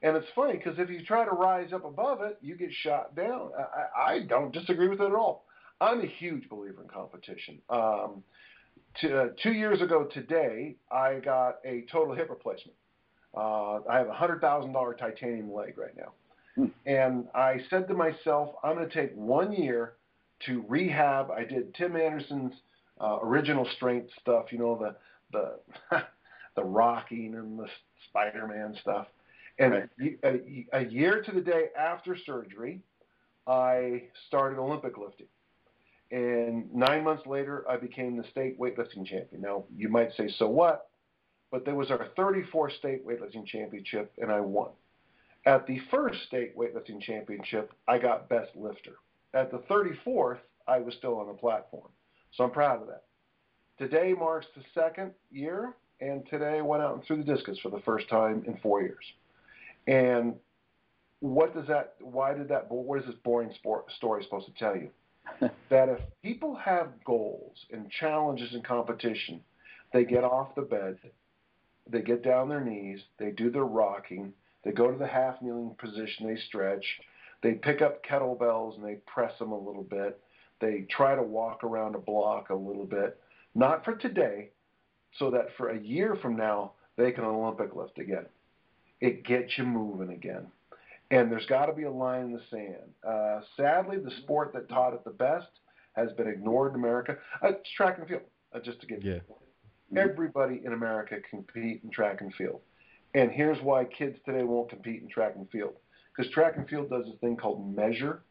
And 0.00 0.16
it's 0.16 0.26
funny 0.34 0.54
because 0.54 0.78
if 0.78 0.88
you 0.88 1.04
try 1.04 1.26
to 1.26 1.32
rise 1.32 1.74
up 1.74 1.84
above 1.84 2.22
it, 2.22 2.38
you 2.40 2.56
get 2.56 2.70
shot 2.72 3.14
down. 3.14 3.50
I, 3.58 4.12
I 4.12 4.20
don't 4.20 4.50
disagree 4.50 4.88
with 4.88 5.02
it 5.02 5.08
at 5.08 5.12
all. 5.12 5.44
I'm 5.78 6.00
a 6.00 6.06
huge 6.06 6.48
believer 6.48 6.80
in 6.80 6.88
competition. 6.88 7.58
Um, 7.68 8.24
to, 9.02 9.24
uh, 9.24 9.28
two 9.42 9.52
years 9.52 9.82
ago 9.82 10.04
today, 10.04 10.76
I 10.90 11.16
got 11.22 11.56
a 11.66 11.84
total 11.92 12.14
hip 12.14 12.30
replacement. 12.30 12.78
Uh, 13.36 13.80
I 13.90 13.98
have 13.98 14.08
a 14.08 14.14
hundred 14.14 14.40
thousand 14.40 14.72
dollar 14.72 14.94
titanium 14.94 15.52
leg 15.52 15.76
right 15.76 15.94
now, 15.94 16.12
hmm. 16.54 16.66
and 16.86 17.26
I 17.34 17.60
said 17.68 17.86
to 17.88 17.94
myself, 17.94 18.54
I'm 18.64 18.76
going 18.76 18.88
to 18.88 18.94
take 18.94 19.14
one 19.14 19.52
year 19.52 19.96
to 20.46 20.64
rehab. 20.66 21.30
I 21.30 21.44
did 21.44 21.74
Tim 21.74 21.94
Anderson's 21.94 22.54
uh, 23.00 23.18
original 23.22 23.66
strength 23.76 24.10
stuff, 24.20 24.46
you 24.50 24.58
know 24.58 24.76
the 24.76 24.96
the 25.32 26.02
the 26.56 26.64
rocking 26.64 27.34
and 27.34 27.58
the 27.58 27.68
Spider-Man 28.08 28.76
stuff. 28.80 29.06
And 29.58 29.72
right. 29.72 30.18
a, 30.24 30.66
a 30.72 30.84
year 30.84 31.22
to 31.22 31.32
the 31.32 31.40
day 31.40 31.66
after 31.78 32.16
surgery, 32.26 32.80
I 33.46 34.04
started 34.28 34.58
Olympic 34.58 34.98
lifting. 34.98 35.26
And 36.10 36.72
nine 36.72 37.04
months 37.04 37.26
later, 37.26 37.64
I 37.68 37.76
became 37.76 38.16
the 38.16 38.24
state 38.30 38.58
weightlifting 38.58 39.04
champion. 39.04 39.42
Now, 39.42 39.64
you 39.76 39.88
might 39.88 40.12
say, 40.16 40.32
so 40.38 40.48
what? 40.48 40.88
But 41.50 41.64
there 41.64 41.74
was 41.74 41.90
our 41.90 42.08
34th 42.16 42.76
state 42.78 43.06
weightlifting 43.06 43.46
championship, 43.46 44.12
and 44.18 44.30
I 44.30 44.40
won. 44.40 44.70
At 45.44 45.66
the 45.66 45.80
first 45.90 46.22
state 46.26 46.56
weightlifting 46.56 47.00
championship, 47.00 47.72
I 47.86 47.98
got 47.98 48.28
best 48.28 48.50
lifter. 48.54 48.96
At 49.34 49.50
the 49.50 49.58
34th, 49.58 50.38
I 50.66 50.78
was 50.78 50.94
still 50.94 51.18
on 51.18 51.26
the 51.26 51.34
platform. 51.34 51.88
So 52.32 52.44
I'm 52.44 52.50
proud 52.50 52.82
of 52.82 52.88
that. 52.88 53.04
Today 53.78 54.12
marks 54.12 54.46
the 54.56 54.62
second 54.74 55.12
year, 55.30 55.74
and 56.00 56.26
today 56.28 56.58
I 56.58 56.62
went 56.62 56.82
out 56.82 56.94
and 56.94 57.04
threw 57.04 57.16
the 57.16 57.34
discus 57.34 57.58
for 57.60 57.70
the 57.70 57.80
first 57.80 58.08
time 58.08 58.44
in 58.46 58.56
four 58.58 58.82
years. 58.82 59.04
And 59.86 60.34
what 61.20 61.54
does 61.54 61.66
that? 61.68 61.94
Why 62.00 62.34
did 62.34 62.48
that? 62.48 62.70
What 62.70 63.00
is 63.00 63.06
this 63.06 63.14
boring 63.24 63.52
sport, 63.54 63.90
story 63.96 64.22
supposed 64.24 64.46
to 64.46 64.52
tell 64.52 64.76
you? 64.76 64.90
that 65.70 65.88
if 65.88 66.00
people 66.22 66.54
have 66.56 66.88
goals 67.04 67.56
and 67.70 67.90
challenges 67.90 68.54
and 68.54 68.64
competition, 68.64 69.40
they 69.92 70.04
get 70.04 70.24
off 70.24 70.54
the 70.54 70.62
bed, 70.62 70.98
they 71.88 72.02
get 72.02 72.22
down 72.22 72.48
their 72.48 72.64
knees, 72.64 73.00
they 73.18 73.30
do 73.30 73.50
their 73.50 73.64
rocking, 73.64 74.32
they 74.64 74.72
go 74.72 74.90
to 74.90 74.98
the 74.98 75.06
half 75.06 75.40
kneeling 75.42 75.74
position, 75.78 76.26
they 76.26 76.40
stretch, 76.48 76.84
they 77.42 77.52
pick 77.52 77.82
up 77.82 78.04
kettlebells 78.04 78.76
and 78.76 78.84
they 78.84 78.96
press 79.06 79.38
them 79.38 79.52
a 79.52 79.58
little 79.58 79.82
bit, 79.82 80.20
they 80.60 80.86
try 80.90 81.14
to 81.14 81.22
walk 81.22 81.64
around 81.64 81.94
a 81.94 81.98
block 81.98 82.50
a 82.50 82.54
little 82.54 82.84
bit, 82.86 83.20
not 83.54 83.84
for 83.84 83.94
today, 83.94 84.50
so 85.18 85.30
that 85.30 85.48
for 85.56 85.70
a 85.70 85.78
year 85.78 86.16
from 86.20 86.36
now 86.36 86.72
they 86.96 87.12
can 87.12 87.24
Olympic 87.24 87.74
lift 87.74 87.98
again 87.98 88.26
it 89.00 89.24
gets 89.24 89.56
you 89.56 89.64
moving 89.64 90.10
again. 90.10 90.46
and 91.10 91.32
there's 91.32 91.46
got 91.46 91.66
to 91.66 91.72
be 91.72 91.84
a 91.84 91.90
line 91.90 92.26
in 92.26 92.32
the 92.32 92.42
sand. 92.50 92.92
Uh, 93.06 93.40
sadly, 93.56 93.96
the 93.98 94.10
sport 94.22 94.52
that 94.52 94.68
taught 94.68 94.92
it 94.92 95.04
the 95.04 95.10
best 95.10 95.48
has 95.94 96.12
been 96.12 96.28
ignored 96.28 96.72
in 96.72 96.78
America. 96.78 97.16
Uh, 97.42 97.48
it's 97.48 97.70
track 97.76 97.96
and 97.98 98.06
field, 98.06 98.22
uh, 98.54 98.60
just 98.60 98.80
to 98.80 98.86
give 98.86 99.02
yeah. 99.02 99.18
Everybody 99.96 100.60
in 100.64 100.74
America 100.74 101.16
compete 101.30 101.80
in 101.82 101.90
track 101.90 102.20
and 102.20 102.34
field. 102.34 102.60
And 103.14 103.30
here's 103.30 103.58
why 103.62 103.84
kids 103.84 104.18
today 104.26 104.42
won't 104.42 104.68
compete 104.68 105.00
in 105.00 105.08
track 105.08 105.32
and 105.36 105.48
field. 105.50 105.72
Because 106.14 106.30
track 106.30 106.56
and 106.56 106.68
field 106.68 106.90
does 106.90 107.06
this 107.06 107.14
thing 107.22 107.38
called 107.38 107.74
measure. 107.74 108.22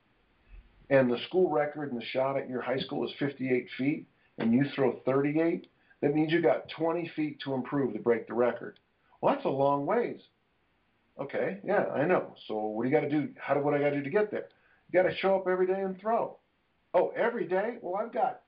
And 0.89 1.11
the 1.11 1.19
school 1.27 1.49
record 1.49 1.91
in 1.91 1.97
the 1.97 2.05
shot 2.05 2.37
at 2.37 2.49
your 2.49 2.61
high 2.61 2.79
school 2.79 3.05
is 3.05 3.13
58 3.19 3.67
feet, 3.77 4.07
and 4.37 4.53
you 4.53 4.65
throw 4.73 4.99
38. 5.05 5.67
That 6.01 6.13
means 6.13 6.31
you 6.31 6.41
got 6.41 6.69
20 6.69 7.11
feet 7.15 7.39
to 7.41 7.53
improve 7.53 7.93
to 7.93 7.99
break 7.99 8.27
the 8.27 8.33
record. 8.33 8.79
Well, 9.19 9.33
that's 9.33 9.45
a 9.45 9.49
long 9.49 9.85
ways. 9.85 10.21
Okay, 11.19 11.59
yeah, 11.65 11.85
I 11.93 12.05
know. 12.05 12.35
So 12.47 12.55
what 12.55 12.83
do 12.83 12.89
you 12.89 12.95
got 12.95 13.01
to 13.01 13.09
do? 13.09 13.29
How 13.37 13.55
do 13.55 13.61
what 13.61 13.73
I 13.73 13.79
got 13.79 13.89
to 13.89 13.97
do 13.97 14.03
to 14.03 14.09
get 14.09 14.31
there? 14.31 14.47
You 14.91 15.01
got 15.01 15.09
to 15.09 15.15
show 15.15 15.35
up 15.35 15.47
every 15.47 15.67
day 15.67 15.81
and 15.81 15.99
throw. 15.99 16.37
Oh, 16.93 17.11
every 17.15 17.47
day? 17.47 17.77
Well, 17.81 18.01
I've 18.01 18.13
got 18.13 18.41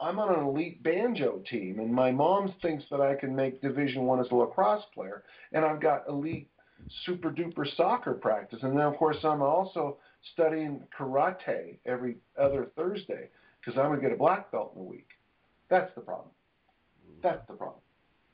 I'm 0.00 0.18
on 0.18 0.34
an 0.34 0.44
elite 0.46 0.82
banjo 0.82 1.42
team, 1.50 1.78
and 1.78 1.92
my 1.92 2.10
mom 2.10 2.54
thinks 2.62 2.84
that 2.90 3.02
I 3.02 3.14
can 3.16 3.36
make 3.36 3.60
Division 3.60 4.04
One 4.06 4.18
as 4.18 4.30
a 4.30 4.34
lacrosse 4.34 4.84
player, 4.94 5.24
and 5.52 5.64
I've 5.64 5.80
got 5.80 6.08
elite 6.08 6.48
super 7.04 7.30
duper 7.30 7.66
soccer 7.76 8.14
practice, 8.14 8.60
and 8.62 8.72
then 8.72 8.86
of 8.86 8.96
course 8.96 9.18
I'm 9.22 9.42
also 9.42 9.98
studying 10.32 10.82
karate 10.98 11.78
every 11.86 12.16
other 12.38 12.68
Thursday 12.76 13.28
because 13.60 13.78
I'm 13.78 13.90
gonna 13.90 14.00
get 14.00 14.12
a 14.12 14.16
black 14.16 14.50
belt 14.50 14.72
in 14.74 14.82
a 14.82 14.84
week. 14.84 15.08
That's 15.68 15.94
the 15.94 16.00
problem. 16.00 16.30
That's 17.22 17.46
the 17.46 17.54
problem. 17.54 17.80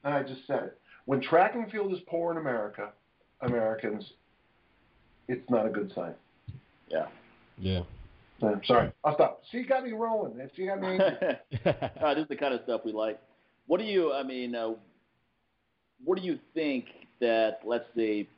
And 0.05 0.15
I 0.15 0.23
just 0.23 0.47
said 0.47 0.63
it. 0.63 0.79
When 1.05 1.21
track 1.21 1.55
and 1.55 1.71
field 1.71 1.93
is 1.93 2.01
poor 2.07 2.33
in 2.33 2.39
America, 2.39 2.91
Americans, 3.41 4.13
it's 5.29 5.49
not 5.51 5.67
a 5.67 5.71
good 5.71 5.93
sign. 5.95 6.15
Yeah. 6.89 7.07
Yeah. 7.59 7.83
I'm 8.43 8.61
sorry. 8.65 8.93
I'll 9.05 9.15
stop. 9.15 9.43
See, 9.51 9.59
you 9.59 9.67
got 9.67 9.85
me 9.85 9.93
rolling. 9.93 10.39
See, 10.55 10.63
you 10.63 10.69
got 10.69 10.81
me. 10.81 10.99
uh, 11.65 12.15
this 12.15 12.23
is 12.23 12.29
the 12.29 12.37
kind 12.37 12.55
of 12.55 12.61
stuff 12.65 12.83
we 12.85 12.93
like. 12.93 13.21
What 13.67 13.81
do 13.81 13.87
you? 13.87 14.13
I 14.13 14.23
mean, 14.23 14.55
uh, 14.55 14.75
what 16.05 16.19
do 16.19 16.25
you 16.25 16.39
think 16.55 16.87
that 17.21 17.61
let's 17.65 17.87
say, 17.97 18.29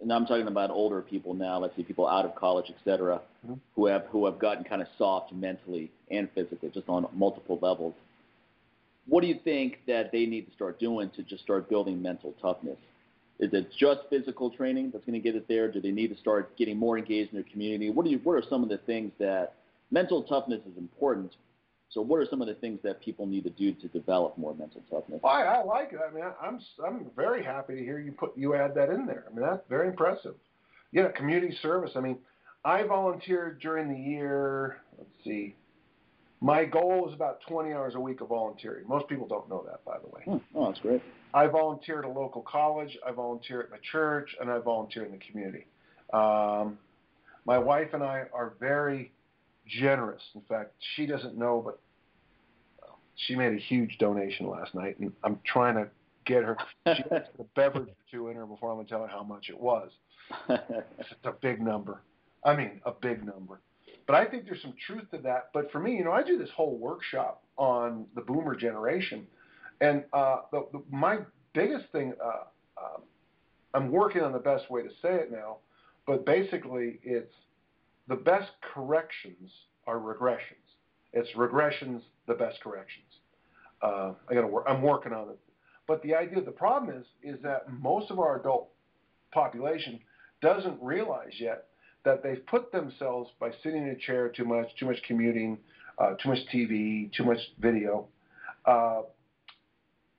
and 0.00 0.12
I'm 0.12 0.26
talking 0.26 0.46
about 0.46 0.70
older 0.70 1.00
people 1.00 1.34
now. 1.34 1.58
Let's 1.58 1.76
say 1.76 1.82
people 1.82 2.06
out 2.06 2.24
of 2.24 2.34
college, 2.34 2.66
et 2.68 2.76
cetera, 2.84 3.20
mm-hmm. 3.44 3.54
who 3.74 3.86
have 3.86 4.06
who 4.10 4.26
have 4.26 4.38
gotten 4.38 4.64
kind 4.64 4.82
of 4.82 4.88
soft 4.98 5.32
mentally 5.32 5.90
and 6.10 6.28
physically, 6.34 6.70
just 6.72 6.88
on 6.88 7.06
multiple 7.14 7.58
levels. 7.60 7.94
What 9.06 9.20
do 9.20 9.28
you 9.28 9.38
think 9.42 9.78
that 9.86 10.10
they 10.12 10.26
need 10.26 10.46
to 10.46 10.52
start 10.52 10.80
doing 10.80 11.10
to 11.16 11.22
just 11.22 11.42
start 11.42 11.68
building 11.68 12.02
mental 12.02 12.34
toughness? 12.42 12.78
Is 13.38 13.52
it 13.52 13.70
just 13.78 14.00
physical 14.10 14.50
training 14.50 14.90
that's 14.92 15.04
going 15.04 15.20
to 15.20 15.20
get 15.20 15.36
it 15.36 15.46
there? 15.46 15.70
Do 15.70 15.80
they 15.80 15.90
need 15.90 16.08
to 16.08 16.16
start 16.16 16.56
getting 16.56 16.76
more 16.76 16.98
engaged 16.98 17.32
in 17.32 17.36
their 17.36 17.50
community? 17.50 17.90
What, 17.90 18.04
do 18.04 18.10
you, 18.10 18.18
what 18.24 18.32
are 18.32 18.42
some 18.48 18.62
of 18.62 18.68
the 18.68 18.78
things 18.78 19.12
that 19.18 19.54
mental 19.90 20.22
toughness 20.22 20.60
is 20.60 20.76
important? 20.78 21.36
So, 21.90 22.00
what 22.00 22.20
are 22.20 22.26
some 22.28 22.42
of 22.42 22.48
the 22.48 22.54
things 22.54 22.80
that 22.82 23.00
people 23.00 23.26
need 23.26 23.44
to 23.44 23.50
do 23.50 23.72
to 23.72 23.88
develop 23.88 24.36
more 24.36 24.54
mental 24.54 24.82
toughness? 24.90 25.20
I, 25.24 25.42
I 25.42 25.64
like 25.64 25.92
it. 25.92 26.00
I 26.06 26.12
mean, 26.12 26.24
I'm 26.42 26.60
I'm 26.84 27.06
very 27.14 27.44
happy 27.44 27.76
to 27.76 27.82
hear 27.82 27.98
you 27.98 28.12
put 28.12 28.36
you 28.36 28.54
add 28.54 28.74
that 28.74 28.90
in 28.90 29.06
there. 29.06 29.24
I 29.30 29.34
mean, 29.34 29.46
that's 29.46 29.62
very 29.68 29.88
impressive. 29.88 30.34
Yeah, 30.92 31.08
community 31.12 31.56
service. 31.62 31.92
I 31.96 32.00
mean, 32.00 32.18
I 32.64 32.82
volunteered 32.82 33.60
during 33.60 33.88
the 33.88 33.98
year. 33.98 34.78
Let's 34.98 35.10
see, 35.24 35.54
my 36.40 36.64
goal 36.64 37.08
is 37.08 37.14
about 37.14 37.40
20 37.48 37.72
hours 37.72 37.94
a 37.94 38.00
week 38.00 38.20
of 38.20 38.28
volunteering. 38.28 38.86
Most 38.86 39.08
people 39.08 39.26
don't 39.26 39.48
know 39.48 39.64
that, 39.66 39.84
by 39.84 39.98
the 39.98 40.08
way. 40.08 40.22
Hmm. 40.24 40.58
Oh, 40.58 40.66
that's 40.66 40.80
great. 40.80 41.02
I 41.32 41.46
volunteer 41.46 42.00
at 42.00 42.04
a 42.04 42.08
local 42.08 42.42
college, 42.42 42.96
I 43.06 43.12
volunteer 43.12 43.60
at 43.62 43.70
my 43.70 43.78
church, 43.90 44.34
and 44.40 44.50
I 44.50 44.58
volunteer 44.58 45.04
in 45.04 45.12
the 45.12 45.18
community. 45.18 45.66
Um, 46.12 46.78
my 47.44 47.58
wife 47.58 47.88
and 47.94 48.02
I 48.02 48.24
are 48.32 48.54
very 48.60 49.12
generous. 49.66 50.22
In 50.34 50.42
fact, 50.42 50.72
she 50.94 51.06
doesn't 51.06 51.36
know, 51.36 51.62
but 51.64 51.78
she 53.14 53.34
made 53.34 53.52
a 53.52 53.58
huge 53.58 53.96
donation 53.98 54.48
last 54.48 54.74
night, 54.74 54.98
and 54.98 55.12
I'm 55.24 55.40
trying 55.44 55.76
to 55.76 55.88
get 56.24 56.42
her. 56.44 56.56
She 56.86 57.02
has 57.10 57.22
a 57.38 57.44
beverage 57.54 57.88
or 57.88 57.94
two 58.10 58.28
in 58.28 58.36
her 58.36 58.46
before 58.46 58.70
I'm 58.70 58.76
going 58.76 58.86
to 58.86 58.90
tell 58.90 59.02
her 59.02 59.08
how 59.08 59.22
much 59.22 59.48
it 59.48 59.58
was. 59.58 59.90
it's 60.48 61.08
a 61.24 61.32
big 61.32 61.60
number. 61.60 62.02
I 62.44 62.54
mean, 62.54 62.80
a 62.84 62.92
big 62.92 63.24
number. 63.24 63.60
But 64.06 64.16
I 64.16 64.24
think 64.24 64.44
there's 64.44 64.62
some 64.62 64.74
truth 64.86 65.10
to 65.12 65.18
that. 65.18 65.48
But 65.52 65.72
for 65.72 65.80
me, 65.80 65.96
you 65.96 66.04
know, 66.04 66.12
I 66.12 66.22
do 66.22 66.38
this 66.38 66.50
whole 66.54 66.76
workshop 66.76 67.42
on 67.56 68.06
the 68.14 68.20
boomer 68.20 68.54
generation 68.54 69.26
and 69.80 70.04
uh, 70.12 70.38
the, 70.52 70.66
the, 70.72 70.82
my 70.90 71.18
biggest 71.52 71.86
thing, 71.92 72.14
uh, 72.22 72.44
uh, 72.80 73.00
I'm 73.74 73.90
working 73.90 74.22
on 74.22 74.32
the 74.32 74.38
best 74.38 74.70
way 74.70 74.82
to 74.82 74.88
say 75.02 75.14
it 75.14 75.30
now, 75.30 75.58
but 76.06 76.24
basically 76.24 76.98
it's 77.02 77.34
the 78.08 78.16
best 78.16 78.50
corrections 78.74 79.50
are 79.86 79.98
regressions. 79.98 80.66
It's 81.12 81.28
regressions, 81.36 82.02
the 82.26 82.34
best 82.34 82.60
corrections. 82.60 83.06
Uh, 83.82 84.12
I 84.28 84.34
got 84.34 84.42
to 84.42 84.46
work. 84.46 84.64
I'm 84.68 84.82
working 84.82 85.12
on 85.12 85.30
it. 85.30 85.38
But 85.86 86.02
the 86.02 86.14
idea, 86.14 86.42
the 86.42 86.50
problem 86.50 86.96
is, 86.96 87.06
is 87.22 87.40
that 87.42 87.70
most 87.72 88.10
of 88.10 88.18
our 88.18 88.40
adult 88.40 88.68
population 89.32 90.00
doesn't 90.42 90.80
realize 90.82 91.32
yet 91.38 91.68
that 92.04 92.22
they've 92.22 92.44
put 92.46 92.72
themselves 92.72 93.30
by 93.40 93.50
sitting 93.62 93.82
in 93.82 93.88
a 93.88 93.96
chair 93.96 94.28
too 94.28 94.44
much, 94.44 94.68
too 94.78 94.86
much 94.86 95.02
commuting, 95.06 95.58
uh, 95.98 96.14
too 96.22 96.28
much 96.28 96.38
TV, 96.52 97.12
too 97.12 97.24
much 97.24 97.38
video. 97.58 98.06
Uh, 98.64 99.02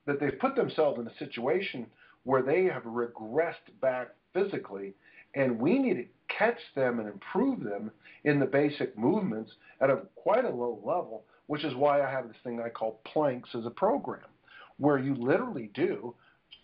that 0.06 0.20
they've 0.20 0.40
put 0.40 0.56
themselves 0.56 1.00
in 1.00 1.08
a 1.08 1.18
situation 1.18 1.86
where 2.24 2.42
they 2.42 2.64
have 2.64 2.84
regressed 2.84 3.68
back 3.82 4.10
physically, 4.34 4.94
and 5.36 5.60
we 5.60 5.78
need 5.78 5.94
to 5.96 6.06
catch 6.30 6.60
them 6.76 7.00
and 7.00 7.08
improve 7.08 7.64
them 7.64 7.92
in 8.24 8.40
the 8.40 8.46
basic 8.46 8.98
movements 8.98 9.52
at 9.82 9.90
a 9.90 10.02
quite 10.16 10.46
a 10.46 10.50
low 10.50 10.80
level, 10.84 11.24
which 11.48 11.64
is 11.64 11.76
why 11.76 12.02
I 12.02 12.10
have 12.10 12.28
this 12.28 12.38
thing 12.44 12.62
I 12.62 12.70
call 12.70 13.00
planks 13.06 13.50
as 13.56 13.66
a 13.66 13.70
program, 13.70 14.26
where 14.78 14.98
you 14.98 15.16
literally 15.16 15.72
do 15.74 16.14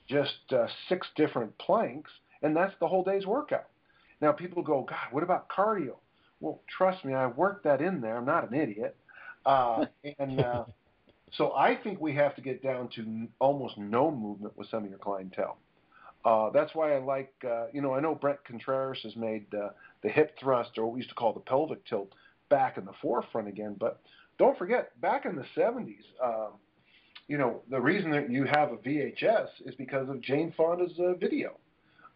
just 0.07 0.51
uh, 0.51 0.67
six 0.89 1.07
different 1.15 1.57
planks, 1.57 2.11
and 2.41 2.55
that's 2.55 2.73
the 2.79 2.87
whole 2.87 3.03
day's 3.03 3.25
workout. 3.25 3.67
Now 4.21 4.31
people 4.31 4.63
go, 4.63 4.85
God, 4.87 5.11
what 5.11 5.23
about 5.23 5.49
cardio? 5.49 5.95
Well, 6.39 6.61
trust 6.77 7.05
me, 7.05 7.13
I 7.13 7.27
worked 7.27 7.63
that 7.63 7.81
in 7.81 8.01
there. 8.01 8.17
I'm 8.17 8.25
not 8.25 8.51
an 8.51 8.59
idiot, 8.59 8.95
uh, 9.45 9.85
and 10.19 10.41
uh, 10.41 10.65
so 11.37 11.53
I 11.53 11.75
think 11.75 11.99
we 11.99 12.13
have 12.15 12.35
to 12.35 12.41
get 12.41 12.61
down 12.61 12.89
to 12.95 13.27
almost 13.39 13.77
no 13.77 14.11
movement 14.11 14.57
with 14.57 14.69
some 14.69 14.83
of 14.83 14.89
your 14.89 14.99
clientele. 14.99 15.57
Uh, 16.25 16.49
that's 16.51 16.73
why 16.73 16.95
I 16.95 16.99
like, 16.99 17.33
uh, 17.45 17.65
you 17.73 17.81
know, 17.81 17.93
I 17.93 17.99
know 17.99 18.15
Bret 18.15 18.45
Contreras 18.45 18.99
has 19.03 19.15
made 19.15 19.45
uh, 19.53 19.69
the 20.01 20.09
hip 20.09 20.37
thrust, 20.39 20.77
or 20.77 20.85
what 20.85 20.93
we 20.93 20.99
used 20.99 21.09
to 21.09 21.15
call 21.15 21.33
the 21.33 21.41
pelvic 21.41 21.85
tilt, 21.85 22.13
back 22.49 22.77
in 22.77 22.85
the 22.85 22.93
forefront 23.01 23.47
again. 23.47 23.75
But 23.79 24.01
don't 24.37 24.57
forget, 24.57 24.99
back 25.01 25.25
in 25.25 25.35
the 25.35 25.45
70s, 25.55 25.97
uh, 26.23 26.49
you 27.27 27.37
know, 27.37 27.61
the 27.69 27.79
reason 27.79 28.11
that 28.11 28.29
you 28.29 28.45
have 28.45 28.71
a 28.71 28.77
VHS 28.77 29.47
is 29.65 29.75
because 29.75 30.09
of 30.09 30.21
Jane 30.21 30.53
Fonda's 30.55 30.97
uh, 30.99 31.13
video. 31.13 31.57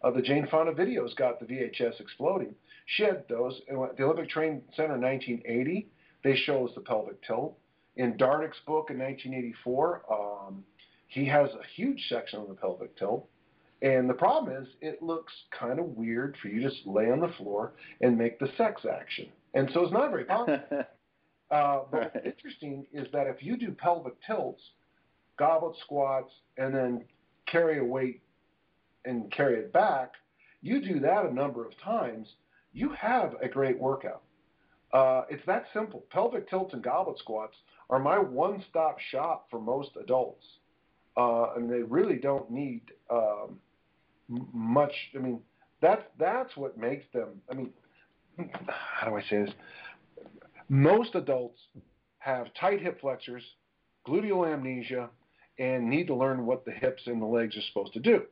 Uh, 0.02 0.10
the 0.10 0.22
Jane 0.22 0.46
Fonda 0.50 0.72
videos 0.72 1.14
got 1.16 1.40
the 1.40 1.46
VHS 1.46 2.00
exploding. 2.00 2.54
She 2.86 3.02
had 3.02 3.24
those. 3.28 3.60
The 3.68 4.04
Olympic 4.04 4.30
Training 4.30 4.62
Center 4.74 4.94
in 4.94 5.02
1980, 5.02 5.88
they 6.24 6.36
show 6.36 6.66
us 6.66 6.72
the 6.74 6.80
pelvic 6.80 7.22
tilt 7.26 7.58
in 7.98 8.12
Darnick's 8.16 8.60
book 8.64 8.90
in 8.90 8.98
1984, 8.98 10.02
um, 10.10 10.64
he 11.08 11.26
has 11.26 11.50
a 11.50 11.66
huge 11.74 12.06
section 12.08 12.38
on 12.40 12.48
the 12.48 12.54
pelvic 12.54 12.96
tilt. 12.96 13.28
And 13.80 14.10
the 14.10 14.14
problem 14.14 14.60
is, 14.60 14.68
it 14.80 15.02
looks 15.02 15.32
kind 15.58 15.78
of 15.78 15.86
weird 15.86 16.36
for 16.42 16.48
you 16.48 16.60
to 16.60 16.68
just 16.68 16.86
lay 16.86 17.10
on 17.10 17.20
the 17.20 17.32
floor 17.38 17.74
and 18.00 18.18
make 18.18 18.38
the 18.38 18.48
sex 18.56 18.82
action. 18.90 19.28
And 19.54 19.70
so 19.72 19.82
it's 19.82 19.92
not 19.92 20.10
very 20.10 20.24
popular. 20.24 20.64
uh, 21.50 21.80
but 21.90 21.98
right. 21.98 22.14
what's 22.14 22.26
interesting 22.26 22.86
is 22.92 23.06
that 23.12 23.26
if 23.28 23.42
you 23.42 23.56
do 23.56 23.70
pelvic 23.70 24.14
tilts, 24.26 24.62
goblet 25.38 25.76
squats, 25.84 26.32
and 26.56 26.74
then 26.74 27.04
carry 27.46 27.78
a 27.78 27.84
weight 27.84 28.20
and 29.04 29.30
carry 29.32 29.54
it 29.56 29.72
back, 29.72 30.12
you 30.60 30.80
do 30.80 30.98
that 31.00 31.24
a 31.24 31.32
number 31.32 31.64
of 31.64 31.72
times, 31.82 32.26
you 32.72 32.90
have 32.90 33.34
a 33.40 33.48
great 33.48 33.78
workout. 33.78 34.22
Uh, 34.92 35.22
it's 35.30 35.44
that 35.46 35.66
simple. 35.72 36.04
Pelvic 36.10 36.48
tilts 36.50 36.72
and 36.72 36.82
goblet 36.82 37.18
squats 37.18 37.54
are 37.90 37.98
my 37.98 38.18
one-stop 38.18 38.98
shop 39.10 39.46
for 39.50 39.60
most 39.60 39.90
adults, 40.00 40.44
uh, 41.16 41.54
and 41.54 41.70
they 41.70 41.82
really 41.82 42.16
don't 42.16 42.50
need 42.50 42.82
um, 43.10 43.58
much. 44.28 44.92
I 45.14 45.18
mean, 45.18 45.40
that's 45.80 46.02
that's 46.18 46.56
what 46.56 46.76
makes 46.78 47.04
them. 47.12 47.40
I 47.50 47.54
mean, 47.54 47.70
how 48.68 49.08
do 49.08 49.16
I 49.16 49.22
say 49.22 49.44
this? 49.44 49.54
Most 50.68 51.14
adults 51.14 51.58
have 52.18 52.46
tight 52.60 52.80
hip 52.80 53.00
flexors, 53.00 53.42
gluteal 54.06 54.52
amnesia, 54.52 55.08
and 55.58 55.88
need 55.88 56.06
to 56.08 56.14
learn 56.14 56.46
what 56.46 56.64
the 56.64 56.72
hips 56.72 57.02
and 57.06 57.22
the 57.22 57.26
legs 57.26 57.56
are 57.56 57.62
supposed 57.68 57.92
to 57.94 58.00
do. 58.00 58.22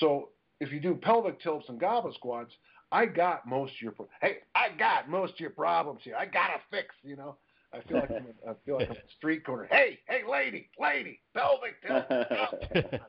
So 0.00 0.30
if 0.60 0.72
you 0.72 0.80
do 0.80 0.94
pelvic 0.94 1.40
tilts 1.40 1.68
and 1.68 1.78
goblet 1.78 2.14
squats, 2.14 2.52
I 2.90 3.06
got 3.06 3.46
most 3.46 3.72
of 3.74 3.82
your 3.82 3.94
hey, 4.20 4.38
I 4.54 4.68
got 4.78 5.10
most 5.10 5.34
of 5.34 5.40
your 5.40 5.50
problems 5.50 6.00
here. 6.04 6.16
I 6.18 6.24
got 6.24 6.50
a 6.50 6.60
fix, 6.70 6.94
you 7.02 7.16
know. 7.16 7.36
I 7.72 7.82
feel 7.82 7.98
like 7.98 8.10
I'm 8.10 8.26
a, 8.46 8.50
I 8.50 8.54
feel 8.64 8.76
like 8.76 8.88
I'm 8.88 8.96
a 8.96 9.12
street 9.18 9.44
corner. 9.44 9.68
Hey, 9.70 9.98
hey, 10.08 10.22
lady, 10.28 10.70
lady, 10.80 11.20
pelvic 11.34 11.82
tilt. 11.86 12.04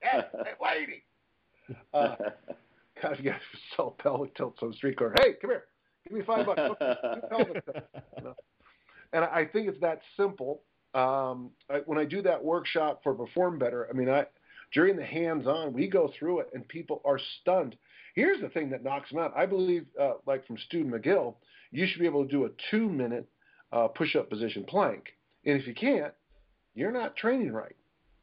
hey, 0.00 0.24
lady. 0.60 1.04
Uh, 1.94 2.16
God, 3.00 3.12
if 3.12 3.18
you 3.20 3.30
guys 3.30 3.40
sell 3.74 3.96
pelvic 3.98 4.34
tilts 4.36 4.58
on 4.62 4.70
the 4.70 4.76
street 4.76 4.98
corner, 4.98 5.14
hey, 5.18 5.32
come 5.40 5.50
here, 5.50 5.64
give 6.04 6.12
me 6.16 6.24
five 6.24 6.46
bucks. 6.46 6.60
And 9.14 9.24
I 9.24 9.44
think 9.44 9.68
it's 9.68 9.80
that 9.80 10.00
simple. 10.16 10.62
Um, 10.92 11.50
I, 11.70 11.78
when 11.86 11.98
I 11.98 12.04
do 12.04 12.20
that 12.22 12.44
workshop 12.44 13.00
for 13.02 13.14
Perform 13.14 13.58
Better, 13.58 13.86
I 13.88 13.92
mean, 13.96 14.10
I 14.10 14.26
during 14.72 14.96
the 14.96 15.04
hands-on, 15.04 15.72
we 15.72 15.88
go 15.88 16.12
through 16.18 16.40
it, 16.40 16.50
and 16.52 16.66
people 16.66 17.00
are 17.04 17.20
stunned. 17.40 17.76
Here's 18.16 18.40
the 18.40 18.48
thing 18.48 18.70
that 18.70 18.82
knocks 18.82 19.10
them 19.10 19.20
out. 19.20 19.32
I 19.36 19.46
believe, 19.46 19.86
uh, 20.00 20.14
like 20.26 20.44
from 20.46 20.58
Stu 20.66 20.84
McGill, 20.84 21.36
you 21.70 21.86
should 21.86 22.00
be 22.00 22.06
able 22.06 22.24
to 22.24 22.30
do 22.30 22.46
a 22.46 22.50
two-minute 22.70 23.28
uh, 23.72 23.88
push-up 23.88 24.28
position 24.28 24.64
plank, 24.64 25.14
and 25.46 25.60
if 25.60 25.66
you 25.66 25.74
can't, 25.74 26.12
you're 26.74 26.92
not 26.92 27.16
training 27.16 27.52
right, 27.52 27.76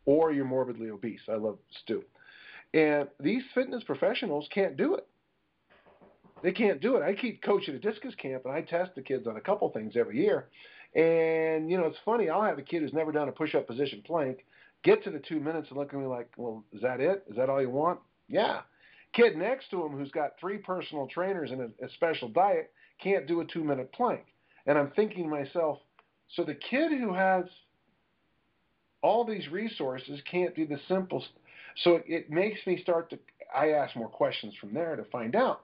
or 0.05 0.33
you're 0.33 0.45
morbidly 0.45 0.89
obese. 0.89 1.21
I 1.29 1.35
love 1.35 1.57
Stu. 1.83 2.03
And 2.73 3.07
these 3.19 3.43
fitness 3.53 3.83
professionals 3.83 4.47
can't 4.53 4.77
do 4.77 4.95
it. 4.95 5.07
They 6.41 6.51
can't 6.51 6.81
do 6.81 6.95
it. 6.95 7.03
I 7.03 7.13
keep 7.13 7.43
coaching 7.43 7.75
a 7.75 7.79
discus 7.79 8.15
camp, 8.15 8.45
and 8.45 8.53
I 8.53 8.61
test 8.61 8.95
the 8.95 9.01
kids 9.01 9.27
on 9.27 9.37
a 9.37 9.41
couple 9.41 9.69
things 9.69 9.95
every 9.95 10.17
year. 10.17 10.47
And 10.95 11.69
you 11.69 11.77
know, 11.77 11.85
it's 11.85 11.97
funny. 12.03 12.29
I'll 12.29 12.43
have 12.43 12.57
a 12.57 12.63
kid 12.63 12.81
who's 12.81 12.93
never 12.93 13.11
done 13.11 13.29
a 13.29 13.31
push-up 13.31 13.67
position 13.67 14.01
plank 14.05 14.45
get 14.83 15.03
to 15.03 15.11
the 15.11 15.19
two 15.19 15.39
minutes 15.39 15.67
and 15.69 15.77
look 15.77 15.93
at 15.93 15.99
me 15.99 16.05
like, 16.05 16.31
"Well, 16.37 16.63
is 16.73 16.81
that 16.81 16.99
it? 16.99 17.23
Is 17.29 17.37
that 17.37 17.49
all 17.49 17.61
you 17.61 17.69
want?" 17.69 17.99
Yeah. 18.27 18.61
Kid 19.13 19.35
next 19.35 19.69
to 19.71 19.85
him 19.85 19.91
who's 19.91 20.11
got 20.11 20.39
three 20.39 20.57
personal 20.57 21.07
trainers 21.07 21.51
and 21.51 21.61
a, 21.61 21.85
a 21.85 21.89
special 21.91 22.29
diet 22.29 22.71
can't 23.01 23.27
do 23.27 23.41
a 23.41 23.45
two-minute 23.45 23.91
plank. 23.91 24.25
And 24.65 24.77
I'm 24.77 24.91
thinking 24.91 25.23
to 25.23 25.29
myself, 25.29 25.79
so 26.29 26.43
the 26.43 26.55
kid 26.55 26.91
who 26.91 27.13
has 27.13 27.45
all 29.01 29.25
these 29.25 29.49
resources 29.49 30.21
can't 30.29 30.55
do 30.55 30.65
the 30.65 30.79
simple 30.87 31.23
so 31.83 32.01
it 32.05 32.29
makes 32.29 32.59
me 32.65 32.81
start 32.81 33.09
to, 33.11 33.19
I 33.55 33.69
ask 33.69 33.95
more 33.95 34.09
questions 34.09 34.53
from 34.59 34.73
there 34.73 34.95
to 34.95 35.03
find 35.05 35.35
out. 35.35 35.61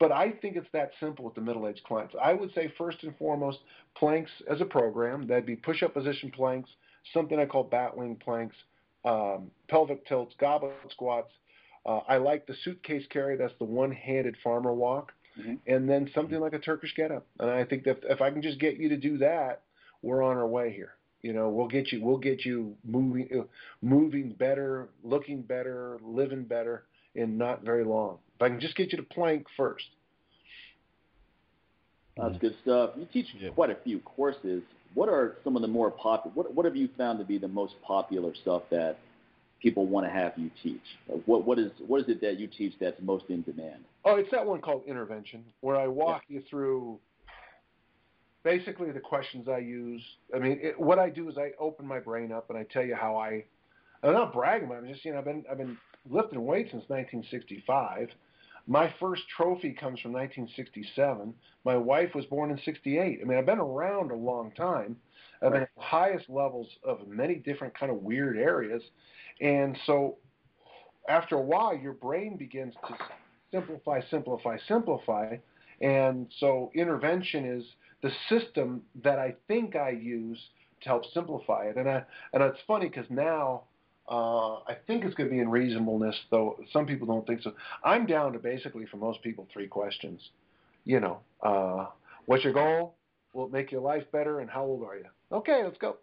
But 0.00 0.12
I 0.12 0.30
think 0.30 0.56
it's 0.56 0.68
that 0.72 0.92
simple 1.00 1.24
with 1.24 1.34
the 1.34 1.40
middle 1.40 1.66
aged 1.66 1.82
clients. 1.84 2.14
I 2.22 2.32
would 2.32 2.54
say, 2.54 2.72
first 2.78 3.02
and 3.02 3.16
foremost, 3.16 3.58
planks 3.96 4.30
as 4.48 4.60
a 4.60 4.64
program. 4.64 5.26
That'd 5.26 5.46
be 5.46 5.56
push 5.56 5.82
up 5.82 5.94
position 5.94 6.30
planks, 6.30 6.70
something 7.12 7.38
I 7.38 7.46
call 7.46 7.68
batwing 7.68 8.20
planks, 8.20 8.54
um, 9.04 9.50
pelvic 9.68 10.06
tilts, 10.06 10.34
goblet 10.38 10.72
squats. 10.90 11.32
Uh, 11.84 12.00
I 12.08 12.18
like 12.18 12.46
the 12.46 12.54
suitcase 12.62 13.06
carry. 13.10 13.36
That's 13.36 13.54
the 13.58 13.64
one 13.64 13.90
handed 13.90 14.36
farmer 14.44 14.72
walk. 14.72 15.12
Mm-hmm. 15.38 15.54
And 15.66 15.88
then 15.88 16.10
something 16.14 16.38
like 16.38 16.52
a 16.52 16.58
Turkish 16.58 16.94
get 16.94 17.10
up. 17.10 17.26
And 17.40 17.50
I 17.50 17.64
think 17.64 17.84
that 17.84 18.00
if 18.04 18.20
I 18.20 18.30
can 18.30 18.42
just 18.42 18.60
get 18.60 18.76
you 18.76 18.88
to 18.90 18.96
do 18.96 19.18
that, 19.18 19.62
we're 20.02 20.22
on 20.22 20.36
our 20.36 20.46
way 20.46 20.72
here. 20.72 20.92
You 21.22 21.32
know, 21.32 21.48
we'll 21.48 21.68
get 21.68 21.90
you 21.90 22.02
we'll 22.02 22.18
get 22.18 22.44
you 22.44 22.76
moving 22.84 23.28
uh, 23.36 23.42
moving 23.82 24.30
better, 24.38 24.88
looking 25.02 25.42
better, 25.42 25.98
living 26.02 26.44
better 26.44 26.84
in 27.14 27.36
not 27.36 27.64
very 27.64 27.84
long. 27.84 28.18
If 28.36 28.42
I 28.42 28.48
can 28.48 28.60
just 28.60 28.76
get 28.76 28.92
you 28.92 28.98
to 28.98 29.04
plank 29.04 29.46
first. 29.56 29.84
That's 32.16 32.36
good 32.38 32.56
stuff. 32.62 32.90
You 32.96 33.06
teach 33.12 33.26
yeah. 33.38 33.50
quite 33.50 33.70
a 33.70 33.76
few 33.84 34.00
courses. 34.00 34.62
What 34.94 35.08
are 35.08 35.36
some 35.44 35.54
of 35.54 35.62
the 35.62 35.68
more 35.68 35.90
popular? 35.90 36.34
What 36.34 36.54
What 36.54 36.66
have 36.66 36.76
you 36.76 36.88
found 36.96 37.18
to 37.18 37.24
be 37.24 37.38
the 37.38 37.48
most 37.48 37.74
popular 37.82 38.32
stuff 38.42 38.62
that 38.70 38.98
people 39.60 39.86
want 39.86 40.06
to 40.06 40.12
have 40.12 40.32
you 40.36 40.50
teach? 40.62 40.82
What 41.26 41.44
What 41.44 41.58
is 41.58 41.70
What 41.86 42.00
is 42.00 42.08
it 42.08 42.20
that 42.20 42.38
you 42.38 42.46
teach 42.46 42.74
that's 42.80 43.00
most 43.02 43.24
in 43.28 43.42
demand? 43.42 43.84
Oh, 44.04 44.16
it's 44.16 44.30
that 44.30 44.46
one 44.46 44.60
called 44.60 44.84
intervention, 44.86 45.44
where 45.60 45.76
I 45.76 45.86
walk 45.86 46.22
yeah. 46.28 46.36
you 46.38 46.44
through 46.48 46.98
basically 48.42 48.90
the 48.92 49.00
questions 49.00 49.48
I 49.48 49.58
use. 49.58 50.02
I 50.34 50.38
mean, 50.38 50.58
it, 50.62 50.78
what 50.78 50.98
I 50.98 51.10
do 51.10 51.28
is 51.28 51.36
I 51.38 51.50
open 51.58 51.86
my 51.86 51.98
brain 51.98 52.32
up 52.32 52.50
and 52.50 52.58
I 52.58 52.64
tell 52.64 52.84
you 52.84 52.94
how 52.94 53.16
I. 53.16 53.44
I'm 54.02 54.12
not 54.12 54.32
bragging, 54.32 54.70
I'm 54.70 54.86
just 54.86 55.04
you 55.04 55.12
know 55.12 55.18
I've 55.18 55.24
been 55.24 55.44
I've 55.50 55.58
been 55.58 55.76
lifting 56.08 56.44
weights 56.44 56.70
since 56.70 56.84
1965. 56.88 58.10
My 58.68 58.92
first 59.00 59.22
trophy 59.34 59.72
comes 59.72 59.98
from 60.00 60.12
1967. 60.12 61.34
My 61.64 61.76
wife 61.76 62.14
was 62.14 62.26
born 62.26 62.50
in 62.50 62.58
68. 62.64 63.18
I 63.20 63.24
mean, 63.24 63.38
I've 63.38 63.46
been 63.46 63.58
around 63.58 64.10
a 64.10 64.14
long 64.14 64.52
time. 64.52 64.96
I've 65.42 65.52
been 65.52 65.62
at 65.62 65.70
the 65.76 65.82
highest 65.82 66.28
levels 66.28 66.68
of 66.84 67.08
many 67.08 67.36
different 67.36 67.76
kind 67.78 67.90
of 67.90 68.02
weird 68.02 68.36
areas, 68.36 68.82
and 69.40 69.76
so 69.86 70.18
after 71.08 71.36
a 71.36 71.40
while, 71.40 71.76
your 71.76 71.94
brain 71.94 72.36
begins 72.36 72.74
to 72.86 72.94
simplify, 73.52 74.00
simplify, 74.10 74.58
simplify, 74.68 75.36
and 75.80 76.26
so 76.38 76.70
intervention 76.74 77.44
is 77.44 77.64
the 78.02 78.10
system 78.28 78.82
that 79.02 79.18
I 79.18 79.34
think 79.48 79.76
I 79.76 79.90
use 79.90 80.38
to 80.82 80.88
help 80.88 81.02
simplify 81.12 81.64
it. 81.64 81.76
And 81.76 81.88
I, 81.88 82.04
and 82.32 82.42
it's 82.42 82.58
funny 82.66 82.88
because 82.88 83.06
now 83.10 83.64
uh, 84.08 84.54
I 84.56 84.76
think 84.86 85.04
it's 85.04 85.14
going 85.14 85.28
to 85.28 85.34
be 85.34 85.40
in 85.40 85.50
reasonableness, 85.50 86.16
though 86.30 86.58
some 86.72 86.86
people 86.86 87.06
don't 87.06 87.26
think 87.26 87.42
so. 87.42 87.52
I'm 87.84 88.06
down 88.06 88.32
to 88.32 88.38
basically, 88.38 88.86
for 88.86 88.96
most 88.96 89.22
people, 89.22 89.46
three 89.52 89.66
questions. 89.66 90.20
You 90.84 91.00
know, 91.00 91.18
uh, 91.42 91.86
what's 92.26 92.44
your 92.44 92.52
goal? 92.52 92.94
Will 93.34 93.46
it 93.46 93.52
make 93.52 93.70
your 93.70 93.82
life 93.82 94.04
better? 94.12 94.40
And 94.40 94.48
how 94.48 94.64
old 94.64 94.82
are 94.84 94.96
you? 94.96 95.04
Okay, 95.30 95.62
let's 95.64 95.78
go. 95.78 95.96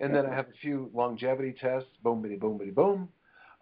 And 0.00 0.14
then 0.14 0.26
I 0.26 0.34
have 0.34 0.46
a 0.46 0.58
few 0.60 0.90
longevity 0.92 1.54
tests. 1.58 1.88
Boom, 2.02 2.20
bitty, 2.20 2.36
boom, 2.36 2.58
bitty, 2.58 2.72
boom. 2.72 3.08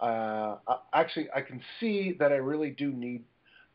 Uh, 0.00 0.56
actually, 0.92 1.28
I 1.34 1.40
can 1.40 1.60
see 1.78 2.16
that 2.18 2.32
I 2.32 2.36
really 2.36 2.70
do 2.70 2.90
need 2.90 3.22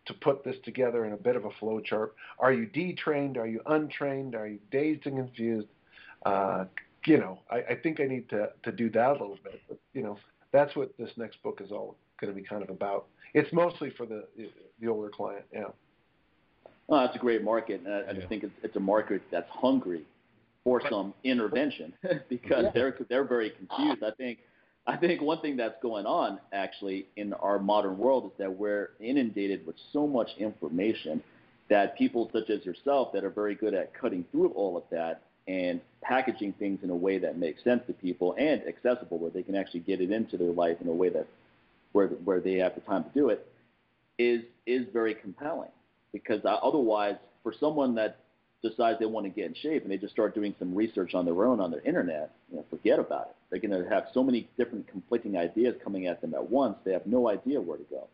to 0.07 0.13
put 0.13 0.43
this 0.43 0.55
together 0.63 1.05
in 1.05 1.13
a 1.13 1.17
bit 1.17 1.35
of 1.35 1.45
a 1.45 1.51
flow 1.59 1.79
chart. 1.79 2.15
Are 2.39 2.51
you 2.51 2.65
detrained? 2.65 3.37
Are 3.37 3.47
you 3.47 3.61
untrained? 3.67 4.35
Are 4.35 4.47
you 4.47 4.59
dazed 4.71 5.05
and 5.05 5.17
confused? 5.17 5.67
Uh, 6.25 6.65
you 7.05 7.17
know, 7.17 7.39
I, 7.49 7.57
I 7.57 7.75
think 7.81 7.99
I 7.99 8.05
need 8.05 8.29
to, 8.29 8.49
to 8.63 8.71
do 8.71 8.89
that 8.91 9.09
a 9.09 9.13
little 9.13 9.37
bit. 9.43 9.61
But, 9.67 9.79
you 9.93 10.03
know, 10.03 10.17
that's 10.51 10.75
what 10.75 10.97
this 10.97 11.11
next 11.17 11.41
book 11.43 11.61
is 11.63 11.71
all 11.71 11.95
going 12.19 12.33
to 12.33 12.39
be 12.39 12.45
kind 12.45 12.63
of 12.63 12.69
about. 12.69 13.05
It's 13.33 13.51
mostly 13.53 13.91
for 13.91 14.05
the 14.05 14.25
the 14.79 14.87
older 14.87 15.09
client. 15.09 15.45
Yeah. 15.53 15.65
Well, 16.87 17.01
that's 17.01 17.15
a 17.15 17.19
great 17.19 17.43
market, 17.43 17.81
and 17.85 17.93
I, 17.93 17.99
I 17.99 18.11
yeah. 18.13 18.27
think 18.27 18.43
it's, 18.43 18.53
it's 18.63 18.75
a 18.77 18.79
market 18.79 19.21
that's 19.31 19.49
hungry 19.49 20.03
for 20.63 20.81
some 20.89 21.13
intervention 21.23 21.93
because 22.29 22.65
yeah. 22.65 22.71
they're 22.73 22.97
they're 23.09 23.25
very 23.25 23.51
confused. 23.51 24.03
I 24.03 24.11
think 24.11 24.39
I 24.87 24.95
think 24.95 25.21
one 25.21 25.41
thing 25.41 25.57
that's 25.57 25.75
going 25.81 26.05
on 26.05 26.39
actually 26.53 27.07
in 27.17 27.33
our 27.33 27.59
modern 27.59 27.97
world 27.97 28.25
is 28.25 28.31
that 28.39 28.57
we're 28.57 28.91
inundated 29.01 29.67
with 29.67 29.75
so 29.91 30.07
much 30.07 30.29
information 30.39 31.21
that 31.69 31.97
people 31.97 32.29
such 32.31 32.49
as 32.49 32.65
yourself 32.65 33.11
that 33.11 33.25
are 33.25 33.29
very 33.29 33.53
good 33.53 33.73
at 33.73 33.93
cutting 33.93 34.23
through 34.31 34.49
all 34.51 34.77
of 34.77 34.83
that 34.89 35.23
and 35.47 35.81
packaging 36.01 36.53
things 36.53 36.79
in 36.83 36.89
a 36.89 36.95
way 36.95 37.17
that 37.17 37.37
makes 37.37 37.61
sense 37.65 37.81
to 37.87 37.93
people 37.93 38.33
and 38.37 38.61
accessible 38.65 39.17
where 39.17 39.29
they 39.31 39.43
can 39.43 39.55
actually 39.55 39.81
get 39.81 39.99
it 39.99 40.09
into 40.09 40.37
their 40.37 40.51
life 40.51 40.77
in 40.79 40.87
a 40.87 40.93
way 40.93 41.09
that 41.09 41.27
where 41.91 42.07
where 42.07 42.39
they 42.39 42.55
have 42.55 42.73
the 42.75 42.81
time 42.81 43.03
to 43.03 43.09
do 43.09 43.29
it 43.29 43.45
is 44.17 44.41
is 44.65 44.85
very 44.93 45.13
compelling. 45.15 45.69
Because 46.13 46.43
uh, 46.45 46.59
otherwise 46.63 47.15
for 47.43 47.53
someone 47.59 47.95
that 47.95 48.19
decides 48.63 48.99
they 48.99 49.05
want 49.05 49.25
to 49.25 49.29
get 49.29 49.45
in 49.45 49.55
shape 49.55 49.83
and 49.83 49.91
they 49.91 49.97
just 49.97 50.13
start 50.13 50.33
doing 50.33 50.55
some 50.57 50.73
research 50.73 51.13
on 51.13 51.25
their 51.25 51.45
own 51.45 51.59
on 51.59 51.71
their 51.71 51.81
internet, 51.81 52.33
you 52.49 52.57
know, 52.57 52.65
forget 52.69 52.99
about 52.99 53.27
it. 53.29 53.35
They're 53.49 53.59
going 53.59 53.83
to 53.83 53.89
have 53.89 54.07
so 54.13 54.23
many 54.23 54.49
different 54.57 54.87
conflicting 54.87 55.37
ideas 55.37 55.75
coming 55.83 56.07
at 56.07 56.21
them 56.21 56.33
at 56.33 56.49
once, 56.49 56.77
they 56.83 56.93
have 56.93 57.05
no 57.05 57.29
idea 57.29 57.61
where 57.61 57.77
to 57.77 57.83
go. 57.85 58.07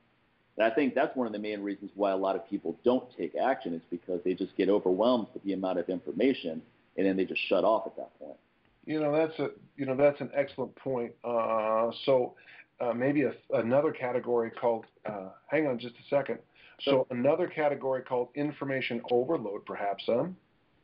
And 0.57 0.65
I 0.65 0.73
think 0.73 0.93
that's 0.93 1.15
one 1.15 1.25
of 1.25 1.33
the 1.33 1.39
main 1.39 1.61
reasons 1.61 1.91
why 1.95 2.11
a 2.11 2.17
lot 2.17 2.35
of 2.35 2.47
people 2.47 2.77
don't 2.83 3.05
take 3.17 3.35
action 3.35 3.73
is 3.73 3.81
because 3.89 4.21
they 4.23 4.33
just 4.33 4.55
get 4.55 4.69
overwhelmed 4.69 5.27
with 5.33 5.43
the 5.43 5.53
amount 5.53 5.79
of 5.79 5.89
information 5.89 6.61
and 6.95 7.07
then 7.07 7.17
they 7.17 7.25
just 7.25 7.41
shut 7.47 7.63
off 7.63 7.87
at 7.87 7.95
that 7.97 8.17
point. 8.19 8.37
You 8.85 8.99
know, 8.99 9.15
that's 9.15 9.39
a 9.39 9.49
you 9.77 9.85
know 9.85 9.95
that's 9.95 10.19
an 10.19 10.29
excellent 10.35 10.75
point. 10.75 11.13
Uh, 11.23 11.89
so 12.05 12.33
uh, 12.81 12.93
maybe 12.93 13.23
a, 13.23 13.33
another 13.53 13.91
category 13.91 14.51
called. 14.51 14.85
Uh, 15.05 15.29
hang 15.47 15.67
on 15.67 15.79
just 15.79 15.95
a 15.95 16.15
second. 16.15 16.39
So 16.83 17.07
another 17.11 17.47
category 17.47 18.01
called 18.01 18.29
information 18.35 19.01
overload, 19.11 19.65
perhaps, 19.65 20.03
huh? 20.05 20.25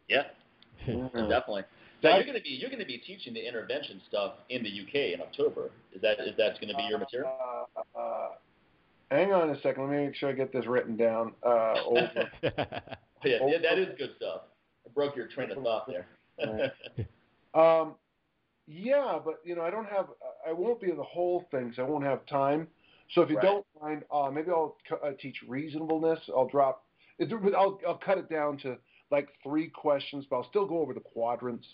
Yeah, 0.07 0.23
mm-hmm. 0.87 1.29
definitely. 1.29 1.63
So 2.01 2.09
you're 2.15 2.23
going 2.23 2.37
to 2.37 2.41
be 2.41 2.49
you're 2.49 2.69
going 2.69 2.79
to 2.79 2.85
be 2.85 2.97
teaching 2.97 3.33
the 3.33 3.45
intervention 3.45 4.01
stuff 4.07 4.35
in 4.49 4.63
the 4.63 4.69
UK 4.69 5.13
in 5.13 5.21
October. 5.21 5.71
Is 5.93 6.01
that 6.01 6.19
is 6.21 6.35
that 6.37 6.59
going 6.61 6.69
to 6.69 6.75
be 6.75 6.83
your 6.89 6.99
material? 6.99 7.31
Uh, 7.75 7.99
uh, 7.99 8.27
hang 9.11 9.33
on 9.33 9.49
a 9.49 9.61
second. 9.61 9.83
Let 9.83 9.91
me 9.91 10.05
make 10.05 10.15
sure 10.15 10.29
I 10.29 10.33
get 10.33 10.53
this 10.53 10.65
written 10.65 10.95
down. 10.95 11.33
Uh, 11.45 11.75
over. 11.85 12.31
yeah, 12.43 12.49
over. 13.41 13.49
yeah, 13.49 13.57
that 13.61 13.77
is 13.77 13.89
good 13.97 14.11
stuff. 14.15 14.41
I 14.85 14.91
broke 14.93 15.15
your 15.17 15.27
train 15.27 15.51
of 15.51 15.61
thought 15.61 15.87
there. 15.87 16.73
um, 17.53 17.95
yeah, 18.65 19.19
but 19.23 19.41
you 19.43 19.55
know, 19.55 19.63
I 19.63 19.69
don't 19.69 19.87
have. 19.89 20.07
I 20.47 20.53
won't 20.53 20.79
be 20.79 20.89
in 20.89 20.97
the 20.97 21.03
whole 21.03 21.47
thing, 21.51 21.73
so 21.75 21.83
I 21.83 21.89
won't 21.89 22.05
have 22.05 22.25
time. 22.27 22.67
So 23.11 23.21
if 23.21 23.29
you 23.29 23.37
right. 23.37 23.45
don't 23.45 23.65
mind, 23.81 24.03
uh, 24.11 24.29
maybe 24.31 24.51
I'll 24.51 24.77
uh, 25.03 25.11
teach 25.19 25.37
reasonableness. 25.47 26.19
I'll 26.35 26.47
drop. 26.47 26.85
I'll 27.19 27.79
I'll 27.87 28.01
cut 28.03 28.17
it 28.17 28.29
down 28.29 28.57
to 28.59 28.77
like 29.11 29.29
three 29.43 29.67
questions, 29.67 30.25
but 30.29 30.37
I'll 30.37 30.49
still 30.49 30.65
go 30.67 30.79
over 30.79 30.93
the 30.93 30.99
quadrants. 30.99 31.67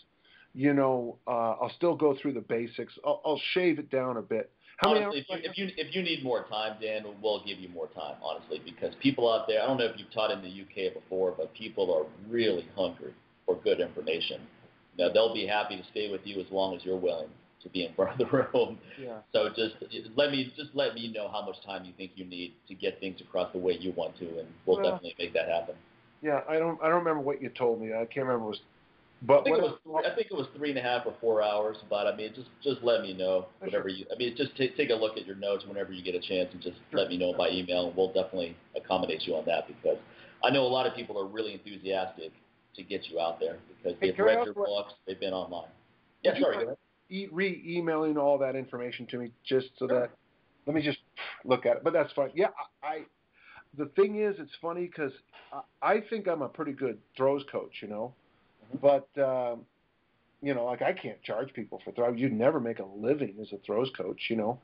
You 0.54 0.74
know, 0.74 1.18
uh, 1.28 1.56
I'll 1.62 1.74
still 1.76 1.96
go 1.96 2.16
through 2.22 2.34
the 2.34 2.42
basics. 2.42 2.94
I'll, 3.06 3.22
I'll 3.26 3.42
shave 3.54 3.78
it 3.78 3.92
down 3.92 4.18
a 4.18 4.22
bit. 4.22 4.52
How 4.78 4.92
honestly, 4.92 5.26
if 5.28 5.28
you, 5.30 5.50
if 5.50 5.58
you 5.58 5.70
if 5.78 5.96
you 5.96 6.02
need 6.02 6.24
more 6.24 6.46
time, 6.46 6.78
Dan, 6.82 7.04
we'll 7.22 7.44
give 7.44 7.60
you 7.60 7.70
more 7.70 7.88
time. 7.88 8.16
Honestly, 8.24 8.62
because 8.64 8.94
people 9.02 9.32
out 9.32 9.48
there, 9.48 9.62
I 9.62 9.68
don't 9.68 9.78
know 9.78 9.86
if 9.86 10.00
you've 10.00 10.12
taught 10.12 10.32
in 10.32 10.42
the 10.42 10.48
UK 10.48 10.94
before, 10.94 11.34
but 11.38 11.54
people 11.54 11.94
are 11.94 12.06
really 12.32 12.68
hungry 12.76 13.14
for 13.46 13.56
good 13.58 13.82
information. 13.82 14.42
Now 14.98 15.10
they'll 15.10 15.34
be 15.34 15.46
happy 15.46 15.76
to 15.76 15.84
stay 15.92 16.10
with 16.10 16.22
you 16.24 16.40
as 16.40 16.48
long 16.50 16.76
as 16.76 16.86
you're 16.86 16.98
willing 16.98 17.30
to 17.66 17.70
be 17.70 17.86
in 17.86 17.94
front 17.96 18.12
of 18.14 18.18
the 18.30 18.38
room. 18.54 18.78
Yeah. 19.02 19.18
So 19.34 19.50
just 19.50 19.76
let 20.16 20.32
me 20.32 20.54
just 20.56 20.70
let 20.74 20.94
me 20.96 21.12
know 21.12 21.28
how 21.28 21.46
much 21.46 21.58
time 21.66 21.84
you 21.84 21.92
think 21.98 22.12
you 22.16 22.24
need 22.24 22.54
to 22.70 22.74
get 22.76 23.00
things 23.02 23.20
across 23.20 23.52
the 23.52 23.60
way 23.60 23.76
you 23.78 23.92
want 23.98 24.18
to, 24.20 24.26
and 24.40 24.48
we'll 24.66 24.78
Well, 24.78 24.92
definitely 24.92 25.16
make 25.20 25.34
that 25.34 25.50
happen. 25.50 25.76
Yeah, 26.22 26.42
I 26.48 26.58
don't 26.58 26.80
I 26.82 26.86
don't 26.88 27.00
remember 27.00 27.22
what 27.22 27.42
you 27.42 27.50
told 27.50 27.82
me. 27.82 27.94
I 27.94 28.06
can't 28.06 28.26
remember 28.26 28.46
was 28.48 28.60
I 29.24 29.26
but 29.28 29.44
think 29.44 29.58
it 29.58 29.62
was 29.62 29.80
I 30.06 30.16
think 30.16 30.28
it 30.30 30.34
was 30.34 30.48
three 30.56 30.70
and 30.70 30.78
a 30.80 30.82
half 30.82 31.06
or 31.06 31.14
four 31.20 31.42
hours, 31.42 31.78
but 31.90 32.06
I 32.08 32.16
mean 32.16 32.32
just 32.36 32.48
just 32.64 32.82
let 32.84 33.02
me 33.02 33.14
know 33.14 33.48
whatever 33.60 33.90
you. 33.90 34.06
I 34.14 34.18
mean 34.18 34.36
just 34.38 34.56
take 34.56 34.78
take 34.78 34.92
a 34.92 34.96
look 34.96 35.18
at 35.18 35.26
your 35.26 35.36
notes 35.36 35.66
whenever 35.68 35.92
you 35.92 36.04
get 36.04 36.16
a 36.16 36.20
chance, 36.20 36.50
and 36.54 36.62
just 36.62 36.78
Sure. 36.92 37.00
let 37.02 37.10
me 37.10 37.18
know 37.18 37.34
by 37.34 37.50
email, 37.50 37.88
and 37.88 37.96
we'll 37.98 38.14
definitely 38.14 38.56
accommodate 38.76 39.24
you 39.26 39.36
on 39.36 39.46
that 39.46 39.68
because 39.68 39.98
I 40.44 40.52
know 40.52 40.62
a 40.64 40.68
lot 40.70 40.86
of 40.86 40.96
people 40.96 41.20
are 41.20 41.26
really 41.26 41.54
enthusiastic 41.54 42.32
to 42.76 42.84
get 42.84 43.10
you 43.10 43.20
out 43.20 43.40
there 43.40 43.58
because 43.78 43.98
they've 44.00 44.14
I 44.20 44.24
read 44.24 44.46
your 44.46 44.54
what- 44.54 44.68
books, 44.68 44.94
they've 45.08 45.20
been 45.20 45.34
online. 45.34 45.70
Yeah, 46.24 46.32
Would 46.32 46.40
you 46.40 46.76
sorry. 47.10 47.22
mind- 47.22 47.32
Go 47.32 47.46
ahead. 47.46 47.54
e- 47.56 47.62
re-emailing 47.64 48.18
all 48.18 48.38
that 48.40 48.56
information 48.56 49.06
to 49.08 49.18
me 49.18 49.32
just 49.44 49.68
so 49.78 49.88
that 49.88 50.12
let 50.66 50.76
me 50.76 50.82
just 50.82 51.00
look 51.44 51.66
at 51.66 51.78
it. 51.78 51.84
But 51.84 51.94
that's 51.94 52.12
fine. 52.14 52.32
Yeah, 52.34 52.48
I. 52.84 52.88
I 52.88 53.06
the 53.78 53.88
thing 53.88 54.22
is, 54.22 54.36
it's 54.40 54.56
funny 54.62 54.86
because 54.86 55.12
I, 55.52 55.62
I 55.82 56.02
think 56.10 56.28
I'm 56.30 56.42
a 56.42 56.48
pretty 56.48 56.72
good 56.72 56.98
throws 57.18 57.44
coach, 57.52 57.82
you 57.82 57.90
know, 57.90 58.14
Mhm. 58.74 58.80
but 58.82 59.22
um, 59.22 59.66
you 60.42 60.54
know, 60.54 60.66
like 60.66 60.82
I 60.82 60.94
can't 60.94 61.22
charge 61.24 61.52
people 61.54 61.82
for 61.84 61.92
throws. 61.92 62.18
You'd 62.18 62.32
never 62.32 62.60
make 62.60 62.80
a 62.80 62.86
living 62.86 63.36
as 63.42 63.52
a 63.52 63.58
throws 63.66 63.90
coach, 63.98 64.30
you 64.30 64.38
know. 64.38 64.60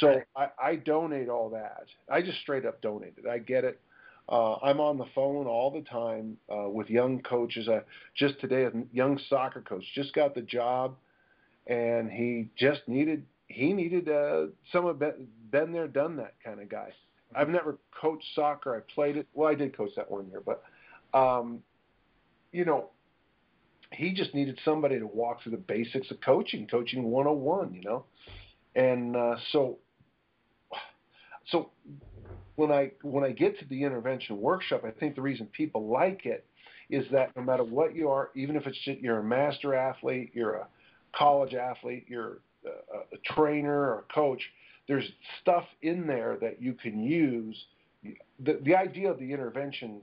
So 0.00 0.22
I, 0.34 0.48
I 0.58 0.76
donate 0.76 1.28
all 1.28 1.50
that. 1.50 1.84
I 2.10 2.22
just 2.22 2.40
straight 2.40 2.64
up 2.64 2.80
donate 2.80 3.14
it. 3.18 3.26
I 3.28 3.38
get 3.38 3.64
it. 3.64 3.80
Uh, 4.28 4.54
I'm 4.62 4.80
on 4.80 4.96
the 4.96 5.04
phone 5.14 5.46
all 5.46 5.70
the 5.70 5.82
time 5.82 6.38
uh, 6.50 6.68
with 6.70 6.88
young 6.88 7.20
coaches. 7.22 7.68
I, 7.68 7.82
just 8.14 8.40
today, 8.40 8.64
a 8.64 8.72
young 8.92 9.18
soccer 9.28 9.60
coach 9.60 9.84
just 9.94 10.14
got 10.14 10.34
the 10.34 10.40
job 10.42 10.96
and 11.66 12.10
he 12.10 12.48
just 12.56 12.80
needed 12.86 13.24
he 13.46 13.72
needed 13.72 14.08
uh, 14.08 14.46
someone 14.72 14.96
been, 14.96 15.28
been 15.50 15.72
there, 15.72 15.86
done 15.86 16.16
that 16.16 16.34
kind 16.44 16.60
of 16.60 16.68
guy. 16.68 16.90
I've 17.34 17.48
never 17.48 17.78
coached 18.00 18.26
soccer. 18.34 18.74
I 18.76 18.92
played 18.94 19.16
it. 19.16 19.26
Well, 19.34 19.48
I 19.48 19.54
did 19.54 19.76
coach 19.76 19.90
that 19.96 20.10
one 20.10 20.28
year, 20.28 20.42
but 20.44 20.62
um, 21.16 21.62
you 22.52 22.64
know, 22.64 22.90
he 23.92 24.12
just 24.12 24.34
needed 24.34 24.58
somebody 24.64 24.98
to 24.98 25.06
walk 25.06 25.42
through 25.42 25.52
the 25.52 25.58
basics 25.58 26.10
of 26.10 26.20
coaching, 26.20 26.66
coaching 26.66 27.04
101. 27.04 27.74
You 27.74 27.82
know, 27.82 28.04
and 28.74 29.16
uh, 29.16 29.36
so 29.52 29.78
so 31.50 31.70
when 32.56 32.70
I 32.70 32.92
when 33.02 33.24
I 33.24 33.30
get 33.30 33.58
to 33.58 33.64
the 33.66 33.82
intervention 33.82 34.40
workshop, 34.40 34.82
I 34.84 34.90
think 34.90 35.16
the 35.16 35.22
reason 35.22 35.46
people 35.46 35.88
like 35.88 36.24
it 36.24 36.46
is 36.90 37.04
that 37.12 37.34
no 37.36 37.42
matter 37.42 37.64
what 37.64 37.94
you 37.94 38.10
are, 38.10 38.30
even 38.34 38.56
if 38.56 38.66
it's 38.66 38.78
just, 38.84 39.00
you're 39.00 39.18
a 39.18 39.24
master 39.24 39.74
athlete, 39.74 40.30
you're 40.34 40.54
a 40.54 40.68
college 41.16 41.54
athlete, 41.54 42.04
you're 42.08 42.38
a, 42.64 43.14
a 43.14 43.34
trainer 43.34 43.72
or 43.72 44.04
a 44.08 44.14
coach, 44.14 44.42
there's 44.88 45.04
stuff 45.40 45.64
in 45.82 46.06
there 46.06 46.36
that 46.40 46.60
you 46.60 46.74
can 46.74 47.02
use. 47.02 47.56
The, 48.40 48.60
the 48.64 48.74
idea 48.74 49.10
of 49.10 49.18
the 49.18 49.32
intervention 49.32 50.00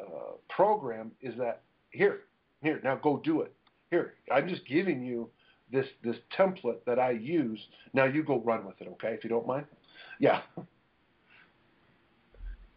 uh, 0.00 0.32
program 0.48 1.12
is 1.20 1.36
that 1.38 1.62
here, 1.90 2.20
here, 2.62 2.80
now 2.84 2.96
go 2.96 3.20
do 3.24 3.42
it. 3.42 3.52
Here, 3.90 4.14
I'm 4.32 4.48
just 4.48 4.66
giving 4.66 5.02
you 5.02 5.28
this 5.70 5.86
this 6.02 6.16
template 6.36 6.84
that 6.86 6.98
I 6.98 7.10
use. 7.12 7.58
Now 7.94 8.04
you 8.04 8.22
go 8.22 8.40
run 8.40 8.66
with 8.66 8.80
it, 8.80 8.88
okay? 8.92 9.14
If 9.14 9.24
you 9.24 9.30
don't 9.30 9.46
mind. 9.46 9.66
Yeah. 10.18 10.42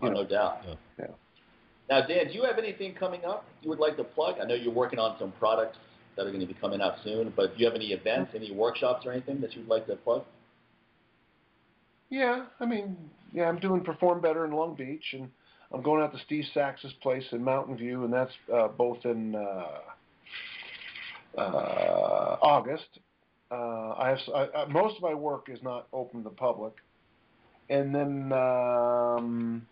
Oh, 0.02 0.10
no 0.10 0.26
doubt. 0.26 0.60
Yeah. 0.68 0.74
Yeah. 1.00 1.06
Now, 1.90 2.06
Dan, 2.06 2.28
do 2.28 2.34
you 2.34 2.44
have 2.44 2.58
anything 2.58 2.94
coming 2.96 3.24
up 3.24 3.46
you 3.62 3.70
would 3.70 3.80
like 3.80 3.96
to 3.96 4.04
plug? 4.04 4.36
I 4.42 4.46
know 4.46 4.54
you're 4.54 4.74
working 4.74 5.00
on 5.00 5.18
some 5.18 5.32
products 5.40 5.78
that 6.16 6.26
are 6.26 6.32
going 6.32 6.42
to 6.42 6.48
be 6.48 6.56
coming 6.56 6.82
out 6.82 6.96
soon, 7.04 7.34
but 7.36 7.54
do 7.54 7.60
you 7.60 7.66
have 7.66 7.76
any 7.76 7.92
events, 7.92 8.32
any 8.36 8.52
workshops, 8.52 9.06
or 9.06 9.12
anything 9.12 9.42
that 9.42 9.56
you'd 9.56 9.68
like 9.68 9.86
to 9.88 9.96
plug? 9.98 10.24
Yeah, 12.10 12.46
I 12.60 12.66
mean, 12.66 12.96
yeah, 13.34 13.46
I'm 13.50 13.60
doing 13.60 13.82
Perform 13.82 14.22
Better 14.22 14.46
in 14.46 14.52
Long 14.52 14.76
Beach, 14.76 15.04
and 15.14 15.30
I'm 15.74 15.82
going 15.82 16.02
out 16.02 16.14
to 16.14 16.20
Steve 16.26 16.46
Sachs's 16.54 16.94
place 17.02 17.26
in 17.32 17.44
Mountain 17.44 17.78
View, 17.78 18.04
and 18.04 18.14
that's 18.14 18.32
uh, 18.54 18.68
both 18.70 19.04
in 19.04 19.36
uh, 19.36 19.68
uh, 21.38 22.38
August. 22.42 23.00
Uh, 23.52 23.94
I 23.98 24.10
have 24.10 24.20
I, 24.34 24.48
I, 24.60 24.66
most 24.66 24.98
of 24.98 25.04
my 25.04 25.14
work 25.14 25.50
is 25.50 25.60
not 25.62 25.88
open 25.94 26.24
to 26.24 26.30
the 26.30 26.36
public, 26.36 26.74
and 27.70 27.94
then 27.94 28.32
um, 28.32 29.68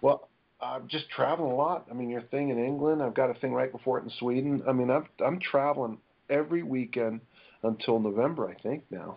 well, 0.00 0.28
I'm 0.76 0.88
just 0.88 1.08
traveling 1.08 1.50
a 1.50 1.54
lot. 1.54 1.86
I 1.90 1.94
mean, 1.94 2.10
your 2.10 2.20
thing 2.20 2.50
in 2.50 2.62
England, 2.62 3.02
I've 3.02 3.14
got 3.14 3.30
a 3.30 3.34
thing 3.34 3.52
right 3.54 3.72
before 3.72 3.98
it 3.98 4.04
in 4.04 4.10
Sweden. 4.18 4.62
I 4.68 4.72
mean, 4.72 4.90
I'm 4.90 5.06
I'm 5.24 5.40
traveling 5.40 5.98
every 6.28 6.62
weekend 6.62 7.20
until 7.62 7.98
November, 7.98 8.48
I 8.48 8.60
think 8.62 8.84
now. 8.90 9.16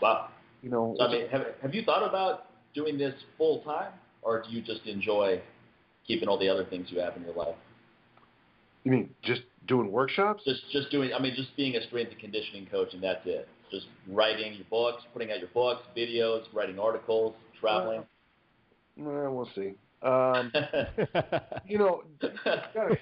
Wow. 0.00 0.28
You 0.62 0.70
know, 0.70 0.94
So, 0.98 1.04
I 1.04 1.12
mean, 1.12 1.28
have, 1.28 1.42
have 1.62 1.74
you 1.74 1.82
thought 1.82 2.08
about 2.08 2.46
doing 2.74 2.96
this 2.96 3.14
full 3.36 3.60
time, 3.62 3.92
or 4.22 4.42
do 4.42 4.50
you 4.50 4.62
just 4.62 4.86
enjoy 4.86 5.40
keeping 6.06 6.28
all 6.28 6.38
the 6.38 6.48
other 6.48 6.64
things 6.64 6.86
you 6.90 7.00
have 7.00 7.16
in 7.16 7.24
your 7.24 7.34
life? 7.34 7.56
You 8.84 8.92
mean 8.92 9.10
just 9.22 9.42
doing 9.66 9.90
workshops? 9.90 10.42
Just, 10.44 10.62
just 10.70 10.90
doing. 10.90 11.12
I 11.12 11.18
mean, 11.18 11.34
just 11.34 11.56
being 11.56 11.74
a 11.74 11.84
strength 11.88 12.12
and 12.12 12.20
conditioning 12.20 12.66
coach, 12.66 12.94
and 12.94 13.02
that's 13.02 13.22
it. 13.24 13.48
Just 13.70 13.86
writing 14.08 14.54
your 14.54 14.66
books, 14.70 15.02
putting 15.12 15.32
out 15.32 15.40
your 15.40 15.48
books, 15.48 15.82
videos, 15.96 16.42
writing 16.52 16.78
articles, 16.78 17.34
traveling. 17.60 18.04
Well, 18.96 19.34
we'll 19.34 19.50
see. 19.56 19.74
Um, 20.04 20.52
you 21.66 21.78
know, 21.78 22.02
gotta- 22.74 22.98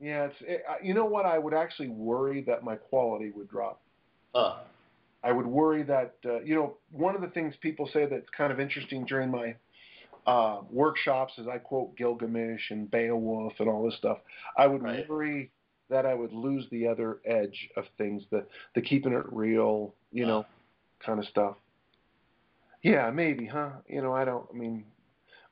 yeah, 0.00 0.24
it's. 0.24 0.34
It, 0.40 0.62
you 0.82 0.92
know 0.92 1.04
what? 1.06 1.24
I 1.24 1.38
would 1.38 1.54
actually 1.54 1.88
worry 1.88 2.42
that 2.42 2.62
my 2.64 2.76
quality 2.76 3.30
would 3.34 3.48
drop. 3.48 3.80
huh. 4.34 4.56
I 5.24 5.32
would 5.32 5.46
worry 5.46 5.82
that 5.84 6.14
uh, 6.24 6.40
you 6.40 6.54
know 6.54 6.76
one 6.90 7.14
of 7.14 7.20
the 7.20 7.28
things 7.28 7.54
people 7.60 7.88
say 7.92 8.06
that's 8.06 8.28
kind 8.36 8.52
of 8.52 8.60
interesting 8.60 9.04
during 9.06 9.30
my 9.30 9.54
uh, 10.26 10.60
workshops 10.70 11.32
is 11.38 11.48
I 11.48 11.58
quote 11.58 11.96
Gilgamesh 11.96 12.70
and 12.70 12.90
Beowulf 12.90 13.54
and 13.58 13.68
all 13.68 13.84
this 13.84 13.96
stuff. 13.96 14.18
I 14.56 14.66
would 14.66 14.82
Right. 14.82 15.08
worry 15.08 15.50
that 15.88 16.04
I 16.04 16.14
would 16.14 16.32
lose 16.32 16.66
the 16.70 16.86
other 16.88 17.20
edge 17.24 17.70
of 17.76 17.84
things, 17.96 18.24
the 18.30 18.44
the 18.74 18.82
keeping 18.82 19.12
it 19.12 19.24
real, 19.32 19.94
you 20.12 20.26
know, 20.26 20.44
kind 21.04 21.18
of 21.18 21.24
stuff. 21.26 21.56
Yeah, 22.82 23.10
maybe, 23.10 23.46
huh? 23.46 23.70
You 23.88 24.02
know, 24.02 24.12
I 24.12 24.24
don't. 24.24 24.46
I 24.52 24.56
mean, 24.56 24.84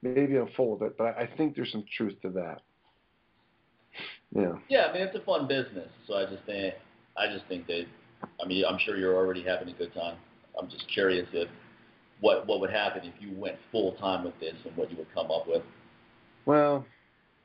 maybe 0.04 0.36
I'm 0.36 0.48
full 0.56 0.74
of 0.74 0.82
it, 0.82 0.96
but 0.96 1.04
I, 1.16 1.22
I 1.22 1.30
think 1.36 1.56
there's 1.56 1.72
some 1.72 1.84
truth 1.96 2.14
to 2.22 2.30
that. 2.30 2.60
Yeah. 4.34 4.52
Yeah, 4.68 4.86
I 4.86 4.92
mean 4.92 5.02
it's 5.02 5.16
a 5.16 5.20
fun 5.20 5.46
business, 5.48 5.88
so 6.06 6.14
I 6.14 6.26
just 6.26 6.44
think 6.44 6.74
I 7.16 7.32
just 7.32 7.46
think 7.46 7.66
that 7.68 7.84
I 8.42 8.46
mean 8.46 8.64
I'm 8.64 8.78
sure 8.78 8.96
you're 8.96 9.16
already 9.16 9.42
having 9.42 9.68
a 9.68 9.72
good 9.72 9.94
time. 9.94 10.16
I'm 10.60 10.68
just 10.68 10.86
curious 10.92 11.26
if 11.32 11.48
what 12.20 12.46
what 12.46 12.60
would 12.60 12.70
happen 12.70 13.02
if 13.04 13.14
you 13.20 13.36
went 13.36 13.56
full 13.72 13.92
time 13.92 14.24
with 14.24 14.38
this 14.40 14.54
and 14.64 14.76
what 14.76 14.90
you 14.90 14.96
would 14.98 15.12
come 15.14 15.30
up 15.30 15.46
with. 15.48 15.62
Well, 16.46 16.84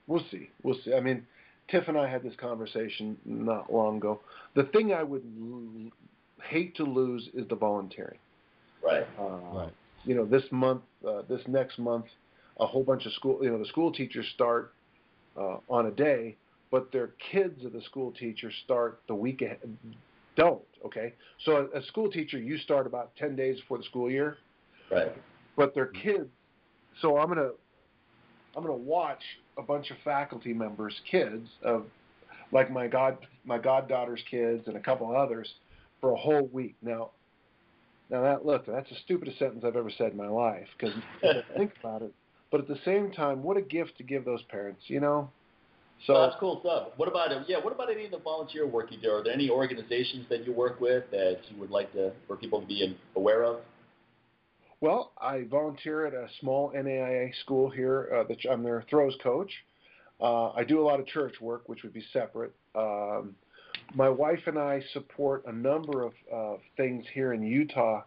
we'll 0.08 0.24
see. 0.32 0.50
We'll 0.64 0.78
see. 0.84 0.94
I 0.94 1.00
mean, 1.00 1.26
Tiff 1.70 1.88
and 1.88 1.98
I 1.98 2.10
had 2.10 2.24
this 2.24 2.36
conversation 2.36 3.16
not 3.26 3.72
long 3.72 3.98
ago. 3.98 4.20
The 4.56 4.64
thing 4.64 4.92
I 4.94 5.04
would 5.04 5.24
l- 5.24 5.92
hate 6.44 6.76
to 6.78 6.84
lose 6.84 7.30
is 7.34 7.48
the 7.48 7.56
volunteering. 7.56 8.18
Right. 8.84 9.06
Uh, 9.20 9.38
Right. 9.54 9.74
You 10.06 10.16
know, 10.16 10.26
this 10.26 10.44
month, 10.52 10.82
uh, 11.08 11.22
this 11.30 11.42
next 11.48 11.78
month, 11.78 12.06
a 12.60 12.66
whole 12.66 12.84
bunch 12.84 13.06
of 13.06 13.14
school. 13.14 13.40
You 13.42 13.52
know, 13.52 13.60
the 13.60 13.66
school 13.66 13.92
teachers 13.92 14.26
start 14.34 14.74
uh, 15.38 15.58
on 15.70 15.88
a 15.88 15.92
day, 15.92 16.38
but 16.72 16.92
their 16.92 17.12
kids 17.32 17.66
of 17.66 17.74
the 17.74 17.82
school 17.82 18.12
teachers 18.12 18.54
start 18.64 19.02
the 19.08 19.16
week 19.16 19.42
ahead. 19.42 19.78
Don't 20.36 20.62
okay. 20.86 21.14
So 21.46 21.70
a, 21.74 21.80
a 21.80 21.84
school 21.84 22.10
teacher, 22.10 22.38
you 22.38 22.58
start 22.58 22.88
about 22.88 23.16
ten 23.16 23.36
days 23.36 23.60
before 23.60 23.78
the 23.78 23.84
school 23.84 24.10
year 24.10 24.38
Right. 24.92 25.12
but 25.56 25.74
they're 25.76 25.88
kids. 25.88 26.30
So 27.02 27.18
I'm 27.18 27.28
gonna 27.28 27.52
I'm 28.56 28.64
gonna 28.64 28.74
watch 28.74 29.22
a 29.58 29.62
bunch 29.62 29.92
of 29.92 29.98
faculty 30.04 30.54
members' 30.54 31.00
kids 31.10 31.48
of 31.64 31.86
like 32.52 32.72
my 32.72 32.88
god 32.88 33.18
my 33.46 33.58
goddaughter's 33.58 34.24
kids 34.30 34.68
and 34.68 34.76
a 34.76 34.80
couple 34.80 35.16
others 35.16 35.54
for 36.02 36.12
a 36.12 36.16
whole 36.16 36.48
week. 36.48 36.76
Now 36.82 37.12
now 38.10 38.22
that 38.24 38.46
look 38.46 38.66
that's 38.66 38.90
the 38.90 38.96
stupidest 39.04 39.38
sentence 39.38 39.64
I've 39.66 39.76
ever 39.76 39.92
said 39.98 40.12
in 40.12 40.18
my 40.18 40.28
life 40.28 40.68
because 40.78 40.96
think 41.56 41.74
about 41.80 42.02
it. 42.02 42.14
But 42.52 42.62
at 42.62 42.68
the 42.68 42.80
same 42.84 43.12
time, 43.12 43.44
what 43.44 43.58
a 43.58 43.62
gift 43.62 43.98
to 43.98 44.04
give 44.04 44.26
those 44.26 44.42
parents, 44.44 44.82
you 44.88 45.00
know. 45.00 45.30
So 46.08 46.14
that's 46.22 46.36
cool 46.40 46.62
stuff. 46.62 46.90
What 46.98 47.10
about 47.10 47.30
yeah? 47.50 47.58
What 47.62 47.74
about 47.74 47.92
any 47.92 48.06
of 48.06 48.12
the 48.12 48.20
volunteer 48.20 48.66
work 48.66 48.92
you 48.92 48.98
do? 49.02 49.12
Are 49.12 49.24
there 49.24 49.34
any 49.34 49.50
organizations 49.50 50.26
that 50.30 50.46
you 50.46 50.54
work 50.54 50.80
with 50.80 51.04
that 51.12 51.40
you 51.50 51.60
would 51.60 51.72
like 51.72 51.92
to 51.94 52.14
for 52.26 52.38
people 52.38 52.62
to 52.62 52.68
be 52.68 52.98
aware 53.16 53.44
of? 53.44 53.60
Well, 54.82 55.12
I 55.22 55.44
volunteer 55.44 56.06
at 56.06 56.14
a 56.14 56.28
small 56.40 56.72
NAIA 56.74 57.32
school 57.42 57.70
here. 57.70 58.10
Uh, 58.16 58.24
that 58.30 58.38
I'm 58.50 58.64
their 58.64 58.86
throws 58.90 59.16
coach. 59.22 59.52
Uh, 60.22 60.52
I 60.52 60.64
do 60.64 60.80
a 60.80 60.84
lot 60.84 61.02
of 61.02 61.08
church 61.08 61.36
work, 61.42 61.68
which 61.68 61.84
would 61.84 61.94
be 61.94 62.04
separate. 62.14 62.54
Um, 62.76 63.36
my 63.94 64.10
wife 64.10 64.40
and 64.46 64.58
I 64.58 64.82
support 64.94 65.44
a 65.48 65.52
number 65.52 66.04
of 66.04 66.14
uh, 66.34 66.54
things 66.78 67.06
here 67.14 67.34
in 67.34 67.44
Utah 67.44 68.04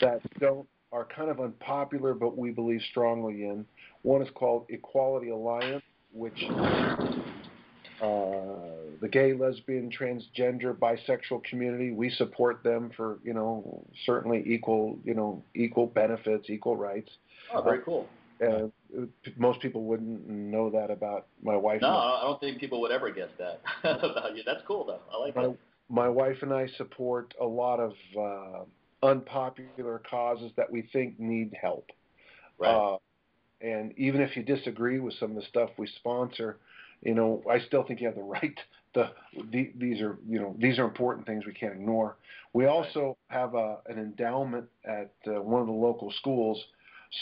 that 0.00 0.20
don't 0.40 0.66
are 0.92 1.04
kind 1.04 1.30
of 1.30 1.40
unpopular, 1.40 2.14
but 2.14 2.38
we 2.38 2.50
believe 2.50 2.80
strongly 2.90 3.44
in. 3.44 3.66
One 4.06 4.22
is 4.22 4.28
called 4.36 4.66
Equality 4.68 5.30
Alliance, 5.30 5.82
which 6.12 6.40
uh, 8.00 8.06
the 9.00 9.08
gay, 9.10 9.32
lesbian, 9.32 9.90
transgender, 9.90 10.76
bisexual 10.76 11.42
community. 11.42 11.90
We 11.90 12.10
support 12.10 12.62
them 12.62 12.92
for 12.96 13.18
you 13.24 13.34
know 13.34 13.84
certainly 14.04 14.44
equal 14.46 14.96
you 15.04 15.14
know 15.14 15.42
equal 15.56 15.88
benefits, 15.88 16.48
equal 16.48 16.76
rights. 16.76 17.10
Oh, 17.52 17.62
very 17.62 17.80
cool. 17.80 18.06
Uh, 18.40 18.68
most 19.36 19.60
people 19.60 19.82
wouldn't 19.82 20.28
know 20.28 20.70
that 20.70 20.92
about 20.92 21.26
my 21.42 21.56
wife. 21.56 21.80
No, 21.82 21.88
I 21.88 22.20
don't 22.22 22.38
think 22.38 22.60
people 22.60 22.80
would 22.82 22.92
ever 22.92 23.10
guess 23.10 23.30
that 23.40 23.60
about 23.82 24.36
you. 24.36 24.44
That's 24.46 24.62
cool 24.68 24.84
though. 24.86 25.00
I 25.12 25.18
like 25.18 25.34
my, 25.34 25.46
it. 25.46 25.58
My 25.88 26.08
wife 26.08 26.36
and 26.42 26.52
I 26.52 26.68
support 26.78 27.34
a 27.40 27.44
lot 27.44 27.80
of 27.80 27.92
uh, 28.16 29.04
unpopular 29.04 30.00
causes 30.08 30.52
that 30.56 30.70
we 30.70 30.88
think 30.92 31.18
need 31.18 31.52
help. 31.60 31.90
Right. 32.56 32.70
Uh, 32.70 32.98
and 33.60 33.92
even 33.96 34.20
if 34.20 34.36
you 34.36 34.42
disagree 34.42 34.98
with 34.98 35.14
some 35.18 35.30
of 35.30 35.36
the 35.36 35.48
stuff 35.48 35.70
we 35.78 35.86
sponsor, 35.86 36.58
you 37.02 37.14
know, 37.14 37.42
I 37.50 37.60
still 37.60 37.82
think 37.84 38.00
you 38.00 38.06
have 38.06 38.16
the 38.16 38.22
right 38.22 38.58
to. 38.94 39.10
The, 39.52 39.72
these 39.76 40.00
are, 40.00 40.18
you 40.26 40.40
know, 40.40 40.54
these 40.58 40.78
are 40.78 40.84
important 40.84 41.26
things 41.26 41.44
we 41.46 41.52
can't 41.52 41.74
ignore. 41.74 42.16
We 42.52 42.66
also 42.66 43.16
have 43.28 43.54
a, 43.54 43.78
an 43.86 43.98
endowment 43.98 44.66
at 44.84 45.12
uh, 45.26 45.42
one 45.42 45.60
of 45.60 45.66
the 45.66 45.72
local 45.72 46.10
schools, 46.18 46.62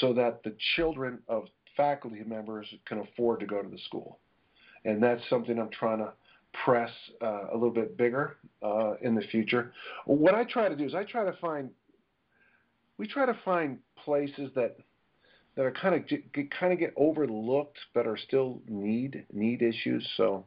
so 0.00 0.12
that 0.14 0.42
the 0.44 0.54
children 0.76 1.18
of 1.28 1.44
faculty 1.76 2.22
members 2.24 2.66
can 2.86 2.98
afford 3.00 3.40
to 3.40 3.46
go 3.46 3.60
to 3.60 3.68
the 3.68 3.78
school, 3.86 4.18
and 4.84 5.02
that's 5.02 5.22
something 5.28 5.58
I'm 5.58 5.70
trying 5.70 5.98
to 5.98 6.12
press 6.64 6.90
uh, 7.20 7.46
a 7.52 7.54
little 7.54 7.70
bit 7.70 7.96
bigger 7.96 8.36
uh, 8.62 8.94
in 9.02 9.14
the 9.14 9.22
future. 9.22 9.72
What 10.06 10.34
I 10.34 10.44
try 10.44 10.68
to 10.68 10.76
do 10.76 10.84
is 10.84 10.94
I 10.94 11.04
try 11.04 11.24
to 11.24 11.36
find. 11.40 11.70
We 12.96 13.08
try 13.08 13.26
to 13.26 13.36
find 13.44 13.78
places 14.04 14.50
that 14.54 14.76
that 15.56 15.64
are 15.64 15.72
kind 15.72 15.94
of 15.94 16.06
get, 16.06 16.50
kind 16.50 16.72
of 16.72 16.78
get 16.78 16.92
overlooked, 16.96 17.78
but 17.94 18.06
are 18.06 18.16
still 18.16 18.60
need 18.68 19.24
need 19.32 19.62
issues. 19.62 20.08
So 20.16 20.44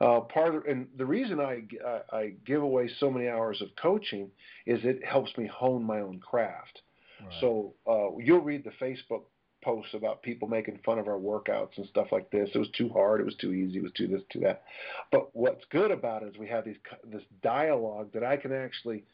uh, 0.00 0.20
part 0.20 0.54
of, 0.54 0.66
and 0.66 0.88
the 0.96 1.06
reason 1.06 1.40
I, 1.40 1.62
I, 1.86 2.16
I 2.16 2.32
give 2.44 2.62
away 2.62 2.90
so 2.98 3.10
many 3.10 3.28
hours 3.28 3.62
of 3.62 3.68
coaching 3.80 4.30
is 4.66 4.80
it 4.84 5.04
helps 5.04 5.36
me 5.36 5.46
hone 5.46 5.84
my 5.84 6.00
own 6.00 6.18
craft. 6.18 6.82
Right. 7.20 7.32
So 7.40 7.74
uh, 7.86 8.16
you'll 8.18 8.40
read 8.40 8.64
the 8.64 8.84
Facebook 8.84 9.22
posts 9.62 9.94
about 9.94 10.22
people 10.22 10.48
making 10.48 10.80
fun 10.84 10.98
of 10.98 11.06
our 11.06 11.18
workouts 11.18 11.76
and 11.76 11.86
stuff 11.86 12.08
like 12.10 12.30
this. 12.30 12.50
It 12.52 12.58
was 12.58 12.70
too 12.76 12.88
hard. 12.88 13.20
It 13.20 13.24
was 13.24 13.36
too 13.36 13.52
easy. 13.52 13.78
It 13.78 13.82
was 13.82 13.92
too 13.92 14.08
this, 14.08 14.22
too 14.30 14.40
that. 14.40 14.64
But 15.12 15.34
what's 15.34 15.64
good 15.70 15.92
about 15.92 16.24
it 16.24 16.30
is 16.30 16.38
we 16.38 16.48
have 16.48 16.64
these 16.64 16.78
this 17.10 17.22
dialogue 17.42 18.10
that 18.14 18.24
I 18.24 18.36
can 18.36 18.52
actually 18.52 19.04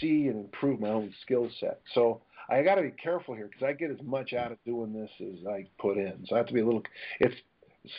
see 0.00 0.28
and 0.28 0.44
improve 0.44 0.78
my 0.80 0.90
own 0.90 1.12
skill 1.22 1.50
set. 1.58 1.80
So 1.94 2.22
I 2.50 2.62
got 2.62 2.74
to 2.76 2.82
be 2.82 2.90
careful 2.90 3.34
here 3.34 3.46
because 3.46 3.62
I 3.62 3.72
get 3.72 3.90
as 3.90 4.02
much 4.02 4.32
out 4.32 4.50
of 4.52 4.58
doing 4.64 4.92
this 4.92 5.10
as 5.20 5.46
I 5.46 5.66
put 5.78 5.96
in. 5.96 6.26
So 6.26 6.34
I 6.34 6.38
have 6.38 6.48
to 6.48 6.54
be 6.54 6.60
a 6.60 6.64
little. 6.64 6.82
It's 7.20 7.36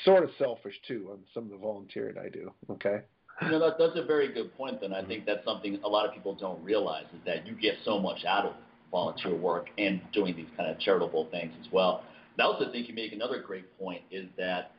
sort 0.03 0.23
of 0.23 0.29
selfish 0.37 0.75
too 0.87 1.09
on 1.11 1.19
some 1.33 1.45
of 1.45 1.51
the 1.51 1.57
volunteering 1.57 2.17
I 2.17 2.29
do. 2.29 2.51
Okay. 2.69 3.01
You 3.41 3.49
know, 3.49 3.59
that, 3.59 3.77
that's 3.79 3.97
a 3.97 4.05
very 4.05 4.31
good 4.31 4.55
point. 4.55 4.81
Then 4.81 4.93
I 4.93 4.99
mm-hmm. 4.99 5.07
think 5.07 5.25
that's 5.25 5.43
something 5.45 5.79
a 5.83 5.87
lot 5.87 6.05
of 6.05 6.13
people 6.13 6.35
don't 6.35 6.63
realize 6.63 7.05
is 7.13 7.19
that 7.25 7.47
you 7.47 7.55
get 7.55 7.75
so 7.83 7.97
much 7.97 8.25
out 8.25 8.45
of 8.45 8.53
volunteer 8.91 9.35
work 9.35 9.67
and 9.77 10.01
doing 10.13 10.35
these 10.35 10.49
kind 10.57 10.69
of 10.69 10.79
charitable 10.79 11.27
things 11.31 11.53
as 11.59 11.71
well. 11.71 12.03
And 12.37 12.41
I 12.41 12.45
also 12.45 12.71
think 12.71 12.87
you 12.87 12.93
make 12.93 13.13
another 13.13 13.41
great 13.41 13.77
point 13.79 14.01
is 14.11 14.27
that 14.37 14.73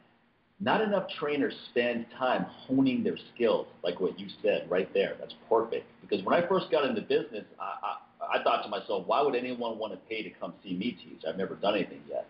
not 0.60 0.80
enough 0.80 1.08
trainers 1.18 1.54
spend 1.70 2.06
time 2.16 2.46
honing 2.66 3.02
their 3.02 3.16
skills, 3.34 3.66
like 3.82 4.00
what 4.00 4.18
you 4.20 4.28
said 4.42 4.66
right 4.70 4.92
there. 4.94 5.16
That's 5.18 5.34
perfect. 5.48 5.86
Because 6.00 6.24
when 6.24 6.40
I 6.40 6.46
first 6.46 6.70
got 6.70 6.84
into 6.84 7.00
business, 7.00 7.44
I, 7.58 7.64
I, 7.82 7.96
I 8.32 8.42
thought 8.42 8.62
to 8.62 8.68
myself, 8.68 9.06
why 9.06 9.20
would 9.20 9.34
anyone 9.34 9.78
want 9.78 9.92
to 9.92 9.98
pay 10.08 10.22
to 10.22 10.30
come 10.30 10.54
see 10.64 10.74
me 10.74 10.92
teach? 10.92 11.22
I've 11.28 11.36
never 11.36 11.54
done 11.54 11.74
anything 11.74 12.00
yet. 12.08 12.26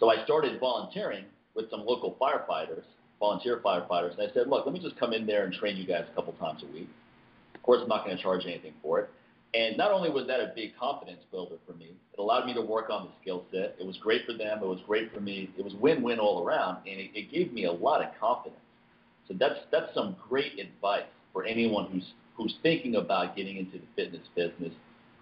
So 0.00 0.10
I 0.10 0.24
started 0.24 0.58
volunteering 0.58 1.24
with 1.54 1.70
some 1.70 1.86
local 1.86 2.16
firefighters, 2.20 2.82
volunteer 3.20 3.60
firefighters, 3.64 4.18
and 4.18 4.28
I 4.28 4.34
said, 4.34 4.48
look, 4.48 4.66
let 4.66 4.74
me 4.74 4.80
just 4.80 4.98
come 4.98 5.12
in 5.12 5.26
there 5.26 5.44
and 5.44 5.52
train 5.52 5.76
you 5.76 5.86
guys 5.86 6.04
a 6.10 6.14
couple 6.14 6.32
times 6.34 6.62
a 6.62 6.72
week. 6.72 6.88
Of 7.54 7.62
course, 7.62 7.80
I'm 7.82 7.88
not 7.88 8.04
going 8.04 8.16
to 8.16 8.22
charge 8.22 8.44
anything 8.44 8.74
for 8.82 9.00
it. 9.00 9.10
And 9.54 9.76
not 9.78 9.92
only 9.92 10.10
was 10.10 10.26
that 10.26 10.40
a 10.40 10.52
big 10.54 10.76
confidence 10.76 11.20
builder 11.30 11.54
for 11.66 11.72
me, 11.74 11.92
it 12.12 12.18
allowed 12.18 12.44
me 12.44 12.52
to 12.54 12.60
work 12.60 12.90
on 12.90 13.06
the 13.06 13.10
skill 13.22 13.44
set. 13.50 13.76
It 13.80 13.86
was 13.86 13.96
great 13.96 14.26
for 14.26 14.34
them. 14.34 14.58
It 14.60 14.66
was 14.66 14.80
great 14.86 15.14
for 15.14 15.20
me. 15.20 15.48
It 15.56 15.64
was 15.64 15.72
win-win 15.74 16.18
all 16.18 16.44
around, 16.44 16.78
and 16.86 17.00
it, 17.00 17.10
it 17.14 17.30
gave 17.30 17.52
me 17.52 17.64
a 17.64 17.72
lot 17.72 18.02
of 18.02 18.08
confidence. 18.20 18.60
So 19.28 19.34
that's 19.38 19.58
that's 19.72 19.94
some 19.94 20.16
great 20.28 20.58
advice 20.58 21.06
for 21.32 21.44
anyone 21.44 21.90
who's 21.90 22.12
who's 22.34 22.54
thinking 22.62 22.96
about 22.96 23.34
getting 23.34 23.56
into 23.56 23.78
the 23.78 23.86
fitness 23.94 24.26
business, 24.34 24.72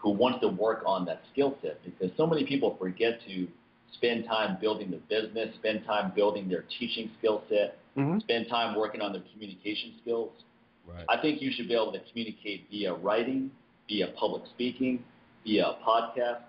who 0.05 0.11
wants 0.11 0.39
to 0.43 0.49
work 0.49 0.83
on 0.85 1.07
that 1.07 1.23
skill 1.33 1.57
set, 1.63 1.83
because 1.83 2.11
so 2.15 2.27
many 2.27 2.45
people 2.45 2.77
forget 2.79 3.19
to 3.27 3.49
spend 3.95 4.27
time 4.27 4.59
building 4.61 4.91
the 4.91 4.99
business, 5.09 5.55
spend 5.55 5.83
time 5.87 6.13
building 6.15 6.47
their 6.47 6.67
teaching 6.79 7.11
skill 7.19 7.43
set, 7.49 7.79
mm-hmm. 7.97 8.19
spend 8.19 8.47
time 8.49 8.77
working 8.77 9.01
on 9.01 9.13
their 9.13 9.23
communication 9.33 9.95
skills. 10.03 10.31
Right. 10.87 11.07
I 11.09 11.21
think 11.23 11.41
you 11.41 11.51
should 11.51 11.69
be 11.69 11.75
able 11.75 11.93
to 11.93 12.01
communicate 12.11 12.67
via 12.71 12.93
writing, 12.93 13.51
via 13.89 14.09
public 14.09 14.43
speaking, 14.53 15.03
via 15.43 15.77
podcast, 15.87 16.43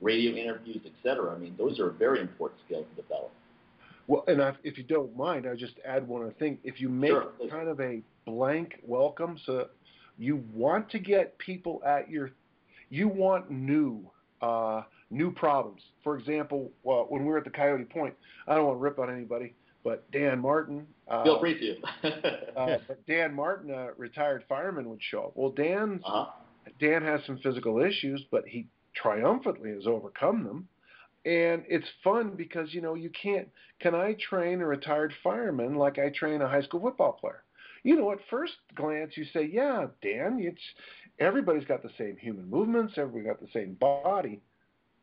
radio 0.00 0.32
interviews, 0.36 0.80
etc. 0.86 1.34
I 1.34 1.38
mean, 1.38 1.56
those 1.58 1.80
are 1.80 1.90
very 1.90 2.20
important 2.20 2.60
skills 2.64 2.86
to 2.94 3.02
develop. 3.02 3.32
Well, 4.06 4.22
and 4.28 4.40
I, 4.40 4.52
if 4.62 4.78
you 4.78 4.84
don't 4.84 5.16
mind, 5.16 5.48
I'll 5.48 5.56
just 5.56 5.74
add 5.84 6.06
one 6.06 6.22
other 6.22 6.34
thing. 6.38 6.58
If 6.62 6.80
you 6.80 6.88
make 6.88 7.10
Sure. 7.10 7.32
kind 7.50 7.68
of 7.68 7.80
a 7.80 8.02
blank 8.24 8.78
welcome, 8.86 9.36
so 9.44 9.66
you 10.16 10.44
want 10.54 10.90
to 10.90 11.00
get 11.00 11.36
people 11.38 11.82
at 11.84 12.08
your, 12.08 12.30
you 12.90 13.08
want 13.08 13.50
new, 13.50 14.08
uh, 14.42 14.82
new 15.10 15.30
problems. 15.32 15.80
For 16.04 16.18
example, 16.18 16.70
uh, 16.86 17.04
when 17.04 17.22
we 17.22 17.28
were 17.28 17.38
at 17.38 17.44
the 17.44 17.50
Coyote 17.50 17.84
Point, 17.84 18.14
I 18.46 18.54
don't 18.54 18.66
want 18.66 18.78
to 18.78 18.82
rip 18.82 18.98
on 18.98 19.10
anybody, 19.10 19.54
but 19.82 20.10
Dan 20.10 20.40
Martin. 20.40 20.86
Uh, 21.08 21.24
Feel 21.24 21.40
free 21.40 21.78
to. 22.02 22.08
uh, 22.56 22.78
but 22.86 23.06
Dan 23.06 23.34
Martin, 23.34 23.70
a 23.70 23.90
retired 23.96 24.44
fireman, 24.48 24.88
would 24.90 25.02
show 25.02 25.24
up. 25.24 25.32
Well, 25.34 25.50
Dan's 25.50 26.02
uh-huh. 26.04 26.30
Dan 26.78 27.02
has 27.02 27.20
some 27.26 27.38
physical 27.38 27.80
issues, 27.80 28.24
but 28.30 28.46
he 28.46 28.66
triumphantly 28.94 29.70
has 29.72 29.86
overcome 29.86 30.44
them. 30.44 30.68
And 31.24 31.64
it's 31.68 31.86
fun 32.02 32.34
because, 32.36 32.72
you 32.72 32.80
know, 32.80 32.94
you 32.94 33.10
can't, 33.10 33.48
can 33.80 33.94
I 33.94 34.16
train 34.28 34.60
a 34.62 34.66
retired 34.66 35.12
fireman 35.22 35.74
like 35.74 35.98
I 35.98 36.10
train 36.10 36.40
a 36.40 36.48
high 36.48 36.62
school 36.62 36.80
football 36.80 37.12
player? 37.12 37.42
You 37.82 37.96
know, 37.96 38.12
at 38.12 38.18
first 38.28 38.54
glance, 38.74 39.16
you 39.16 39.24
say, 39.32 39.48
yeah, 39.50 39.86
Dan, 40.02 40.38
it's, 40.40 40.60
everybody's 41.20 41.64
got 41.64 41.82
the 41.82 41.90
same 41.98 42.16
human 42.16 42.48
movements, 42.48 42.94
everybody 42.96 43.24
got 43.24 43.40
the 43.40 43.52
same 43.52 43.74
body. 43.74 44.40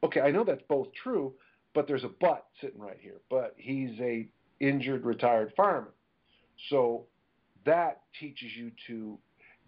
Okay, 0.04 0.20
I 0.20 0.32
know 0.32 0.44
that's 0.44 0.64
both 0.68 0.88
true, 1.02 1.34
but 1.74 1.88
there's 1.88 2.04
a 2.04 2.12
but 2.20 2.46
sitting 2.60 2.80
right 2.80 2.98
here. 3.00 3.22
But 3.30 3.54
he's 3.58 4.00
a 4.00 4.28
injured 4.60 5.06
retired 5.06 5.54
fireman. 5.56 5.92
So 6.70 7.06
that 7.66 8.02
teaches 8.20 8.50
you 8.56 8.72
to 8.88 9.18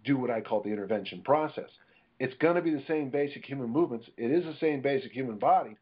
do 0.04 0.16
what 0.16 0.30
I 0.30 0.40
call 0.40 0.62
the 0.62 0.70
intervention 0.70 1.22
process. 1.22 1.70
It's 2.18 2.34
going 2.40 2.56
to 2.56 2.62
be 2.62 2.70
the 2.70 2.82
same 2.86 3.10
basic 3.10 3.44
human 3.44 3.70
movements. 3.70 4.06
It 4.16 4.30
is 4.30 4.44
the 4.44 4.56
same 4.60 4.82
basic 4.82 5.12
human 5.12 5.38
body, 5.38 5.76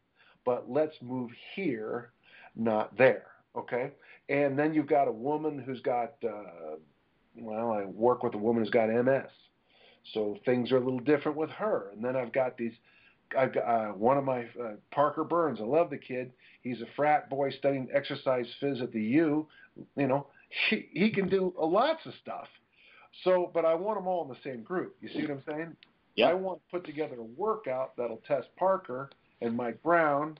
but 0.45 0.69
let's 0.69 0.95
move 1.01 1.31
here, 1.55 2.11
not 2.55 2.97
there. 2.97 3.27
Okay? 3.57 3.91
And 4.29 4.57
then 4.57 4.73
you've 4.73 4.87
got 4.87 5.07
a 5.07 5.11
woman 5.11 5.59
who's 5.59 5.81
got, 5.81 6.13
uh, 6.23 6.77
well, 7.35 7.71
I 7.71 7.85
work 7.85 8.23
with 8.23 8.35
a 8.35 8.37
woman 8.37 8.63
who's 8.63 8.71
got 8.71 8.89
MS. 8.89 9.31
So 10.13 10.37
things 10.45 10.71
are 10.71 10.77
a 10.77 10.83
little 10.83 10.99
different 10.99 11.37
with 11.37 11.49
her. 11.51 11.89
And 11.93 12.03
then 12.03 12.15
I've 12.15 12.33
got 12.33 12.57
these, 12.57 12.73
I've 13.37 13.53
got 13.53 13.63
uh, 13.63 13.91
one 13.93 14.17
of 14.17 14.23
my, 14.23 14.41
uh, 14.61 14.73
Parker 14.91 15.23
Burns, 15.23 15.59
I 15.61 15.63
love 15.63 15.89
the 15.89 15.97
kid. 15.97 16.31
He's 16.61 16.81
a 16.81 16.87
frat 16.95 17.29
boy 17.29 17.51
studying 17.51 17.87
exercise 17.93 18.47
phys 18.61 18.81
at 18.81 18.91
the 18.91 19.01
U. 19.01 19.47
You 19.95 20.07
know, 20.07 20.27
he, 20.69 20.89
he 20.93 21.11
can 21.11 21.29
do 21.29 21.53
lots 21.57 22.05
of 22.05 22.13
stuff. 22.21 22.47
So, 23.23 23.49
but 23.53 23.65
I 23.65 23.73
want 23.75 23.97
them 23.97 24.07
all 24.07 24.23
in 24.23 24.29
the 24.29 24.37
same 24.43 24.63
group. 24.63 24.95
You 25.01 25.09
see 25.09 25.21
what 25.21 25.31
I'm 25.31 25.43
saying? 25.47 25.75
Yeah. 26.15 26.27
I 26.27 26.33
want 26.33 26.59
to 26.59 26.71
put 26.71 26.85
together 26.85 27.15
a 27.19 27.23
workout 27.23 27.95
that'll 27.97 28.21
test 28.27 28.47
Parker 28.57 29.09
and 29.41 29.55
Mike 29.55 29.81
Brown 29.81 30.37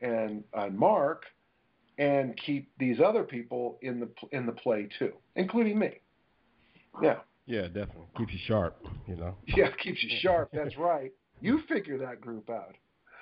and 0.00 0.42
uh, 0.54 0.68
Mark, 0.68 1.24
and 1.98 2.36
keep 2.36 2.70
these 2.78 3.00
other 3.00 3.22
people 3.22 3.78
in 3.82 4.00
the 4.00 4.08
in 4.32 4.46
the 4.46 4.52
play 4.52 4.88
too, 4.98 5.12
including 5.36 5.78
me. 5.78 6.00
Yeah. 7.02 7.18
Yeah, 7.50 7.62
definitely 7.62 8.06
keeps 8.16 8.32
you 8.32 8.38
sharp. 8.46 8.76
You 9.08 9.16
know. 9.16 9.34
Yeah, 9.56 9.70
keeps 9.82 10.00
you 10.04 10.10
sharp. 10.20 10.50
That's 10.52 10.76
right. 10.76 11.12
You 11.40 11.62
figure 11.68 11.98
that 11.98 12.20
group 12.20 12.48
out. 12.48 12.76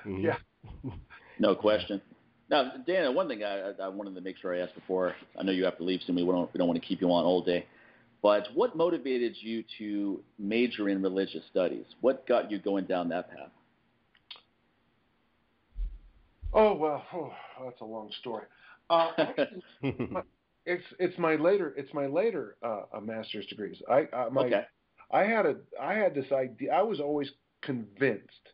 Mhm. 0.06 0.22
Yeah. 0.22 0.90
No 1.40 1.54
question. 1.54 2.02
Now, 2.50 2.72
Dana, 2.84 3.12
one 3.12 3.28
thing 3.28 3.44
I, 3.44 3.70
I 3.80 3.86
wanted 3.86 4.16
to 4.16 4.20
make 4.20 4.38
sure 4.38 4.52
I 4.52 4.58
asked 4.58 4.74
before. 4.74 5.14
I 5.38 5.44
know 5.44 5.52
you 5.52 5.64
have 5.64 5.76
to 5.78 5.84
leave 5.84 6.00
soon. 6.04 6.16
We 6.16 6.24
don't 6.24 6.52
we 6.52 6.58
don't 6.58 6.66
want 6.66 6.82
to 6.82 6.86
keep 6.86 7.00
you 7.00 7.12
on 7.12 7.24
all 7.24 7.42
day. 7.42 7.64
But 8.20 8.48
what 8.54 8.76
motivated 8.76 9.36
you 9.38 9.62
to 9.78 10.20
major 10.36 10.88
in 10.88 11.00
religious 11.00 11.44
studies? 11.48 11.84
What 12.00 12.26
got 12.26 12.50
you 12.50 12.58
going 12.58 12.86
down 12.86 13.08
that 13.10 13.30
path? 13.30 13.50
Oh 16.52 16.74
well, 16.74 17.04
oh, 17.14 17.32
that's 17.64 17.80
a 17.80 17.84
long 17.84 18.10
story. 18.20 18.46
Uh, 18.90 19.10
it's 20.68 20.84
it's 20.98 21.18
my 21.18 21.34
later 21.36 21.74
it's 21.76 21.92
my 21.94 22.06
later 22.06 22.56
uh, 22.62 22.82
master's 23.00 23.46
degrees. 23.46 23.80
I 23.90 24.02
uh, 24.12 24.28
my 24.30 24.42
okay. 24.46 24.62
I 25.10 25.24
had 25.24 25.46
a 25.46 25.56
I 25.80 25.94
had 25.94 26.14
this 26.14 26.30
idea. 26.32 26.72
I 26.72 26.82
was 26.82 27.00
always 27.00 27.30
convinced 27.62 28.48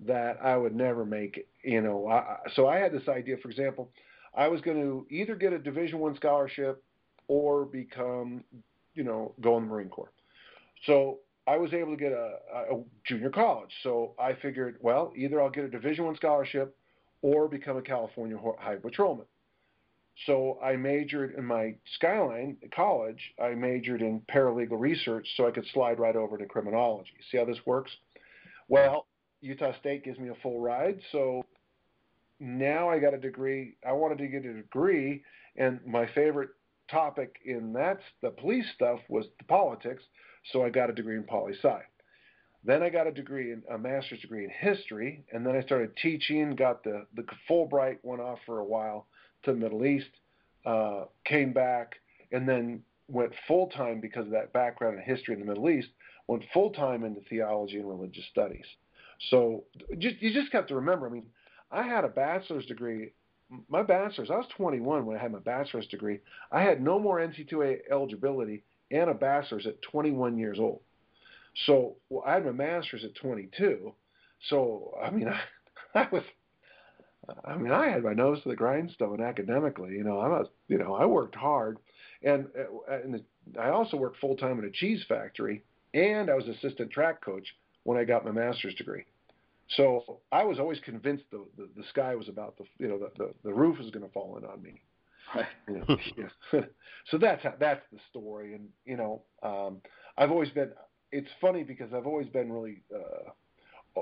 that 0.00 0.38
I 0.42 0.56
would 0.56 0.74
never 0.74 1.04
make 1.04 1.36
it. 1.38 1.48
You 1.62 1.80
know, 1.80 2.06
I, 2.06 2.16
I- 2.18 2.38
so 2.54 2.68
I 2.68 2.78
had 2.78 2.92
this 2.92 3.08
idea. 3.08 3.36
For 3.42 3.50
example, 3.50 3.90
I 4.34 4.48
was 4.48 4.60
going 4.60 4.80
to 4.80 5.06
either 5.10 5.34
get 5.34 5.52
a 5.52 5.58
Division 5.58 5.98
One 5.98 6.14
scholarship 6.16 6.82
or 7.28 7.64
become 7.64 8.44
you 8.94 9.04
know, 9.04 9.32
go 9.42 9.58
in 9.58 9.64
the 9.64 9.68
Marine 9.70 9.88
Corps. 9.90 10.10
So 10.86 11.18
I 11.46 11.56
was 11.58 11.72
able 11.74 11.92
to 11.92 11.96
get 11.98 12.12
a, 12.12 12.38
a 12.72 12.82
junior 13.04 13.30
college. 13.30 13.70
So 13.82 14.14
I 14.18 14.32
figured, 14.40 14.78
well, 14.80 15.12
either 15.14 15.40
I'll 15.40 15.50
get 15.50 15.64
a 15.64 15.68
Division 15.68 16.06
One 16.06 16.16
scholarship 16.16 16.74
or 17.22 17.46
become 17.48 17.76
a 17.76 17.82
California 17.82 18.38
High 18.58 18.76
Patrolman. 18.76 19.26
So 20.24 20.58
I 20.62 20.76
majored 20.76 21.34
in 21.36 21.44
my 21.44 21.74
Skyline 21.96 22.56
college. 22.74 23.20
I 23.42 23.50
majored 23.50 24.00
in 24.00 24.22
paralegal 24.32 24.80
research 24.80 25.28
so 25.36 25.46
I 25.46 25.50
could 25.50 25.66
slide 25.74 26.00
right 26.00 26.16
over 26.16 26.38
to 26.38 26.46
criminology. 26.46 27.12
See 27.30 27.36
how 27.36 27.44
this 27.44 27.58
works? 27.66 27.90
Well, 28.68 29.06
Utah 29.42 29.78
State 29.78 30.04
gives 30.04 30.18
me 30.18 30.30
a 30.30 30.34
full 30.42 30.60
ride, 30.60 31.00
so 31.12 31.44
now 32.40 32.88
I 32.88 32.98
got 32.98 33.14
a 33.14 33.18
degree. 33.18 33.76
I 33.86 33.92
wanted 33.92 34.18
to 34.18 34.26
get 34.26 34.44
a 34.44 34.54
degree, 34.54 35.22
and 35.56 35.80
my 35.86 36.06
favorite 36.14 36.50
topic 36.90 37.36
in 37.44 37.72
that 37.74 38.00
the 38.22 38.30
police 38.30 38.66
stuff 38.74 39.00
was 39.08 39.26
the 39.38 39.44
politics, 39.44 40.02
so 40.50 40.64
I 40.64 40.70
got 40.70 40.88
a 40.88 40.94
degree 40.94 41.16
in 41.16 41.24
poli 41.24 41.54
sci. 41.62 41.80
Then 42.64 42.82
I 42.82 42.88
got 42.88 43.06
a 43.06 43.12
degree 43.12 43.52
in 43.52 43.62
a 43.70 43.78
master's 43.78 44.20
degree 44.20 44.44
in 44.44 44.50
history, 44.50 45.24
and 45.32 45.46
then 45.46 45.54
I 45.54 45.62
started 45.62 45.96
teaching. 45.96 46.56
Got 46.56 46.82
the 46.82 47.06
the 47.14 47.24
Fulbright 47.48 47.98
went 48.02 48.22
off 48.22 48.38
for 48.46 48.58
a 48.58 48.64
while 48.64 49.06
to 49.46 49.52
the 49.52 49.58
Middle 49.58 49.86
East, 49.86 50.10
uh, 50.64 51.04
came 51.24 51.52
back, 51.52 51.96
and 52.32 52.48
then 52.48 52.82
went 53.08 53.32
full 53.48 53.68
time 53.68 54.00
because 54.00 54.26
of 54.26 54.32
that 54.32 54.52
background 54.52 54.98
in 54.98 55.04
history 55.04 55.34
in 55.34 55.40
the 55.40 55.46
Middle 55.46 55.70
East. 55.70 55.88
Went 56.26 56.44
full 56.52 56.70
time 56.70 57.04
into 57.04 57.20
theology 57.28 57.78
and 57.78 57.88
religious 57.88 58.24
studies. 58.30 58.66
So 59.30 59.64
just, 59.98 60.20
you 60.20 60.32
just 60.32 60.52
have 60.52 60.66
to 60.66 60.74
remember. 60.74 61.06
I 61.06 61.10
mean, 61.10 61.26
I 61.70 61.82
had 61.82 62.04
a 62.04 62.08
bachelor's 62.08 62.66
degree. 62.66 63.12
My 63.68 63.82
bachelor's, 63.82 64.30
I 64.30 64.36
was 64.36 64.46
21 64.56 65.06
when 65.06 65.16
I 65.16 65.22
had 65.22 65.32
my 65.32 65.38
bachelor's 65.38 65.86
degree. 65.86 66.18
I 66.50 66.62
had 66.62 66.82
no 66.82 66.98
more 66.98 67.18
NCAA 67.18 67.78
eligibility 67.90 68.64
and 68.90 69.08
a 69.08 69.14
bachelor's 69.14 69.66
at 69.66 69.80
21 69.82 70.36
years 70.36 70.58
old. 70.58 70.80
So 71.64 71.96
well, 72.10 72.24
I 72.26 72.34
had 72.34 72.44
my 72.44 72.52
master's 72.52 73.04
at 73.04 73.14
22. 73.14 73.94
So 74.48 74.94
I 75.02 75.10
mean, 75.10 75.28
I, 75.94 76.00
I 76.00 76.08
was, 76.10 76.22
I 77.44 77.56
mean, 77.56 77.72
I 77.72 77.88
had 77.88 78.04
my 78.04 78.12
nose 78.12 78.42
to 78.42 78.48
the 78.48 78.56
grindstone 78.56 79.20
academically. 79.20 79.92
You 79.92 80.04
know, 80.04 80.18
I 80.18 80.28
was, 80.28 80.48
you 80.68 80.78
know, 80.78 80.94
I 80.94 81.06
worked 81.06 81.34
hard, 81.34 81.78
and 82.22 82.46
and 82.88 83.22
I 83.60 83.70
also 83.70 83.96
worked 83.96 84.18
full 84.18 84.36
time 84.36 84.58
in 84.58 84.64
a 84.64 84.70
cheese 84.70 85.04
factory, 85.08 85.62
and 85.94 86.30
I 86.30 86.34
was 86.34 86.46
assistant 86.46 86.90
track 86.90 87.24
coach 87.24 87.46
when 87.84 87.98
I 87.98 88.04
got 88.04 88.24
my 88.24 88.32
master's 88.32 88.74
degree. 88.74 89.04
So 89.76 90.20
I 90.30 90.44
was 90.44 90.58
always 90.60 90.78
convinced 90.80 91.24
the, 91.32 91.44
the, 91.56 91.68
the 91.76 91.82
sky 91.88 92.14
was 92.14 92.28
about 92.28 92.56
the 92.56 92.64
you 92.78 92.88
know 92.88 92.98
the, 92.98 93.10
the, 93.16 93.34
the 93.44 93.52
roof 93.52 93.78
was 93.78 93.90
going 93.90 94.06
to 94.06 94.12
fall 94.12 94.36
in 94.38 94.44
on 94.44 94.62
me. 94.62 94.80
Right. 95.34 95.46
You 95.68 95.78
know, 95.78 95.96
yeah. 96.52 96.60
so 97.10 97.18
that's 97.18 97.42
how, 97.42 97.54
that's 97.58 97.82
the 97.92 97.98
story, 98.10 98.54
and 98.54 98.68
you 98.84 98.96
know 98.96 99.22
um, 99.42 99.78
I've 100.16 100.30
always 100.30 100.50
been. 100.50 100.70
It's 101.12 101.28
funny 101.40 101.62
because 101.62 101.92
I've 101.94 102.06
always 102.06 102.28
been 102.28 102.52
really 102.52 102.82
uh, 102.94 104.00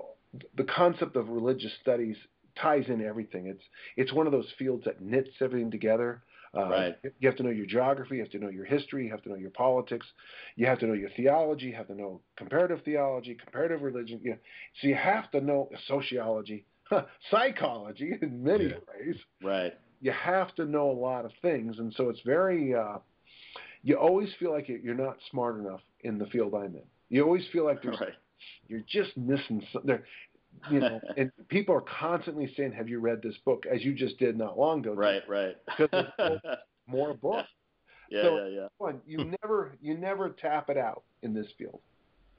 the 0.57 0.65
concept 0.65 1.17
of 1.17 1.29
religious 1.29 1.71
studies 1.81 2.17
ties 2.61 2.85
in 2.89 3.05
everything. 3.05 3.47
It's 3.47 3.63
it's 3.97 4.13
one 4.13 4.27
of 4.27 4.33
those 4.33 4.53
fields 4.59 4.85
that 4.85 5.01
knits 5.01 5.31
everything 5.41 5.71
together. 5.71 6.23
Uh, 6.57 6.69
right. 6.69 6.97
You 7.19 7.29
have 7.29 7.37
to 7.39 7.43
know 7.43 7.51
your 7.51 7.67
geography, 7.67 8.17
you 8.17 8.23
have 8.23 8.31
to 8.31 8.39
know 8.39 8.49
your 8.49 8.65
history, 8.65 9.07
you 9.07 9.11
have 9.11 9.23
to 9.23 9.29
know 9.29 9.35
your 9.35 9.51
politics, 9.51 10.07
you 10.55 10.67
have 10.67 10.79
to 10.79 10.87
know 10.87 10.93
your 10.93 11.11
theology, 11.17 11.67
you 11.67 11.75
have 11.75 11.89
to 11.89 11.97
know 11.97 12.21
comparative 12.37 12.81
theology, 12.85 13.35
comparative 13.35 13.83
religion. 13.83 14.21
You 14.23 14.31
know, 14.33 14.39
so 14.81 14.87
you 14.87 14.95
have 14.95 15.31
to 15.33 15.41
know 15.41 15.69
sociology, 15.89 16.65
psychology 17.31 18.13
in 18.23 18.45
many 18.45 18.67
yeah. 18.67 18.77
ways. 18.89 19.17
Right. 19.43 19.75
You 20.01 20.13
have 20.13 20.55
to 20.57 20.65
know 20.65 20.91
a 20.91 20.93
lot 20.93 21.25
of 21.25 21.33
things, 21.43 21.79
and 21.79 21.93
so 21.97 22.09
it's 22.09 22.21
very. 22.25 22.75
Uh, 22.75 22.99
you 23.83 23.97
always 23.97 24.31
feel 24.39 24.51
like 24.51 24.69
you're 24.69 24.95
not 24.95 25.19
smart 25.31 25.59
enough 25.59 25.81
in 26.01 26.19
the 26.19 26.27
field 26.27 26.55
I'm 26.55 26.75
in. 26.75 26.83
You 27.11 27.23
always 27.23 27.45
feel 27.53 27.67
like 27.67 27.83
there's, 27.83 27.99
right. 28.01 28.15
you're 28.67 28.85
just 28.89 29.17
missing 29.17 29.63
something 29.73 29.99
you 30.71 30.81
know, 30.81 31.01
and 31.17 31.31
people 31.49 31.75
are 31.75 31.83
constantly 31.83 32.53
saying, 32.57 32.73
"Have 32.73 32.89
you 32.89 33.01
read 33.01 33.23
this 33.23 33.37
book?" 33.45 33.65
As 33.73 33.85
you 33.85 33.95
just 33.95 34.19
did 34.19 34.37
not 34.37 34.59
long 34.59 34.81
ago. 34.81 34.95
Right, 34.95 35.23
right. 35.29 35.57
Because 35.79 36.41
more 36.87 37.15
books. 37.23 37.49
Yeah, 38.11 38.23
so, 38.23 38.47
yeah, 38.47 38.69
yeah. 38.81 38.93
You 39.07 39.19
hmm. 39.25 39.35
never, 39.43 39.73
you 39.81 39.97
never 39.97 40.31
tap 40.31 40.69
it 40.69 40.77
out 40.77 41.03
in 41.23 41.33
this 41.33 41.47
field. 41.57 41.81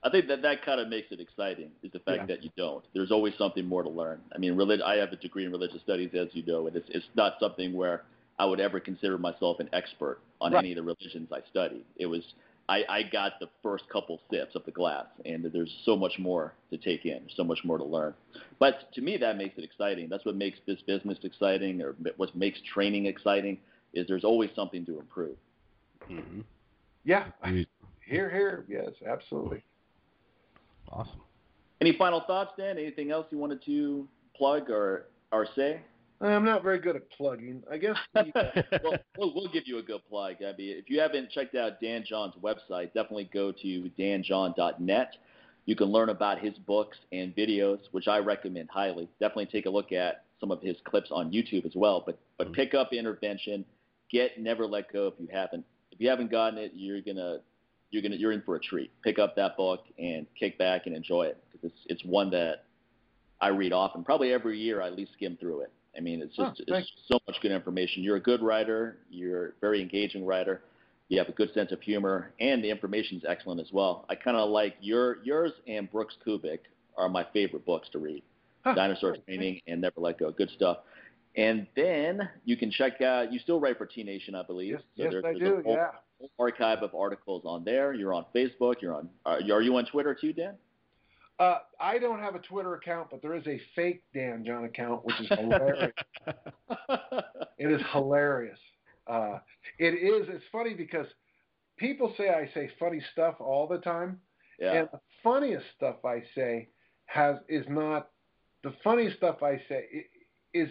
I 0.04 0.12
think 0.12 0.28
that 0.28 0.44
that 0.44 0.64
kind 0.64 0.80
of 0.80 0.88
makes 0.88 1.12
it 1.12 1.20
exciting 1.20 1.72
is 1.82 1.92
the 1.92 2.00
fact 2.00 2.22
yeah. 2.22 2.26
that 2.28 2.44
you 2.44 2.52
don't. 2.56 2.86
There's 2.94 3.12
always 3.12 3.34
something 3.40 3.66
more 3.66 3.82
to 3.82 3.90
learn. 3.90 4.22
I 4.36 4.38
mean, 4.38 4.56
relig- 4.56 4.82
I 4.82 4.98
have 4.98 5.12
a 5.12 5.16
degree 5.16 5.46
in 5.46 5.52
religious 5.52 5.82
studies, 5.82 6.12
as 6.14 6.28
you 6.34 6.46
know, 6.46 6.68
and 6.68 6.76
it's 6.76 6.88
it's 6.90 7.06
not 7.16 7.34
something 7.40 7.74
where 7.74 8.04
I 8.38 8.46
would 8.46 8.60
ever 8.60 8.80
consider 8.80 9.18
myself 9.18 9.60
an 9.60 9.70
expert 9.74 10.20
on 10.40 10.54
right. 10.54 10.60
any 10.60 10.72
of 10.74 10.76
the 10.76 10.84
religions 10.84 11.30
I 11.32 11.40
study. 11.50 11.84
It 11.98 12.06
was 12.06 12.22
I, 12.68 12.84
I 12.90 13.04
got 13.04 13.34
the 13.40 13.48
first 13.62 13.84
couple 13.90 14.20
sips 14.32 14.56
of 14.56 14.66
the 14.66 14.72
glass, 14.72 15.06
and 15.24 15.46
there's 15.46 15.72
so 15.86 15.96
much 15.96 16.14
more 16.18 16.54
to 16.72 16.78
take 16.78 17.06
in, 17.06 17.22
so 17.36 17.44
much 17.44 17.60
more 17.64 17.78
to 17.78 17.84
learn. 17.84 18.14
But 18.60 18.92
to 18.94 19.02
me, 19.02 19.18
that 19.18 19.38
makes 19.38 19.58
it 19.58 19.64
exciting. 19.64 20.10
That's 20.10 20.26
what 20.26 20.36
makes 20.36 20.58
this 20.66 20.80
business 20.88 21.20
exciting, 21.24 21.82
or 21.82 21.96
what 22.18 22.36
makes 22.36 22.60
training 22.74 23.06
exciting, 23.06 23.60
is 23.94 24.08
there's 24.08 24.24
always 24.24 24.50
something 24.56 24.86
to 24.88 25.00
improve. 25.00 25.36
Mm-hmm. 26.10 26.42
Yeah, 27.04 27.28
here, 28.04 28.30
here, 28.30 28.66
yes, 28.68 28.90
absolutely. 29.08 29.64
Awesome. 30.92 31.22
Any 31.82 31.96
final 31.98 32.22
thoughts, 32.22 32.54
Dan? 32.58 32.80
Anything 32.80 33.12
else 33.12 33.28
you 33.30 33.38
wanted 33.38 33.64
to 33.66 34.08
plug 34.36 34.70
or 34.70 35.08
or 35.32 35.48
say? 35.56 35.82
I'm 36.22 36.46
not 36.46 36.64
very 36.64 36.80
good 36.80 36.96
at 36.96 37.10
plugging. 37.12 37.64
I 37.72 37.78
guess. 37.78 37.98
The, 38.14 38.82
well, 38.84 38.98
well, 39.18 39.34
we'll 39.36 39.52
give 39.52 39.64
you 39.66 39.80
a 39.80 39.84
good 39.84 40.02
plug. 40.10 40.36
I 40.40 40.56
mean, 40.58 40.78
if 40.78 40.90
you 40.90 41.00
haven't 41.00 41.32
checked 41.32 41.56
out 41.56 41.82
Dan 41.82 42.04
John's 42.08 42.34
website, 42.42 42.94
definitely 42.94 43.30
go 43.34 43.52
to 43.52 43.92
danjohn.net. 44.00 45.12
You 45.66 45.76
can 45.76 45.88
learn 45.88 46.10
about 46.10 46.40
his 46.40 46.54
books 46.60 46.98
and 47.12 47.36
videos, 47.36 47.80
which 47.92 48.08
I 48.08 48.20
recommend 48.20 48.70
highly. 48.70 49.10
Definitely 49.20 49.48
take 49.48 49.66
a 49.66 49.70
look 49.70 49.92
at 49.92 50.26
some 50.40 50.52
of 50.52 50.62
his 50.62 50.76
clips 50.86 51.10
on 51.12 51.32
YouTube 51.32 51.66
as 51.66 51.74
well. 51.76 52.04
But 52.06 52.20
but 52.38 52.48
mm-hmm. 52.48 52.56
pick 52.56 52.74
up 52.74 52.94
Intervention. 52.94 53.66
Get 54.12 54.40
Never 54.40 54.68
Let 54.68 54.94
Go 54.94 55.08
if 55.08 55.16
you 55.20 55.28
haven't. 55.32 55.66
If 55.92 56.00
you 56.00 56.10
haven't 56.10 56.30
gotten 56.30 56.60
it, 56.60 56.72
you're 56.76 57.02
gonna 57.02 57.40
you're 57.90 58.02
gonna 58.02 58.16
you're 58.16 58.32
in 58.32 58.42
for 58.44 58.56
a 58.56 58.60
treat. 58.60 58.92
Pick 59.04 59.20
up 59.20 59.36
that 59.36 59.58
book 59.58 59.86
and 59.98 60.28
kick 60.40 60.58
back 60.58 60.84
and 60.86 60.96
enjoy 60.96 61.24
it 61.24 61.44
because 61.52 61.72
it's 61.72 61.80
it's 61.88 62.06
one 62.06 62.30
that 62.32 62.66
I 63.42 63.48
read 63.50 63.74
often. 63.74 64.04
Probably 64.04 64.32
every 64.32 64.60
year 64.60 64.82
I 64.82 64.88
at 64.88 64.96
least 64.96 65.14
skim 65.14 65.38
through 65.40 65.62
it. 65.62 65.72
I 65.97 66.01
mean, 66.01 66.22
it's 66.22 66.35
just 66.35 66.61
oh, 66.69 66.76
it's 66.76 66.91
so 67.07 67.19
much 67.27 67.38
good 67.41 67.51
information. 67.51 68.03
You're 68.03 68.17
a 68.17 68.22
good 68.22 68.41
writer. 68.41 68.97
You're 69.09 69.47
a 69.47 69.51
very 69.61 69.81
engaging 69.81 70.26
writer. 70.26 70.61
You 71.07 71.19
have 71.19 71.30
a 71.30 71.34
good 71.34 71.53
sense 71.53 71.72
of 71.72 71.81
humor, 71.81 72.31
and 72.39 72.63
the 72.63 72.69
information 72.69 73.17
is 73.17 73.23
excellent 73.27 73.61
as 73.61 73.72
well. 73.72 74.05
I 74.09 74.15
kind 74.15 74.35
of 74.35 74.49
like 74.49 74.76
your 74.81 75.23
yours 75.23 75.51
and 75.67 75.91
Brooks 75.91 76.15
Kubik 76.26 76.59
are 76.97 77.09
my 77.09 77.26
favorite 77.31 77.65
books 77.65 77.88
to 77.91 77.99
read. 77.99 78.23
Huh. 78.63 78.73
Dinosaur 78.73 79.17
Training 79.26 79.61
and 79.67 79.81
Never 79.81 80.01
Let 80.01 80.17
Go. 80.17 80.31
Good 80.31 80.49
stuff. 80.49 80.80
And 81.38 81.67
then 81.76 82.27
you 82.45 82.57
can 82.57 82.72
check 82.72 83.01
out. 83.01 83.31
You 83.31 83.39
still 83.39 83.59
write 83.59 83.77
for 83.77 83.85
T 83.85 84.03
Nation, 84.03 84.34
I 84.35 84.43
believe. 84.43 84.72
Yes, 84.72 84.81
so 84.97 85.03
yes 85.03 85.11
there's, 85.11 85.26
I 85.26 85.27
there's 85.34 85.39
do. 85.39 85.55
A 85.57 85.63
whole, 85.63 85.73
yeah. 85.73 85.88
Whole 86.19 86.31
archive 86.39 86.80
of 86.80 86.95
articles 86.95 87.43
on 87.45 87.63
there. 87.63 87.93
You're 87.93 88.13
on 88.13 88.26
Facebook. 88.34 88.76
You're 88.81 88.95
on. 88.95 89.09
Are, 89.26 89.35
are 89.35 89.61
you 89.61 89.76
on 89.77 89.85
Twitter 89.85 90.17
too, 90.19 90.34
Dan? 90.34 90.55
Uh, 91.38 91.57
I 91.80 91.98
don't 91.98 92.20
have 92.20 92.36
a 92.36 92.40
Twitter 92.40 92.76
account, 92.76 93.10
but 93.12 93.22
there 93.22 93.36
is 93.36 93.45
a 93.45 93.60
fake 93.76 94.03
Dan 94.14 94.45
John 94.45 94.64
account, 94.64 95.03
which 95.03 95.20
is 95.20 95.28
hilarious. 95.28 95.91
it 97.57 97.72
is 97.72 97.82
hilarious. 97.91 98.60
Uh, 99.06 99.40
it 99.78 99.94
is. 99.94 100.28
It's 100.30 100.45
funny 100.52 100.74
because 100.74 101.07
people 101.78 102.14
say 102.18 102.30
I 102.30 102.49
say 102.53 102.70
funny 102.80 103.02
stuff 103.12 103.36
all 103.40 103.68
the 103.68 103.80
time, 103.80 104.22
yeah. 104.60 104.74
and 104.74 104.90
the 104.94 104.99
funniest 105.24 105.66
stuff 105.76 105.98
I 106.06 106.24
say 106.36 106.70
has 107.06 107.36
is 107.49 107.66
not 107.68 108.10
the 108.64 108.74
funniest 108.84 109.18
stuff 109.18 109.44
I 109.44 109.62
say 109.70 110.07
is 110.53 110.70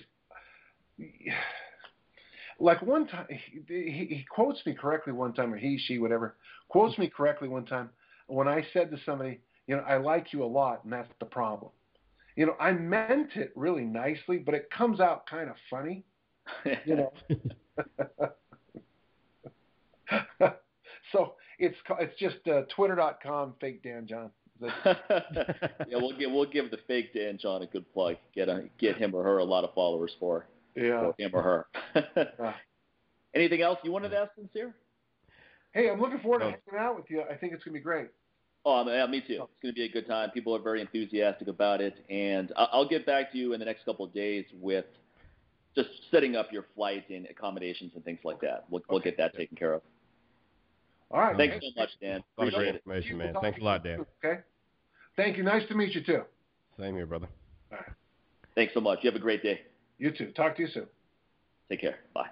like 2.58 2.82
one 2.82 3.06
time 3.06 3.26
he, 3.28 3.62
he, 3.68 4.06
he 4.08 4.26
quotes 4.28 4.64
me 4.66 4.74
correctly 4.74 5.12
one 5.12 5.32
time 5.32 5.52
or 5.52 5.56
he 5.56 5.78
she 5.78 5.98
whatever 5.98 6.36
quotes 6.68 6.98
me 6.98 7.08
correctly 7.08 7.48
one 7.48 7.64
time 7.64 7.90
when 8.26 8.48
I 8.48 8.66
said 8.72 8.90
to 8.90 8.96
somebody 9.04 9.40
you 9.66 9.76
know, 9.76 9.82
I 9.82 9.96
like 9.96 10.32
you 10.32 10.44
a 10.44 10.46
lot, 10.46 10.84
and 10.84 10.92
that's 10.92 11.12
the 11.20 11.26
problem. 11.26 11.70
You 12.36 12.46
know, 12.46 12.56
I 12.60 12.72
meant 12.72 13.36
it 13.36 13.52
really 13.54 13.84
nicely, 13.84 14.38
but 14.38 14.54
it 14.54 14.68
comes 14.70 15.00
out 15.00 15.26
kind 15.26 15.48
of 15.48 15.56
funny. 15.70 16.04
You 16.84 16.96
know. 16.96 17.12
so 21.12 21.34
it's 21.58 21.76
it's 22.00 22.18
just 22.18 22.36
uh, 22.48 22.62
twitter.com 22.74 23.54
fake 23.60 23.82
Dan 23.82 24.06
John. 24.06 24.30
yeah, 24.60 24.94
we'll 25.92 26.16
give 26.16 26.30
we'll 26.30 26.50
give 26.50 26.70
the 26.70 26.78
fake 26.86 27.12
Dan 27.14 27.38
John 27.40 27.62
a 27.62 27.66
good 27.66 27.90
plug. 27.92 28.16
Get 28.34 28.48
a, 28.48 28.64
get 28.78 28.96
him 28.96 29.14
or 29.14 29.22
her 29.22 29.38
a 29.38 29.44
lot 29.44 29.64
of 29.64 29.74
followers 29.74 30.12
for, 30.20 30.46
yeah. 30.76 31.00
for 31.00 31.14
him 31.18 31.30
or 31.32 31.42
her. 31.42 31.66
Anything 33.34 33.62
else 33.62 33.78
you 33.82 33.90
wanted 33.92 34.10
to 34.10 34.18
ask 34.18 34.30
Sincere? 34.36 34.74
Hey, 35.72 35.90
I'm 35.90 36.00
looking 36.00 36.20
forward 36.20 36.38
to 36.38 36.44
hanging 36.44 36.78
out 36.78 36.94
with 36.96 37.06
you. 37.08 37.22
I 37.22 37.34
think 37.34 37.52
it's 37.52 37.64
gonna 37.64 37.74
be 37.74 37.80
great. 37.80 38.08
Oh, 38.66 38.88
yeah, 38.90 39.06
me 39.06 39.20
too. 39.26 39.38
Oh. 39.42 39.44
It's 39.44 39.62
going 39.62 39.74
to 39.74 39.78
be 39.78 39.84
a 39.84 39.88
good 39.90 40.06
time. 40.06 40.30
People 40.30 40.54
are 40.56 40.60
very 40.60 40.80
enthusiastic 40.80 41.48
about 41.48 41.80
it, 41.80 41.94
and 42.08 42.52
I'll 42.56 42.88
get 42.88 43.04
back 43.04 43.32
to 43.32 43.38
you 43.38 43.52
in 43.52 43.60
the 43.60 43.66
next 43.66 43.84
couple 43.84 44.04
of 44.04 44.14
days 44.14 44.44
with 44.60 44.86
just 45.74 45.88
setting 46.10 46.36
up 46.36 46.52
your 46.52 46.64
flight 46.74 47.04
and 47.10 47.26
accommodations 47.26 47.92
and 47.94 48.04
things 48.04 48.20
like 48.24 48.40
that. 48.40 48.64
We'll, 48.70 48.82
we'll 48.88 49.00
get 49.00 49.16
that 49.18 49.36
taken 49.36 49.56
care 49.56 49.74
of. 49.74 49.82
All 51.10 51.20
right. 51.20 51.36
Thanks 51.36 51.56
so 51.56 51.80
much, 51.80 51.90
Dan. 52.00 52.22
A 52.38 52.44
lot 52.44 52.48
of 52.48 52.54
great 52.54 52.68
Appreciate 52.68 52.68
it. 52.68 52.74
information, 52.76 53.18
man. 53.18 53.34
Thanks 53.40 53.60
a 53.60 53.64
lot, 53.64 53.84
Dan. 53.84 54.04
Okay. 54.24 54.40
Thank 55.16 55.36
you. 55.36 55.42
Nice 55.42 55.66
to 55.68 55.74
meet 55.74 55.94
you 55.94 56.02
too. 56.02 56.22
Same 56.78 56.94
here, 56.96 57.06
brother. 57.06 57.28
All 57.70 57.78
right. 57.78 57.86
Thanks 58.54 58.74
so 58.74 58.80
much. 58.80 59.00
You 59.02 59.10
have 59.10 59.16
a 59.16 59.22
great 59.22 59.42
day. 59.42 59.60
You 59.98 60.10
too. 60.10 60.32
Talk 60.36 60.56
to 60.56 60.62
you 60.62 60.68
soon. 60.68 60.86
Take 61.68 61.80
care. 61.80 61.98
Bye. 62.14 62.28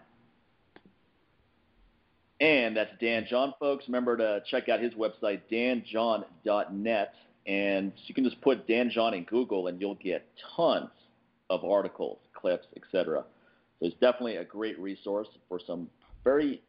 And 2.43 2.77
that's 2.77 2.90
Dan 3.01 3.24
John, 3.31 3.55
folks. 3.60 3.85
Remember 3.86 4.16
to 4.16 4.43
check 4.51 4.69
out 4.69 4.81
his 4.81 4.93
website, 4.94 5.43
danjohn.net. 5.51 7.14
And 7.47 7.93
you 8.06 8.14
can 8.14 8.24
just 8.24 8.40
put 8.40 8.66
Dan 8.66 8.90
John 8.90 9.14
in 9.14 9.23
Google 9.24 9.69
and 9.69 9.81
you'll 9.81 9.94
get 9.94 10.27
tons 10.56 10.90
of 11.51 11.64
articles, 11.64 12.19
clips, 12.35 12.66
etc. 12.77 13.24
So 13.78 13.86
it's 13.86 13.94
definitely 14.01 14.36
a 14.36 14.44
great 14.44 14.78
resource 14.81 15.28
for 15.48 15.60
some 15.64 15.89
very, 16.24 16.60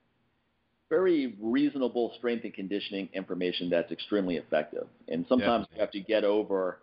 very 0.89 1.35
reasonable 1.41 2.13
strength 2.19 2.43
and 2.43 2.53
conditioning 2.53 3.09
information 3.13 3.71
that's 3.71 3.91
extremely 3.91 4.37
effective. 4.37 4.87
And 5.07 5.25
sometimes 5.27 5.65
Yeah. 5.71 5.75
you 5.75 5.81
have 5.81 5.91
to 5.91 5.99
get 6.01 6.23
over 6.23 6.79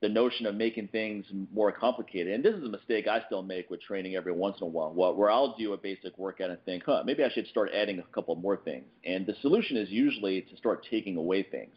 the 0.00 0.08
notion 0.08 0.44
of 0.46 0.54
making 0.54 0.88
things 0.88 1.24
more 1.52 1.72
complicated. 1.72 2.34
And 2.34 2.44
this 2.44 2.54
is 2.54 2.64
a 2.64 2.68
mistake 2.68 3.06
I 3.08 3.22
still 3.26 3.42
make 3.42 3.70
with 3.70 3.80
training 3.80 4.14
every 4.14 4.32
once 4.32 4.56
in 4.60 4.66
a 4.66 4.70
while, 4.70 4.92
where 4.92 5.30
I'll 5.30 5.56
do 5.56 5.72
a 5.72 5.76
basic 5.78 6.18
workout 6.18 6.50
and 6.50 6.62
think, 6.64 6.82
huh, 6.84 7.02
maybe 7.06 7.24
I 7.24 7.30
should 7.30 7.46
start 7.46 7.70
adding 7.74 7.98
a 7.98 8.14
couple 8.14 8.34
more 8.36 8.58
things. 8.58 8.84
And 9.04 9.26
the 9.26 9.34
solution 9.40 9.76
is 9.76 9.88
usually 9.88 10.42
to 10.42 10.56
start 10.56 10.86
taking 10.90 11.16
away 11.16 11.44
things. 11.44 11.74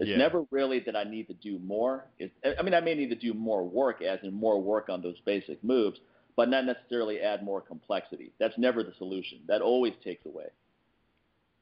It's 0.00 0.10
Yeah. 0.10 0.16
never 0.16 0.44
really 0.50 0.80
that 0.80 0.96
I 0.96 1.04
need 1.04 1.28
to 1.28 1.34
do 1.34 1.58
more. 1.60 2.06
It's, 2.18 2.34
I 2.58 2.62
mean, 2.62 2.74
I 2.74 2.80
may 2.80 2.94
need 2.94 3.10
to 3.10 3.14
do 3.14 3.32
more 3.34 3.62
work, 3.62 4.02
as 4.02 4.18
in 4.24 4.32
more 4.32 4.60
work 4.60 4.88
on 4.88 5.00
those 5.02 5.20
basic 5.20 5.62
moves, 5.62 6.00
but 6.34 6.48
not 6.48 6.64
necessarily 6.64 7.20
add 7.20 7.44
more 7.44 7.60
complexity. 7.60 8.32
That's 8.40 8.56
never 8.58 8.82
the 8.82 8.94
solution. 8.98 9.40
That 9.46 9.60
always 9.60 9.92
takes 10.02 10.26
away. 10.26 10.46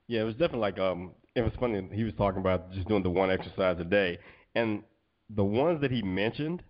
Yeah, 0.06 0.22
it 0.22 0.24
was 0.24 0.34
definitely 0.34 0.60
like 0.60 0.78
um. 0.78 1.12
It 1.36 1.42
was 1.42 1.52
funny. 1.60 1.88
He 1.92 2.02
was 2.02 2.14
talking 2.14 2.40
about 2.40 2.72
just 2.72 2.88
doing 2.88 3.02
the 3.02 3.10
one 3.10 3.30
exercise 3.30 3.78
a 3.78 3.84
day, 3.84 4.18
and 4.56 4.82
the 5.34 5.44
ones 5.44 5.80
that 5.80 5.90
he 5.90 6.02
mentioned. 6.02 6.62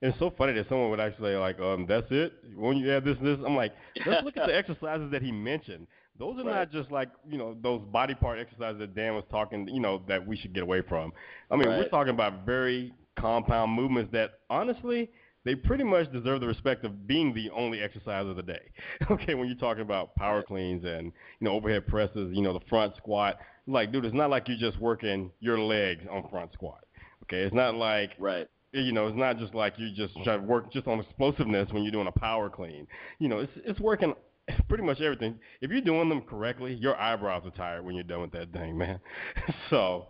And 0.00 0.10
it's 0.12 0.18
so 0.20 0.32
funny 0.38 0.52
that 0.52 0.68
someone 0.68 0.90
would 0.90 1.00
actually 1.00 1.32
say 1.32 1.36
like, 1.38 1.58
um, 1.58 1.84
that's 1.88 2.06
it. 2.10 2.32
When 2.56 2.76
you 2.76 2.92
add 2.92 3.04
this 3.04 3.16
and 3.18 3.26
this, 3.26 3.38
I'm 3.44 3.56
like, 3.56 3.72
let's 4.06 4.24
look 4.24 4.36
at 4.36 4.46
the 4.46 4.56
exercises 4.56 5.10
that 5.10 5.22
he 5.22 5.32
mentioned. 5.32 5.86
Those 6.18 6.34
are 6.40 6.44
Right. 6.44 6.58
not 6.58 6.72
just 6.72 6.90
like 6.90 7.10
you 7.28 7.38
know 7.38 7.56
those 7.62 7.80
body 7.92 8.14
part 8.14 8.38
exercises 8.40 8.78
that 8.80 8.94
Dan 8.94 9.14
was 9.14 9.24
talking, 9.30 9.68
you 9.68 9.80
know, 9.80 10.02
that 10.08 10.24
we 10.26 10.36
should 10.36 10.52
get 10.52 10.62
away 10.62 10.82
from. 10.88 11.12
I 11.50 11.56
mean, 11.56 11.68
we're 11.68 11.88
talking 11.88 12.12
about 12.12 12.44
very 12.46 12.92
compound 13.18 13.72
movements 13.72 14.12
that 14.12 14.40
honestly 14.50 15.10
they 15.44 15.54
pretty 15.54 15.84
much 15.84 16.10
deserve 16.12 16.40
the 16.40 16.46
respect 16.46 16.84
of 16.84 17.06
being 17.06 17.32
the 17.34 17.50
only 17.50 17.80
exercise 17.80 18.26
of 18.26 18.36
the 18.36 18.42
day. 18.42 18.70
Okay, 19.10 19.34
when 19.34 19.46
you're 19.48 19.56
talking 19.56 19.82
about 19.82 20.14
power 20.16 20.42
cleans 20.42 20.84
and 20.84 21.06
you 21.40 21.44
know 21.44 21.52
overhead 21.52 21.86
presses, 21.86 22.30
you 22.34 22.42
know 22.42 22.52
the 22.52 22.64
front 22.68 22.94
squat, 22.96 23.38
like 23.66 23.90
dude, 23.92 24.04
it's 24.04 24.14
not 24.14 24.30
like 24.30 24.46
you're 24.48 24.58
just 24.58 24.78
working 24.80 25.30
your 25.40 25.58
legs 25.58 26.04
on 26.10 26.28
front 26.30 26.52
squat. 26.52 26.84
Okay, 27.28 27.42
it's 27.42 27.54
not 27.54 27.74
like 27.74 28.12
Right. 28.18 28.48
you 28.72 28.92
know, 28.92 29.06
it's 29.06 29.16
not 29.16 29.38
just 29.38 29.54
like 29.54 29.74
you 29.78 29.90
just 29.94 30.14
try 30.24 30.36
to 30.36 30.42
work 30.42 30.72
just 30.72 30.86
on 30.86 31.00
explosiveness 31.00 31.70
when 31.72 31.82
you're 31.82 31.92
doing 31.92 32.06
a 32.06 32.18
power 32.18 32.48
clean. 32.50 32.86
You 33.18 33.28
know, 33.28 33.38
it's 33.40 33.52
it's 33.64 33.80
working 33.80 34.14
pretty 34.68 34.84
much 34.84 35.00
everything. 35.00 35.38
If 35.60 35.70
you're 35.70 35.80
doing 35.80 36.08
them 36.08 36.22
correctly, 36.22 36.74
your 36.74 36.96
eyebrows 36.96 37.42
are 37.46 37.50
tired 37.50 37.84
when 37.84 37.94
you're 37.94 38.04
done 38.04 38.22
with 38.22 38.32
that 38.32 38.52
thing, 38.52 38.76
man. 38.78 39.00
so 39.70 40.06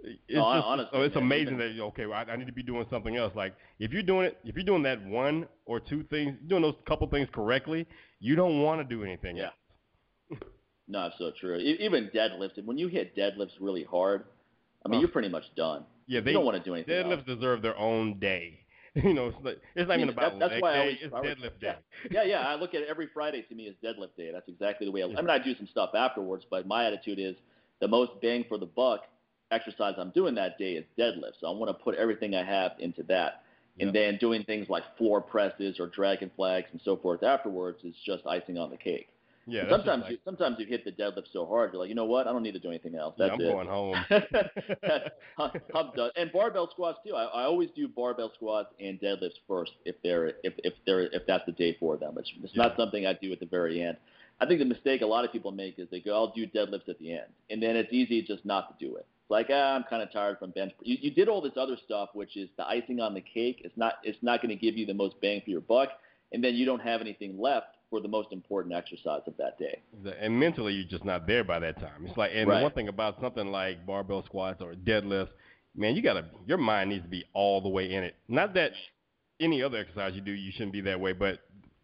it's 0.00 0.20
No, 0.30 0.54
just, 0.54 0.66
honestly, 0.66 0.90
so 0.92 1.02
it's 1.02 1.14
man, 1.14 1.24
amazing 1.24 1.58
that 1.58 1.80
okay, 1.80 2.06
well, 2.06 2.18
I, 2.26 2.32
I 2.32 2.36
need 2.36 2.46
to 2.46 2.52
be 2.52 2.62
doing 2.62 2.86
something 2.90 3.16
else. 3.16 3.32
Like 3.34 3.54
if 3.78 3.92
you're 3.92 4.02
doing 4.02 4.26
it, 4.26 4.38
if 4.44 4.54
you're 4.54 4.64
doing 4.64 4.82
that 4.84 5.04
one 5.04 5.46
or 5.66 5.80
two 5.80 6.04
things, 6.04 6.36
doing 6.48 6.62
those 6.62 6.76
couple 6.86 7.08
things 7.08 7.28
correctly, 7.32 7.86
you 8.20 8.36
don't 8.36 8.62
want 8.62 8.80
to 8.80 8.84
do 8.94 9.04
anything 9.04 9.36
Yeah. 9.38 9.50
else. 10.30 10.40
No, 10.90 11.06
it's 11.08 11.16
so 11.18 11.32
true. 11.38 11.56
Even 11.58 12.08
deadlifts, 12.14 12.64
when 12.64 12.78
you 12.78 12.88
hit 12.88 13.14
deadlifts 13.14 13.52
really 13.60 13.84
hard, 13.84 14.24
I 14.88 14.90
mean, 14.90 14.98
Oh. 14.98 15.00
you're 15.00 15.08
pretty 15.10 15.28
much 15.28 15.44
done. 15.54 15.84
Yeah, 16.06 16.20
they 16.20 16.30
you 16.30 16.36
don't 16.38 16.44
want 16.46 16.56
to 16.56 16.62
do 16.64 16.74
anything 16.74 16.94
else. 16.94 17.06
deadlifts 17.22 17.26
deserve 17.26 17.62
their 17.62 17.76
own 17.78 18.18
day. 18.18 18.60
You 18.94 19.14
know, 19.14 19.28
it's, 19.28 19.36
like, 19.44 19.60
it's 19.76 19.86
not 19.86 19.92
I 19.92 19.94
even 20.02 20.08
mean, 20.08 20.16
about 20.18 20.38
that- 20.40 20.48
that's 20.50 20.62
why 20.62 20.70
I 20.70 20.72
day. 20.74 20.80
always 20.80 20.96
It's 21.02 21.14
deadlift 21.14 21.52
yeah. 21.62 21.72
day. 21.72 21.78
yeah, 22.10 22.22
yeah. 22.24 22.48
I 22.48 22.54
look 22.56 22.74
at 22.74 22.82
every 22.84 23.06
Friday 23.14 23.42
to 23.42 23.54
me 23.54 23.68
as 23.68 23.74
deadlift 23.84 24.16
day. 24.16 24.30
That's 24.32 24.48
exactly 24.48 24.86
the 24.86 24.90
way. 24.90 25.02
I, 25.02 25.06
I 25.06 25.08
mean, 25.08 25.30
I 25.30 25.38
do 25.38 25.54
some 25.54 25.68
stuff 25.68 25.90
afterwards, 25.94 26.44
but 26.50 26.66
my 26.66 26.86
attitude 26.86 27.18
is 27.20 27.36
the 27.80 27.86
most 27.86 28.12
bang 28.22 28.44
for 28.48 28.58
the 28.58 28.66
buck 28.66 29.02
exercise 29.52 29.94
I'm 29.98 30.10
doing 30.10 30.34
that 30.36 30.58
day 30.58 30.72
is 30.72 30.84
deadlift. 30.98 31.34
So 31.40 31.46
I 31.46 31.50
want 31.56 31.68
to 31.76 31.84
put 31.84 31.94
everything 31.94 32.34
I 32.34 32.42
have 32.44 32.72
into 32.80 33.02
that, 33.04 33.42
and 33.78 33.92
then 33.94 34.16
doing 34.18 34.42
things 34.44 34.68
like 34.68 34.82
floor 34.96 35.20
presses 35.20 35.78
or 35.78 35.86
dragon 35.86 36.30
flags 36.34 36.66
and 36.72 36.80
so 36.84 36.96
forth 36.96 37.22
afterwards 37.22 37.84
is 37.84 37.94
just 38.04 38.26
icing 38.26 38.58
on 38.58 38.70
the 38.70 38.76
cake. 38.76 39.10
Yeah, 39.48 39.68
sometimes 39.70 40.02
like, 40.02 40.12
you, 40.12 40.18
sometimes 40.24 40.56
you 40.58 40.66
hit 40.66 40.84
the 40.84 40.92
deadlift 40.92 41.32
so 41.32 41.46
hard, 41.46 41.72
you're 41.72 41.80
like, 41.80 41.88
you 41.88 41.94
know 41.94 42.04
what? 42.04 42.26
I 42.26 42.32
don't 42.32 42.42
need 42.42 42.52
to 42.52 42.58
do 42.58 42.68
anything 42.68 42.94
else. 42.94 43.14
yeah, 43.16 43.28
That's 43.28 43.40
I'm 43.40 43.46
it. 43.46 43.52
going 43.52 43.68
home. 43.68 43.96
I'm 45.74 45.90
done. 45.96 46.10
And 46.16 46.30
barbell 46.32 46.68
squats 46.70 46.98
too. 47.06 47.14
I, 47.14 47.24
I 47.24 47.44
always 47.44 47.70
do 47.74 47.88
barbell 47.88 48.30
squats 48.34 48.68
and 48.78 49.00
deadlifts 49.00 49.38
first 49.48 49.72
if 49.86 49.96
they're 50.02 50.28
if 50.42 50.52
if 50.58 50.74
they're 50.84 51.02
if 51.12 51.22
that's 51.26 51.46
the 51.46 51.52
day 51.52 51.76
for 51.80 51.96
them. 51.96 52.16
It's 52.18 52.30
it's 52.42 52.56
not 52.56 52.76
something 52.76 53.06
I 53.06 53.14
do 53.14 53.32
at 53.32 53.40
the 53.40 53.46
very 53.46 53.82
end. 53.82 53.96
I 54.40 54.46
think 54.46 54.60
the 54.60 54.66
mistake 54.66 55.00
a 55.00 55.06
lot 55.06 55.24
of 55.24 55.32
people 55.32 55.50
make 55.50 55.78
is 55.78 55.88
they 55.90 56.00
go, 56.00 56.14
I'll 56.14 56.32
do 56.32 56.46
deadlifts 56.46 56.88
at 56.88 56.98
the 56.98 57.12
end, 57.12 57.26
and 57.50 57.62
then 57.62 57.74
it's 57.74 57.92
easy 57.92 58.22
just 58.22 58.44
not 58.44 58.78
to 58.78 58.86
do 58.86 58.96
it. 58.96 59.06
It's 59.22 59.30
like 59.30 59.46
ah, 59.50 59.74
I'm 59.74 59.84
kind 59.84 60.02
of 60.02 60.12
tired 60.12 60.38
from 60.38 60.50
bench. 60.50 60.72
You, 60.82 60.96
you 61.00 61.10
did 61.10 61.28
all 61.28 61.40
this 61.40 61.54
other 61.56 61.76
stuff, 61.86 62.10
which 62.12 62.36
is 62.36 62.48
the 62.58 62.66
icing 62.66 63.00
on 63.00 63.14
the 63.14 63.22
cake. 63.22 63.62
It's 63.64 63.76
not 63.76 63.94
it's 64.04 64.18
not 64.22 64.42
going 64.42 64.50
to 64.50 64.60
give 64.60 64.76
you 64.76 64.84
the 64.84 64.94
most 64.94 65.20
bang 65.22 65.40
for 65.42 65.50
your 65.50 65.62
buck, 65.62 65.88
and 66.32 66.44
then 66.44 66.54
you 66.54 66.66
don't 66.66 66.82
have 66.82 67.00
anything 67.00 67.40
left 67.40 67.77
for 67.90 68.00
the 68.00 68.08
most 68.08 68.32
important 68.32 68.74
exercise 68.74 69.22
of 69.26 69.36
that 69.38 69.58
day. 69.58 69.80
And 70.20 70.38
mentally 70.38 70.74
you're 70.74 70.88
just 70.88 71.04
not 71.04 71.26
there 71.26 71.44
by 71.44 71.58
that 71.60 71.78
time. 71.80 72.04
It's 72.06 72.16
like, 72.16 72.32
and 72.34 72.48
Right. 72.48 72.62
one 72.62 72.72
thing 72.72 72.88
about 72.88 73.20
something 73.20 73.50
like 73.50 73.86
barbell 73.86 74.22
squats 74.24 74.60
or 74.60 74.74
deadlifts, 74.74 75.30
man, 75.74 75.96
you 75.96 76.02
gotta, 76.02 76.26
your 76.46 76.58
mind 76.58 76.90
needs 76.90 77.04
to 77.04 77.08
be 77.08 77.24
all 77.32 77.60
the 77.60 77.68
way 77.68 77.92
in 77.92 78.02
it. 78.04 78.14
Not 78.28 78.54
that 78.54 78.72
any 79.40 79.62
other 79.62 79.78
exercise 79.78 80.14
you 80.14 80.20
do, 80.20 80.32
you 80.32 80.50
shouldn't 80.52 80.72
be 80.72 80.80
that 80.82 81.00
way, 81.00 81.12
but 81.12 81.40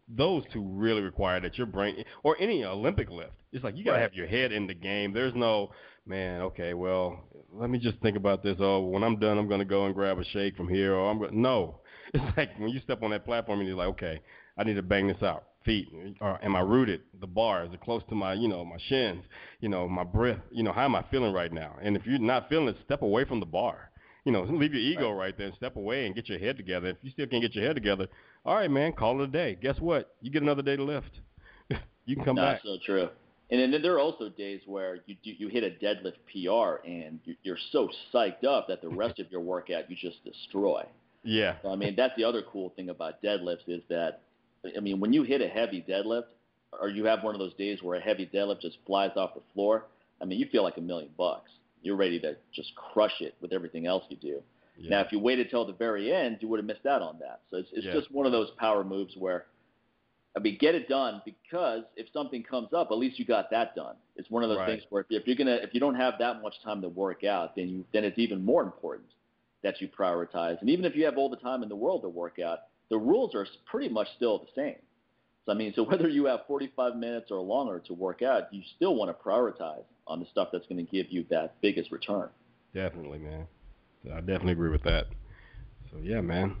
those 0.07 0.43
two 0.53 0.61
really 0.61 1.01
require 1.01 1.39
that 1.39 1.57
your 1.57 1.65
brain, 1.65 2.03
or 2.23 2.35
any 2.39 2.63
Olympic 2.63 3.09
lift, 3.09 3.31
it's 3.51 3.63
like 3.63 3.75
you 3.75 3.83
gotta 3.83 3.95
Right. 3.97 4.01
have 4.03 4.13
your 4.13 4.27
head 4.27 4.51
in 4.51 4.67
the 4.67 4.73
game. 4.75 5.13
There's 5.13 5.33
no, 5.33 5.71
man, 6.05 6.41
okay, 6.41 6.75
well, 6.75 7.23
let 7.51 7.69
me 7.71 7.79
just 7.79 7.97
think 7.99 8.15
about 8.17 8.43
this. 8.43 8.57
Oh, 8.59 8.81
when 8.81 9.03
I'm 9.03 9.17
done, 9.17 9.39
I'm 9.39 9.47
gonna 9.47 9.65
go 9.65 9.85
and 9.85 9.95
grab 9.95 10.19
a 10.19 10.23
shake 10.25 10.55
from 10.55 10.69
here, 10.69 10.93
or 10.93 11.09
I'm 11.09 11.19
gonna, 11.19 11.31
no. 11.35 11.79
It's 12.13 12.37
like 12.37 12.57
when 12.59 12.69
you 12.69 12.79
step 12.81 13.01
on 13.01 13.09
that 13.11 13.25
platform 13.25 13.59
and 13.59 13.67
you're 13.67 13.77
like, 13.77 13.87
okay, 13.89 14.21
I 14.57 14.63
need 14.63 14.75
to 14.75 14.83
bang 14.83 15.07
this 15.07 15.23
out. 15.23 15.43
Feet, 15.65 15.87
or 16.21 16.39
am 16.45 16.55
I 16.55 16.59
rooted? 16.61 17.01
The 17.19 17.25
bar 17.27 17.65
is 17.65 17.73
it 17.73 17.81
close 17.81 18.03
to 18.09 18.15
my, 18.15 18.33
you 18.33 18.47
know, 18.47 18.63
my 18.63 18.77
shins? 18.87 19.23
You 19.61 19.69
know, 19.69 19.87
my 19.87 20.03
breath. 20.03 20.39
You 20.51 20.61
know, 20.63 20.71
how 20.71 20.85
am 20.85 20.93
I 20.95 21.03
feeling 21.09 21.33
right 21.33 21.51
now? 21.51 21.75
And 21.81 21.95
if 21.95 22.05
you're 22.05 22.19
not 22.19 22.49
feeling 22.49 22.67
it, 22.67 22.77
step 22.85 23.01
away 23.01 23.25
from 23.25 23.39
the 23.39 23.45
bar. 23.47 23.89
You 24.25 24.31
know, 24.31 24.43
leave 24.49 24.73
your 24.73 24.81
ego 24.81 25.11
right, 25.11 25.35
there 25.35 25.47
and 25.47 25.55
step 25.55 25.75
away 25.75 26.05
and 26.05 26.13
get 26.13 26.29
your 26.29 26.37
head 26.37 26.57
together. 26.57 26.89
If 26.89 26.97
you 27.01 27.09
still 27.11 27.25
can't 27.27 27.41
get 27.41 27.55
your 27.55 27.65
head 27.65 27.75
together, 27.75 28.07
all 28.45 28.55
right, 28.55 28.69
man, 28.69 28.93
call 28.93 29.19
it 29.21 29.23
a 29.23 29.27
day. 29.27 29.57
Guess 29.59 29.79
what? 29.79 30.15
You 30.21 30.29
get 30.29 30.43
another 30.43 30.61
day 30.61 30.75
to 30.75 30.83
lift. 30.83 31.19
you 32.05 32.15
can 32.15 32.23
come 32.23 32.35
no, 32.35 32.43
back. 32.43 32.61
so 32.63 32.77
true. 32.85 33.09
And 33.49 33.73
then 33.73 33.81
there 33.81 33.93
are 33.95 33.99
also 33.99 34.29
days 34.29 34.61
where 34.67 34.97
you 35.07 35.15
do, 35.23 35.31
you 35.31 35.47
hit 35.47 35.63
a 35.63 35.83
deadlift 35.83 36.17
PR 36.31 36.85
and 36.87 37.19
you- 37.25 37.35
you're 37.43 37.57
so 37.71 37.89
psyched 38.13 38.43
up 38.43 38.67
that 38.67 38.81
the 38.81 38.89
rest 38.89 39.19
of 39.19 39.31
your 39.31 39.41
workout 39.41 39.89
you 39.89 39.95
just 39.95 40.23
destroy. 40.23 40.83
Yeah, 41.23 41.55
So, 41.63 41.69
I 41.71 41.75
mean, 41.75 41.95
that's 41.95 42.15
the 42.17 42.23
other 42.23 42.43
cool 42.43 42.69
thing 42.75 42.89
about 42.89 43.21
deadlifts 43.23 43.67
is 43.67 43.81
that, 43.89 44.21
I 44.77 44.79
mean, 44.79 44.99
when 44.99 45.13
you 45.13 45.23
hit 45.23 45.41
a 45.41 45.47
heavy 45.47 45.83
deadlift, 45.87 46.25
or 46.81 46.89
you 46.89 47.05
have 47.05 47.23
one 47.23 47.35
of 47.35 47.39
those 47.39 47.53
days 47.55 47.81
where 47.81 47.97
a 47.97 48.01
heavy 48.01 48.25
deadlift 48.33 48.61
just 48.61 48.77
flies 48.85 49.11
off 49.15 49.33
the 49.35 49.41
floor, 49.53 49.85
I 50.21 50.25
mean, 50.25 50.39
you 50.39 50.47
feel 50.51 50.63
like 50.63 50.77
a 50.77 50.81
million 50.81 51.09
bucks. 51.17 51.51
You're 51.81 51.95
ready 51.95 52.19
to 52.21 52.35
just 52.53 52.73
crush 52.75 53.21
it 53.21 53.35
with 53.41 53.53
everything 53.53 53.85
else 53.87 54.03
you 54.09 54.17
do. 54.17 54.41
yeah. 54.77 54.89
Now, 54.89 55.01
if 55.01 55.11
you 55.11 55.19
waited 55.19 55.49
till 55.49 55.65
the 55.65 55.73
very 55.73 56.13
end, 56.13 56.37
you 56.41 56.47
would 56.49 56.59
have 56.59 56.65
missed 56.65 56.85
out 56.85 57.01
on 57.01 57.17
that. 57.19 57.41
So 57.51 57.57
it's, 57.57 57.69
it's 57.73 57.85
Yeah. 57.85 57.93
just 57.93 58.11
one 58.11 58.25
of 58.25 58.31
those 58.31 58.49
power 58.57 58.83
moves 58.83 59.15
where, 59.17 59.45
I 60.35 60.39
mean, 60.39 60.57
get 60.59 60.75
it 60.75 60.89
done 60.89 61.21
because 61.23 61.83
if 61.95 62.07
something 62.11 62.43
comes 62.43 62.73
up, 62.73 62.89
at 62.91 62.97
least 62.97 63.17
you 63.19 63.25
got 63.25 63.49
that 63.51 63.75
done. 63.75 63.95
It's 64.17 64.29
one 64.29 64.43
of 64.43 64.49
those 64.49 64.57
Right. 64.59 64.71
things 64.79 64.83
where 64.89 65.01
if, 65.09 65.21
if 65.21 65.27
you're 65.27 65.35
gonna, 65.37 65.55
if 65.61 65.73
you 65.73 65.79
don't 65.79 65.95
have 65.95 66.15
that 66.19 66.41
much 66.41 66.55
time 66.63 66.81
to 66.81 66.89
work 66.89 67.23
out, 67.23 67.55
then 67.55 67.69
you, 67.69 67.85
then 67.93 68.03
it's 68.03 68.17
even 68.17 68.43
more 68.43 68.63
important 68.63 69.07
that 69.63 69.79
you 69.79 69.87
prioritize. 69.87 70.59
And 70.59 70.69
even 70.69 70.83
if 70.85 70.95
you 70.95 71.05
have 71.05 71.17
all 71.17 71.29
the 71.29 71.37
time 71.37 71.63
in 71.63 71.69
the 71.69 71.75
world 71.75 72.01
to 72.01 72.09
work 72.09 72.37
out, 72.39 72.59
the 72.89 72.97
rules 72.97 73.35
are 73.35 73.45
pretty 73.65 73.89
much 73.89 74.07
still 74.15 74.39
the 74.39 74.47
same. 74.55 74.75
So 75.45 75.51
I 75.51 75.55
mean, 75.55 75.73
so 75.75 75.83
whether 75.83 76.07
you 76.07 76.25
have 76.25 76.41
45 76.47 76.95
minutes 76.95 77.31
or 77.31 77.39
longer 77.39 77.79
to 77.87 77.93
work 77.93 78.21
out, 78.21 78.53
you 78.53 78.61
still 78.75 78.95
want 78.95 79.15
to 79.17 79.23
prioritize 79.23 79.83
on 80.07 80.19
the 80.19 80.25
stuff 80.27 80.49
that's 80.51 80.65
going 80.67 80.83
to 80.85 80.91
give 80.91 81.07
you 81.11 81.25
that 81.29 81.59
biggest 81.61 81.91
return. 81.91 82.29
definitely, 82.73 83.19
man. 83.19 83.47
I 84.13 84.19
definitely 84.19 84.53
agree 84.53 84.69
with 84.69 84.83
that. 84.83 85.07
So 85.91 85.97
yeah, 86.01 86.21
man. 86.21 86.57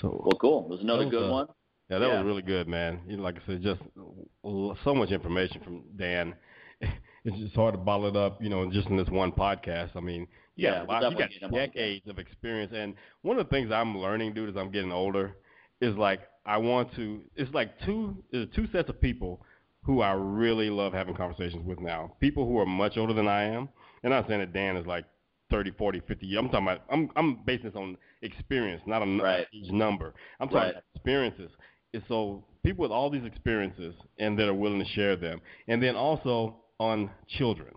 So 0.00 0.08
Well, 0.24 0.36
cool. 0.40 0.64
It 0.64 0.70
was 0.70 0.80
another 0.80 1.04
was, 1.04 1.12
good 1.12 1.26
uh, 1.26 1.32
one. 1.32 1.46
Yeah, 1.90 1.98
that 1.98 2.08
Yeah. 2.08 2.16
was 2.18 2.24
really 2.26 2.42
good, 2.42 2.68
man. 2.68 3.00
You 3.06 3.16
know, 3.16 3.22
like 3.22 3.36
I 3.36 3.46
said, 3.46 3.62
just 3.62 3.80
so 4.42 4.94
much 4.94 5.10
information 5.10 5.60
from 5.62 5.84
Dan. 5.96 6.34
It's 7.22 7.36
just 7.36 7.54
hard 7.54 7.74
to 7.74 7.78
bottle 7.78 8.06
it 8.08 8.16
up, 8.16 8.42
you 8.42 8.48
know, 8.48 8.70
just 8.72 8.88
in 8.88 8.96
this 8.96 9.08
one 9.10 9.30
podcast. 9.30 9.90
I 9.94 10.00
mean, 10.00 10.26
you 10.56 10.64
Yeah, 10.64 10.70
got 10.72 10.84
a 10.84 10.88
lot, 10.88 11.08
you 11.10 11.16
got 11.16 11.28
definitely 11.28 11.34
get 11.34 11.42
him 11.42 11.54
on 11.54 11.64
again. 11.64 11.68
decades 11.68 12.08
of 12.08 12.18
experience, 12.18 12.72
and 12.74 12.94
one 13.20 13.38
of 13.38 13.46
the 13.46 13.50
things 13.50 13.70
I'm 13.70 13.98
learning, 13.98 14.32
dude, 14.32 14.48
as 14.48 14.56
I'm 14.56 14.70
getting 14.70 14.90
older, 14.90 15.36
is 15.80 15.96
like 15.96 16.20
I 16.46 16.56
want 16.58 16.94
to. 16.96 17.20
It's 17.36 17.52
like 17.52 17.78
two, 17.84 18.16
two 18.32 18.66
sets 18.72 18.88
of 18.88 19.00
people 19.00 19.40
who 19.82 20.02
I 20.02 20.12
really 20.12 20.70
love 20.70 20.92
having 20.92 21.14
conversations 21.14 21.66
with 21.66 21.80
now. 21.80 22.14
People 22.20 22.46
who 22.46 22.58
are 22.58 22.66
much 22.66 22.96
older 22.96 23.14
than 23.14 23.28
I 23.28 23.44
am. 23.44 23.68
And 24.02 24.12
I'm 24.12 24.20
not 24.20 24.28
saying 24.28 24.40
that 24.40 24.52
Dan 24.52 24.76
is 24.76 24.86
like 24.86 25.04
30, 25.50 25.72
40, 25.72 26.02
50 26.06 26.26
years. 26.26 26.38
I'm 26.38 26.48
talking 26.48 26.66
about, 26.66 26.82
I'm, 26.90 27.10
I'm 27.16 27.38
basing 27.44 27.66
this 27.66 27.76
on 27.76 27.96
experience, 28.22 28.82
not 28.86 29.02
a 29.02 29.06
right. 29.06 29.46
age 29.54 29.70
number. 29.70 30.14
I'm 30.38 30.48
talking 30.48 30.58
right. 30.58 30.70
about 30.70 30.82
experiences. 30.94 31.50
And 31.92 32.02
so 32.08 32.44
people 32.62 32.82
with 32.82 32.92
all 32.92 33.10
these 33.10 33.24
experiences 33.24 33.94
and 34.18 34.38
that 34.38 34.48
are 34.48 34.54
willing 34.54 34.78
to 34.78 34.90
share 34.90 35.16
them. 35.16 35.40
And 35.68 35.82
then 35.82 35.96
also 35.96 36.56
on 36.78 37.10
children 37.28 37.72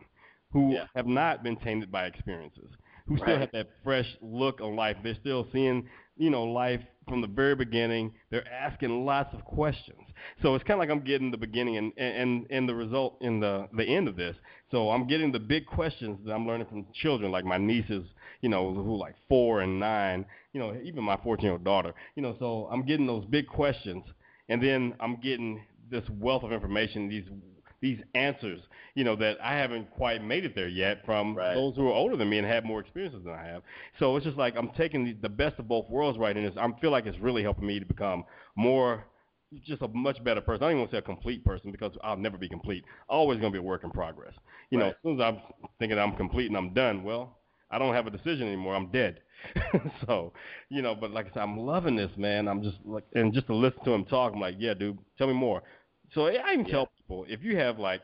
who 0.51 0.73
yeah. 0.73 0.85
have 0.95 1.07
not 1.07 1.43
been 1.43 1.57
tainted 1.57 1.91
by 1.91 2.05
experiences, 2.05 2.69
who 3.07 3.17
still 3.17 3.39
have 3.39 3.51
that 3.53 3.69
fresh 3.84 4.07
look 4.21 4.61
on 4.61 4.75
life. 4.75 4.97
They're 5.03 5.17
still 5.19 5.47
seeing, 5.51 5.88
you 6.15 6.30
know, 6.30 6.43
life 6.43 6.81
from 7.07 7.21
the 7.21 7.27
very 7.27 7.55
beginning. 7.55 8.13
They're 8.30 8.47
asking 8.47 9.05
lots 9.05 9.34
of 9.34 9.43
questions. 9.45 9.99
So 10.41 10.55
it's 10.55 10.63
kind 10.63 10.77
of 10.77 10.80
like 10.80 10.89
I'm 10.89 11.03
getting 11.03 11.31
the 11.31 11.38
beginning 11.38 11.77
and, 11.77 11.93
and, 11.97 12.45
and 12.49 12.67
the 12.67 12.75
result 12.75 13.17
in 13.21 13.39
the, 13.39 13.67
the 13.75 13.84
end 13.84 14.07
of 14.07 14.15
this. 14.15 14.35
So 14.71 14.89
I'm 14.89 15.07
getting 15.07 15.31
the 15.31 15.39
big 15.39 15.65
questions 15.65 16.19
that 16.25 16.34
I'm 16.34 16.47
learning 16.47 16.67
from 16.67 16.85
children, 16.93 17.31
like 17.31 17.45
my 17.45 17.57
nieces, 17.57 18.05
you 18.41 18.49
know, 18.49 18.73
who 18.73 18.95
are 18.95 18.97
like 18.97 19.15
four 19.30 19.61
and 19.61 19.80
nine, 19.80 20.25
you 20.53 20.59
know, 20.59 20.75
even 20.84 21.03
my 21.03 21.17
14 21.23 21.43
year 21.43 21.53
old 21.53 21.63
daughter, 21.63 21.93
you 22.15 22.21
know, 22.21 22.35
so 22.39 22.67
I'm 22.71 22.85
getting 22.85 23.07
those 23.07 23.25
big 23.25 23.47
questions. 23.47 24.03
And 24.49 24.61
then 24.61 24.93
I'm 24.99 25.17
getting 25.21 25.63
this 25.89 26.03
wealth 26.19 26.43
of 26.43 26.51
information, 26.51 27.09
these 27.09 27.25
these 27.84 27.99
answers, 28.15 28.61
you 28.95 29.03
know, 29.03 29.15
that 29.18 29.38
I 29.43 29.55
haven't 29.55 29.91
quite 29.91 30.23
made 30.23 30.45
it 30.45 30.55
there 30.55 30.69
yet 30.69 31.05
from 31.05 31.35
right. 31.35 31.53
those 31.53 31.76
who 31.76 31.89
are 31.89 31.93
older 31.93 32.15
than 32.15 32.30
me 32.30 32.38
and 32.38 32.47
have 32.47 32.64
more 32.64 32.80
experiences 32.80 33.26
than 33.26 33.34
I 33.34 33.43
have. 33.45 33.61
So 33.99 34.15
it's 34.15 34.26
just 34.26 34.38
like 34.38 34.55
I'm 34.57 34.69
taking 34.77 35.03
the, 35.03 35.14
the 35.22 35.30
best 35.30 35.60
of 35.60 35.68
both 35.68 35.89
worlds 35.89 36.18
right 36.18 36.35
in 36.35 36.45
this. 36.45 36.53
I 36.57 36.65
feel 36.80 36.91
like 36.91 37.05
it's 37.05 37.19
really 37.19 37.43
helping 37.43 37.68
me 37.68 37.80
to 37.80 37.85
become 37.85 38.23
more 38.55 39.05
just 39.65 39.81
a 39.81 39.88
much 39.89 40.23
better 40.23 40.41
person. 40.41 40.64
I 40.64 40.68
don't 40.68 40.72
even 40.72 40.80
want 40.80 40.91
to 40.91 40.95
say 40.95 40.99
a 40.99 41.01
complete 41.03 41.43
person 41.43 41.72
because 41.72 41.91
I'll 42.03 42.18
never 42.18 42.38
be 42.38 42.47
complete. 42.47 42.85
Always 43.10 43.39
going 43.39 43.51
to 43.51 43.60
be 43.60 43.64
a 43.64 43.68
work 43.68 43.84
in 43.84 43.91
progress. 43.91 44.34
You 44.72 44.80
right. 44.80 44.85
know, 44.85 44.89
as 44.91 44.95
soon 45.03 45.22
as 45.22 45.26
I'm 45.26 45.41
thinking 45.77 45.99
I'm 45.99 46.15
complete 46.15 46.47
and 46.47 46.57
I'm 46.57 46.73
done, 46.73 47.03
well, 47.03 47.38
I 47.69 47.77
don't 47.80 47.93
have 47.93 48.07
a 48.07 48.11
decision 48.11 48.47
anymore. 48.47 48.76
I'm 48.76 48.91
dead. 48.91 49.19
so, 50.07 50.31
you 50.69 50.81
know, 50.81 50.95
but 50.95 51.11
like 51.11 51.26
I 51.26 51.34
said, 51.34 51.43
I'm 51.43 51.57
loving 51.57 51.97
this, 51.97 52.11
man. 52.15 52.47
I'm 52.47 52.64
just 52.64 52.77
like, 52.85 53.03
and 53.14 53.34
just 53.34 53.47
to 53.47 53.55
listen 53.55 53.84
to 53.84 53.91
him 53.91 54.05
talk, 54.05 54.34
I'm 54.34 54.39
like, 54.39 54.55
yeah, 54.57 54.73
dude, 54.73 54.97
tell 55.18 55.27
me 55.27 55.34
more. 55.34 55.61
So 56.14 56.27
I 56.27 56.53
even 56.53 56.65
yeah. 56.65 56.72
tell 56.72 56.90
people 56.98 57.26
if 57.27 57.44
you 57.44 57.57
have 57.57 57.80
like, 57.80 58.02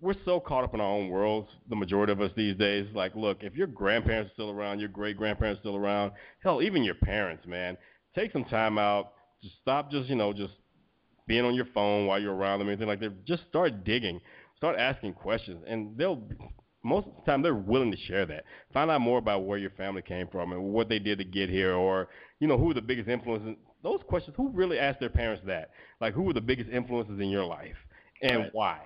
we're 0.00 0.14
so 0.24 0.40
caught 0.40 0.64
up 0.64 0.74
in 0.74 0.80
our 0.80 0.90
own 0.90 1.08
worlds, 1.08 1.48
the 1.68 1.76
majority 1.76 2.12
of 2.12 2.20
us 2.20 2.32
these 2.36 2.56
days. 2.56 2.88
Like, 2.92 3.14
look, 3.14 3.44
if 3.44 3.54
your 3.54 3.68
grandparents 3.68 4.32
are 4.32 4.34
still 4.34 4.50
around, 4.50 4.80
your 4.80 4.88
great 4.88 5.16
grandparents 5.16 5.60
are 5.60 5.62
still 5.62 5.76
around, 5.76 6.12
hell, 6.42 6.60
even 6.60 6.82
your 6.82 6.96
parents, 6.96 7.46
man, 7.46 7.76
take 8.14 8.32
some 8.32 8.44
time 8.44 8.78
out. 8.78 9.12
Just 9.42 9.54
stop, 9.60 9.90
just 9.90 10.08
you 10.08 10.16
know, 10.16 10.32
just 10.32 10.54
being 11.26 11.44
on 11.44 11.54
your 11.54 11.66
phone 11.72 12.06
while 12.06 12.20
you're 12.20 12.34
around 12.34 12.58
them, 12.58 12.68
anything 12.68 12.88
like 12.88 13.00
that. 13.00 13.24
Just 13.24 13.44
start 13.48 13.84
digging, 13.84 14.20
start 14.56 14.76
asking 14.76 15.14
questions, 15.14 15.62
and 15.66 15.96
they'll 15.96 16.22
most 16.84 17.06
of 17.06 17.12
the 17.14 17.30
time 17.30 17.42
they're 17.42 17.54
willing 17.54 17.92
to 17.92 17.96
share 17.96 18.26
that. 18.26 18.44
Find 18.72 18.90
out 18.90 19.00
more 19.00 19.18
about 19.18 19.44
where 19.44 19.58
your 19.58 19.70
family 19.70 20.02
came 20.02 20.26
from 20.26 20.52
and 20.52 20.62
what 20.72 20.88
they 20.88 20.98
did 20.98 21.18
to 21.18 21.24
get 21.24 21.48
here, 21.48 21.74
or 21.74 22.08
you 22.40 22.48
know 22.48 22.58
who 22.58 22.74
the 22.74 22.82
biggest 22.82 23.08
influences. 23.08 23.56
Those 23.82 24.00
questions, 24.06 24.36
who 24.36 24.50
really 24.50 24.78
asked 24.78 25.00
their 25.00 25.10
parents 25.10 25.42
that? 25.46 25.70
Like, 26.00 26.14
who 26.14 26.22
were 26.22 26.32
the 26.32 26.40
biggest 26.40 26.70
influences 26.70 27.20
in 27.20 27.28
your 27.28 27.44
life, 27.44 27.76
and 28.22 28.42
right. 28.42 28.50
why? 28.52 28.80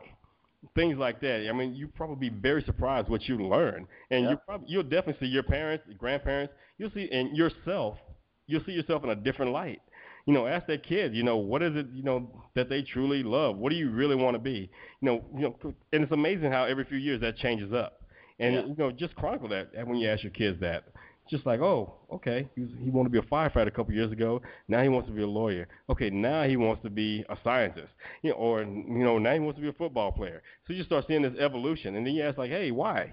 Things 0.75 0.99
like 0.99 1.21
that. 1.21 1.47
I 1.49 1.53
mean, 1.53 1.75
you 1.75 1.87
probably 1.87 2.31
be 2.31 2.37
very 2.37 2.63
surprised 2.63 3.09
what 3.09 3.29
you 3.29 3.37
learn, 3.37 3.87
and 4.11 4.25
yeah. 4.25 4.31
you 4.31 4.37
probably 4.47 4.67
you'll 4.69 4.83
definitely 4.83 5.27
see 5.27 5.31
your 5.31 5.43
parents, 5.43 5.85
your 5.87 5.99
grandparents. 5.99 6.55
You'll 6.79 6.91
see 6.91 7.09
and 7.11 7.37
yourself. 7.37 7.99
You'll 8.47 8.65
see 8.65 8.73
yourself 8.73 9.05
in 9.05 9.11
a 9.11 9.17
different 9.17 9.53
light 9.53 9.81
you 10.27 10.35
know, 10.35 10.47
ask 10.47 10.67
that 10.67 10.83
kid, 10.83 11.15
you 11.15 11.23
know, 11.23 11.37
what 11.37 11.63
is 11.63 11.77
it, 11.77 11.87
you 11.93 12.03
know, 12.03 12.29
that 12.55 12.69
they 12.69 12.83
truly 12.83 13.23
love? 13.23 13.57
What 13.57 13.71
do 13.71 13.77
you 13.77 13.91
really 13.91 14.17
want 14.17 14.35
to 14.35 14.41
be? 14.41 14.69
You 15.01 15.07
know, 15.07 15.25
you 15.35 15.41
know, 15.43 15.75
and 15.93 16.03
it's 16.03 16.13
amazing 16.13 16.51
how 16.51 16.65
every 16.65 16.85
few 16.85 16.99
years 16.99 17.21
that 17.21 17.37
changes 17.37 17.73
up. 17.73 18.01
And 18.41 18.55
yeah. 18.55 18.63
you 18.67 18.75
know, 18.77 18.91
just 18.91 19.15
chronicle 19.15 19.49
that 19.49 19.71
when 19.87 19.97
you 19.97 20.09
ask 20.09 20.25
your 20.25 20.33
kids 20.33 20.61
that. 20.61 20.85
Just 21.29 21.45
like, 21.45 21.61
oh, 21.61 21.95
okay, 22.13 22.49
he, 22.55 22.61
was, 22.63 22.71
he 22.81 22.91
wanted 22.91 23.13
to 23.13 23.21
be 23.21 23.27
a 23.27 23.31
firefighter 23.31 23.67
a 23.67 23.71
couple 23.73 23.93
years 23.93 24.13
ago. 24.13 24.41
Now 24.69 24.83
he 24.83 24.89
wants 24.89 25.09
to 25.09 25.15
be 25.15 25.23
a 25.23 25.27
lawyer. 25.27 25.67
Okay, 25.91 26.09
now 26.09 26.45
he 26.45 26.57
wants 26.57 26.83
to 26.85 26.91
be 26.91 27.25
a 27.29 27.37
scientist. 27.43 27.89
You 28.23 28.31
know, 28.31 28.37
or 28.37 28.63
you 28.63 29.05
know, 29.05 29.19
now 29.19 29.35
he 29.35 29.41
wants 29.41 29.57
to 29.59 29.63
be 29.63 29.69
a 29.69 29.73
football 29.73 30.13
player. 30.13 30.43
So 30.67 30.73
you 30.73 30.85
start 30.85 31.05
seeing 31.09 31.23
this 31.23 31.35
evolution, 31.39 31.97
and 31.97 32.07
then 32.07 32.15
you 32.15 32.23
ask 32.23 32.39
like, 32.39 32.51
hey, 32.51 32.71
why? 32.71 33.13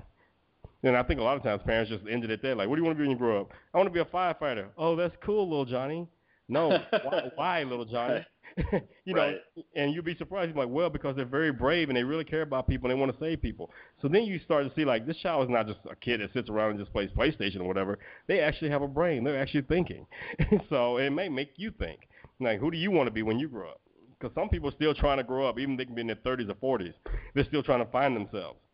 And 0.84 0.98
I 0.98 1.04
think 1.04 1.20
a 1.20 1.24
lot 1.24 1.38
of 1.38 1.44
times 1.44 1.62
parents 1.66 1.90
just 1.90 2.04
ended 2.10 2.30
it 2.30 2.42
there. 2.42 2.56
Like, 2.56 2.68
what 2.68 2.76
do 2.76 2.82
you 2.82 2.86
want 2.86 2.98
to 2.98 3.02
be 3.02 3.08
when 3.08 3.12
you 3.12 3.18
grow 3.18 3.42
up? 3.42 3.52
I 3.74 3.78
want 3.78 3.88
to 3.88 3.94
be 3.94 4.02
a 4.02 4.06
firefighter. 4.06 4.68
Oh, 4.78 4.96
that's 4.96 5.16
cool, 5.26 5.50
little 5.50 5.66
Johnny. 5.66 6.08
No, 6.50 6.70
why, 6.70 7.32
why, 7.36 7.64
little 7.64 7.86
Johnny? 7.86 8.26
you 9.06 9.16
right. 9.16 9.38
know, 9.56 9.64
and 9.76 9.94
you'd 9.94 10.06
be 10.06 10.16
surprised. 10.16 10.54
You're 10.54 10.66
like, 10.66 10.74
well, 10.74 10.90
because 10.90 11.16
they're 11.16 11.26
very 11.26 11.52
brave 11.52 11.90
and 11.90 11.98
they 11.98 12.04
really 12.04 12.24
care 12.24 12.42
about 12.42 12.68
people 12.68 12.90
and 12.90 12.98
they 12.98 13.00
want 13.00 13.12
to 13.12 13.20
save 13.20 13.42
people. 13.42 13.72
So 14.02 14.08
then 14.08 14.24
you 14.24 14.40
start 14.40 14.68
to 14.68 14.74
see 14.76 14.86
like 14.86 15.08
this 15.08 15.18
child 15.18 15.44
is 15.44 15.50
not 15.50 15.68
just 15.68 15.80
a 15.90 15.96
kid 15.96 16.22
that 16.22 16.34
sits 16.34 16.50
around 16.50 16.72
and 16.72 16.80
just 16.80 16.92
plays 16.92 17.10
PlayStation 17.18 17.62
or 17.62 17.68
whatever. 17.68 18.00
They 18.28 18.40
actually 18.40 18.70
have 18.70 18.82
a 18.82 18.88
brain. 18.88 19.24
They're 19.24 19.40
actually 19.40 19.64
thinking. 19.64 20.06
so 20.70 20.98
it 20.98 21.10
may 21.10 21.30
make 21.30 21.54
you 21.56 21.72
think. 21.80 22.02
Like, 22.40 22.60
who 22.60 22.72
do 22.72 22.78
you 22.78 22.92
want 22.92 23.08
to 23.08 23.12
be 23.12 23.24
when 23.24 23.40
you 23.40 23.48
grow 23.48 23.70
up? 23.70 23.82
Because 24.20 24.34
some 24.36 24.50
people 24.50 24.70
are 24.70 24.74
still 24.74 24.94
trying 24.94 25.18
to 25.18 25.24
grow 25.24 25.48
up, 25.48 25.60
even 25.60 25.76
they 25.76 25.86
can 25.86 25.96
be 25.96 26.02
in 26.02 26.08
their 26.08 26.16
30s 26.18 26.50
or 26.62 26.80
40s. 26.80 26.94
They're 27.34 27.46
still 27.46 27.64
trying 27.64 27.84
to 27.86 27.92
find 27.92 28.16
themselves. 28.16 28.60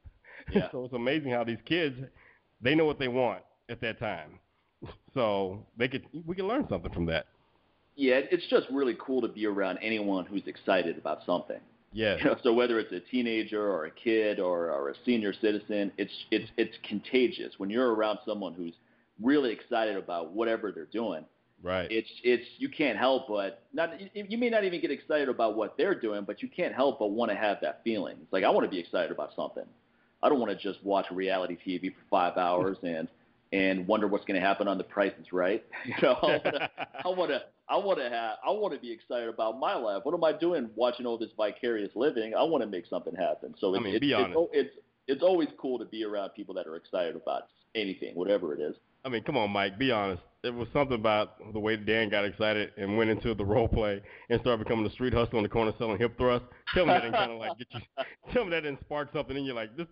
Yeah. 0.51 0.67
so 0.71 0.85
it's 0.85 0.93
amazing 0.95 1.31
how 1.31 1.43
these 1.43 1.59
kids, 1.65 1.95
they 2.59 2.73
know 2.73 2.85
what 2.85 2.97
they 2.97 3.09
want 3.09 3.43
at 3.69 3.81
that 3.81 3.99
time. 3.99 4.39
So 5.13 5.67
they 5.77 5.87
could, 5.87 6.05
we 6.25 6.35
can 6.35 6.47
learn 6.47 6.65
something 6.69 6.91
from 6.91 7.05
that. 7.07 7.27
Yeah, 7.99 8.21
it's 8.31 8.47
just 8.49 8.65
really 8.71 8.95
cool 8.97 9.19
to 9.21 9.27
be 9.27 9.45
around 9.45 9.77
anyone 9.81 10.25
who's 10.25 10.47
excited 10.47 10.97
about 10.97 11.19
something. 11.25 11.59
Yeah. 11.91 12.15
You 12.15 12.23
know, 12.23 12.37
so 12.41 12.53
whether 12.53 12.79
it's 12.79 12.93
a 12.93 13.01
teenager 13.11 13.61
or 13.61 13.87
a 13.87 13.91
kid 13.91 14.39
or, 14.39 14.71
or 14.71 14.87
a 14.87 14.93
senior 15.05 15.33
citizen, 15.33 15.91
it's 15.97 16.13
it's 16.31 16.49
it's 16.55 16.77
contagious 16.87 17.55
when 17.57 17.69
you're 17.69 17.93
around 17.93 18.19
someone 18.25 18.53
who's 18.53 18.73
really 19.21 19.51
excited 19.51 19.97
about 19.97 20.31
whatever 20.31 20.71
they're 20.71 20.85
doing. 20.85 21.25
Right. 21.61 21.91
It's 21.91 22.09
it's 22.23 22.45
you 22.57 22.69
can't 22.69 22.97
help 22.97 23.27
but 23.27 23.63
not 23.73 23.89
you 24.13 24.37
may 24.37 24.49
not 24.49 24.63
even 24.63 24.79
get 24.79 24.91
excited 24.91 25.27
about 25.27 25.57
what 25.57 25.75
they're 25.77 25.99
doing, 25.99 26.23
but 26.23 26.41
you 26.41 26.47
can't 26.47 26.73
help 26.73 26.99
but 26.99 27.11
want 27.11 27.31
to 27.31 27.37
have 27.37 27.57
that 27.63 27.81
feeling. 27.83 28.15
It's 28.21 28.31
like 28.31 28.45
I 28.45 28.49
want 28.49 28.63
to 28.63 28.71
be 28.71 28.79
excited 28.79 29.11
about 29.11 29.31
something. 29.35 29.65
I 30.23 30.29
don't 30.29 30.39
want 30.39 30.57
to 30.57 30.57
just 30.57 30.81
watch 30.85 31.07
reality 31.11 31.57
TV 31.67 31.91
for 31.93 32.01
five 32.09 32.37
hours 32.37 32.77
and 32.81 33.09
and 33.51 33.87
wonder 33.87 34.07
what's 34.07 34.25
going 34.25 34.39
to 34.39 34.45
happen 34.45 34.67
on 34.67 34.77
The 34.77 34.83
Price 34.83 35.13
is 35.19 35.33
Right. 35.33 35.65
You 35.85 35.95
know, 36.01 36.17
I 36.21 37.07
want 37.07 37.31
to, 37.31 37.41
I 37.69 37.77
want 37.77 37.99
to 37.99 38.09
have, 38.09 38.37
I 38.45 38.49
want 38.51 38.73
to 38.73 38.79
be 38.79 38.91
excited 38.91 39.29
about 39.29 39.59
my 39.59 39.75
life. 39.75 40.01
What 40.03 40.15
am 40.15 40.23
I 40.23 40.33
doing 40.33 40.69
watching 40.75 41.05
all 41.05 41.17
this 41.17 41.29
vicarious 41.37 41.91
living? 41.95 42.33
I 42.33 42.43
want 42.43 42.63
to 42.63 42.69
make 42.69 42.85
something 42.87 43.15
happen. 43.15 43.53
So 43.59 43.73
it's, 43.75 43.79
I 43.79 43.83
mean, 43.83 43.95
it's, 43.95 44.05
it's, 44.05 44.49
it's, 44.53 44.75
it's 45.07 45.23
always 45.23 45.49
cool 45.59 45.77
to 45.79 45.85
be 45.85 46.03
around 46.03 46.31
people 46.31 46.55
that 46.55 46.67
are 46.67 46.75
excited 46.75 47.15
about 47.15 47.43
anything, 47.75 48.15
whatever 48.15 48.53
it 48.53 48.59
is. 48.59 48.75
I 49.05 49.09
mean, 49.09 49.23
come 49.23 49.37
on, 49.37 49.51
Mike. 49.51 49.77
Be 49.77 49.91
honest. 49.91 50.21
It 50.43 50.53
was 50.53 50.67
something 50.71 50.95
about 50.95 51.53
the 51.53 51.59
way 51.59 51.75
Dan 51.75 52.09
got 52.09 52.23
excited 52.23 52.71
and 52.77 52.97
went 52.97 53.09
into 53.09 53.33
the 53.33 53.45
role 53.45 53.67
play 53.67 54.01
and 54.29 54.39
started 54.41 54.63
becoming 54.63 54.85
a 54.85 54.91
street 54.91 55.13
hustler 55.13 55.37
on 55.37 55.43
the 55.43 55.49
corner 55.49 55.73
selling 55.77 55.97
hip 55.97 56.17
thrusts. 56.17 56.47
Tell 56.73 56.85
me 56.85 56.93
that 56.93 57.01
didn't 57.01 57.15
kind 57.15 57.31
of 57.31 57.39
like 57.39 57.57
get 57.57 57.67
you. 57.73 58.03
Tell 58.33 58.45
me 58.45 58.51
that 58.51 58.61
didn't 58.61 58.79
spark 58.81 59.09
something 59.13 59.35
in 59.35 59.43
you 59.43 59.53
like 59.53 59.75
this. 59.75 59.87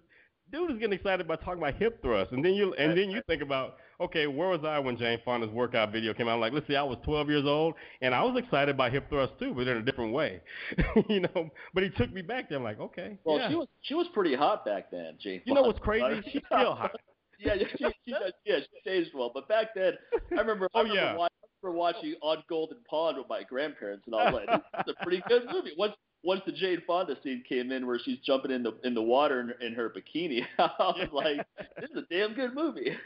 Dude 0.52 0.72
is 0.72 0.78
getting 0.78 0.94
excited 0.94 1.26
about 1.26 1.42
talking 1.44 1.62
about 1.62 1.76
hip 1.76 2.02
thrusts, 2.02 2.32
and 2.34 2.44
then 2.44 2.54
you 2.54 2.74
and 2.76 2.98
then 2.98 3.12
you 3.12 3.22
think 3.28 3.42
about, 3.42 3.76
okay, 4.00 4.28
where 4.28 4.50
was 4.50 4.62
I 4.64 4.80
when 4.80 4.98
Jane 4.98 5.20
Fonda's 5.26 5.50
workout 5.50 5.92
video 5.92 6.14
came 6.14 6.28
out? 6.28 6.36
I'm 6.36 6.40
like, 6.40 6.54
let's 6.54 6.68
see, 6.68 6.76
I 6.76 6.84
was 6.84 6.98
12 7.04 7.30
years 7.30 7.46
old, 7.46 7.76
and 8.02 8.14
I 8.14 8.24
was 8.24 8.38
excited 8.38 8.78
by 8.78 8.90
hip 8.90 9.10
thrusts 9.10 9.36
too, 9.40 9.54
but 9.54 9.68
in 9.68 9.78
a 9.78 9.82
different 9.82 10.14
way, 10.14 10.42
you 11.10 11.22
know. 11.22 11.50
But 11.74 11.84
he 11.84 11.90
took 11.90 12.12
me 12.12 12.22
back 12.22 12.50
there. 12.50 12.58
I'm 12.58 12.64
like, 12.64 12.80
okay. 12.80 13.18
Well, 13.24 13.38
yeah. 13.38 13.50
she 13.50 13.56
was 13.56 13.68
she 13.82 13.94
was 13.94 14.08
pretty 14.14 14.36
hot 14.36 14.66
back 14.66 14.92
then, 14.92 15.18
Jane. 15.20 15.42
You 15.46 15.54
know 15.54 15.64
what's 15.64 15.80
crazy? 15.80 16.22
She's 16.32 16.42
still 16.46 16.76
hot. 16.76 16.92
yeah, 17.40 17.56
she, 17.58 17.66
she, 17.78 17.86
she, 18.06 18.16
yeah, 18.46 18.60
she 18.60 18.90
changed 18.90 19.12
well, 19.14 19.32
but 19.34 19.48
back 19.48 19.68
then, 19.76 19.94
I 20.32 20.42
remember. 20.42 20.68
Oh, 20.76 20.80
I 20.80 20.84
remember 20.84 21.02
yeah. 21.02 21.16
watching, 21.16 21.38
I 21.44 21.68
remember 21.68 21.80
watching 21.80 22.16
On 22.22 22.44
Golden 22.50 22.78
Pond 22.90 23.18
with 23.18 23.30
my 23.30 23.44
grandparents, 23.44 24.04
and 24.06 24.16
I 24.16 24.32
was 24.32 24.42
like, 24.48 24.62
"This 24.74 24.82
is 24.88 24.96
a 25.00 25.04
pretty 25.04 25.24
good 25.28 25.44
movie." 25.52 25.74
Once 25.78 25.94
once 26.24 26.42
the 26.46 26.52
Jane 26.52 26.82
Fonda 26.86 27.16
scene 27.24 27.44
came 27.48 27.72
in, 27.72 27.86
where 27.88 28.00
she's 28.04 28.18
jumping 28.26 28.52
in 28.52 28.64
the 28.64 28.74
in 28.84 28.94
the 28.94 29.02
water 29.02 29.40
in, 29.40 29.68
in 29.68 29.74
her 29.74 29.90
bikini, 29.90 30.42
I 30.60 30.70
was 30.80 31.10
like, 31.14 31.46
"This 31.80 31.90
is 31.92 31.98
a 31.98 32.14
damn 32.14 32.34
good 32.34 32.54
movie." 32.56 32.92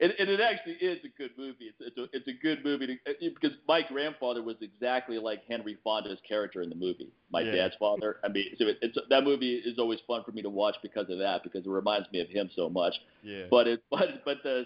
and, 0.00 0.12
and 0.18 0.28
it 0.28 0.40
actually 0.40 0.74
is 0.74 0.98
a 1.04 1.08
good 1.18 1.30
movie. 1.36 1.70
It's 1.78 1.78
it's 1.80 1.98
a, 1.98 2.04
it's 2.16 2.28
a 2.28 2.32
good 2.42 2.64
movie 2.64 2.86
to, 2.86 2.92
uh, 3.10 3.14
because 3.20 3.56
my 3.66 3.82
grandfather 3.82 4.42
was 4.42 4.56
exactly 4.60 5.18
like 5.18 5.42
Henry 5.48 5.78
Fonda's 5.84 6.18
character 6.28 6.62
in 6.62 6.68
the 6.68 6.74
movie. 6.76 7.12
My 7.30 7.40
Yeah. 7.40 7.52
dad's 7.52 7.74
father. 7.78 8.16
I 8.24 8.28
mean, 8.28 8.46
so 8.58 8.66
it, 8.66 8.78
it's 8.82 8.96
that 9.08 9.24
movie 9.24 9.56
is 9.56 9.78
always 9.78 10.00
fun 10.06 10.22
for 10.24 10.32
me 10.32 10.42
to 10.42 10.50
watch 10.50 10.76
because 10.82 11.08
of 11.10 11.18
that 11.18 11.42
because 11.42 11.64
it 11.64 11.70
reminds 11.70 12.10
me 12.12 12.20
of 12.20 12.28
him 12.28 12.50
so 12.54 12.68
much. 12.68 12.94
Yeah. 13.22 13.44
But 13.50 13.66
it 13.68 13.82
but 13.90 14.24
but 14.24 14.38
the 14.42 14.64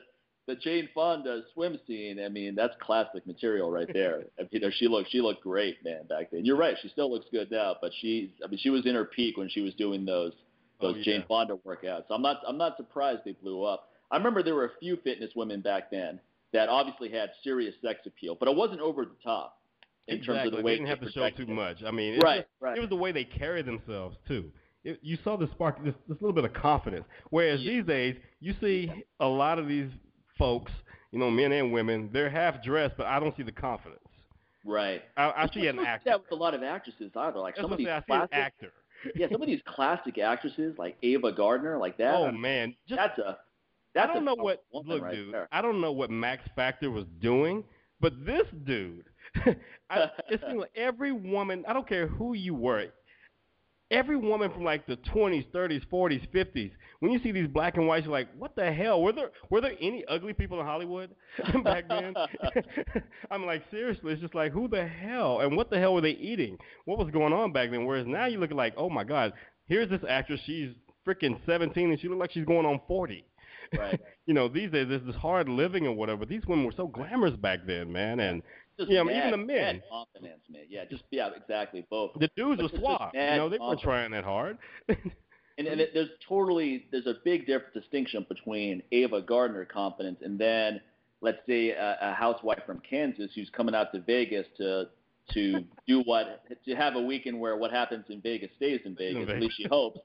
the 0.48 0.56
Jane 0.56 0.88
Fonda 0.94 1.42
swim 1.54 1.78
scene, 1.86 2.18
I 2.24 2.28
mean, 2.28 2.54
that's 2.56 2.74
classic 2.80 3.24
material 3.26 3.70
right 3.70 3.88
there. 3.92 4.24
you 4.50 4.58
know, 4.60 4.70
she 4.76 4.88
looked 4.88 5.10
she 5.12 5.20
looked 5.20 5.42
great, 5.44 5.76
man, 5.84 6.06
back 6.08 6.30
then. 6.32 6.44
You're 6.44 6.56
right, 6.56 6.74
she 6.82 6.88
still 6.88 7.12
looks 7.12 7.26
good 7.30 7.50
now, 7.52 7.76
but 7.80 7.92
she 8.00 8.34
I 8.44 8.48
mean 8.48 8.58
she 8.60 8.70
was 8.70 8.84
in 8.86 8.94
her 8.96 9.04
peak 9.04 9.36
when 9.36 9.48
she 9.48 9.60
was 9.60 9.74
doing 9.74 10.04
those 10.04 10.32
oh, 10.80 10.88
those 10.88 10.96
Oh, 10.98 11.02
Jane. 11.04 11.24
Fonda 11.28 11.56
workouts. 11.66 12.08
So 12.08 12.14
I'm 12.14 12.22
not 12.22 12.40
I'm 12.48 12.58
not 12.58 12.76
surprised 12.76 13.20
they 13.24 13.32
blew 13.32 13.62
up. 13.62 13.90
I 14.10 14.16
remember 14.16 14.42
there 14.42 14.54
were 14.54 14.64
a 14.64 14.78
few 14.80 14.96
fitness 15.04 15.30
women 15.36 15.60
back 15.60 15.90
then 15.90 16.18
that 16.54 16.70
obviously 16.70 17.10
had 17.10 17.30
serious 17.44 17.74
sex 17.84 18.00
appeal, 18.06 18.34
but 18.40 18.48
it 18.48 18.56
wasn't 18.56 18.80
over 18.80 19.04
the 19.04 19.10
top. 19.22 19.58
in 20.08 20.16
exactly. 20.16 20.34
terms 20.34 20.46
of 20.52 20.56
the 20.58 20.64
way 20.64 20.72
they 20.72 20.76
didn't 20.78 20.88
have 20.88 21.00
to 21.00 21.12
show 21.12 21.28
too 21.36 21.42
it. 21.42 21.48
much. 21.50 21.82
I 21.86 21.90
mean, 21.90 22.18
Right, 22.20 22.38
just- 22.38 22.48
right. 22.58 22.78
It 22.78 22.80
was 22.80 22.88
the 22.88 22.96
way 22.96 23.12
they 23.12 23.24
carry 23.24 23.60
themselves 23.60 24.16
too. 24.26 24.50
It, 24.82 24.98
you 25.02 25.18
saw 25.24 25.36
the 25.36 25.48
spark, 25.48 25.84
this, 25.84 25.92
this 26.08 26.16
little 26.22 26.32
bit 26.32 26.44
of 26.46 26.54
confidence. 26.54 27.04
Whereas 27.28 27.60
Yeah. 27.60 27.72
these 27.72 27.84
days, 27.84 28.16
you 28.40 28.54
see 28.62 28.90
a 29.20 29.26
lot 29.26 29.58
of 29.58 29.68
these 29.68 29.90
folks, 30.39 30.73
you 31.12 31.19
know, 31.19 31.31
men 31.31 31.52
and 31.52 31.73
women, 31.73 32.10
they're 32.12 32.31
half 32.31 32.62
dressed, 32.62 32.94
but 32.97 33.06
I 33.06 33.19
don't 33.20 33.36
see 33.36 33.43
the 33.43 33.52
confidence. 33.52 34.01
Right. 34.65 35.02
I, 35.16 35.31
I 35.44 35.48
see 35.55 35.66
an 35.66 35.78
actor. 35.78 36.10
that 36.10 36.20
with 36.20 36.32
a 36.32 36.35
lot 36.35 36.55
of 36.55 36.62
actresses 36.62 37.10
either. 37.16 37.39
Like 37.39 37.55
That's 37.56 37.65
some 37.65 37.73
of 37.73 37.78
these. 37.78 37.89
I 37.89 37.98
see 38.01 38.12
an 38.12 38.28
classic, 38.28 38.35
actor. 38.35 38.73
yeah, 39.15 39.27
some 39.31 39.40
of 39.40 39.47
these 39.48 39.60
classic 39.66 40.19
actresses 40.19 40.74
like 40.78 40.97
Ava 41.02 41.32
Gardner, 41.32 41.78
like 41.78 41.97
that. 41.98 42.15
oh 42.15 42.27
I 42.27 42.31
man, 42.32 42.74
just 42.89 42.98
that's 42.98 43.19
a 43.19 43.31
I 43.31 43.35
that's 43.94 44.09
don't 44.15 44.23
a 44.23 44.24
know 44.27 44.35
what. 44.35 44.65
Look, 44.73 45.02
right 45.02 45.15
dude. 45.15 45.32
there. 45.32 45.48
I 45.52 45.62
don't 45.62 45.81
know 45.81 45.93
what 45.93 46.10
Max 46.10 46.43
Factor 46.55 46.90
was 46.90 47.05
doing, 47.20 47.65
but 48.01 48.12
this 48.27 48.44
dude, 48.65 49.06
I, 49.90 50.10
it 50.28 50.40
seems 50.47 50.60
like 50.60 50.70
every 50.77 51.12
woman. 51.12 51.65
I 51.66 51.73
don't 51.73 51.89
care 51.89 52.06
who 52.06 52.35
you 52.35 52.55
were. 52.55 52.86
Every 53.90 54.16
woman 54.16 54.51
from 54.52 54.65
like 54.65 54.86
the 54.86 54.97
20s, 54.97 55.47
30s, 55.51 55.82
40s, 55.90 56.28
50s, 56.31 56.73
when 57.01 57.10
you 57.10 57.20
see 57.23 57.32
these 57.32 57.48
black 57.48 57.77
and 57.77 57.86
whites, 57.86 58.05
you're 58.05 58.12
like, 58.12 58.28
what 58.36 58.55
the 58.55 58.70
hell? 58.70 59.01
Were 59.02 59.12
there 59.12 59.31
were 59.51 59.60
there 59.60 59.74
any 59.81 60.05
ugly 60.06 60.35
people 60.35 60.60
in 60.60 60.66
Hollywood 60.66 61.10
back 61.65 61.89
then? 61.89 62.15
I'm 63.31 63.47
like, 63.47 63.62
seriously, 63.70 64.12
it's 64.12 64.20
just 64.20 64.35
like, 64.35 64.52
who 64.52 64.69
the 64.69 64.86
hell? 64.86 65.40
And 65.40 65.56
what 65.56 65.70
the 65.70 65.78
hell 65.78 65.94
were 65.94 66.01
they 66.01 66.10
eating? 66.10 66.59
What 66.85 66.98
was 66.98 67.10
going 67.10 67.32
on 67.32 67.52
back 67.52 67.70
then? 67.70 67.86
Whereas 67.86 68.06
now 68.06 68.27
you 68.27 68.39
look 68.39 68.52
like, 68.52 68.74
oh 68.77 68.90
my 68.90 69.05
God, 69.05 69.32
here's 69.66 69.89
this 69.89 70.02
actress. 70.09 70.40
She's 70.44 70.74
freaking 71.06 71.39
17 71.47 71.90
and 71.90 72.01
she 72.01 72.09
looks 72.09 72.20
like 72.20 72.32
she's 72.32 72.44
going 72.44 72.66
on 72.66 72.81
40. 72.86 73.24
Right. 73.77 74.01
you 74.27 74.35
know, 74.35 74.48
these 74.48 74.70
days 74.70 74.89
there's 74.89 75.05
this 75.05 75.16
hard 75.16 75.48
living 75.48 75.86
or 75.86 75.93
whatever. 75.93 76.24
These 76.27 76.47
women 76.47 76.65
were 76.65 76.73
so 76.77 76.89
glamorous 76.89 77.36
back 77.36 77.60
then, 77.66 77.93
man. 77.93 78.20
And 78.20 78.43
Just 78.78 78.90
Yeah, 78.90 79.00
I 79.00 79.05
mean, 79.05 79.16
mad, 79.16 79.28
even 79.28 79.40
the 79.40 79.46
men. 79.46 79.82
confidence, 79.90 80.42
man. 80.48 80.62
Yeah, 80.68 80.84
just 80.90 81.05
yeah, 81.10 81.30
exactly. 81.36 81.86
Both. 81.90 82.12
the 82.18 82.30
dudes 82.36 82.62
But 82.62 82.72
were 82.72 82.78
suave. 82.78 83.10
You 83.14 83.20
know, 83.20 83.48
they 83.48 83.59
weren't 83.59 83.80
trying 83.80 84.10
that 84.12 84.24
hard. 84.24 84.59
And, 85.59 85.66
and 85.66 85.80
it, 85.80 85.90
there's 85.92 86.10
totally 86.28 86.86
there's 86.92 87.06
a 87.09 87.16
big 87.24 87.46
difference 87.46 87.74
distinction 87.74 88.24
between 88.28 88.80
Ava 88.92 89.20
Gardner 89.20 89.64
confidence 89.64 90.20
and 90.22 90.38
then 90.38 90.80
let's 91.20 91.38
say 91.48 91.70
a, 91.70 91.98
a 92.00 92.14
housewife 92.14 92.62
from 92.64 92.80
Kansas 92.88 93.32
who's 93.34 93.50
coming 93.50 93.74
out 93.74 93.92
to 93.92 94.00
Vegas 94.00 94.46
to 94.59 94.84
to 95.34 95.64
do 95.88 96.02
what 96.05 96.44
to 96.64 96.74
have 96.76 96.94
a 96.94 97.02
weekend 97.02 97.40
where 97.40 97.56
what 97.56 97.72
happens 97.72 98.05
in 98.09 98.20
Vegas 98.20 98.50
stays 98.56 98.80
in 98.84 98.94
Vegas. 98.94 99.22
At 99.22 99.26
Vegas. 99.28 99.42
least 99.42 99.56
she 99.56 99.66
hopes. 99.68 99.98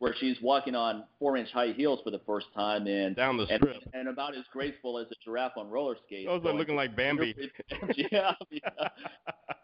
Where 0.00 0.14
she's 0.18 0.36
walking 0.42 0.74
on 0.74 1.04
four 1.18 1.36
inch 1.36 1.50
high 1.52 1.72
heels 1.72 2.00
for 2.02 2.10
the 2.10 2.20
first 2.26 2.46
time 2.54 2.86
and 2.86 3.14
Down 3.14 3.36
the 3.36 3.44
and, 3.44 3.60
strip. 3.60 3.76
and 3.92 4.08
about 4.08 4.34
as 4.34 4.44
graceful 4.50 4.98
as 4.98 5.06
a 5.10 5.14
giraffe 5.22 5.52
on 5.58 5.68
roller 5.68 5.94
skates. 6.06 6.26
Those 6.26 6.42
like 6.42 6.54
looking 6.54 6.74
like 6.74 6.96
Bambi. 6.96 7.34
yeah, 8.10 8.32
yeah. 8.50 8.60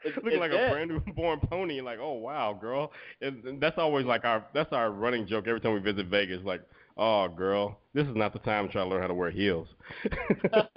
It's- 0.05 0.23
looking 0.23 0.39
like 0.39 0.53
it's 0.53 0.71
a 0.71 0.73
brand 0.73 0.91
new 0.91 1.01
born 1.15 1.41
pony. 1.41 1.81
Like, 1.81 1.99
oh 2.01 2.13
wow, 2.13 2.53
girl. 2.53 2.93
And, 3.23 3.43
and 3.45 3.61
that's 3.61 3.79
always 3.79 4.05
like 4.07 4.25
our 4.25 4.45
that's 4.55 4.73
our 4.73 4.91
running 4.93 5.27
joke 5.27 5.49
every 5.49 5.61
time 5.61 5.73
we 5.73 5.81
visit 5.81 6.07
Vegas. 6.07 6.43
Like, 6.45 6.61
oh 6.99 7.29
girl, 7.29 7.79
this 7.95 8.07
is 8.07 8.15
not 8.15 8.33
the 8.35 8.39
time 8.41 8.67
to 8.67 8.73
try 8.73 8.85
to 8.85 8.89
learn 8.91 9.01
how 9.01 9.09
to 9.09 9.15
wear 9.15 9.31
heels. 9.31 9.67
but, 10.53 10.71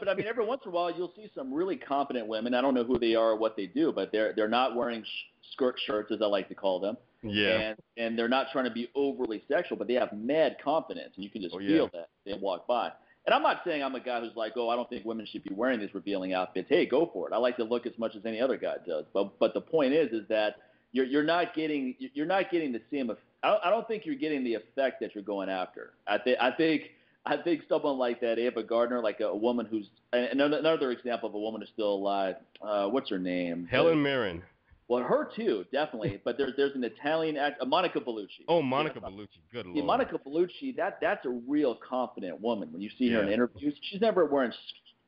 but 0.00 0.08
I 0.08 0.14
mean, 0.14 0.26
every 0.26 0.44
once 0.44 0.62
in 0.64 0.70
a 0.72 0.74
while, 0.74 0.90
you'll 0.94 1.12
see 1.16 1.30
some 1.34 1.52
really 1.54 1.76
confident 1.76 2.26
women. 2.26 2.54
I 2.54 2.60
don't 2.60 2.74
know 2.74 2.84
who 2.84 2.98
they 2.98 3.14
are 3.14 3.30
or 3.30 3.36
what 3.36 3.56
they 3.56 3.66
do, 3.66 3.92
but 3.92 4.10
they're 4.12 4.32
they're 4.34 4.48
not 4.48 4.74
wearing 4.76 5.02
sh- 5.04 5.37
skirt 5.52 5.76
shirts, 5.86 6.10
as 6.12 6.20
I 6.22 6.26
like 6.26 6.48
to 6.48 6.54
call 6.54 6.80
them, 6.80 6.96
yeah. 7.22 7.58
and 7.60 7.78
and 7.96 8.18
they're 8.18 8.28
not 8.28 8.46
trying 8.52 8.64
to 8.64 8.70
be 8.70 8.90
overly 8.94 9.42
sexual, 9.48 9.76
but 9.76 9.86
they 9.88 9.94
have 9.94 10.12
mad 10.12 10.56
confidence, 10.62 11.12
and 11.16 11.24
you 11.24 11.30
can 11.30 11.42
just 11.42 11.54
Oh, 11.54 11.58
feel 11.58 11.68
yeah. 11.92 12.00
that 12.00 12.08
they 12.24 12.34
walk 12.34 12.66
by. 12.66 12.90
And 13.26 13.34
I'm 13.34 13.42
not 13.42 13.60
saying 13.64 13.82
I'm 13.82 13.94
a 13.94 14.00
guy 14.00 14.20
who's 14.20 14.34
like, 14.36 14.52
oh, 14.56 14.70
I 14.70 14.76
don't 14.76 14.88
think 14.88 15.04
women 15.04 15.26
should 15.30 15.44
be 15.44 15.52
wearing 15.54 15.80
these 15.80 15.92
revealing 15.94 16.32
outfits. 16.32 16.66
Hey, 16.70 16.86
go 16.86 17.10
for 17.12 17.28
it. 17.28 17.34
I 17.34 17.36
like 17.36 17.56
to 17.58 17.64
look 17.64 17.84
as 17.86 17.92
much 17.98 18.16
as 18.16 18.24
any 18.24 18.40
other 18.40 18.56
guy 18.56 18.76
does. 18.86 19.04
But 19.12 19.38
but 19.38 19.52
the 19.54 19.60
point 19.60 19.92
is, 19.92 20.10
is 20.12 20.26
that 20.28 20.56
you're 20.92 21.04
you're 21.04 21.24
not 21.24 21.54
getting 21.54 21.94
you're 21.98 22.24
not 22.26 22.50
getting 22.50 22.72
the 22.72 22.80
same. 22.90 23.10
I 23.42 23.50
don't, 23.50 23.64
I 23.66 23.70
don't 23.70 23.86
think 23.86 24.06
you're 24.06 24.14
getting 24.14 24.44
the 24.44 24.54
effect 24.54 25.00
that 25.00 25.14
you're 25.14 25.24
going 25.24 25.50
after. 25.50 25.92
I 26.06 26.16
think 26.18 26.38
I 26.40 26.50
think 26.52 26.82
I 27.26 27.36
think 27.36 27.62
someone 27.68 27.98
like 27.98 28.20
that, 28.22 28.38
Ava 28.38 28.62
Gardner, 28.62 29.00
like 29.02 29.20
a, 29.20 29.26
a 29.26 29.36
woman 29.36 29.66
who's 29.66 29.88
another 30.12 30.90
example 30.90 31.28
of 31.28 31.34
a 31.34 31.38
woman 31.38 31.60
who's 31.60 31.68
still 31.74 31.92
alive. 31.92 32.36
Uh, 32.62 32.88
what's 32.88 33.10
her 33.10 33.18
name? 33.18 33.68
Helen 33.70 34.02
Mirren. 34.02 34.42
Well, 34.88 35.02
her 35.04 35.28
too, 35.36 35.64
definitely. 35.72 36.20
But 36.24 36.38
there's 36.38 36.52
there's 36.56 36.74
an 36.74 36.82
Italian 36.84 37.36
act, 37.36 37.60
uh, 37.60 37.66
Monica 37.66 38.00
Bellucci. 38.00 38.44
Oh, 38.48 38.62
Monica 38.62 39.00
Yeah. 39.02 39.08
Bellucci. 39.08 39.38
Good 39.52 39.66
See, 39.66 39.72
lord. 39.74 39.84
Monica 39.86 40.18
Bellucci, 40.18 40.74
that 40.76 40.98
that's 41.00 41.24
a 41.26 41.30
real 41.30 41.74
confident 41.76 42.40
woman. 42.40 42.72
When 42.72 42.80
you 42.80 42.90
see 42.98 43.10
her 43.12 43.22
in 43.22 43.28
interviews, 43.28 43.74
she's 43.82 44.00
never 44.00 44.24
wearing 44.24 44.50
s- 44.50 44.56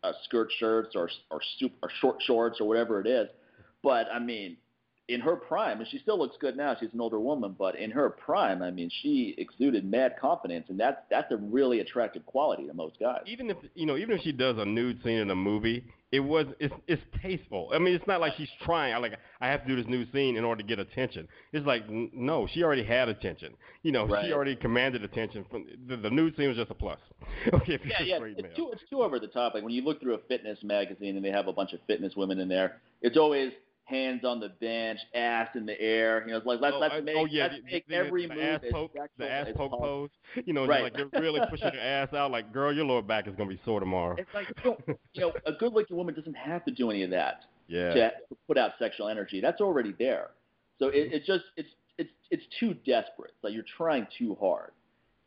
uh, 0.03 0.13
skirt 0.25 0.51
shirts 0.59 0.95
or 0.95 1.09
or, 1.31 1.41
soup, 1.59 1.73
or 1.83 1.91
short 2.01 2.23
shorts 2.23 2.61
or 2.61 2.69
whatever 2.69 3.01
it 3.01 3.07
is. 3.07 3.29
But 3.83 4.07
I 4.13 4.19
mean, 4.19 4.59
in 5.09 5.21
her 5.21 5.35
prime, 5.35 5.81
and 5.81 5.89
she 5.89 5.99
still 5.99 6.19
looks 6.19 6.37
good 6.41 6.57
now. 6.57 6.77
She's 6.79 6.93
an 6.93 7.01
older 7.01 7.19
woman, 7.19 7.57
but 7.59 7.75
in 7.77 7.91
her 7.91 8.11
prime, 8.11 8.63
I 8.63 8.71
mean, 8.71 8.91
she 9.03 9.35
exuded 9.39 9.85
mad 9.85 10.15
confidence, 10.21 10.67
and 10.69 10.79
that's 10.79 11.01
that's 11.11 11.33
a 11.33 11.37
really 11.37 11.81
attractive 11.81 12.25
quality 12.27 12.67
to 12.67 12.75
most 12.75 12.99
guys. 13.01 13.23
even 13.27 13.51
if 13.51 13.57
you 13.75 13.87
know, 13.87 13.97
even 13.97 14.17
if 14.17 14.23
she 14.23 14.33
does 14.33 14.57
a 14.59 14.65
nude 14.65 15.03
scene 15.03 15.19
in 15.19 15.31
a 15.31 15.35
movie, 15.35 15.83
it 16.13 16.21
was 16.21 16.47
it's 16.59 16.75
it's 16.89 17.03
tasteful. 17.23 17.71
I 17.73 17.79
mean, 17.79 17.95
it's 17.95 18.07
not 18.07 18.21
like 18.21 18.33
she's 18.37 18.49
trying. 18.65 18.95
I 18.95 18.99
like 18.99 19.13
I 19.41 19.49
have 19.49 19.63
to 19.63 19.69
do 19.69 19.77
this 19.77 19.87
new 19.89 20.05
scene 20.13 20.37
in 20.37 20.45
order 20.45 20.61
to 20.63 20.67
get 20.69 20.79
attention. 20.79 21.29
It's 21.53 21.65
like 21.67 21.83
n- 21.89 22.11
no, 22.13 22.49
she 22.53 22.63
already 22.65 22.83
had 22.85 23.09
attention. 23.09 23.55
You 23.83 23.93
know, 23.93 24.07
Right. 24.07 24.27
she 24.27 24.33
already 24.33 24.57
commanded 24.57 25.05
attention. 25.05 25.45
From 25.51 25.67
the, 25.87 25.97
the 25.97 26.11
nude 26.11 26.37
scene 26.37 26.49
was 26.49 26.57
just 26.57 26.71
a 26.71 26.75
plus. 26.75 26.99
okay, 27.55 27.75
if 27.75 27.85
you're 27.85 27.93
Yeah, 28.01 28.19
yeah, 28.19 28.25
it's 28.25 28.43
male. 28.43 28.53
too 28.57 28.71
it's 28.73 28.83
too 28.91 29.03
over 29.03 29.19
the 29.21 29.29
top. 29.29 29.55
Like 29.55 29.63
when 29.63 29.73
you 29.73 29.83
look 29.83 30.01
through 30.01 30.15
a 30.15 30.19
fitness 30.29 30.59
magazine 30.65 31.17
and 31.17 31.25
they 31.25 31.31
have 31.31 31.47
a 31.47 31.53
bunch 31.53 31.73
of 31.73 31.81
fitness 31.87 32.15
women 32.17 32.41
in 32.41 32.49
there, 32.49 32.81
it's 33.03 33.17
always 33.17 33.53
hands 33.91 34.25
on 34.25 34.41
the 34.41 34.51
bench, 34.61 34.99
ass 35.15 35.49
in 35.55 35.67
the 35.67 35.79
air. 35.81 36.23
You 36.25 36.33
know, 36.33 36.39
it's 36.39 36.47
like 36.47 36.61
let's 36.61 36.77
oh, 36.77 36.79
let's 36.79 36.95
I- 36.95 36.99
oh, 36.99 37.03
make 37.03 37.17
oh, 37.17 37.25
yeah, 37.27 37.43
let's 37.45 37.57
the, 37.57 37.73
make 37.73 37.89
the, 37.89 37.95
every 37.95 38.27
the 38.27 38.35
move 38.35 38.43
ass 38.43 38.61
poke, 38.71 38.97
the 39.19 39.31
ass 39.31 39.49
poke 39.57 39.73
pose. 39.73 40.11
You 40.47 40.53
know, 40.53 40.67
Right. 40.67 40.93
just 40.93 41.03
like 41.03 41.11
they're 41.13 41.23
really 41.23 41.41
pushing 41.51 41.73
your 41.73 41.83
ass 41.83 42.13
out. 42.15 42.31
Like, 42.31 42.53
girl, 42.53 42.73
your 42.73 42.85
lower 42.85 43.03
back 43.03 43.27
is 43.27 43.35
gonna 43.37 43.51
be 43.51 43.61
sore 43.65 43.81
tomorrow. 43.81 44.17
It's 44.19 44.33
like 44.33 44.49
you, 44.49 44.55
don't, 44.63 44.81
you 45.15 45.21
know, 45.21 45.33
a 45.47 45.53
good-looking 45.53 45.97
woman 45.97 46.15
doesn't 46.15 46.37
have 46.37 46.65
to 46.67 46.71
do 46.71 46.91
any 46.91 47.03
of 47.03 47.11
that 47.11 47.45
yeah. 47.69 47.93
to 47.93 48.13
put 48.47 48.57
out 48.57 48.73
sexual 48.79 49.09
energy. 49.09 49.41
That's 49.41 49.61
already 49.61 49.95
there. 49.99 50.31
So 50.79 50.89
it, 50.89 50.95
mm-hmm. 50.95 51.15
it's 51.15 51.27
just 51.27 51.45
it's 51.57 51.69
it's 51.99 52.11
it's 52.31 52.45
too 52.59 52.75
desperate. 52.75 53.33
It's 53.35 53.45
like 53.45 53.53
you're 53.53 53.65
trying 53.77 54.07
too 54.19 54.37
hard. 54.41 54.73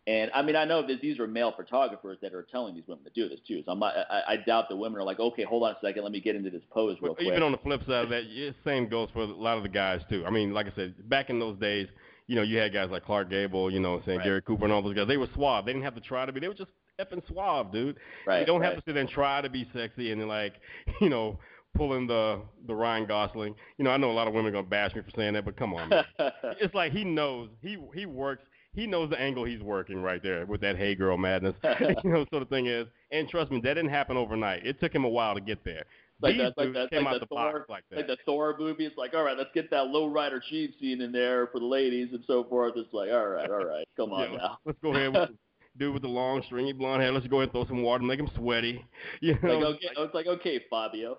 And 0.05 0.29
I 0.33 0.41
mean, 0.41 0.55
I 0.57 0.65
know 0.65 0.85
that 0.85 0.99
these 1.01 1.17
are 1.19 1.27
male 1.27 1.53
photographers 1.55 2.17
that 2.21 2.33
are 2.33 2.43
telling 2.43 2.75
these 2.75 2.83
women 2.87 3.05
to 3.05 3.09
do 3.11 3.29
this 3.29 3.39
too. 3.47 3.63
So 3.65 3.71
I'm 3.71 3.79
not, 3.79 3.93
I, 3.95 4.33
I 4.33 4.37
doubt 4.37 4.67
the 4.67 4.75
women 4.75 4.99
are 4.99 5.03
like, 5.03 5.19
okay, 5.19 5.43
hold 5.43 5.63
on 5.63 5.71
a 5.71 5.77
second, 5.81 6.03
let 6.03 6.11
me 6.11 6.19
get 6.19 6.35
into 6.35 6.49
this 6.49 6.61
pose 6.71 6.97
real 7.01 7.13
But 7.13 7.19
quick. 7.19 7.27
even 7.29 7.41
on 7.41 7.53
the 7.53 7.57
flip 7.59 7.81
side 7.87 8.03
of 8.03 8.09
that, 8.09 8.25
yeah, 8.25 8.49
same 8.65 8.89
goes 8.89 9.07
for 9.13 9.21
a 9.21 9.25
lot 9.25 9.55
of 9.57 9.63
the 9.63 9.69
guys 9.69 10.01
too. 10.09 10.25
I 10.25 10.29
mean, 10.29 10.53
like 10.53 10.67
I 10.67 10.73
said, 10.75 11.09
back 11.09 11.29
in 11.29 11.39
those 11.39 11.57
days, 11.57 11.87
you 12.27 12.35
know, 12.35 12.41
you 12.41 12.57
had 12.57 12.73
guys 12.73 12.89
like 12.89 13.05
Clark 13.05 13.29
Gable, 13.29 13.71
you 13.71 13.79
know, 13.79 14.01
saying 14.05 14.17
Right. 14.19 14.25
Gary 14.25 14.41
Cooper 14.41 14.65
and 14.65 14.73
all 14.73 14.81
those 14.81 14.95
guys. 14.95 15.07
They 15.07 15.17
were 15.17 15.27
suave. 15.33 15.65
They 15.65 15.71
didn't 15.73 15.85
have 15.85 15.95
to 15.95 16.01
try 16.01 16.25
to 16.25 16.31
be. 16.33 16.39
They 16.41 16.47
were 16.49 16.53
just 16.53 16.71
effing 16.99 17.25
suave, 17.27 17.71
dude. 17.71 17.97
right, 18.27 18.41
you 18.41 18.45
don't 18.45 18.61
right. 18.61 18.67
have 18.73 18.75
to 18.75 18.83
sit 18.85 18.93
there 18.93 19.01
and 19.01 19.09
try 19.09 19.41
to 19.41 19.49
be 19.49 19.67
sexy 19.73 20.11
and 20.11 20.27
like, 20.27 20.53
you 21.01 21.09
know, 21.09 21.39
pulling 21.75 22.07
the 22.07 22.41
the 22.67 22.75
Ryan 22.75 23.05
Gosling. 23.05 23.55
You 23.77 23.85
know, 23.85 23.91
I 23.91 23.97
know 23.97 24.11
a 24.11 24.13
lot 24.13 24.27
of 24.27 24.33
women 24.33 24.49
are 24.49 24.55
gonna 24.55 24.67
bash 24.67 24.93
me 24.95 25.01
for 25.01 25.11
saying 25.15 25.33
that, 25.33 25.45
but 25.45 25.55
come 25.57 25.73
on, 25.73 25.89
man. 25.89 26.03
it's 26.59 26.73
like 26.75 26.91
he 26.91 27.03
knows 27.03 27.49
he 27.61 27.77
he 27.93 28.05
works. 28.05 28.43
He 28.73 28.87
knows 28.87 29.09
the 29.09 29.19
angle 29.19 29.45
he's 29.45 29.61
working 29.61 30.01
right 30.01 30.21
there 30.21 30.45
with 30.45 30.61
that 30.61 30.77
hey 30.77 30.95
girl 30.95 31.17
madness. 31.17 31.55
you 32.03 32.11
know, 32.11 32.25
so 32.31 32.39
the 32.39 32.45
thing 32.45 32.67
is, 32.67 32.87
and 33.11 33.27
trust 33.29 33.51
me, 33.51 33.59
that 33.61 33.75
didn't 33.75 33.89
happen 33.89 34.17
overnight. 34.17 34.65
It 34.65 34.79
took 34.79 34.93
him 34.93 35.03
a 35.05 35.09
while 35.09 35.35
to 35.35 35.41
get 35.41 35.63
there. 35.63 35.83
like 36.21 36.33
These 36.33 36.37
that, 36.37 36.53
like 36.57 36.73
that, 36.73 36.89
came 36.89 37.05
like 37.05 37.15
out 37.15 37.19
the 37.19 37.19
the 37.19 37.25
Thor, 37.27 37.59
box 37.59 37.69
like 37.69 37.83
that. 37.89 37.97
like 37.97 38.07
the 38.07 38.17
Thor 38.25 38.55
movie. 38.57 38.85
It's 38.85 38.97
like, 38.97 39.13
all 39.13 39.23
right, 39.23 39.37
let's 39.37 39.51
get 39.53 39.69
that 39.71 39.87
low 39.87 40.07
rider 40.07 40.41
cheat 40.49 40.73
scene 40.79 41.01
in 41.01 41.11
there 41.11 41.47
for 41.47 41.59
the 41.59 41.65
ladies 41.65 42.09
and 42.13 42.23
so 42.27 42.43
forth. 42.45 42.73
It's 42.77 42.93
like, 42.93 43.09
all 43.11 43.27
right, 43.27 43.49
all 43.49 43.63
right, 43.65 43.87
come 43.95 44.11
on 44.13 44.31
Yeah, 44.31 44.37
now. 44.37 44.57
Let's 44.65 44.79
go 44.81 44.93
ahead 44.93 45.13
with 45.13 45.29
dude 45.77 45.93
with 45.93 46.03
the 46.03 46.07
long 46.07 46.41
stringy 46.45 46.73
blonde 46.73 47.01
hair. 47.01 47.11
Let's 47.11 47.27
go 47.27 47.37
ahead 47.37 47.49
and 47.49 47.51
throw 47.53 47.65
some 47.67 47.83
water, 47.83 48.03
make 48.03 48.19
him 48.19 48.29
sweaty. 48.35 48.85
You 49.21 49.37
know, 49.43 49.57
Like, 49.59 49.75
okay, 49.75 49.89
it's 49.97 50.13
like, 50.13 50.27
okay, 50.27 50.61
Fabio. 50.69 51.17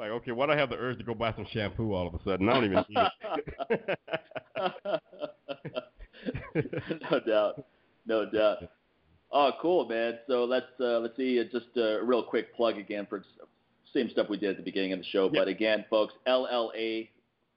Like, 0.00 0.10
okay, 0.10 0.32
why 0.32 0.46
do 0.46 0.52
I 0.52 0.56
have 0.56 0.70
the 0.70 0.76
urge 0.76 0.98
to 0.98 1.04
go 1.04 1.14
buy 1.14 1.32
some 1.34 1.46
shampoo 1.52 1.92
all 1.92 2.06
of 2.08 2.14
a 2.14 2.18
sudden? 2.24 2.48
I 2.48 2.54
don't 2.54 2.64
even 2.64 2.84
need 2.88 3.08
it. 6.54 6.70
no 7.10 7.20
doubt, 7.20 7.64
no 8.06 8.30
doubt. 8.30 8.58
Oh, 9.32 9.52
cool, 9.60 9.86
man. 9.86 10.18
So 10.26 10.44
let's 10.44 10.66
uh, 10.80 10.98
let's 11.00 11.16
see. 11.16 11.38
uh, 11.38 11.44
Just 11.52 11.76
a 11.76 12.00
real 12.02 12.22
quick 12.22 12.54
plug 12.56 12.78
again 12.78 13.06
for 13.08 13.22
same 13.94 14.08
stuff 14.10 14.28
we 14.28 14.36
did 14.36 14.50
at 14.50 14.56
the 14.56 14.62
beginning 14.62 14.92
of 14.92 14.98
the 15.00 15.04
show. 15.04 15.28
But 15.28 15.48
again, 15.48 15.84
folks, 15.90 16.14
LLA 16.26 17.08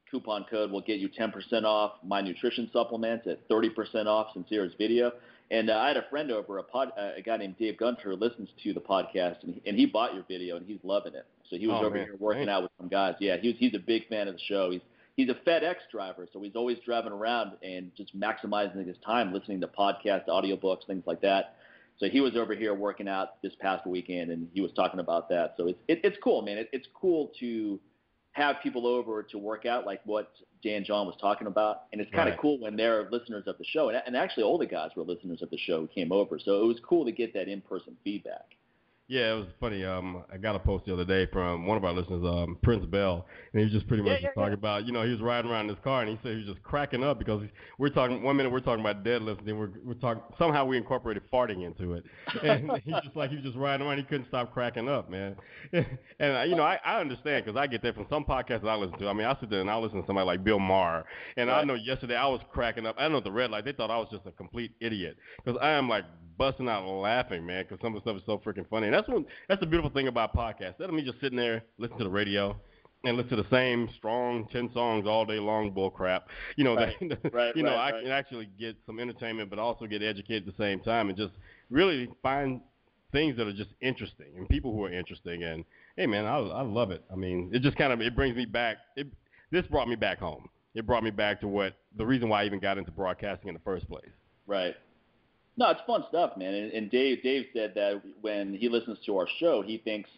coupon 0.10 0.46
code 0.50 0.72
will 0.72 0.82
get 0.82 1.00
you 1.00 1.10
10% 1.10 1.32
off 1.64 1.94
my 2.04 2.22
nutrition 2.22 2.70
supplements 2.72 3.26
at 3.28 3.48
30% 3.50 4.06
off 4.06 4.28
Sincere's 4.36 4.74
video. 4.78 5.12
And 5.52 5.70
uh, 5.70 5.78
I 5.78 5.88
had 5.90 5.98
a 5.98 6.06
friend 6.10 6.32
over, 6.32 6.58
a 6.60 6.64
pod, 6.64 6.90
uh, 6.98 7.12
a 7.18 7.22
guy 7.22 7.38
named 7.38 7.58
Dave 7.60 7.78
Gunter, 7.78 8.10
who 8.12 8.16
listens 8.16 8.50
to 8.64 8.74
the 8.74 8.80
podcast, 8.80 9.44
and 9.44 9.56
he, 9.56 9.62
and 9.68 9.78
he 9.78 9.86
bought 9.86 10.14
your 10.16 10.24
video, 10.28 10.58
and 10.58 10.66
he's 10.66 10.80
loving 10.84 11.14
it. 11.14 11.26
So 11.54 11.60
he 11.60 11.68
was 11.68 11.78
Oh, 11.82 11.86
over 11.86 11.96
man. 11.96 12.06
here 12.06 12.16
working 12.18 12.46
Thanks. 12.48 12.52
out 12.52 12.64
with 12.64 12.72
some 12.80 12.88
guys. 12.90 13.14
Yeah, 13.20 13.38
he 13.38 13.50
was, 13.50 13.58
he's 13.60 13.76
a 13.76 13.80
big 13.80 14.08
fan 14.08 14.28
of 14.28 14.34
the 14.34 14.42
show. 14.48 14.72
He's 14.72 14.82
he's 15.16 15.30
a 15.30 15.36
FedEx 15.48 15.76
driver, 15.92 16.28
so 16.34 16.42
he's 16.42 16.56
always 16.56 16.80
driving 16.84 17.12
around 17.12 17.52
and 17.62 17.92
just 17.96 18.18
maximizing 18.20 18.88
his 18.88 18.98
time 19.06 19.32
listening 19.32 19.62
to 19.62 19.68
podcasts, 19.68 20.28
audiobooks, 20.28 20.88
things 20.88 21.04
like 21.06 21.22
that. 21.22 21.56
So 22.00 22.10
he 22.10 22.22
was 22.22 22.36
over 22.36 22.56
here 22.56 22.74
working 22.74 23.08
out 23.08 23.40
this 23.44 23.54
past 23.60 23.86
weekend, 23.86 24.32
and 24.32 24.48
he 24.52 24.62
was 24.62 24.72
talking 24.72 25.00
about 25.00 25.30
that. 25.30 25.54
So 25.58 25.68
it's 25.68 25.80
it, 25.88 26.02
it's 26.04 26.18
cool, 26.24 26.42
man. 26.42 26.58
It, 26.58 26.70
it's 26.74 26.88
cool 27.00 27.32
to 27.40 27.80
have 28.32 28.56
people 28.64 28.88
over 28.88 29.22
to 29.22 29.38
work 29.38 29.68
out 29.68 29.86
like 29.86 30.02
what 30.06 30.32
Dan 30.64 30.84
John 30.84 31.06
was 31.06 31.16
talking 31.22 31.46
about, 31.46 31.84
and 31.92 32.02
it's 32.02 32.10
kind 32.10 32.28
of 32.28 32.34
Right. 32.34 32.42
cool 32.42 32.60
when 32.60 32.76
they're 32.76 33.08
listeners 33.12 33.44
of 33.46 33.60
the 33.60 33.66
show. 33.66 33.90
And, 33.90 34.02
and 34.08 34.18
actually, 34.18 34.42
all 34.44 34.58
the 34.58 34.66
guys 34.66 34.90
were 34.98 35.04
listeners 35.04 35.44
of 35.44 35.52
the 35.52 35.58
show 35.60 35.82
who 35.82 35.88
came 35.88 36.12
over, 36.12 36.40
so 36.40 36.64
it 36.64 36.66
was 36.66 36.80
cool 36.80 37.06
to 37.06 37.12
get 37.12 37.32
that 37.36 37.48
in-person 37.48 37.96
feedback. 38.04 38.56
Yeah, 39.10 39.34
it 39.34 39.36
was 39.36 39.48
funny. 39.60 39.84
Um, 39.84 40.24
I 40.32 40.38
got 40.38 40.56
a 40.56 40.60
post 40.60 40.86
the 40.86 40.94
other 40.94 41.04
day 41.04 41.28
from 41.32 41.68
one 41.68 41.78
of 41.78 41.84
our 41.84 41.92
listeners, 41.94 42.24
um, 42.26 42.58
Prince 42.64 42.86
Bell, 42.86 43.26
and 43.52 43.60
he 43.60 43.66
was 43.66 43.74
just 43.74 43.86
pretty 43.88 44.02
much 44.02 44.22
Yeah, 44.22 44.28
just 44.30 44.36
yeah, 44.38 44.42
talking 44.42 44.54
yeah. 44.54 44.54
about, 44.54 44.86
you 44.86 44.94
know, 44.94 45.04
he 45.04 45.12
was 45.12 45.20
riding 45.20 45.52
around 45.52 45.66
in 45.70 45.76
his 45.76 45.84
car, 45.84 46.02
and 46.02 46.10
he 46.10 46.18
said 46.24 46.32
he 46.32 46.38
was 46.38 46.48
just 46.48 46.64
cracking 46.64 47.04
up 47.04 47.20
because 47.20 47.44
we're 47.78 47.90
talking 47.90 48.24
one 48.24 48.38
minute 48.38 48.50
we're 48.52 48.62
talking 48.62 48.80
about 48.80 49.04
deadlifts, 49.04 49.40
and 49.40 49.48
then 49.48 49.58
we're 49.58 49.72
we're 49.84 49.94
talking 49.96 50.24
somehow 50.40 50.64
we 50.64 50.78
incorporated 50.78 51.22
farting 51.32 51.66
into 51.66 51.94
it, 51.96 52.06
and 52.44 52.72
he's 52.86 52.96
just 53.04 53.16
like 53.16 53.30
he 53.30 53.36
was 53.36 53.44
just 53.44 53.58
riding 53.58 53.86
around, 53.86 53.98
he 53.98 54.04
couldn't 54.04 54.28
stop 54.30 54.54
cracking 54.54 54.88
up, 54.88 55.10
man. 55.10 55.36
and 55.74 56.50
you 56.50 56.56
know, 56.56 56.64
I 56.64 56.80
I 56.86 57.02
understand 57.02 57.44
because 57.46 57.60
I 57.60 57.68
get 57.68 57.82
that 57.84 57.96
from 57.96 58.08
some 58.10 58.24
podcasts 58.24 58.62
that 58.62 58.70
I 58.70 58.76
listen 58.76 58.98
to. 59.00 59.10
I 59.10 59.14
mean, 59.14 59.28
I 59.28 59.38
sit 59.42 59.50
there 59.50 59.60
and 59.60 59.70
I 59.70 59.76
listen 59.76 60.00
to 60.00 60.08
somebody 60.08 60.26
like 60.26 60.46
Bill 60.46 60.60
Maher, 60.60 61.04
and 61.36 61.52
I 61.52 61.66
know 61.66 61.76
yesterday 61.76 62.16
I 62.16 62.28
was 62.28 62.40
cracking 62.54 62.86
up. 62.86 62.96
I 62.98 63.10
know 63.10 63.20
the 63.20 63.34
red 63.34 63.52
light 63.52 63.66
they 63.66 63.74
thought 63.74 63.92
I 63.92 63.98
was 63.98 64.08
just 64.12 64.26
a 64.26 64.32
complete 64.32 64.72
idiot 64.80 65.18
because 65.44 65.60
I 65.62 65.72
am 65.72 65.90
like 65.90 66.06
busting 66.38 66.68
out 66.68 66.88
laughing, 66.88 67.46
man, 67.46 67.64
because 67.64 67.82
some 67.82 67.96
of 67.96 68.04
the 68.04 68.10
stuff 68.10 68.22
is 68.22 68.26
so 68.26 68.38
freaking 68.38 68.68
funny. 68.70 68.88
And 68.88 68.94
that's 68.94 69.08
one 69.08 69.26
that's 69.48 69.60
the 69.60 69.68
beautiful 69.68 69.92
thing 69.92 70.08
about 70.08 70.36
podcasts. 70.36 70.70
Instead 70.70 70.90
of 70.90 70.96
me 70.96 71.04
just 71.04 71.20
sitting 71.22 71.38
there 71.38 71.64
listen 71.78 71.98
to 71.98 72.04
the 72.04 72.10
radio 72.10 72.56
and 73.06 73.18
listen 73.18 73.36
to 73.38 73.44
the 73.44 73.50
same 73.50 73.90
strong 73.98 74.48
ten 74.52 74.70
songs 74.74 75.06
all 75.08 75.26
day 75.26 75.40
long 75.40 75.72
bull 75.72 75.90
crap, 75.90 76.28
you 76.56 76.64
know, 76.64 76.76
Right, 76.76 76.96
that, 77.10 77.34
right, 77.34 77.56
you 77.56 77.64
know, 77.64 77.76
right, 77.76 77.94
I 77.94 78.02
can 78.02 78.12
actually 78.12 78.50
get 78.60 78.76
some 78.86 79.00
entertainment, 79.00 79.50
but 79.50 79.60
also 79.60 79.86
get 79.86 80.02
educated 80.02 80.48
at 80.48 80.58
the 80.58 80.64
same 80.64 80.80
time, 80.80 81.10
and 81.10 81.18
just 81.18 81.34
really 81.70 82.10
find 82.22 82.62
things 83.12 83.38
that 83.38 83.48
are 83.48 83.54
just 83.54 83.70
interesting 83.80 84.34
and 84.36 84.50
people 84.50 84.74
who 84.74 84.84
are 84.84 84.92
interesting. 84.92 85.44
And 85.44 85.64
hey, 85.96 86.08
man, 86.08 86.26
I 86.26 86.38
I 86.38 86.62
love 86.62 86.92
it. 86.92 87.04
I 87.12 87.16
mean, 87.16 87.52
it 87.54 87.62
just 87.62 87.78
kind 87.78 87.94
of 87.94 88.02
it 88.02 88.16
brings 88.16 88.36
me 88.36 88.46
back. 88.46 88.78
It 88.96 89.08
this 89.52 89.66
brought 89.68 89.88
me 89.88 89.96
back 89.96 90.20
home. 90.20 90.50
It 90.76 90.88
brought 90.88 91.04
me 91.04 91.12
back 91.12 91.40
to 91.42 91.48
what 91.48 91.76
the 91.96 92.06
reason 92.06 92.30
why 92.30 92.42
I 92.42 92.46
even 92.46 92.60
got 92.60 92.78
into 92.78 92.92
broadcasting 92.92 93.48
in 93.48 93.54
the 93.54 93.62
first 93.62 93.88
place. 93.88 94.10
Right. 94.48 94.76
No, 95.56 95.70
it's 95.70 95.82
fun 95.86 96.04
stuff, 96.10 96.36
man. 96.38 96.54
And, 96.54 96.72
and 96.72 96.92
Dave 96.92 97.22
Dave 97.24 97.46
said 97.54 97.74
that 97.76 98.02
when 98.22 98.54
he 98.54 98.70
listens 98.70 98.98
to 99.06 99.18
our 99.18 99.28
show, 99.40 99.62
he 99.62 99.78
thinks 99.78 100.10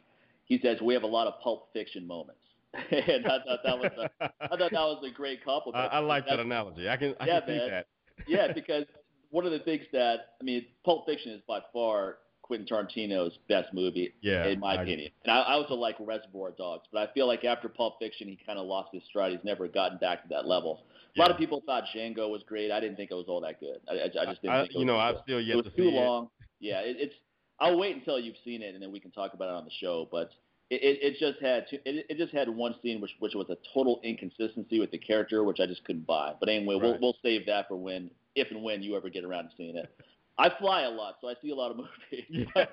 he 0.45 0.59
says 0.59 0.79
we 0.81 0.93
have 0.93 1.03
a 1.03 1.07
lot 1.07 1.27
of 1.27 1.39
Pulp 1.41 1.69
Fiction 1.73 2.07
moments. 2.07 2.39
and 2.91 3.25
I 3.25 3.39
thought 3.45 3.59
that 3.63 3.79
was 3.79 3.91
a, 3.97 4.09
I 4.41 4.47
thought 4.57 4.71
that 4.71 4.73
was 4.73 5.03
a 5.09 5.13
great 5.13 5.43
compliment. 5.43 5.89
I 5.91 5.99
like 5.99 6.25
that 6.27 6.39
analogy. 6.39 6.89
I 6.89 6.97
can 6.97 7.15
I 7.19 7.25
Yeah, 7.25 7.39
can 7.41 7.47
see 7.49 7.69
that. 7.69 7.87
yeah, 8.27 8.47
because 8.53 8.85
one 9.29 9.45
of 9.45 9.51
the 9.51 9.59
things 9.59 9.83
that 9.93 10.35
I 10.41 10.43
mean, 10.43 10.65
Pulp 10.83 11.05
Fiction 11.05 11.31
is 11.31 11.41
by 11.47 11.59
far 11.73 12.17
Quentin 12.45 12.67
Tarantino's 12.67 13.39
best 13.49 13.73
movie, 13.73 14.13
Yeah, 14.21 14.45
in 14.45 14.59
my 14.59 14.75
I- 14.75 14.83
opinion. 14.83 15.09
And 15.23 15.31
I, 15.31 15.39
I 15.41 15.53
also 15.53 15.73
like 15.73 15.95
Reservoir 15.99 16.51
Dogs, 16.55 16.83
but 16.93 17.09
I 17.09 17.11
feel 17.13 17.25
like 17.25 17.43
after 17.43 17.67
Pulp 17.67 17.95
Fiction, 17.99 18.27
he 18.27 18.37
kind 18.45 18.59
of 18.59 18.67
lost 18.67 18.89
his 18.93 19.01
stride. 19.09 19.31
He's 19.31 19.43
never 19.43 19.67
gotten 19.67 19.97
back 19.97 20.21
to 20.21 20.29
that 20.29 20.45
level. 20.45 20.83
A 21.17 21.19
lot 21.19 21.31
of 21.31 21.37
people 21.37 21.63
thought 21.65 21.85
Django 21.95 22.29
was 22.29 22.43
great. 22.47 22.69
I 22.71 22.79
didn't 22.79 22.97
think 22.97 23.09
it 23.09 23.15
was 23.15 23.25
all 23.27 23.41
that 23.41 23.59
good. 23.59 23.79
I, 23.89 23.93
I, 23.93 24.03
I 24.03 24.25
just 24.25 24.41
didn't 24.43 24.53
I- 24.53 24.61
think 24.61 24.71
it 24.73 24.75
was 24.75 24.79
you 24.81 24.85
know, 24.85 24.97
I've 24.97 25.15
still 25.23 25.39
it 25.39 25.45
yet 25.47 25.55
was 25.57 25.65
to 25.65 25.71
too 25.71 25.89
see 25.89 25.95
it. 25.97 25.99
long. 26.05 26.29
Yeah, 26.59 26.81
it, 26.81 26.97
it's. 26.99 27.15
I'll 27.59 27.79
wait 27.79 27.95
until 27.95 28.19
you've 28.19 28.35
seen 28.43 28.61
it, 28.61 28.73
and 28.75 28.83
then 28.83 28.91
we 28.91 28.99
can 28.99 29.09
talk 29.11 29.33
about 29.33 29.45
it 29.49 29.55
on 29.55 29.63
the 29.65 29.71
show. 29.79 30.07
But 30.11 30.29
it, 30.69 30.83
it, 30.83 30.99
it 31.01 31.17
just 31.19 31.41
had 31.41 31.65
two, 31.69 31.77
it, 31.85 32.05
it 32.09 32.17
just 32.17 32.33
had 32.33 32.47
one 32.49 32.75
scene 32.83 32.99
which 33.01 33.11
which 33.19 33.33
was 33.33 33.49
a 33.49 33.57
total 33.73 34.01
inconsistency 34.03 34.79
with 34.79 34.91
the 34.91 34.97
character, 34.99 35.43
which 35.43 35.59
I 35.59 35.65
just 35.65 35.83
couldn't 35.85 36.05
buy. 36.05 36.33
But 36.39 36.49
anyway, 36.49 36.75
we'll 36.75 36.97
we'll 37.01 37.15
save 37.23 37.45
that 37.47 37.67
for 37.69 37.75
when, 37.77 38.11
if 38.35 38.51
and 38.51 38.61
when 38.61 38.83
you 38.83 38.95
ever 38.97 39.09
get 39.09 39.23
around 39.23 39.45
to 39.45 39.49
seeing 39.57 39.77
it. 39.77 39.89
I 40.37 40.49
fly 40.59 40.81
a 40.83 40.89
lot, 40.89 41.15
so 41.21 41.29
I 41.29 41.33
see 41.41 41.51
a 41.51 41.55
lot 41.55 41.71
of 41.71 41.77
movies. 41.77 42.25
Yeah. 42.29 42.65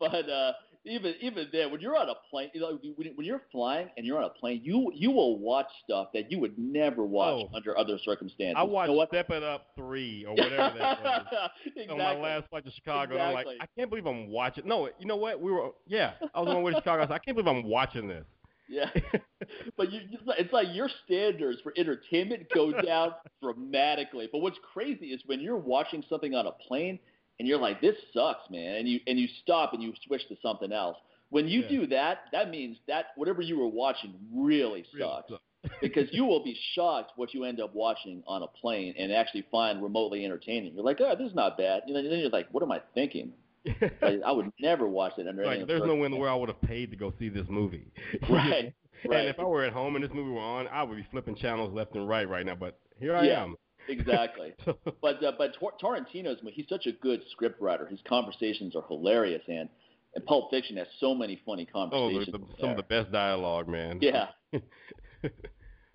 but 0.00 0.30
uh, 0.30 0.52
even 0.84 1.14
even 1.20 1.48
then, 1.52 1.70
when 1.70 1.80
you're 1.80 1.96
on 1.96 2.08
a 2.08 2.14
plane, 2.30 2.48
you 2.54 2.60
know, 2.60 2.78
when, 2.96 3.08
when 3.16 3.26
you're 3.26 3.42
flying 3.52 3.88
and 3.96 4.06
you're 4.06 4.18
on 4.18 4.24
a 4.24 4.30
plane, 4.30 4.60
you 4.64 4.90
you 4.94 5.10
will 5.10 5.38
watch 5.38 5.66
stuff 5.84 6.08
that 6.14 6.30
you 6.30 6.38
would 6.38 6.56
never 6.58 7.04
watch 7.04 7.44
Oh. 7.50 7.56
under 7.56 7.76
other 7.76 7.98
circumstances. 8.04 8.54
I 8.56 8.62
You 8.62 8.68
know 8.68 8.92
watched? 8.92 9.10
Step 9.12 9.30
It 9.30 9.42
Up 9.42 9.66
three 9.76 10.24
or 10.24 10.30
whatever 10.36 10.78
that 10.78 11.02
was. 11.02 11.50
exactly. 11.66 11.88
on 11.90 11.98
my 11.98 12.14
last 12.14 12.48
flight 12.48 12.64
to 12.64 12.70
Chicago. 12.70 13.14
And 13.14 13.22
I'm 13.22 13.34
like, 13.34 13.46
I 13.60 13.66
can't 13.76 13.90
believe 13.90 14.06
I'm 14.06 14.28
watching. 14.30 14.66
No, 14.66 14.88
you 14.98 15.06
know 15.06 15.16
what? 15.16 15.40
We 15.40 15.50
were, 15.52 15.70
yeah, 15.86 16.12
I 16.34 16.40
was 16.40 16.48
on 16.48 16.54
my 16.54 16.60
way 16.62 16.72
to 16.72 16.78
Chicago. 16.78 17.02
I 17.02 17.06
said, 17.06 17.12
I 17.12 17.18
can't 17.18 17.36
believe 17.36 17.48
I'm 17.48 17.64
watching 17.68 18.08
this. 18.08 18.24
Yeah, 18.68 18.90
but 19.76 19.92
you, 19.92 20.00
it's 20.10 20.26
like- 20.26 20.38
it's 20.40 20.52
like 20.52 20.68
your 20.72 20.88
standards 21.04 21.60
for 21.62 21.72
entertainment 21.76 22.46
go 22.54 22.72
down 22.82 23.12
dramatically. 23.42 24.28
But 24.30 24.38
what's 24.40 24.58
crazy 24.72 25.06
is 25.06 25.22
when 25.26 25.40
you're 25.40 25.56
watching 25.56 26.04
something 26.08 26.34
on 26.34 26.46
a 26.46 26.52
plane 26.52 26.98
and 27.38 27.46
you're 27.46 27.58
like, 27.58 27.80
"This 27.80 27.96
sucks, 28.12 28.48
man," 28.50 28.76
and 28.76 28.88
you 28.88 29.00
and 29.06 29.18
you 29.18 29.28
stop 29.42 29.72
and 29.72 29.82
you 29.82 29.92
switch 30.06 30.26
to 30.28 30.36
something 30.42 30.72
else. 30.72 30.96
When 31.30 31.48
you 31.48 31.62
Yeah. 31.62 31.68
do 31.68 31.86
that, 31.88 32.18
that 32.32 32.50
means 32.50 32.78
that 32.86 33.06
whatever 33.16 33.42
you 33.42 33.58
were 33.58 33.66
watching 33.68 34.14
really 34.32 34.84
Really 34.94 34.98
sucks. 34.98 35.30
sucks. 35.30 35.42
because 35.80 36.08
you 36.12 36.24
will 36.24 36.44
be 36.44 36.56
shocked 36.74 37.12
what 37.16 37.34
you 37.34 37.42
end 37.42 37.60
up 37.60 37.74
watching 37.74 38.22
on 38.28 38.42
a 38.44 38.46
plane 38.46 38.94
and 38.96 39.12
actually 39.12 39.44
find 39.50 39.82
remotely 39.82 40.24
entertaining. 40.24 40.72
You're 40.74 40.84
like, 40.84 41.00
oh, 41.00 41.16
this 41.18 41.28
is 41.28 41.34
not 41.34 41.58
bad. 41.58 41.82
You 41.88 41.96
and 41.96 42.06
then 42.08 42.20
you're 42.20 42.30
like, 42.30 42.46
what 42.52 42.62
am 42.62 42.70
I 42.70 42.80
thinking? 42.94 43.32
Like, 44.00 44.20
I 44.24 44.32
would 44.32 44.50
never 44.60 44.88
watch 44.88 45.12
it 45.18 45.26
under 45.26 45.42
any 45.44 45.58
like, 45.60 45.68
there's 45.68 45.82
no 45.82 45.94
way 45.96 46.06
in 46.06 46.12
the 46.12 46.16
world 46.16 46.32
I 46.32 46.40
would 46.40 46.48
have 46.48 46.62
paid 46.62 46.90
to 46.90 46.96
go 46.96 47.12
see 47.18 47.28
this 47.28 47.46
movie. 47.48 47.86
Right, 48.28 48.74
right. 49.08 49.20
And 49.20 49.28
if 49.28 49.38
I 49.38 49.44
were 49.44 49.64
at 49.64 49.72
home 49.72 49.96
and 49.96 50.04
this 50.04 50.12
movie 50.14 50.30
were 50.30 50.40
on, 50.40 50.68
I 50.68 50.82
would 50.82 50.96
be 50.96 51.06
flipping 51.10 51.36
channels 51.36 51.72
left 51.74 51.94
and 51.94 52.08
right 52.08 52.28
right 52.28 52.46
now. 52.46 52.54
But 52.54 52.78
here 52.98 53.14
I 53.16 53.24
Yeah. 53.26 53.42
am. 53.44 53.56
Exactly. 53.88 54.52
But 55.00 55.22
uh, 55.22 55.32
but 55.38 55.54
Tar- 55.60 55.74
Tarantino's 55.80 56.40
he's 56.52 56.66
such 56.68 56.86
a 56.86 56.92
good 56.92 57.20
script 57.30 57.60
writer. 57.60 57.86
His 57.86 58.00
conversations 58.08 58.74
are 58.74 58.82
hilarious, 58.88 59.42
and 59.46 59.68
and 60.14 60.24
Pulp 60.26 60.50
Fiction 60.50 60.76
has 60.78 60.86
so 60.98 61.14
many 61.14 61.40
funny 61.46 61.68
oh, 61.74 61.86
the, 61.88 61.90
conversations. 61.90 62.48
the, 62.56 62.60
some 62.60 62.70
of 62.70 62.76
the 62.76 62.82
best 62.82 63.12
dialogue, 63.12 63.68
man. 63.68 63.98
yeah. 64.00 64.28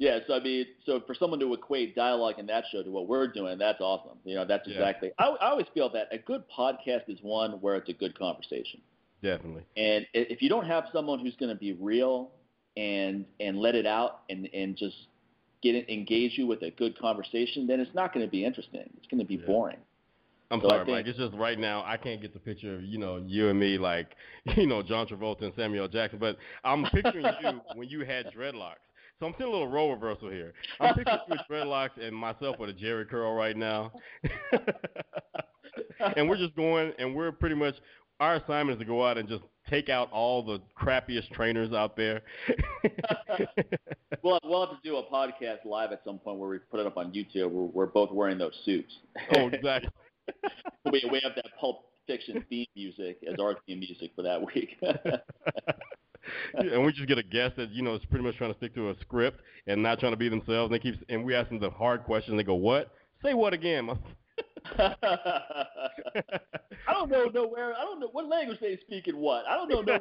Yeah, 0.01 0.17
so 0.25 0.33
I 0.33 0.39
mean, 0.39 0.65
so 0.83 0.99
for 1.05 1.13
someone 1.13 1.39
to 1.41 1.53
equate 1.53 1.95
dialogue 1.95 2.39
in 2.39 2.47
that 2.47 2.63
show 2.71 2.81
to 2.81 2.89
what 2.89 3.07
we're 3.07 3.27
doing, 3.27 3.59
that's 3.59 3.79
awesome. 3.81 4.17
You 4.25 4.33
know, 4.33 4.45
that's 4.45 4.67
Yeah. 4.67 4.73
exactly. 4.73 5.11
I, 5.19 5.25
I 5.25 5.49
always 5.51 5.67
feel 5.75 5.89
that 5.91 6.07
a 6.11 6.17
good 6.17 6.43
podcast 6.49 7.03
is 7.07 7.19
one 7.21 7.51
where 7.61 7.75
it's 7.75 7.87
a 7.89 7.93
good 7.93 8.17
conversation, 8.17 8.81
Definitely. 9.21 9.63
and 9.77 10.07
if 10.15 10.41
you 10.41 10.49
don't 10.49 10.65
have 10.65 10.85
someone 10.91 11.19
who's 11.19 11.35
going 11.35 11.53
to 11.53 11.59
be 11.59 11.73
real 11.73 12.31
and 12.77 13.25
and 13.39 13.59
let 13.59 13.75
it 13.75 13.85
out 13.85 14.21
and 14.31 14.49
and 14.55 14.75
just 14.75 14.95
get 15.61 15.75
it, 15.75 15.87
engage 15.87 16.35
you 16.35 16.47
with 16.47 16.63
a 16.63 16.71
good 16.71 16.97
conversation, 16.97 17.67
then 17.67 17.79
it's 17.79 17.93
not 17.93 18.11
going 18.11 18.25
to 18.25 18.31
be 18.31 18.43
interesting. 18.43 18.89
It's 18.97 19.05
going 19.07 19.19
to 19.19 19.25
be 19.27 19.35
Yeah. 19.35 19.45
boring. 19.45 19.77
I'm 20.49 20.61
So 20.61 20.67
sorry, 20.69 20.85
think- 20.85 20.97
Mike. 20.97 21.05
It's 21.07 21.19
just 21.19 21.33
right 21.35 21.59
now 21.59 21.83
I 21.85 21.97
can't 21.97 22.19
get 22.21 22.33
the 22.33 22.39
picture 22.39 22.73
of 22.75 22.83
you 22.83 22.97
know 22.97 23.23
you 23.23 23.49
and 23.49 23.59
me 23.59 23.77
like 23.77 24.15
you 24.57 24.65
know 24.65 24.81
John 24.81 25.05
Travolta 25.05 25.43
and 25.43 25.53
Samuel 25.55 25.87
Jackson, 25.87 26.17
but 26.17 26.37
I'm 26.63 26.85
picturing 26.85 27.25
you 27.43 27.61
when 27.75 27.87
you 27.87 28.03
had 28.03 28.25
dreadlocks. 28.35 28.81
So 29.21 29.27
I'm 29.27 29.35
seeing 29.37 29.49
a 29.49 29.51
little 29.51 29.67
role 29.67 29.91
reversal 29.91 30.31
here. 30.31 30.51
I'm 30.79 30.95
picturing 30.95 31.19
you 31.29 31.37
with 31.37 31.41
dreadlocks 31.47 32.01
and 32.01 32.15
myself 32.15 32.57
with 32.57 32.71
a 32.71 32.73
Jheri 32.73 33.07
curl 33.07 33.35
right 33.35 33.55
now, 33.55 33.91
and 36.17 36.27
we're 36.27 36.37
just 36.37 36.55
going 36.55 36.91
and 36.97 37.15
we're 37.15 37.31
pretty 37.31 37.53
much 37.53 37.75
our 38.19 38.37
assignment 38.37 38.71
is 38.71 38.79
to 38.79 38.85
go 38.85 39.05
out 39.05 39.19
and 39.19 39.29
just 39.29 39.43
take 39.69 39.89
out 39.89 40.11
all 40.11 40.43
the 40.43 40.59
crappiest 40.79 41.29
trainers 41.33 41.71
out 41.71 41.95
there. 41.95 42.23
We'll 44.23 44.39
we'll 44.43 44.67
have 44.67 44.79
to 44.79 44.87
do 44.87 44.97
a 44.97 45.03
podcast 45.03 45.65
live 45.65 45.91
at 45.91 46.01
some 46.05 46.19
point 46.19 46.37
where 46.37 46.47
we 46.47 46.59
put 46.59 46.79
it 46.79 46.85
up 46.85 46.95
on 46.95 47.11
YouTube. 47.11 47.49
We're, 47.49 47.63
we're 47.63 47.85
both 47.87 48.11
wearing 48.11 48.37
those 48.37 48.53
suits. 48.65 48.93
oh, 49.35 49.47
exactly. 49.47 49.89
we 50.91 51.03
we 51.11 51.19
have 51.23 51.31
that 51.35 51.45
Pulp 51.59 51.85
Fiction 52.05 52.45
theme 52.47 52.67
music 52.75 53.17
as 53.27 53.39
our 53.39 53.55
theme 53.65 53.79
music 53.79 54.11
for 54.15 54.21
that 54.21 54.39
week. 54.53 54.77
and 56.53 56.85
we 56.85 56.91
just 56.91 57.07
get 57.07 57.17
a 57.17 57.23
guest 57.23 57.55
that 57.57 57.71
you 57.71 57.81
know 57.81 57.95
is 57.95 58.01
pretty 58.09 58.25
much 58.25 58.37
trying 58.37 58.51
to 58.51 58.57
stick 58.57 58.75
to 58.75 58.89
a 58.89 58.95
script 59.01 59.41
and 59.67 59.81
not 59.81 59.99
trying 59.99 60.13
to 60.13 60.17
be 60.17 60.29
themselves. 60.29 60.71
And 60.71 60.73
they 60.73 60.79
keep 60.79 60.95
and 61.09 61.23
we 61.23 61.35
ask 61.35 61.49
them 61.49 61.59
the 61.59 61.69
hard 61.69 62.03
questions. 62.03 62.37
They 62.37 62.43
go, 62.43 62.55
"What? 62.55 62.91
Say 63.23 63.33
what 63.33 63.53
again?" 63.53 63.89
I 64.77 64.95
don't 66.93 67.09
know 67.09 67.25
nowhere. 67.25 67.73
I 67.73 67.81
don't 67.81 67.99
know 67.99 68.09
what 68.11 68.27
language 68.27 68.59
they 68.59 68.77
speak 68.85 69.07
and 69.07 69.17
what. 69.17 69.45
I 69.47 69.55
don't 69.55 69.69
know 69.69 69.81
no? 69.81 69.99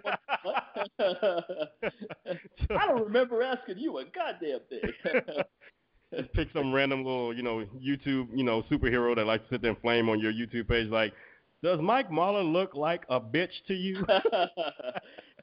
I 2.70 2.86
don't 2.86 3.04
remember 3.04 3.42
asking 3.42 3.78
you 3.78 3.98
a 3.98 4.04
goddamn 4.04 4.60
thing. 4.68 4.80
Just 6.16 6.32
pick 6.32 6.48
some 6.52 6.72
random 6.72 7.04
little, 7.04 7.34
you 7.34 7.42
know, 7.42 7.64
YouTube, 7.80 8.28
you 8.34 8.42
know, 8.42 8.62
superhero 8.70 9.14
that 9.14 9.26
likes 9.26 9.44
to 9.44 9.54
sit 9.54 9.62
there 9.62 9.70
and 9.70 9.80
flame 9.80 10.08
on 10.08 10.18
your 10.18 10.32
YouTube 10.32 10.68
page. 10.68 10.88
Like, 10.88 11.12
does 11.62 11.80
Mike 11.80 12.10
Mahler 12.10 12.42
look 12.42 12.74
like 12.74 13.04
a 13.08 13.20
bitch 13.20 13.52
to 13.68 13.74
you? 13.74 14.04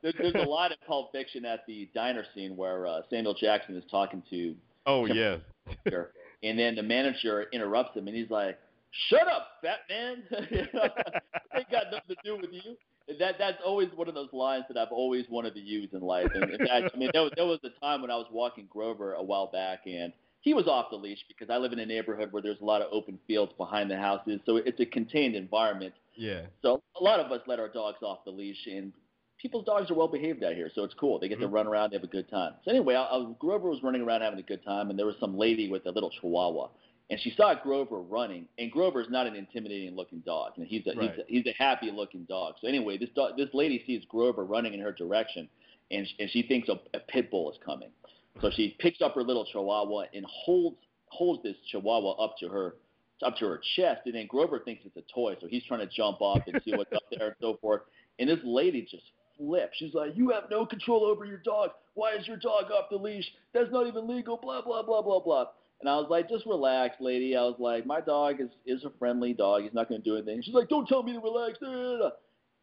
There- 0.01 0.13
There's 0.17 0.35
a 0.35 0.47
lot 0.49 0.71
of 0.71 0.77
Pulp 0.87 1.11
Fiction 1.11 1.45
at 1.45 1.65
the 1.67 1.89
diner 1.93 2.23
scene 2.35 2.55
where 2.55 2.85
uh, 2.87 3.01
Samuel 3.09 3.33
Jackson 3.33 3.75
is 3.75 3.83
talking 3.89 4.23
to 4.29 4.55
oh 4.85 5.05
yeah. 5.05 5.37
manager, 5.85 6.11
and 6.43 6.57
then 6.57 6.75
the 6.75 6.83
manager 6.83 7.47
interrupts 7.51 7.95
him, 7.95 8.07
and 8.07 8.15
he's 8.15 8.29
like, 8.29 8.57
"Shut 9.09 9.27
up, 9.27 9.47
fat 9.61 9.79
man! 9.89 10.23
Ain't 11.55 11.71
got 11.71 11.85
nothing 11.91 12.09
to 12.09 12.15
do 12.23 12.37
with 12.37 12.51
you." 12.51 12.77
And 13.09 13.19
That 13.19 13.35
that's 13.39 13.57
always 13.65 13.89
one 13.95 14.07
of 14.09 14.15
those 14.15 14.31
lines 14.33 14.65
that 14.67 14.77
I've 14.77 14.91
always 14.91 15.25
wanted 15.29 15.53
to 15.55 15.61
use 15.61 15.89
in 15.93 16.01
life. 16.01 16.27
And 16.33 16.49
in 16.51 16.57
fact, 16.67 16.91
I 16.93 16.97
mean, 16.97 17.09
there 17.13 17.21
was, 17.23 17.31
there 17.35 17.45
was 17.45 17.59
a 17.63 17.69
time 17.79 18.01
when 18.01 18.11
I 18.11 18.15
was 18.15 18.27
walking 18.31 18.67
Grover 18.69 19.13
a 19.13 19.23
while 19.23 19.47
back, 19.47 19.81
and 19.85 20.11
he 20.41 20.53
was 20.53 20.67
off 20.67 20.87
the 20.91 20.97
leash 20.97 21.19
because 21.27 21.49
I 21.49 21.57
live 21.57 21.71
in 21.73 21.79
a 21.79 21.85
neighborhood 21.85 22.31
where 22.31 22.41
there's 22.41 22.59
a 22.61 22.65
lot 22.65 22.81
of 22.81 22.87
open 22.91 23.17
fields 23.25 23.53
behind 23.57 23.89
the 23.89 23.97
houses, 23.97 24.39
so 24.45 24.57
it's 24.57 24.79
a 24.79 24.85
contained 24.85 25.35
environment. 25.35 25.93
Yeah. 26.15 26.41
So 26.61 26.81
a 26.99 27.03
lot 27.03 27.19
of 27.19 27.31
us 27.31 27.41
let 27.47 27.59
our 27.59 27.69
dogs 27.69 27.99
off 28.01 28.25
the 28.25 28.31
leash, 28.31 28.67
and 28.67 28.91
people's 29.41 29.65
dogs 29.65 29.89
are 29.91 29.95
well 29.95 30.07
behaved 30.07 30.43
out 30.43 30.53
here, 30.53 30.69
so 30.73 30.83
it's 30.83 30.93
cool. 30.93 31.19
They 31.19 31.27
get 31.27 31.35
mm-hmm. 31.35 31.43
to 31.43 31.47
run 31.53 31.67
around, 31.67 31.91
they 31.91 31.97
have 31.97 32.03
a 32.03 32.07
good 32.07 32.29
time. 32.29 32.53
So 32.63 32.71
anyway, 32.71 32.95
I, 32.95 33.03
I, 33.03 33.25
Grover 33.39 33.69
was 33.69 33.81
running 33.83 34.01
around 34.01 34.21
having 34.21 34.39
a 34.39 34.43
good 34.43 34.63
time, 34.63 34.89
and 34.89 34.97
there 34.97 35.05
was 35.05 35.15
some 35.19 35.37
lady 35.37 35.69
with 35.69 35.85
a 35.85 35.91
little 35.91 36.09
Chihuahua, 36.09 36.69
and 37.09 37.19
she 37.19 37.33
saw 37.35 37.53
Grover 37.55 38.01
running, 38.01 38.47
and 38.57 38.71
Grover's 38.71 39.07
not 39.09 39.27
an 39.27 39.35
intimidating 39.35 39.95
looking 39.95 40.19
dog. 40.19 40.53
You 40.55 40.63
know, 40.63 40.69
he's 40.69 40.85
a, 40.87 40.97
right. 40.97 41.11
he's 41.11 41.19
a 41.19 41.23
he's 41.27 41.45
a 41.47 41.63
happy 41.63 41.91
looking 41.91 42.25
dog. 42.25 42.55
So 42.61 42.67
anyway, 42.67 42.97
this 42.97 43.09
dog, 43.15 43.37
this 43.37 43.49
lady 43.53 43.83
sees 43.85 44.03
Grover 44.09 44.43
running 44.43 44.73
in 44.73 44.81
her 44.81 44.91
direction, 44.91 45.47
and 45.91 46.07
and 46.19 46.29
she 46.29 46.43
thinks 46.43 46.67
a, 46.69 46.79
a 46.95 46.99
pit 46.99 47.31
bull 47.31 47.51
is 47.51 47.57
coming. 47.65 47.89
So 48.41 48.51
she 48.55 48.75
picks 48.79 49.01
up 49.01 49.15
her 49.15 49.23
little 49.23 49.45
Chihuahua 49.45 50.05
and 50.13 50.25
holds 50.27 50.77
holds 51.07 51.43
this 51.43 51.55
Chihuahua 51.71 52.11
up 52.23 52.35
to 52.39 52.49
her 52.49 52.75
up 53.23 53.35
to 53.37 53.45
her 53.45 53.61
chest, 53.75 54.01
and 54.05 54.15
then 54.15 54.27
Grover 54.27 54.59
thinks 54.59 54.83
it's 54.85 54.97
a 54.97 55.13
toy, 55.13 55.35
so 55.41 55.47
he's 55.47 55.63
trying 55.63 55.79
to 55.79 55.87
jump 55.87 56.21
off 56.21 56.41
and 56.45 56.61
see 56.63 56.75
what's 56.75 56.93
up 56.93 57.03
there 57.11 57.27
and 57.27 57.35
so 57.41 57.57
forth. 57.61 57.81
And 58.19 58.29
this 58.29 58.39
lady 58.43 58.81
just 58.81 59.03
flips. 59.37 59.77
She's 59.77 59.93
like, 59.93 60.15
"You 60.15 60.29
have 60.31 60.49
no 60.49 60.65
control 60.65 61.03
over 61.05 61.25
your 61.25 61.37
dog. 61.37 61.71
Why 61.93 62.13
is 62.13 62.27
your 62.27 62.37
dog 62.37 62.71
off 62.71 62.89
the 62.89 62.97
leash? 62.97 63.25
That's 63.53 63.71
not 63.71 63.87
even 63.87 64.07
legal." 64.07 64.37
Blah 64.37 64.61
blah 64.61 64.83
blah 64.83 65.01
blah 65.01 65.19
blah. 65.19 65.45
And 65.79 65.89
I 65.89 65.95
was 65.97 66.07
like, 66.09 66.27
just 66.27 66.45
relax, 66.45 66.95
lady. 66.99 67.35
I 67.35 67.41
was 67.41 67.57
like, 67.59 67.85
my 67.85 68.01
dog 68.01 68.41
is 68.41 68.49
is 68.65 68.83
a 68.83 68.89
friendly 68.97 69.33
dog. 69.33 69.63
He's 69.63 69.73
not 69.73 69.89
going 69.89 70.01
to 70.01 70.09
do 70.09 70.15
anything. 70.15 70.41
She's 70.41 70.55
like, 70.55 70.69
don't 70.69 70.87
tell 70.87 71.03
me 71.03 71.13
to 71.13 71.19
relax. 71.19 71.59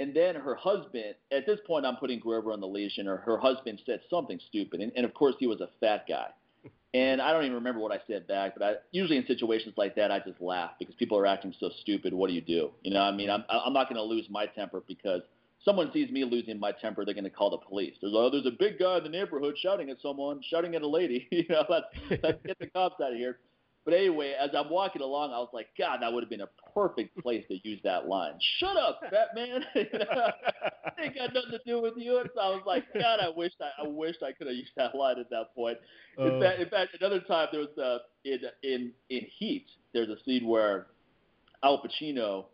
And 0.00 0.14
then 0.14 0.34
her 0.34 0.56
husband, 0.56 1.14
at 1.30 1.46
this 1.46 1.60
point, 1.66 1.86
I'm 1.86 1.96
putting 1.96 2.18
Grover 2.18 2.52
on 2.52 2.60
the 2.60 2.66
leash, 2.66 2.98
and 2.98 3.06
her, 3.06 3.18
her 3.18 3.38
husband 3.38 3.80
said 3.86 4.00
something 4.10 4.40
stupid. 4.48 4.80
And, 4.80 4.90
and 4.96 5.04
of 5.04 5.14
course, 5.14 5.36
he 5.38 5.46
was 5.46 5.60
a 5.60 5.68
fat 5.80 6.06
guy. 6.08 6.28
And 6.94 7.20
I 7.20 7.32
don't 7.32 7.42
even 7.42 7.56
remember 7.56 7.80
what 7.80 7.90
I 7.90 7.98
said 8.06 8.28
back, 8.28 8.54
but 8.56 8.62
I 8.62 8.74
usually 8.92 9.16
in 9.16 9.26
situations 9.26 9.74
like 9.76 9.96
that, 9.96 10.12
I 10.12 10.20
just 10.20 10.40
laugh 10.40 10.70
because 10.78 10.94
people 10.94 11.18
are 11.18 11.26
acting 11.26 11.52
so 11.58 11.68
stupid. 11.80 12.14
What 12.14 12.28
do 12.28 12.34
you 12.34 12.40
do? 12.40 12.70
You 12.82 12.94
know, 12.94 13.00
I 13.00 13.10
mean, 13.10 13.30
I'm 13.30 13.42
I'm 13.48 13.72
not 13.72 13.88
going 13.88 13.96
to 13.96 14.02
lose 14.04 14.28
my 14.30 14.46
temper 14.46 14.80
because 14.86 15.22
someone 15.64 15.90
sees 15.92 16.10
me 16.10 16.24
losing 16.24 16.58
my 16.58 16.72
temper, 16.72 17.04
they're 17.04 17.14
going 17.14 17.24
to 17.24 17.30
call 17.30 17.50
the 17.50 17.58
police. 17.58 17.94
There's 18.00 18.12
oh, 18.14 18.30
there's 18.30 18.46
a 18.46 18.56
big 18.58 18.78
guy 18.78 18.98
in 18.98 19.04
the 19.04 19.10
neighborhood 19.10 19.56
shouting 19.60 19.90
at 19.90 20.00
someone, 20.00 20.40
shouting 20.50 20.74
at 20.74 20.82
a 20.82 20.88
lady. 20.88 21.26
you 21.30 21.44
know, 21.48 21.64
let's, 21.68 21.86
let's 22.22 22.42
get 22.44 22.58
the 22.58 22.66
cops 22.68 23.00
out 23.02 23.12
of 23.12 23.18
here. 23.18 23.38
But 23.84 23.92
anyway, 23.92 24.34
as 24.40 24.50
I'm 24.56 24.70
walking 24.70 25.02
along, 25.02 25.32
I 25.32 25.38
was 25.38 25.50
like, 25.52 25.68
God, 25.78 25.98
that 26.00 26.10
would 26.10 26.22
have 26.22 26.30
been 26.30 26.40
a 26.40 26.48
perfect 26.74 27.18
place 27.18 27.44
to 27.48 27.68
use 27.68 27.80
that 27.84 28.08
line. 28.08 28.32
Shut 28.58 28.78
up, 28.78 29.00
fat 29.10 29.34
man. 29.34 29.62
ain't 29.74 31.14
got 31.14 31.34
nothing 31.34 31.50
to 31.50 31.60
do 31.66 31.82
with 31.82 31.92
you. 31.98 32.18
And 32.18 32.30
so 32.34 32.40
I 32.40 32.48
was 32.48 32.62
like, 32.66 32.84
God, 32.94 33.20
I 33.20 33.28
wish 33.28 33.52
I, 33.60 33.84
I 33.84 33.86
wished 33.86 34.22
I 34.22 34.32
could 34.32 34.46
have 34.46 34.56
used 34.56 34.72
that 34.76 34.94
line 34.94 35.18
at 35.18 35.28
that 35.28 35.54
point. 35.54 35.76
In, 36.18 36.36
uh, 36.36 36.40
fact, 36.40 36.60
in 36.60 36.68
fact, 36.70 36.96
another 36.98 37.20
time 37.20 37.48
there 37.52 37.60
was 37.60 37.78
uh, 37.78 37.98
in 38.24 38.38
in 38.62 38.92
in 39.10 39.26
Heat. 39.38 39.66
There's 39.92 40.08
a 40.08 40.16
scene 40.24 40.48
where 40.48 40.86
Al 41.62 41.82
Pacino 41.82 42.46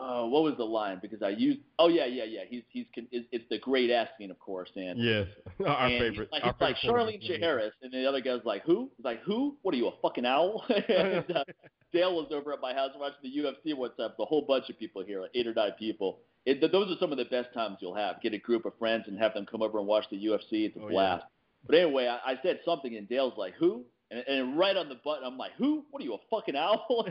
uh, 0.00 0.24
what 0.24 0.42
was 0.42 0.54
the 0.56 0.64
line? 0.64 0.98
Because 1.02 1.22
I 1.22 1.28
used. 1.28 1.60
Oh 1.78 1.88
yeah, 1.88 2.06
yeah, 2.06 2.24
yeah. 2.24 2.40
He's 2.48 2.62
he's 2.70 2.86
it's, 2.94 3.26
it's 3.30 3.44
the 3.50 3.58
great 3.58 3.90
ass 3.90 4.08
scene, 4.16 4.30
of 4.30 4.38
course. 4.38 4.70
And 4.74 4.98
yes, 4.98 5.26
our 5.66 5.86
and 5.86 6.00
favorite. 6.00 6.28
He's 6.32 6.42
like, 6.42 6.44
our 6.44 6.56
like 6.58 6.76
Charlene 6.76 7.40
Harris, 7.40 7.74
and 7.82 7.92
the 7.92 8.06
other 8.08 8.20
guy's 8.20 8.44
like, 8.44 8.64
who? 8.64 8.90
He's 8.96 9.04
like, 9.04 9.22
who? 9.22 9.56
What 9.62 9.74
are 9.74 9.78
you, 9.78 9.88
a 9.88 9.92
fucking 10.00 10.24
owl? 10.24 10.64
and, 10.88 11.30
uh, 11.30 11.44
Dale 11.92 12.14
was 12.14 12.28
over 12.32 12.52
at 12.52 12.60
my 12.60 12.72
house 12.72 12.90
watching 12.96 13.18
the 13.22 13.36
UFC 13.36 13.76
What's 13.76 13.98
up? 14.00 14.16
The 14.16 14.24
whole 14.24 14.42
bunch 14.42 14.70
of 14.70 14.78
people 14.78 15.04
here, 15.04 15.20
like 15.20 15.32
eight 15.34 15.46
or 15.46 15.54
nine 15.54 15.72
people. 15.78 16.20
It, 16.46 16.60
those 16.72 16.90
are 16.90 16.98
some 16.98 17.12
of 17.12 17.18
the 17.18 17.26
best 17.26 17.52
times 17.52 17.76
you'll 17.80 17.94
have. 17.94 18.22
Get 18.22 18.32
a 18.32 18.38
group 18.38 18.64
of 18.64 18.72
friends 18.78 19.04
and 19.06 19.18
have 19.18 19.34
them 19.34 19.44
come 19.44 19.60
over 19.60 19.78
and 19.78 19.86
watch 19.86 20.04
the 20.10 20.16
UFC. 20.16 20.66
It's 20.66 20.76
a 20.76 20.80
oh, 20.80 20.88
blast. 20.88 21.24
Yeah. 21.24 21.66
But 21.66 21.74
anyway, 21.76 22.06
I, 22.06 22.32
I 22.32 22.34
said 22.42 22.60
something, 22.64 22.96
and 22.96 23.06
Dale's 23.06 23.34
like, 23.36 23.54
who? 23.58 23.84
And, 24.10 24.24
and 24.26 24.58
right 24.58 24.76
on 24.76 24.88
the 24.88 24.96
button, 25.04 25.24
I'm 25.24 25.38
like, 25.38 25.52
who? 25.56 25.84
What 25.90 26.02
are 26.02 26.04
you, 26.04 26.14
a 26.14 26.18
fucking 26.30 26.56
owl? 26.56 27.06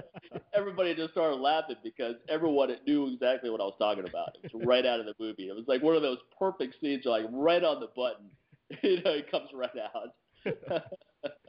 Everybody 0.54 0.94
just 0.94 1.12
started 1.12 1.36
laughing 1.36 1.76
because 1.82 2.16
everyone 2.28 2.74
knew 2.86 3.08
exactly 3.12 3.50
what 3.50 3.60
I 3.60 3.64
was 3.64 3.74
talking 3.78 4.06
about. 4.06 4.36
It 4.42 4.52
was 4.52 4.62
right 4.66 4.84
out 4.84 5.00
of 5.00 5.06
the 5.06 5.14
movie. 5.18 5.48
It 5.48 5.56
was 5.56 5.64
like 5.66 5.82
one 5.82 5.96
of 5.96 6.02
those 6.02 6.18
perfect 6.38 6.76
scenes, 6.80 7.04
like 7.04 7.24
right 7.30 7.64
on 7.64 7.80
the 7.80 7.88
button. 7.96 8.26
you 8.82 9.02
know, 9.02 9.10
uh, 9.10 9.14
it 9.14 9.30
comes 9.30 9.48
right 9.52 9.70
out. 9.94 10.14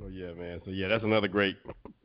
oh 0.00 0.08
yeah, 0.08 0.32
man. 0.32 0.60
So 0.64 0.70
yeah, 0.70 0.88
that's 0.88 1.04
another 1.04 1.28
great 1.28 1.56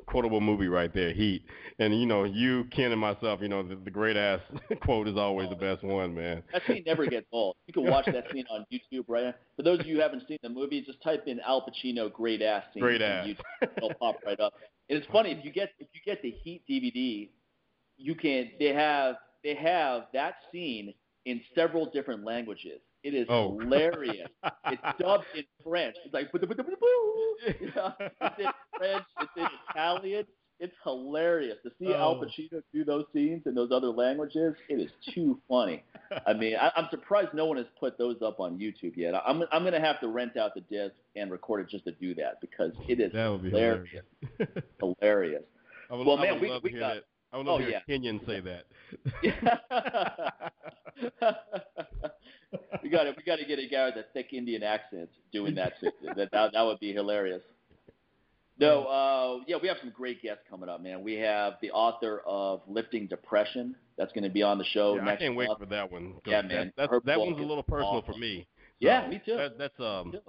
quotable 0.07 0.41
movie 0.41 0.67
right 0.67 0.93
there, 0.93 1.13
Heat. 1.13 1.43
And 1.79 1.99
you 1.99 2.05
know, 2.05 2.23
you, 2.23 2.65
Ken, 2.71 2.91
and 2.91 2.99
myself, 2.99 3.41
you 3.41 3.49
know, 3.49 3.61
the, 3.61 3.75
the 3.75 3.91
great 3.91 4.17
ass 4.17 4.39
quote 4.81 5.07
is 5.07 5.17
always 5.17 5.49
the 5.49 5.55
best 5.55 5.83
one, 5.83 6.15
man. 6.15 6.43
That 6.51 6.63
scene 6.65 6.83
never 6.85 7.05
gets 7.05 7.27
old. 7.31 7.55
You 7.67 7.73
can 7.73 7.85
watch 7.85 8.05
that 8.05 8.25
scene 8.31 8.45
on 8.49 8.65
YouTube, 8.71 9.05
right? 9.07 9.35
For 9.55 9.63
those 9.63 9.79
of 9.79 9.85
you 9.85 9.95
who 9.95 10.01
haven't 10.01 10.23
seen 10.27 10.39
the 10.41 10.49
movie, 10.49 10.81
just 10.81 11.01
type 11.03 11.23
in 11.27 11.39
Al 11.41 11.61
Pacino 11.61 12.11
great 12.11 12.41
ass 12.41 12.63
scene. 12.73 12.81
Great 12.81 13.01
ass. 13.01 13.27
YouTube. 13.27 13.69
It'll 13.77 13.93
pop 13.95 14.17
right 14.25 14.39
up. 14.39 14.53
And 14.89 14.97
it's 14.97 15.07
funny 15.11 15.31
if 15.31 15.43
you 15.43 15.51
get 15.51 15.71
if 15.79 15.87
you 15.93 16.01
get 16.05 16.21
the 16.21 16.31
Heat 16.31 16.63
DVD, 16.69 17.29
you 17.97 18.15
can 18.15 18.51
they 18.59 18.73
have 18.73 19.15
they 19.43 19.55
have 19.55 20.03
that 20.13 20.35
scene 20.51 20.93
in 21.25 21.41
several 21.53 21.89
different 21.91 22.23
languages. 22.23 22.79
It 23.07 23.13
is 23.13 23.25
oh. 23.29 23.57
hilarious. 23.57 24.27
it's 24.65 24.81
dubbed 24.99 25.23
in 25.33 25.45
French. 25.63 25.95
It's 26.03 26.13
like 26.13 26.27
you 26.33 27.71
know, 27.73 27.93
it's 27.99 28.39
in 28.39 28.51
French. 28.77 29.05
It's 29.21 29.31
in 29.37 29.47
Italian. 29.69 30.25
It's 30.59 30.73
hilarious 30.83 31.55
to 31.63 31.69
see 31.79 31.93
oh. 31.93 31.93
Al 31.93 32.15
Pacino 32.15 32.61
do 32.73 32.83
those 32.83 33.05
scenes 33.13 33.43
in 33.45 33.55
those 33.55 33.71
other 33.71 33.87
languages. 33.87 34.55
It 34.67 34.81
is 34.81 34.91
too 35.13 35.39
funny. 35.47 35.85
I 36.27 36.33
mean, 36.33 36.57
I, 36.59 36.69
I'm 36.75 36.89
surprised 36.91 37.29
no 37.33 37.45
one 37.45 37.55
has 37.55 37.67
put 37.79 37.97
those 37.97 38.17
up 38.21 38.41
on 38.41 38.57
YouTube 38.57 38.97
yet. 38.97 39.13
I'm 39.15 39.43
I'm 39.53 39.63
gonna 39.63 39.79
have 39.79 40.01
to 40.01 40.09
rent 40.09 40.35
out 40.35 40.53
the 40.53 40.61
disc 40.61 40.95
and 41.15 41.31
record 41.31 41.61
it 41.61 41.69
just 41.69 41.85
to 41.85 41.93
do 41.93 42.13
that 42.15 42.41
because 42.41 42.73
it 42.89 42.99
is 42.99 43.13
that 43.13 43.29
would 43.29 43.43
be 43.43 43.51
hilarious. 43.51 44.03
hilarious. 44.81 45.43
Would, 45.89 46.05
well, 46.05 46.17
man, 46.17 46.41
we, 46.41 46.59
we 46.61 46.71
got. 46.71 46.95
That. 46.95 47.03
I 47.31 47.37
would 47.37 47.45
love 47.45 47.55
oh, 47.55 47.59
to 47.59 47.65
hear 47.65 47.73
yeah. 47.73 47.81
Kenyon 47.87 48.19
say 48.25 48.41
that. 48.41 48.65
we 52.83 52.89
got 52.89 53.03
to 53.03 53.13
we 53.17 53.23
got 53.23 53.37
to 53.37 53.45
get 53.45 53.59
a 53.59 53.67
guy 53.67 53.85
with 53.85 53.97
a 53.97 54.05
thick 54.13 54.29
Indian 54.31 54.63
accent 54.63 55.09
doing 55.31 55.55
that. 55.55 55.73
that 56.15 56.31
that 56.31 56.53
that 56.53 56.61
would 56.61 56.79
be 56.79 56.93
hilarious. 56.93 57.41
No, 58.59 58.85
uh, 58.85 59.43
yeah, 59.45 59.57
we 59.61 59.67
have 59.67 59.77
some 59.79 59.91
great 59.91 60.23
guests 60.23 60.43
coming 60.49 60.67
up, 60.67 60.81
man. 60.81 61.03
We 61.03 61.13
have 61.15 61.53
the 61.61 61.69
author 61.71 62.21
of 62.25 62.61
Lifting 62.67 63.07
Depression. 63.07 63.75
That's 63.97 64.11
going 64.13 64.23
to 64.23 64.29
be 64.29 64.41
on 64.41 64.57
the 64.57 64.65
show 64.65 64.95
yeah, 64.95 65.09
I 65.09 65.15
can't 65.15 65.35
wait 65.35 65.49
for 65.59 65.65
that 65.67 65.91
one. 65.91 66.15
Yeah, 66.25 66.41
man. 66.41 66.71
That, 66.77 66.89
that 67.05 67.19
one's 67.19 67.37
a 67.37 67.41
little 67.41 67.63
personal 67.63 67.97
awesome. 67.97 68.13
for 68.13 68.19
me. 68.19 68.47
Yeah, 68.79 69.07
me 69.07 69.21
too. 69.23 69.37
That, 69.37 69.57
that's 69.57 69.79
um, 69.79 70.11
too. 70.11 70.19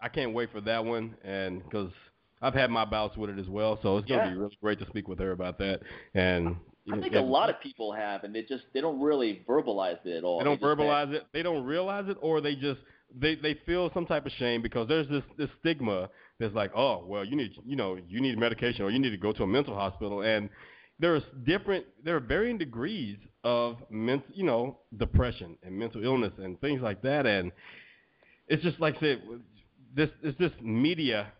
I 0.00 0.08
can't 0.08 0.32
wait 0.32 0.50
for 0.52 0.60
that 0.62 0.84
one, 0.84 1.16
and 1.24 1.62
because 1.64 1.90
I've 2.40 2.54
had 2.54 2.70
my 2.70 2.84
bouts 2.84 3.16
with 3.16 3.30
it 3.30 3.38
as 3.38 3.48
well, 3.48 3.78
so 3.82 3.98
it's 3.98 4.08
going 4.08 4.20
to 4.20 4.26
Yeah. 4.26 4.32
be 4.34 4.38
really 4.38 4.58
great 4.60 4.78
to 4.80 4.86
speak 4.86 5.08
with 5.08 5.18
her 5.18 5.32
about 5.32 5.58
that. 5.58 5.80
And 6.14 6.56
I 6.90 7.00
think 7.00 7.14
a 7.14 7.20
lot 7.20 7.50
of 7.50 7.60
people 7.60 7.92
have, 7.92 8.24
and 8.24 8.34
they 8.34 8.42
just 8.42 8.64
they 8.72 8.80
don't 8.80 9.00
really 9.00 9.44
verbalize 9.48 10.04
it 10.06 10.16
at 10.16 10.24
all. 10.24 10.38
They 10.38 10.44
don't 10.44 10.60
say- 10.60 10.66
verbalize 10.66 11.12
it. 11.12 11.24
They 11.32 11.42
don't 11.42 11.64
realize 11.64 12.08
it, 12.08 12.16
or 12.20 12.40
they 12.40 12.54
just 12.54 12.80
they 13.14 13.34
they 13.36 13.54
feel 13.66 13.90
some 13.92 14.06
type 14.06 14.24
of 14.26 14.32
shame 14.32 14.62
because 14.62 14.88
there's 14.88 15.08
this 15.08 15.24
this 15.36 15.50
stigma 15.60 16.08
that's 16.38 16.54
like, 16.54 16.70
oh, 16.76 17.04
well, 17.06 17.24
you 17.24 17.36
need 17.36 17.52
you 17.66 17.76
know 17.76 17.98
you 18.08 18.20
need 18.20 18.38
medication 18.38 18.84
or 18.84 18.90
you 18.90 18.98
need 18.98 19.10
to 19.10 19.16
go 19.16 19.32
to 19.32 19.42
a 19.42 19.46
mental 19.46 19.74
hospital, 19.74 20.22
and 20.22 20.48
there's 20.98 21.22
different 21.44 21.84
there 22.04 22.16
are 22.16 22.20
varying 22.20 22.56
degrees 22.58 23.18
of 23.44 23.76
mental 23.90 24.28
you 24.34 24.44
know 24.44 24.78
depression 24.96 25.56
and 25.62 25.76
mental 25.78 26.02
illness 26.04 26.32
and 26.38 26.60
things 26.60 26.80
like 26.80 27.02
that, 27.02 27.26
and 27.26 27.52
it's 28.46 28.62
just 28.62 28.80
like 28.80 28.96
I 28.96 29.00
said, 29.00 29.22
this 29.94 30.10
it's 30.22 30.38
this 30.38 30.52
media 30.62 31.32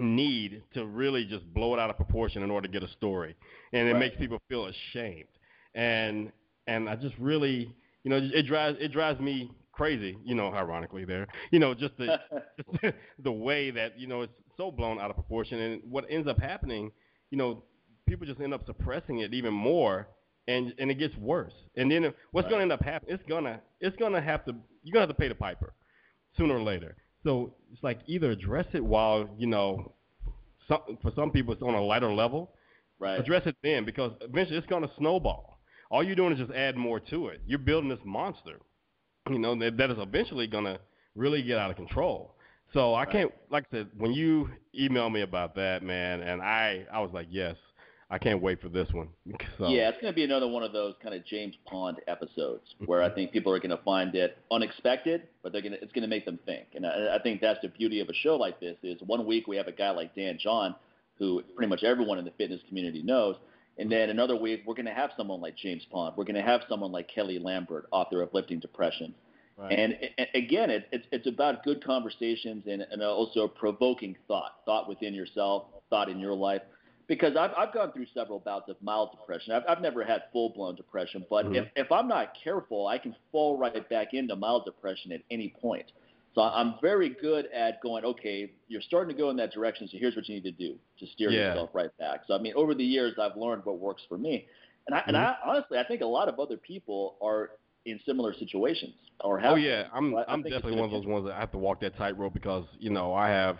need 0.00 0.62
to 0.74 0.86
really 0.86 1.24
just 1.24 1.52
blow 1.54 1.74
it 1.74 1.80
out 1.80 1.90
of 1.90 1.96
proportion 1.96 2.42
in 2.42 2.50
order 2.50 2.66
to 2.68 2.72
get 2.72 2.82
a 2.88 2.92
story, 2.92 3.36
and 3.72 3.88
it 3.88 3.94
Right. 3.94 4.00
makes 4.00 4.16
people 4.16 4.38
feel 4.48 4.66
ashamed, 4.66 5.28
and 5.74 6.32
and 6.66 6.88
I 6.88 6.96
just 6.96 7.14
really 7.18 7.74
you 8.04 8.10
know 8.10 8.16
it 8.32 8.42
drives 8.46 8.78
it 8.80 8.92
drives 8.92 9.20
me 9.20 9.50
crazy, 9.72 10.18
you 10.24 10.34
know, 10.34 10.52
ironically 10.52 11.04
there, 11.04 11.28
you 11.52 11.58
know, 11.58 11.74
just 11.74 11.96
the 11.98 12.18
just 12.82 12.94
the 13.22 13.32
way 13.32 13.70
that 13.70 13.98
you 13.98 14.06
know 14.06 14.22
it's 14.22 14.32
so 14.56 14.70
blown 14.70 14.98
out 14.98 15.10
of 15.10 15.16
proportion, 15.16 15.58
and 15.60 15.82
what 15.90 16.04
ends 16.10 16.26
up 16.28 16.38
happening, 16.38 16.90
you 17.30 17.38
know, 17.38 17.62
people 18.06 18.26
just 18.26 18.40
end 18.40 18.52
up 18.52 18.66
suppressing 18.66 19.20
it 19.20 19.32
even 19.34 19.52
more, 19.54 20.08
and 20.48 20.74
and 20.78 20.90
it 20.90 20.94
gets 20.98 21.16
worse, 21.16 21.52
and 21.76 21.90
then 21.90 22.12
what's 22.32 22.46
Right. 22.46 22.50
going 22.50 22.58
to 22.58 22.62
end 22.62 22.72
up 22.72 22.82
happening? 22.82 23.14
It's 23.14 23.28
gonna 23.28 23.60
it's 23.80 23.96
gonna 23.96 24.20
have 24.20 24.44
to 24.46 24.54
you're 24.82 24.92
gonna 24.92 25.06
have 25.06 25.16
to 25.16 25.20
pay 25.20 25.28
the 25.28 25.34
piper 25.34 25.72
sooner 26.36 26.56
or 26.56 26.62
later. 26.62 26.96
So 27.28 27.54
it's 27.70 27.82
like 27.82 28.00
either 28.06 28.30
address 28.30 28.64
it 28.72 28.82
while 28.82 29.28
you 29.38 29.46
know, 29.46 29.92
some, 30.66 30.80
for 31.02 31.12
some 31.14 31.30
people 31.30 31.52
it's 31.52 31.62
on 31.62 31.74
a 31.74 31.82
lighter 31.82 32.12
level. 32.12 32.54
right. 32.98 33.20
Address 33.20 33.42
it 33.46 33.56
then 33.62 33.84
because 33.84 34.12
eventually 34.22 34.56
it's 34.58 34.66
going 34.66 34.82
to 34.82 34.90
snowball. 34.96 35.58
All 35.90 36.02
you're 36.02 36.16
doing 36.16 36.32
is 36.32 36.38
just 36.38 36.52
add 36.52 36.76
more 36.76 37.00
to 37.00 37.28
it. 37.28 37.42
You're 37.46 37.58
building 37.58 37.90
this 37.90 37.98
monster, 38.04 38.60
you 39.30 39.38
know, 39.38 39.58
that, 39.58 39.76
that 39.76 39.90
is 39.90 39.98
eventually 40.00 40.46
going 40.46 40.64
to 40.64 40.80
really 41.14 41.42
get 41.42 41.58
out 41.58 41.70
of 41.70 41.76
control. 41.76 42.34
So 42.72 42.94
I 42.94 43.04
Right. 43.04 43.12
can't, 43.12 43.32
like 43.50 43.64
I 43.72 43.76
said, 43.78 43.88
when 43.96 44.12
you 44.12 44.50
emailed 44.78 45.12
me 45.12 45.22
about 45.22 45.54
that, 45.56 45.82
man, 45.82 46.20
and 46.22 46.40
I, 46.42 46.86
I 46.92 47.00
was 47.00 47.10
like, 47.12 47.28
yes, 47.30 47.56
I 48.10 48.18
can't 48.18 48.40
wait 48.40 48.60
for 48.60 48.68
this 48.68 48.88
one. 48.92 49.08
So. 49.58 49.66
Yeah, 49.68 49.88
it's 49.88 50.00
going 50.00 50.12
to 50.12 50.16
be 50.16 50.22
another 50.22 50.46
one 50.46 50.62
of 50.62 50.72
those 50.72 50.94
kind 51.02 51.16
of 51.16 51.24
James 51.26 51.54
Pond 51.66 51.96
episodes 52.06 52.62
where 52.86 53.02
I 53.02 53.12
think 53.12 53.32
people 53.32 53.52
are 53.52 53.58
going 53.58 53.76
to 53.76 53.82
find 53.82 54.14
it 54.14 54.38
unexpected, 54.52 55.22
but 55.42 55.50
they're 55.52 55.62
going 55.62 55.72
to, 55.72 55.82
it's 55.82 55.92
going 55.92 56.02
to 56.02 56.08
make 56.08 56.24
them 56.24 56.38
think. 56.46 56.68
And 56.76 56.86
I, 56.86 57.16
I 57.16 57.18
think 57.22 57.40
that's 57.40 57.60
the 57.60 57.68
beauty 57.68 58.00
of 58.00 58.08
a 58.08 58.14
show 58.14 58.36
like 58.36 58.60
this 58.60 58.76
is 58.84 59.00
one 59.04 59.26
week 59.26 59.48
we 59.48 59.56
have 59.56 59.66
a 59.66 59.72
guy 59.72 59.90
like 59.90 60.14
Dan 60.14 60.38
John, 60.40 60.76
who 61.18 61.42
pretty 61.56 61.68
much 61.68 61.82
everyone 61.82 62.18
in 62.18 62.24
the 62.24 62.30
fitness 62.32 62.60
community 62.68 63.02
knows, 63.02 63.34
and 63.78 63.90
then 63.90 64.10
another 64.10 64.36
week 64.36 64.62
we're 64.64 64.74
going 64.74 64.86
to 64.86 64.94
have 64.94 65.10
someone 65.16 65.40
like 65.40 65.56
James 65.56 65.84
Pond. 65.90 66.14
We're 66.16 66.24
going 66.24 66.36
to 66.36 66.42
have 66.42 66.62
someone 66.68 66.92
like 66.92 67.08
Kelly 67.08 67.40
Lambert, 67.40 67.86
author 67.90 68.22
of 68.22 68.32
Lifting 68.32 68.60
Depression. 68.60 69.14
Right. 69.56 69.72
And, 69.72 69.94
and 70.18 70.28
again, 70.34 70.70
it, 70.70 70.86
it's 70.92 71.06
it's 71.10 71.26
about 71.26 71.64
good 71.64 71.82
conversations 71.82 72.64
and, 72.68 72.82
and 72.92 73.02
also 73.02 73.48
provoking 73.48 74.16
thought, 74.28 74.52
thought 74.64 74.88
within 74.88 75.14
yourself, 75.14 75.64
thought 75.90 76.08
in 76.08 76.20
your 76.20 76.34
life 76.34 76.62
because 77.08 77.36
I've 77.36 77.50
I've 77.56 77.74
gone 77.74 77.92
through 77.92 78.06
several 78.14 78.38
bouts 78.38 78.68
of 78.68 78.76
mild 78.82 79.10
depression. 79.12 79.52
I've 79.52 79.62
I've 79.68 79.82
never 79.82 80.04
had 80.04 80.24
full 80.32 80.50
blown 80.50 80.76
depression, 80.76 81.24
but 81.28 81.46
mm-hmm. 81.46 81.56
if 81.56 81.68
if 81.74 81.90
I'm 81.90 82.06
not 82.06 82.32
careful, 82.42 82.86
I 82.86 82.98
can 82.98 83.16
fall 83.32 83.58
right 83.58 83.88
back 83.88 84.08
into 84.12 84.36
mild 84.36 84.64
depression 84.64 85.12
at 85.12 85.22
any 85.30 85.54
point. 85.60 85.90
So 86.34 86.42
I'm 86.42 86.74
very 86.80 87.16
good 87.20 87.46
at 87.46 87.82
going, 87.82 88.04
okay, 88.04 88.52
you're 88.68 88.82
starting 88.82 89.16
to 89.16 89.20
go 89.20 89.30
in 89.30 89.36
that 89.38 89.50
direction, 89.50 89.88
so 89.90 89.96
here's 89.98 90.14
what 90.14 90.28
you 90.28 90.36
need 90.36 90.44
to 90.44 90.52
do 90.52 90.76
to 91.00 91.06
steer 91.14 91.30
yeah. 91.30 91.48
yourself 91.48 91.70
right 91.72 91.90
back. 91.98 92.20
So 92.28 92.34
I 92.34 92.38
mean, 92.38 92.52
over 92.54 92.74
the 92.74 92.84
years, 92.84 93.14
I've 93.20 93.36
learned 93.36 93.64
what 93.64 93.78
works 93.78 94.02
for 94.08 94.18
me, 94.18 94.46
and 94.86 94.94
I, 94.94 95.00
mm-hmm. 95.00 95.08
and 95.08 95.16
I 95.16 95.36
honestly, 95.44 95.78
I 95.78 95.84
think 95.84 96.02
a 96.02 96.06
lot 96.06 96.28
of 96.28 96.38
other 96.38 96.56
people 96.56 97.16
are 97.20 97.50
in 97.86 97.98
similar 98.04 98.34
situations 98.34 98.94
or 99.24 99.40
have. 99.40 99.52
Oh 99.52 99.56
yeah, 99.56 99.88
I'm 99.92 100.14
I'm 100.28 100.40
I 100.40 100.48
definitely 100.50 100.76
one 100.76 100.84
of 100.84 100.90
those 100.90 101.06
ones 101.06 101.26
that 101.26 101.34
I 101.34 101.40
have 101.40 101.52
to 101.52 101.58
walk 101.58 101.80
that 101.80 101.96
tightrope 101.96 102.34
because 102.34 102.66
you 102.78 102.90
know 102.90 103.14
I 103.14 103.30
have 103.30 103.58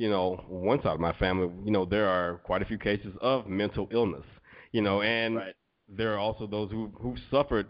you 0.00 0.08
know, 0.08 0.42
one 0.48 0.80
side 0.80 0.94
of 0.94 1.00
my 1.00 1.12
family, 1.18 1.50
you 1.62 1.70
know, 1.70 1.84
there 1.84 2.08
are 2.08 2.38
quite 2.38 2.62
a 2.62 2.64
few 2.64 2.78
cases 2.78 3.12
of 3.20 3.46
mental 3.46 3.86
illness, 3.92 4.24
you 4.72 4.80
know, 4.80 5.02
and 5.02 5.36
right. 5.36 5.54
there 5.90 6.14
are 6.14 6.18
also 6.18 6.46
those 6.46 6.70
who 6.70 6.90
who 6.98 7.16
suffered 7.30 7.66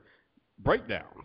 breakdowns. 0.61 1.25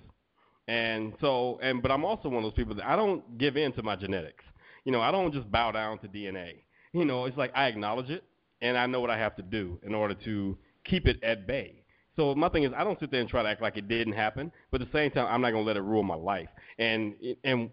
And 0.67 1.13
so, 1.21 1.59
and 1.61 1.83
but 1.83 1.91
I'm 1.91 2.03
also 2.03 2.27
one 2.27 2.37
of 2.37 2.43
those 2.43 2.57
people 2.57 2.73
that 2.73 2.87
I 2.87 2.95
don't 2.95 3.37
give 3.37 3.55
in 3.55 3.71
to 3.73 3.83
my 3.83 3.95
genetics. 3.95 4.43
You 4.83 4.91
know, 4.91 4.99
I 4.99 5.11
don't 5.11 5.31
just 5.31 5.51
bow 5.51 5.71
down 5.71 5.99
to 5.99 6.07
DNA. 6.07 6.63
You 6.91 7.05
know, 7.05 7.25
it's 7.25 7.37
like 7.37 7.51
I 7.53 7.67
acknowledge 7.67 8.09
it 8.09 8.23
and 8.61 8.75
I 8.75 8.87
know 8.87 8.99
what 8.99 9.11
I 9.11 9.17
have 9.19 9.35
to 9.35 9.43
do 9.43 9.77
in 9.83 9.93
order 9.93 10.15
to 10.25 10.57
keep 10.85 11.05
it 11.05 11.23
at 11.23 11.45
bay. 11.45 11.83
So 12.15 12.33
my 12.33 12.49
thing 12.49 12.63
is, 12.63 12.71
I 12.75 12.83
don't 12.83 12.99
sit 12.99 13.11
there 13.11 13.21
and 13.21 13.29
try 13.29 13.43
to 13.43 13.49
act 13.49 13.61
like 13.61 13.77
it 13.77 13.87
didn't 13.87 14.13
happen, 14.13 14.51
but 14.71 14.81
at 14.81 14.91
the 14.91 14.97
same 14.97 15.11
time, 15.11 15.27
I'm 15.29 15.41
not 15.41 15.51
gonna 15.51 15.65
let 15.65 15.77
it 15.77 15.83
rule 15.83 16.01
my 16.01 16.15
life. 16.15 16.49
And 16.79 17.13
and 17.43 17.69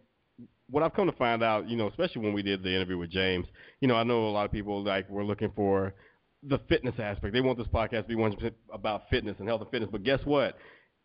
what 0.73 0.83
I've 0.83 0.95
come 0.95 1.07
to 1.07 1.17
find 1.17 1.43
out, 1.43 1.69
you 1.69 1.77
know, 1.77 1.89
especially 1.89 2.23
when 2.23 2.33
we 2.33 2.43
did 2.43 2.63
the 2.63 2.75
interview 2.75 2.97
with 2.97 3.11
James, 3.11 3.47
you 3.81 3.89
know, 3.89 3.95
I 3.95 4.05
know 4.05 4.27
a 4.27 4.33
lot 4.33 4.47
of 4.47 4.53
people 4.53 4.83
like 4.83 5.09
were 5.11 5.23
looking 5.23 5.53
for 5.55 5.95
the 6.43 6.59
fitness 6.67 6.95
aspect. 6.99 7.35
They 7.35 7.43
want 7.43 7.59
this 7.59 7.67
podcast 7.67 8.03
to 8.03 8.09
be 8.09 8.17
100% 8.17 8.53
about 8.73 9.03
fitness 9.11 9.37
and 9.39 9.47
health 9.47 9.61
and 9.61 9.71
fitness. 9.71 9.91
But 9.93 10.03
guess 10.03 10.21
what? 10.25 10.57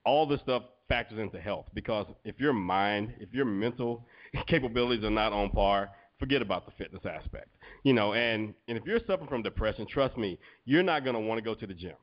All 0.06 0.26
this 0.26 0.40
stuff 0.40 0.64
factors 0.88 1.20
into 1.20 1.38
health 1.42 1.66
because 1.74 2.08
if 2.24 2.40
your 2.40 2.54
mind, 2.54 3.14
if 3.20 3.34
your 3.34 3.44
mental 3.44 4.08
capabilities 4.48 5.04
are 5.04 5.10
not 5.10 5.34
on 5.34 5.50
par, 5.50 5.90
forget 6.18 6.42
about 6.42 6.66
the 6.66 6.72
fitness 6.78 7.04
aspect. 7.06 7.50
You 7.84 7.92
know, 7.92 8.14
and 8.14 8.54
and 8.70 8.78
if 8.78 8.86
you're 8.86 9.02
suffering 9.06 9.28
from 9.28 9.44
depression, 9.44 9.86
trust 9.86 10.16
me, 10.16 10.40
you're 10.64 10.82
not 10.82 11.04
going 11.04 11.16
to 11.16 11.20
want 11.20 11.40
to 11.40 11.44
go 11.44 11.54
to 11.54 11.68
the 11.68 11.74
gym. 11.74 11.96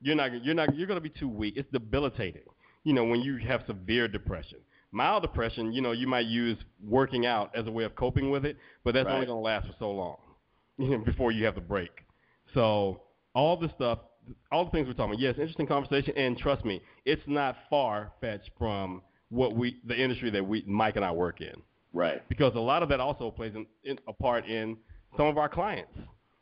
You're 0.00 0.16
not 0.16 0.44
you're 0.44 0.54
not 0.54 0.76
you're 0.76 0.88
going 0.88 1.00
to 1.00 1.08
be 1.08 1.14
too 1.20 1.28
weak. 1.28 1.54
It's 1.56 1.70
debilitating. 1.70 2.42
You 2.82 2.94
know, 2.94 3.04
when 3.04 3.20
you 3.20 3.36
have 3.46 3.62
severe 3.68 4.08
depression. 4.08 4.58
Mild 4.96 5.20
depression, 5.20 5.74
you 5.74 5.82
know, 5.82 5.92
you 5.92 6.06
might 6.06 6.24
use 6.24 6.56
working 6.82 7.26
out 7.26 7.54
as 7.54 7.66
a 7.66 7.70
way 7.70 7.84
of 7.84 7.94
coping 7.94 8.30
with 8.30 8.46
it, 8.46 8.56
but 8.82 8.94
that's 8.94 9.04
right. 9.04 9.16
only 9.16 9.26
going 9.26 9.36
to 9.36 9.42
last 9.42 9.66
for 9.66 9.74
so 9.78 9.90
long 9.90 10.16
you 10.78 10.88
know, 10.88 11.04
before 11.04 11.32
you 11.32 11.44
have 11.44 11.54
the 11.54 11.60
break. 11.60 11.90
So 12.54 13.02
all 13.34 13.58
the 13.58 13.70
stuff, 13.74 13.98
all 14.50 14.64
the 14.64 14.70
things 14.70 14.86
we're 14.86 14.94
talking 14.94 15.12
about, 15.12 15.20
yes, 15.20 15.34
interesting 15.34 15.66
conversation, 15.66 16.14
and 16.16 16.38
trust 16.38 16.64
me, 16.64 16.80
it's 17.04 17.20
not 17.26 17.56
far 17.68 18.12
fetched 18.22 18.50
from 18.56 19.02
what 19.28 19.54
we, 19.54 19.76
the 19.86 19.94
industry 19.94 20.30
that 20.30 20.42
we, 20.42 20.64
Mike 20.66 20.96
and 20.96 21.04
I 21.04 21.10
work 21.12 21.42
in. 21.42 21.60
Right. 21.92 22.26
Because 22.30 22.54
a 22.54 22.58
lot 22.60 22.82
of 22.82 22.88
that 22.88 22.98
also 22.98 23.30
plays 23.30 23.54
in, 23.54 23.66
in, 23.84 23.98
a 24.08 24.14
part 24.14 24.46
in 24.46 24.78
some 25.18 25.26
of 25.26 25.36
our 25.36 25.50
clients. 25.50 25.92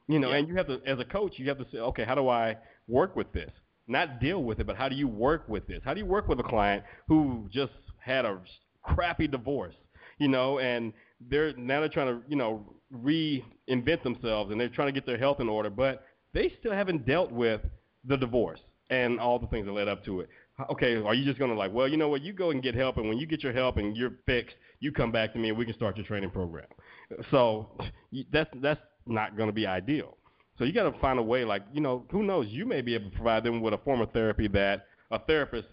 You 0.06 0.20
know, 0.20 0.30
yeah. 0.30 0.36
and 0.36 0.46
you 0.46 0.54
have 0.54 0.68
to, 0.68 0.80
as 0.86 1.00
a 1.00 1.04
coach, 1.04 1.32
you 1.38 1.48
have 1.48 1.58
to 1.58 1.66
say, 1.72 1.78
okay, 1.78 2.04
how 2.04 2.14
do 2.14 2.28
I 2.28 2.56
work 2.86 3.16
with 3.16 3.32
this? 3.32 3.50
Not 3.88 4.20
deal 4.20 4.44
with 4.44 4.60
it, 4.60 4.66
but 4.68 4.76
how 4.76 4.88
do 4.88 4.94
you 4.94 5.08
work 5.08 5.48
with 5.48 5.66
this? 5.66 5.80
How 5.84 5.92
do 5.92 5.98
you 5.98 6.06
work 6.06 6.28
with 6.28 6.38
a 6.38 6.44
client 6.44 6.84
who 7.08 7.48
just 7.52 7.72
had 8.04 8.24
a 8.24 8.38
crappy 8.82 9.26
divorce, 9.26 9.74
you 10.18 10.28
know, 10.28 10.58
and 10.58 10.92
they're 11.28 11.56
now 11.56 11.80
they're 11.80 11.88
trying 11.88 12.08
to, 12.08 12.22
you 12.28 12.36
know, 12.36 12.74
reinvent 12.94 14.02
themselves 14.02 14.52
and 14.52 14.60
they're 14.60 14.68
trying 14.68 14.88
to 14.88 14.92
get 14.92 15.06
their 15.06 15.18
health 15.18 15.40
in 15.40 15.48
order, 15.48 15.70
but 15.70 16.04
they 16.32 16.52
still 16.60 16.72
haven't 16.72 17.06
dealt 17.06 17.32
with 17.32 17.60
the 18.04 18.16
divorce 18.16 18.60
and 18.90 19.18
all 19.18 19.38
the 19.38 19.46
things 19.46 19.66
that 19.66 19.72
led 19.72 19.88
up 19.88 20.04
to 20.04 20.20
it. 20.20 20.28
Okay, 20.70 20.96
are 20.96 21.14
you 21.14 21.24
just 21.24 21.38
going 21.38 21.50
to 21.50 21.56
like, 21.56 21.72
well, 21.72 21.88
you 21.88 21.96
know 21.96 22.08
what, 22.08 22.22
you 22.22 22.32
go 22.32 22.50
and 22.50 22.62
get 22.62 22.76
help, 22.76 22.96
and 22.96 23.08
when 23.08 23.18
you 23.18 23.26
get 23.26 23.42
your 23.42 23.52
help 23.52 23.76
and 23.76 23.96
you're 23.96 24.12
fixed, 24.24 24.54
you 24.78 24.92
come 24.92 25.10
back 25.10 25.32
to 25.32 25.38
me 25.38 25.48
and 25.48 25.58
we 25.58 25.64
can 25.64 25.74
start 25.74 25.96
your 25.96 26.06
training 26.06 26.30
program. 26.30 26.66
So 27.30 27.70
that's 28.30 28.50
that's 28.60 28.80
not 29.06 29.36
going 29.36 29.48
to 29.48 29.52
be 29.52 29.66
ideal. 29.66 30.16
So 30.58 30.64
you 30.64 30.72
got 30.72 30.88
to 30.88 30.98
find 31.00 31.18
a 31.18 31.22
way, 31.22 31.44
like 31.44 31.62
you 31.72 31.80
know, 31.80 32.04
who 32.10 32.22
knows? 32.22 32.46
You 32.48 32.66
may 32.66 32.82
be 32.82 32.94
able 32.94 33.10
to 33.10 33.16
provide 33.16 33.44
them 33.44 33.62
with 33.62 33.74
a 33.74 33.78
form 33.78 34.00
of 34.00 34.12
therapy 34.12 34.46
that 34.48 34.86
a 35.10 35.18
therapist 35.18 35.68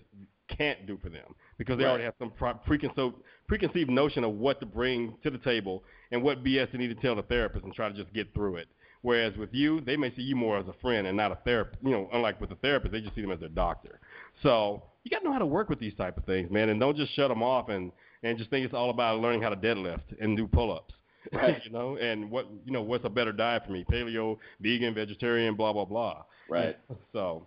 can't 0.47 0.85
do 0.87 0.97
for 1.01 1.09
them 1.09 1.35
because 1.61 1.77
they 1.77 1.83
right. 1.83 1.91
already 1.91 2.05
have 2.05 2.15
some 2.17 2.31
preconceived, 2.65 3.13
preconceived 3.47 3.91
notion 3.91 4.23
of 4.23 4.33
what 4.33 4.59
to 4.59 4.65
bring 4.65 5.13
to 5.21 5.29
the 5.29 5.37
table 5.37 5.83
and 6.11 6.23
what 6.23 6.43
BS 6.43 6.71
they 6.71 6.79
need 6.79 6.87
to 6.87 6.99
tell 6.99 7.15
the 7.15 7.21
therapist 7.21 7.63
and 7.63 7.71
try 7.71 7.87
to 7.87 7.93
just 7.93 8.11
get 8.13 8.33
through 8.33 8.55
it. 8.55 8.67
Whereas 9.03 9.37
with 9.37 9.53
you, 9.53 9.79
they 9.79 9.95
may 9.95 10.11
see 10.15 10.23
you 10.23 10.35
more 10.35 10.57
as 10.57 10.67
a 10.67 10.73
friend 10.81 11.05
and 11.05 11.15
not 11.15 11.31
a 11.31 11.35
therapist. 11.45 11.83
You 11.83 11.91
know, 11.91 12.09
unlike 12.13 12.41
with 12.41 12.49
the 12.49 12.55
therapist, 12.55 12.93
they 12.93 12.99
just 12.99 13.13
see 13.13 13.21
them 13.21 13.31
as 13.31 13.39
their 13.39 13.49
doctor. 13.49 13.99
So 14.41 14.81
you 15.03 15.11
got 15.11 15.19
to 15.19 15.25
know 15.25 15.33
how 15.33 15.39
to 15.39 15.45
work 15.45 15.69
with 15.69 15.79
these 15.79 15.93
type 15.93 16.17
of 16.17 16.25
things, 16.25 16.49
man, 16.49 16.69
and 16.69 16.79
don't 16.79 16.97
just 16.97 17.13
shut 17.15 17.29
them 17.29 17.43
off 17.43 17.69
and 17.69 17.91
and 18.23 18.39
just 18.39 18.49
think 18.49 18.65
it's 18.65 18.73
all 18.73 18.89
about 18.89 19.19
learning 19.19 19.43
how 19.43 19.49
to 19.49 19.55
deadlift 19.55 20.19
and 20.19 20.35
do 20.35 20.47
pull-ups. 20.47 20.93
Right. 21.31 21.61
you 21.63 21.71
know, 21.71 21.97
and 21.97 22.31
what 22.31 22.47
you 22.65 22.71
know, 22.71 22.81
what's 22.81 23.05
a 23.05 23.09
better 23.09 23.31
diet 23.31 23.63
for 23.67 23.71
me? 23.71 23.85
Paleo, 23.87 24.37
vegan, 24.59 24.95
vegetarian, 24.95 25.55
blah 25.55 25.73
blah 25.73 25.85
blah. 25.85 26.23
Right. 26.49 26.77
So 27.13 27.45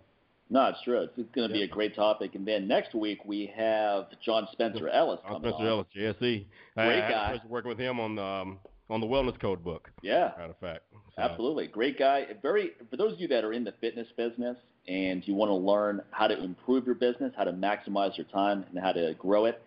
no, 0.49 0.67
it's 0.67 0.81
true. 0.83 1.01
It's, 1.01 1.29
going 1.33 1.47
to 1.47 1.53
be 1.53 1.63
a 1.63 1.67
great 1.67 1.95
topic. 1.95 2.35
And 2.35 2.47
then 2.47 2.67
next 2.67 2.93
week 2.93 3.19
we 3.25 3.51
have 3.55 4.05
John 4.23 4.47
Spencer 4.51 4.87
Ellis 4.89 5.19
John 5.23 5.41
coming 5.41 5.51
Spencer 5.51 5.63
on. 5.63 5.67
Ellis, 5.67 5.87
JSE. 5.95 6.45
Great 6.75 7.03
I, 7.03 7.09
guy. 7.09 7.41
I 7.43 7.47
working 7.47 7.69
with 7.69 7.79
him 7.79 7.99
on 7.99 8.15
the 8.15 8.23
um, 8.23 8.59
on 8.89 9.01
the 9.01 9.07
Wellness 9.07 9.39
Code 9.39 9.63
book. 9.63 9.89
Yeah. 10.03 10.31
Matter 10.37 10.51
of 10.51 10.59
fact. 10.59 10.83
So. 11.15 11.21
Absolutely, 11.21 11.67
great 11.67 11.97
guy. 11.97 12.25
Very 12.41 12.71
for 12.89 12.97
those 12.97 13.13
of 13.13 13.19
you 13.19 13.27
that 13.29 13.43
are 13.43 13.53
in 13.53 13.63
the 13.63 13.73
fitness 13.81 14.07
business 14.15 14.57
and 14.87 15.27
you 15.27 15.33
want 15.33 15.49
to 15.49 15.55
learn 15.55 16.01
how 16.11 16.27
to 16.27 16.43
improve 16.43 16.85
your 16.85 16.95
business, 16.95 17.33
how 17.35 17.45
to 17.45 17.53
maximize 17.53 18.15
your 18.17 18.27
time, 18.27 18.65
and 18.69 18.77
how 18.79 18.91
to 18.91 19.15
grow 19.17 19.45
it. 19.45 19.61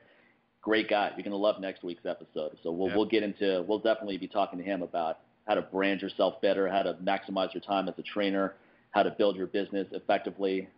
Great 0.62 0.88
guy. 0.88 1.09
You're 1.16 1.24
going 1.24 1.30
to 1.30 1.36
love 1.36 1.60
next 1.60 1.82
week's 1.82 2.06
episode. 2.06 2.56
So 2.62 2.70
we'll 2.70 2.94
we'll 2.94 3.06
get 3.06 3.22
into 3.22 3.64
we'll 3.66 3.80
definitely 3.80 4.18
be 4.18 4.28
talking 4.28 4.59
to 4.59 4.64
him 4.64 4.82
about 4.82 5.18
how 5.46 5.55
to 5.55 5.62
brand 5.62 6.02
yourself 6.02 6.40
better, 6.42 6.68
how 6.68 6.82
to 6.82 6.94
maximize 6.94 7.55
your 7.55 7.62
time 7.62 7.88
as 7.88 7.94
a 7.98 8.02
trainer, 8.02 8.55
how 8.90 9.02
to 9.02 9.10
build 9.10 9.36
your 9.36 9.47
business 9.47 9.86
effectively, 9.93 10.69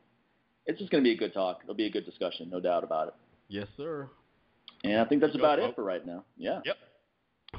it's 0.67 0.79
just 0.79 0.91
going 0.91 1.03
to 1.03 1.09
be 1.09 1.15
a 1.15 1.19
good 1.19 1.33
talk. 1.33 1.61
It'll 1.63 1.75
be 1.75 1.87
a 1.87 1.91
good 1.91 2.05
discussion, 2.05 2.49
no 2.51 2.61
doubt 2.61 2.85
about 2.85 3.09
it. 3.09 3.15
Yes, 3.49 3.67
sir. 3.77 4.09
And 4.85 5.01
I 5.01 5.05
think 5.05 5.21
that's 5.21 5.35
about 5.35 5.59
it 5.59 5.75
for 5.75 5.85
right 5.85 6.07
now. 6.07 6.25
Yeah. 6.37 6.61
Yep. 6.65 6.77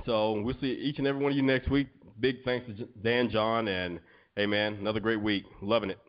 So 0.05 0.41
we'll 0.41 0.55
see 0.61 0.71
each 0.71 0.97
and 0.97 1.07
every 1.07 1.21
one 1.21 1.31
of 1.31 1.35
you 1.35 1.43
next 1.43 1.69
week. 1.69 1.87
Big 2.19 2.43
thanks 2.43 2.67
to 2.67 2.87
Dan, 3.03 3.29
John, 3.29 3.67
and 3.67 3.99
hey, 4.35 4.45
man, 4.45 4.75
another 4.75 4.99
great 4.99 5.21
week. 5.21 5.43
Loving 5.61 5.89
it. 5.89 5.99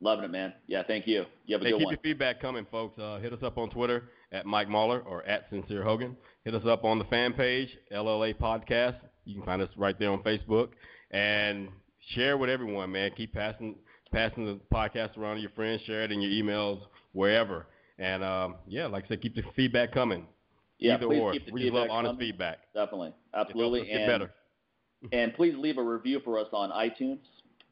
Loving 0.00 0.24
it, 0.24 0.30
man. 0.30 0.52
Yeah, 0.66 0.82
thank 0.86 1.06
you. 1.06 1.24
You 1.46 1.54
have 1.54 1.62
a 1.62 1.64
hey, 1.64 1.70
good 1.72 1.78
keep 1.78 1.86
one. 1.86 1.92
your 1.92 2.02
feedback 2.02 2.40
coming, 2.40 2.66
folks. 2.70 2.98
Uh, 2.98 3.18
hit 3.18 3.32
us 3.32 3.42
up 3.42 3.58
on 3.58 3.70
Twitter 3.70 4.10
at 4.32 4.46
Mike 4.46 4.68
Mahler 4.68 5.00
or 5.00 5.24
at 5.24 5.46
Sincere 5.50 5.82
Hogan. 5.82 6.16
Hit 6.44 6.54
us 6.54 6.64
up 6.66 6.84
on 6.84 6.98
the 6.98 7.04
fan 7.04 7.32
page, 7.32 7.68
LLA 7.92 8.34
Podcast. 8.34 8.96
You 9.24 9.34
can 9.34 9.44
find 9.44 9.62
us 9.62 9.70
right 9.76 9.98
there 9.98 10.10
on 10.10 10.22
Facebook. 10.22 10.70
And 11.10 11.68
share 12.14 12.36
with 12.36 12.50
everyone, 12.50 12.92
man. 12.92 13.10
Keep 13.16 13.34
passing 13.34 13.76
passing 14.12 14.46
the 14.46 14.60
podcast 14.72 15.16
around 15.16 15.36
to 15.36 15.40
your 15.42 15.50
friends, 15.50 15.82
share 15.82 16.02
it 16.04 16.12
in 16.12 16.20
your 16.20 16.30
emails, 16.30 16.80
wherever. 17.12 17.66
And 17.98 18.22
um, 18.22 18.56
yeah, 18.66 18.86
like 18.86 19.04
I 19.04 19.08
said, 19.08 19.22
keep 19.22 19.34
the 19.34 19.42
feedback 19.54 19.92
coming. 19.92 20.26
Yeah, 20.78 20.94
Either 20.94 21.06
please 21.06 21.20
or. 21.20 21.32
keep 21.32 21.46
the 21.46 21.52
we 21.52 21.62
feedback 21.62 21.88
love 21.88 21.90
honest 21.90 22.12
coming. 22.12 22.20
feedback. 22.28 22.58
Definitely, 22.74 23.14
absolutely, 23.34 23.90
and 23.90 24.06
better. 24.06 24.30
and 25.12 25.34
please 25.34 25.54
leave 25.56 25.78
a 25.78 25.82
review 25.82 26.20
for 26.24 26.38
us 26.38 26.48
on 26.52 26.70
iTunes. 26.70 27.18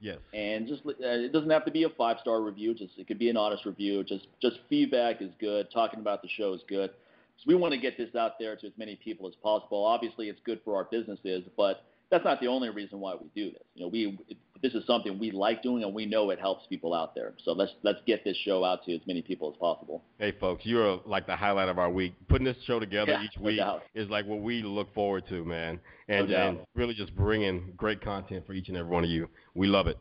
Yes. 0.00 0.18
And 0.32 0.66
just 0.66 0.82
uh, 0.86 0.92
it 0.98 1.32
doesn't 1.32 1.50
have 1.50 1.64
to 1.64 1.70
be 1.70 1.84
a 1.84 1.88
five 1.90 2.18
star 2.20 2.42
review. 2.42 2.74
Just 2.74 2.92
it 2.98 3.06
could 3.06 3.18
be 3.18 3.30
an 3.30 3.36
honest 3.36 3.64
review. 3.64 4.04
Just 4.04 4.26
just 4.40 4.56
feedback 4.68 5.22
is 5.22 5.30
good. 5.40 5.68
Talking 5.72 6.00
about 6.00 6.22
the 6.22 6.28
show 6.28 6.52
is 6.54 6.60
good. 6.68 6.90
So 7.38 7.44
we 7.46 7.54
want 7.54 7.74
to 7.74 7.80
get 7.80 7.96
this 7.98 8.14
out 8.14 8.38
there 8.38 8.56
to 8.56 8.66
as 8.66 8.72
many 8.76 8.96
people 8.96 9.26
as 9.26 9.34
possible. 9.42 9.84
Obviously, 9.84 10.28
it's 10.28 10.40
good 10.44 10.60
for 10.64 10.76
our 10.76 10.84
businesses, 10.84 11.42
but 11.56 11.84
that's 12.10 12.24
not 12.24 12.40
the 12.40 12.46
only 12.46 12.70
reason 12.70 13.00
why 13.00 13.14
we 13.14 13.28
do 13.34 13.50
this. 13.50 13.62
You 13.74 13.84
know, 13.84 13.88
we 13.88 14.18
this 14.62 14.72
is 14.74 14.86
something 14.86 15.18
we 15.18 15.30
like 15.30 15.62
doing, 15.62 15.82
and 15.84 15.94
we 15.94 16.06
know 16.06 16.30
it 16.30 16.40
helps 16.40 16.66
people 16.68 16.94
out 16.94 17.14
there. 17.14 17.34
So 17.44 17.52
let's 17.52 17.72
let's 17.82 17.98
get 18.06 18.24
this 18.24 18.36
show 18.44 18.64
out 18.64 18.82
to 18.84 18.94
as 18.94 19.02
many 19.06 19.20
people 19.20 19.50
as 19.50 19.56
possible. 19.58 20.02
Hey, 20.18 20.32
folks, 20.40 20.64
you're 20.64 21.00
like 21.04 21.26
the 21.26 21.36
highlight 21.36 21.68
of 21.68 21.78
our 21.78 21.90
week. 21.90 22.14
Putting 22.28 22.46
this 22.46 22.56
show 22.66 22.80
together 22.80 23.12
yeah, 23.12 23.24
each 23.24 23.38
week 23.38 23.58
no 23.58 23.80
is 23.94 24.08
like 24.08 24.26
what 24.26 24.40
we 24.40 24.62
look 24.62 24.92
forward 24.94 25.24
to, 25.28 25.44
man, 25.44 25.78
and, 26.08 26.30
no 26.30 26.48
and 26.48 26.58
really 26.74 26.94
just 26.94 27.14
bringing 27.14 27.72
great 27.76 28.00
content 28.00 28.46
for 28.46 28.54
each 28.54 28.68
and 28.68 28.76
every 28.76 28.90
one 28.90 29.04
of 29.04 29.10
you. 29.10 29.28
We 29.54 29.66
love 29.66 29.86
it. 29.86 29.98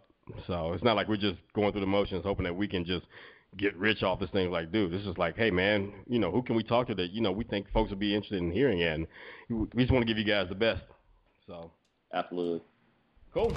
So 0.47 0.71
it's 0.71 0.83
not 0.83 0.95
like 0.95 1.09
we're 1.09 1.17
just 1.17 1.39
going 1.53 1.73
through 1.73 1.81
the 1.81 1.87
motions, 1.87 2.23
hoping 2.23 2.45
that 2.45 2.55
we 2.55 2.67
can 2.67 2.85
just 2.85 3.05
get 3.57 3.75
rich 3.75 4.01
off 4.01 4.19
this 4.19 4.29
thing. 4.29 4.49
Like, 4.49 4.71
dude, 4.71 4.93
this 4.93 5.05
is 5.05 5.17
like, 5.17 5.35
hey, 5.35 5.51
man, 5.51 5.91
you 6.07 6.19
know, 6.19 6.31
who 6.31 6.41
can 6.41 6.55
we 6.55 6.63
talk 6.63 6.87
to 6.87 6.95
that 6.95 7.11
you 7.11 7.21
know 7.21 7.31
we 7.31 7.43
think 7.43 7.69
folks 7.73 7.89
would 7.89 7.99
be 7.99 8.15
interested 8.15 8.39
in 8.39 8.51
hearing, 8.51 8.81
and 8.81 9.07
we 9.49 9.83
just 9.83 9.91
want 9.91 10.07
to 10.07 10.07
give 10.07 10.17
you 10.17 10.25
guys 10.25 10.47
the 10.47 10.55
best. 10.55 10.83
So 11.47 11.71
absolutely, 12.13 12.61
cool. 13.33 13.55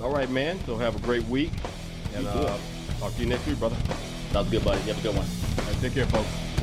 All 0.00 0.12
right, 0.12 0.28
man. 0.30 0.58
So 0.66 0.76
have 0.76 0.96
a 0.96 1.00
great 1.00 1.24
week, 1.26 1.52
and 2.14 2.26
uh, 2.26 2.56
talk 2.98 3.14
to 3.14 3.20
you 3.20 3.26
next 3.26 3.46
week, 3.46 3.58
brother. 3.58 3.76
Sounds 4.32 4.50
good, 4.50 4.64
buddy. 4.64 4.80
You 4.80 4.92
have 4.92 4.98
a 4.98 5.02
good 5.02 5.16
one. 5.16 5.26
Right, 5.66 5.80
take 5.80 5.94
care, 5.94 6.06
folks. 6.06 6.53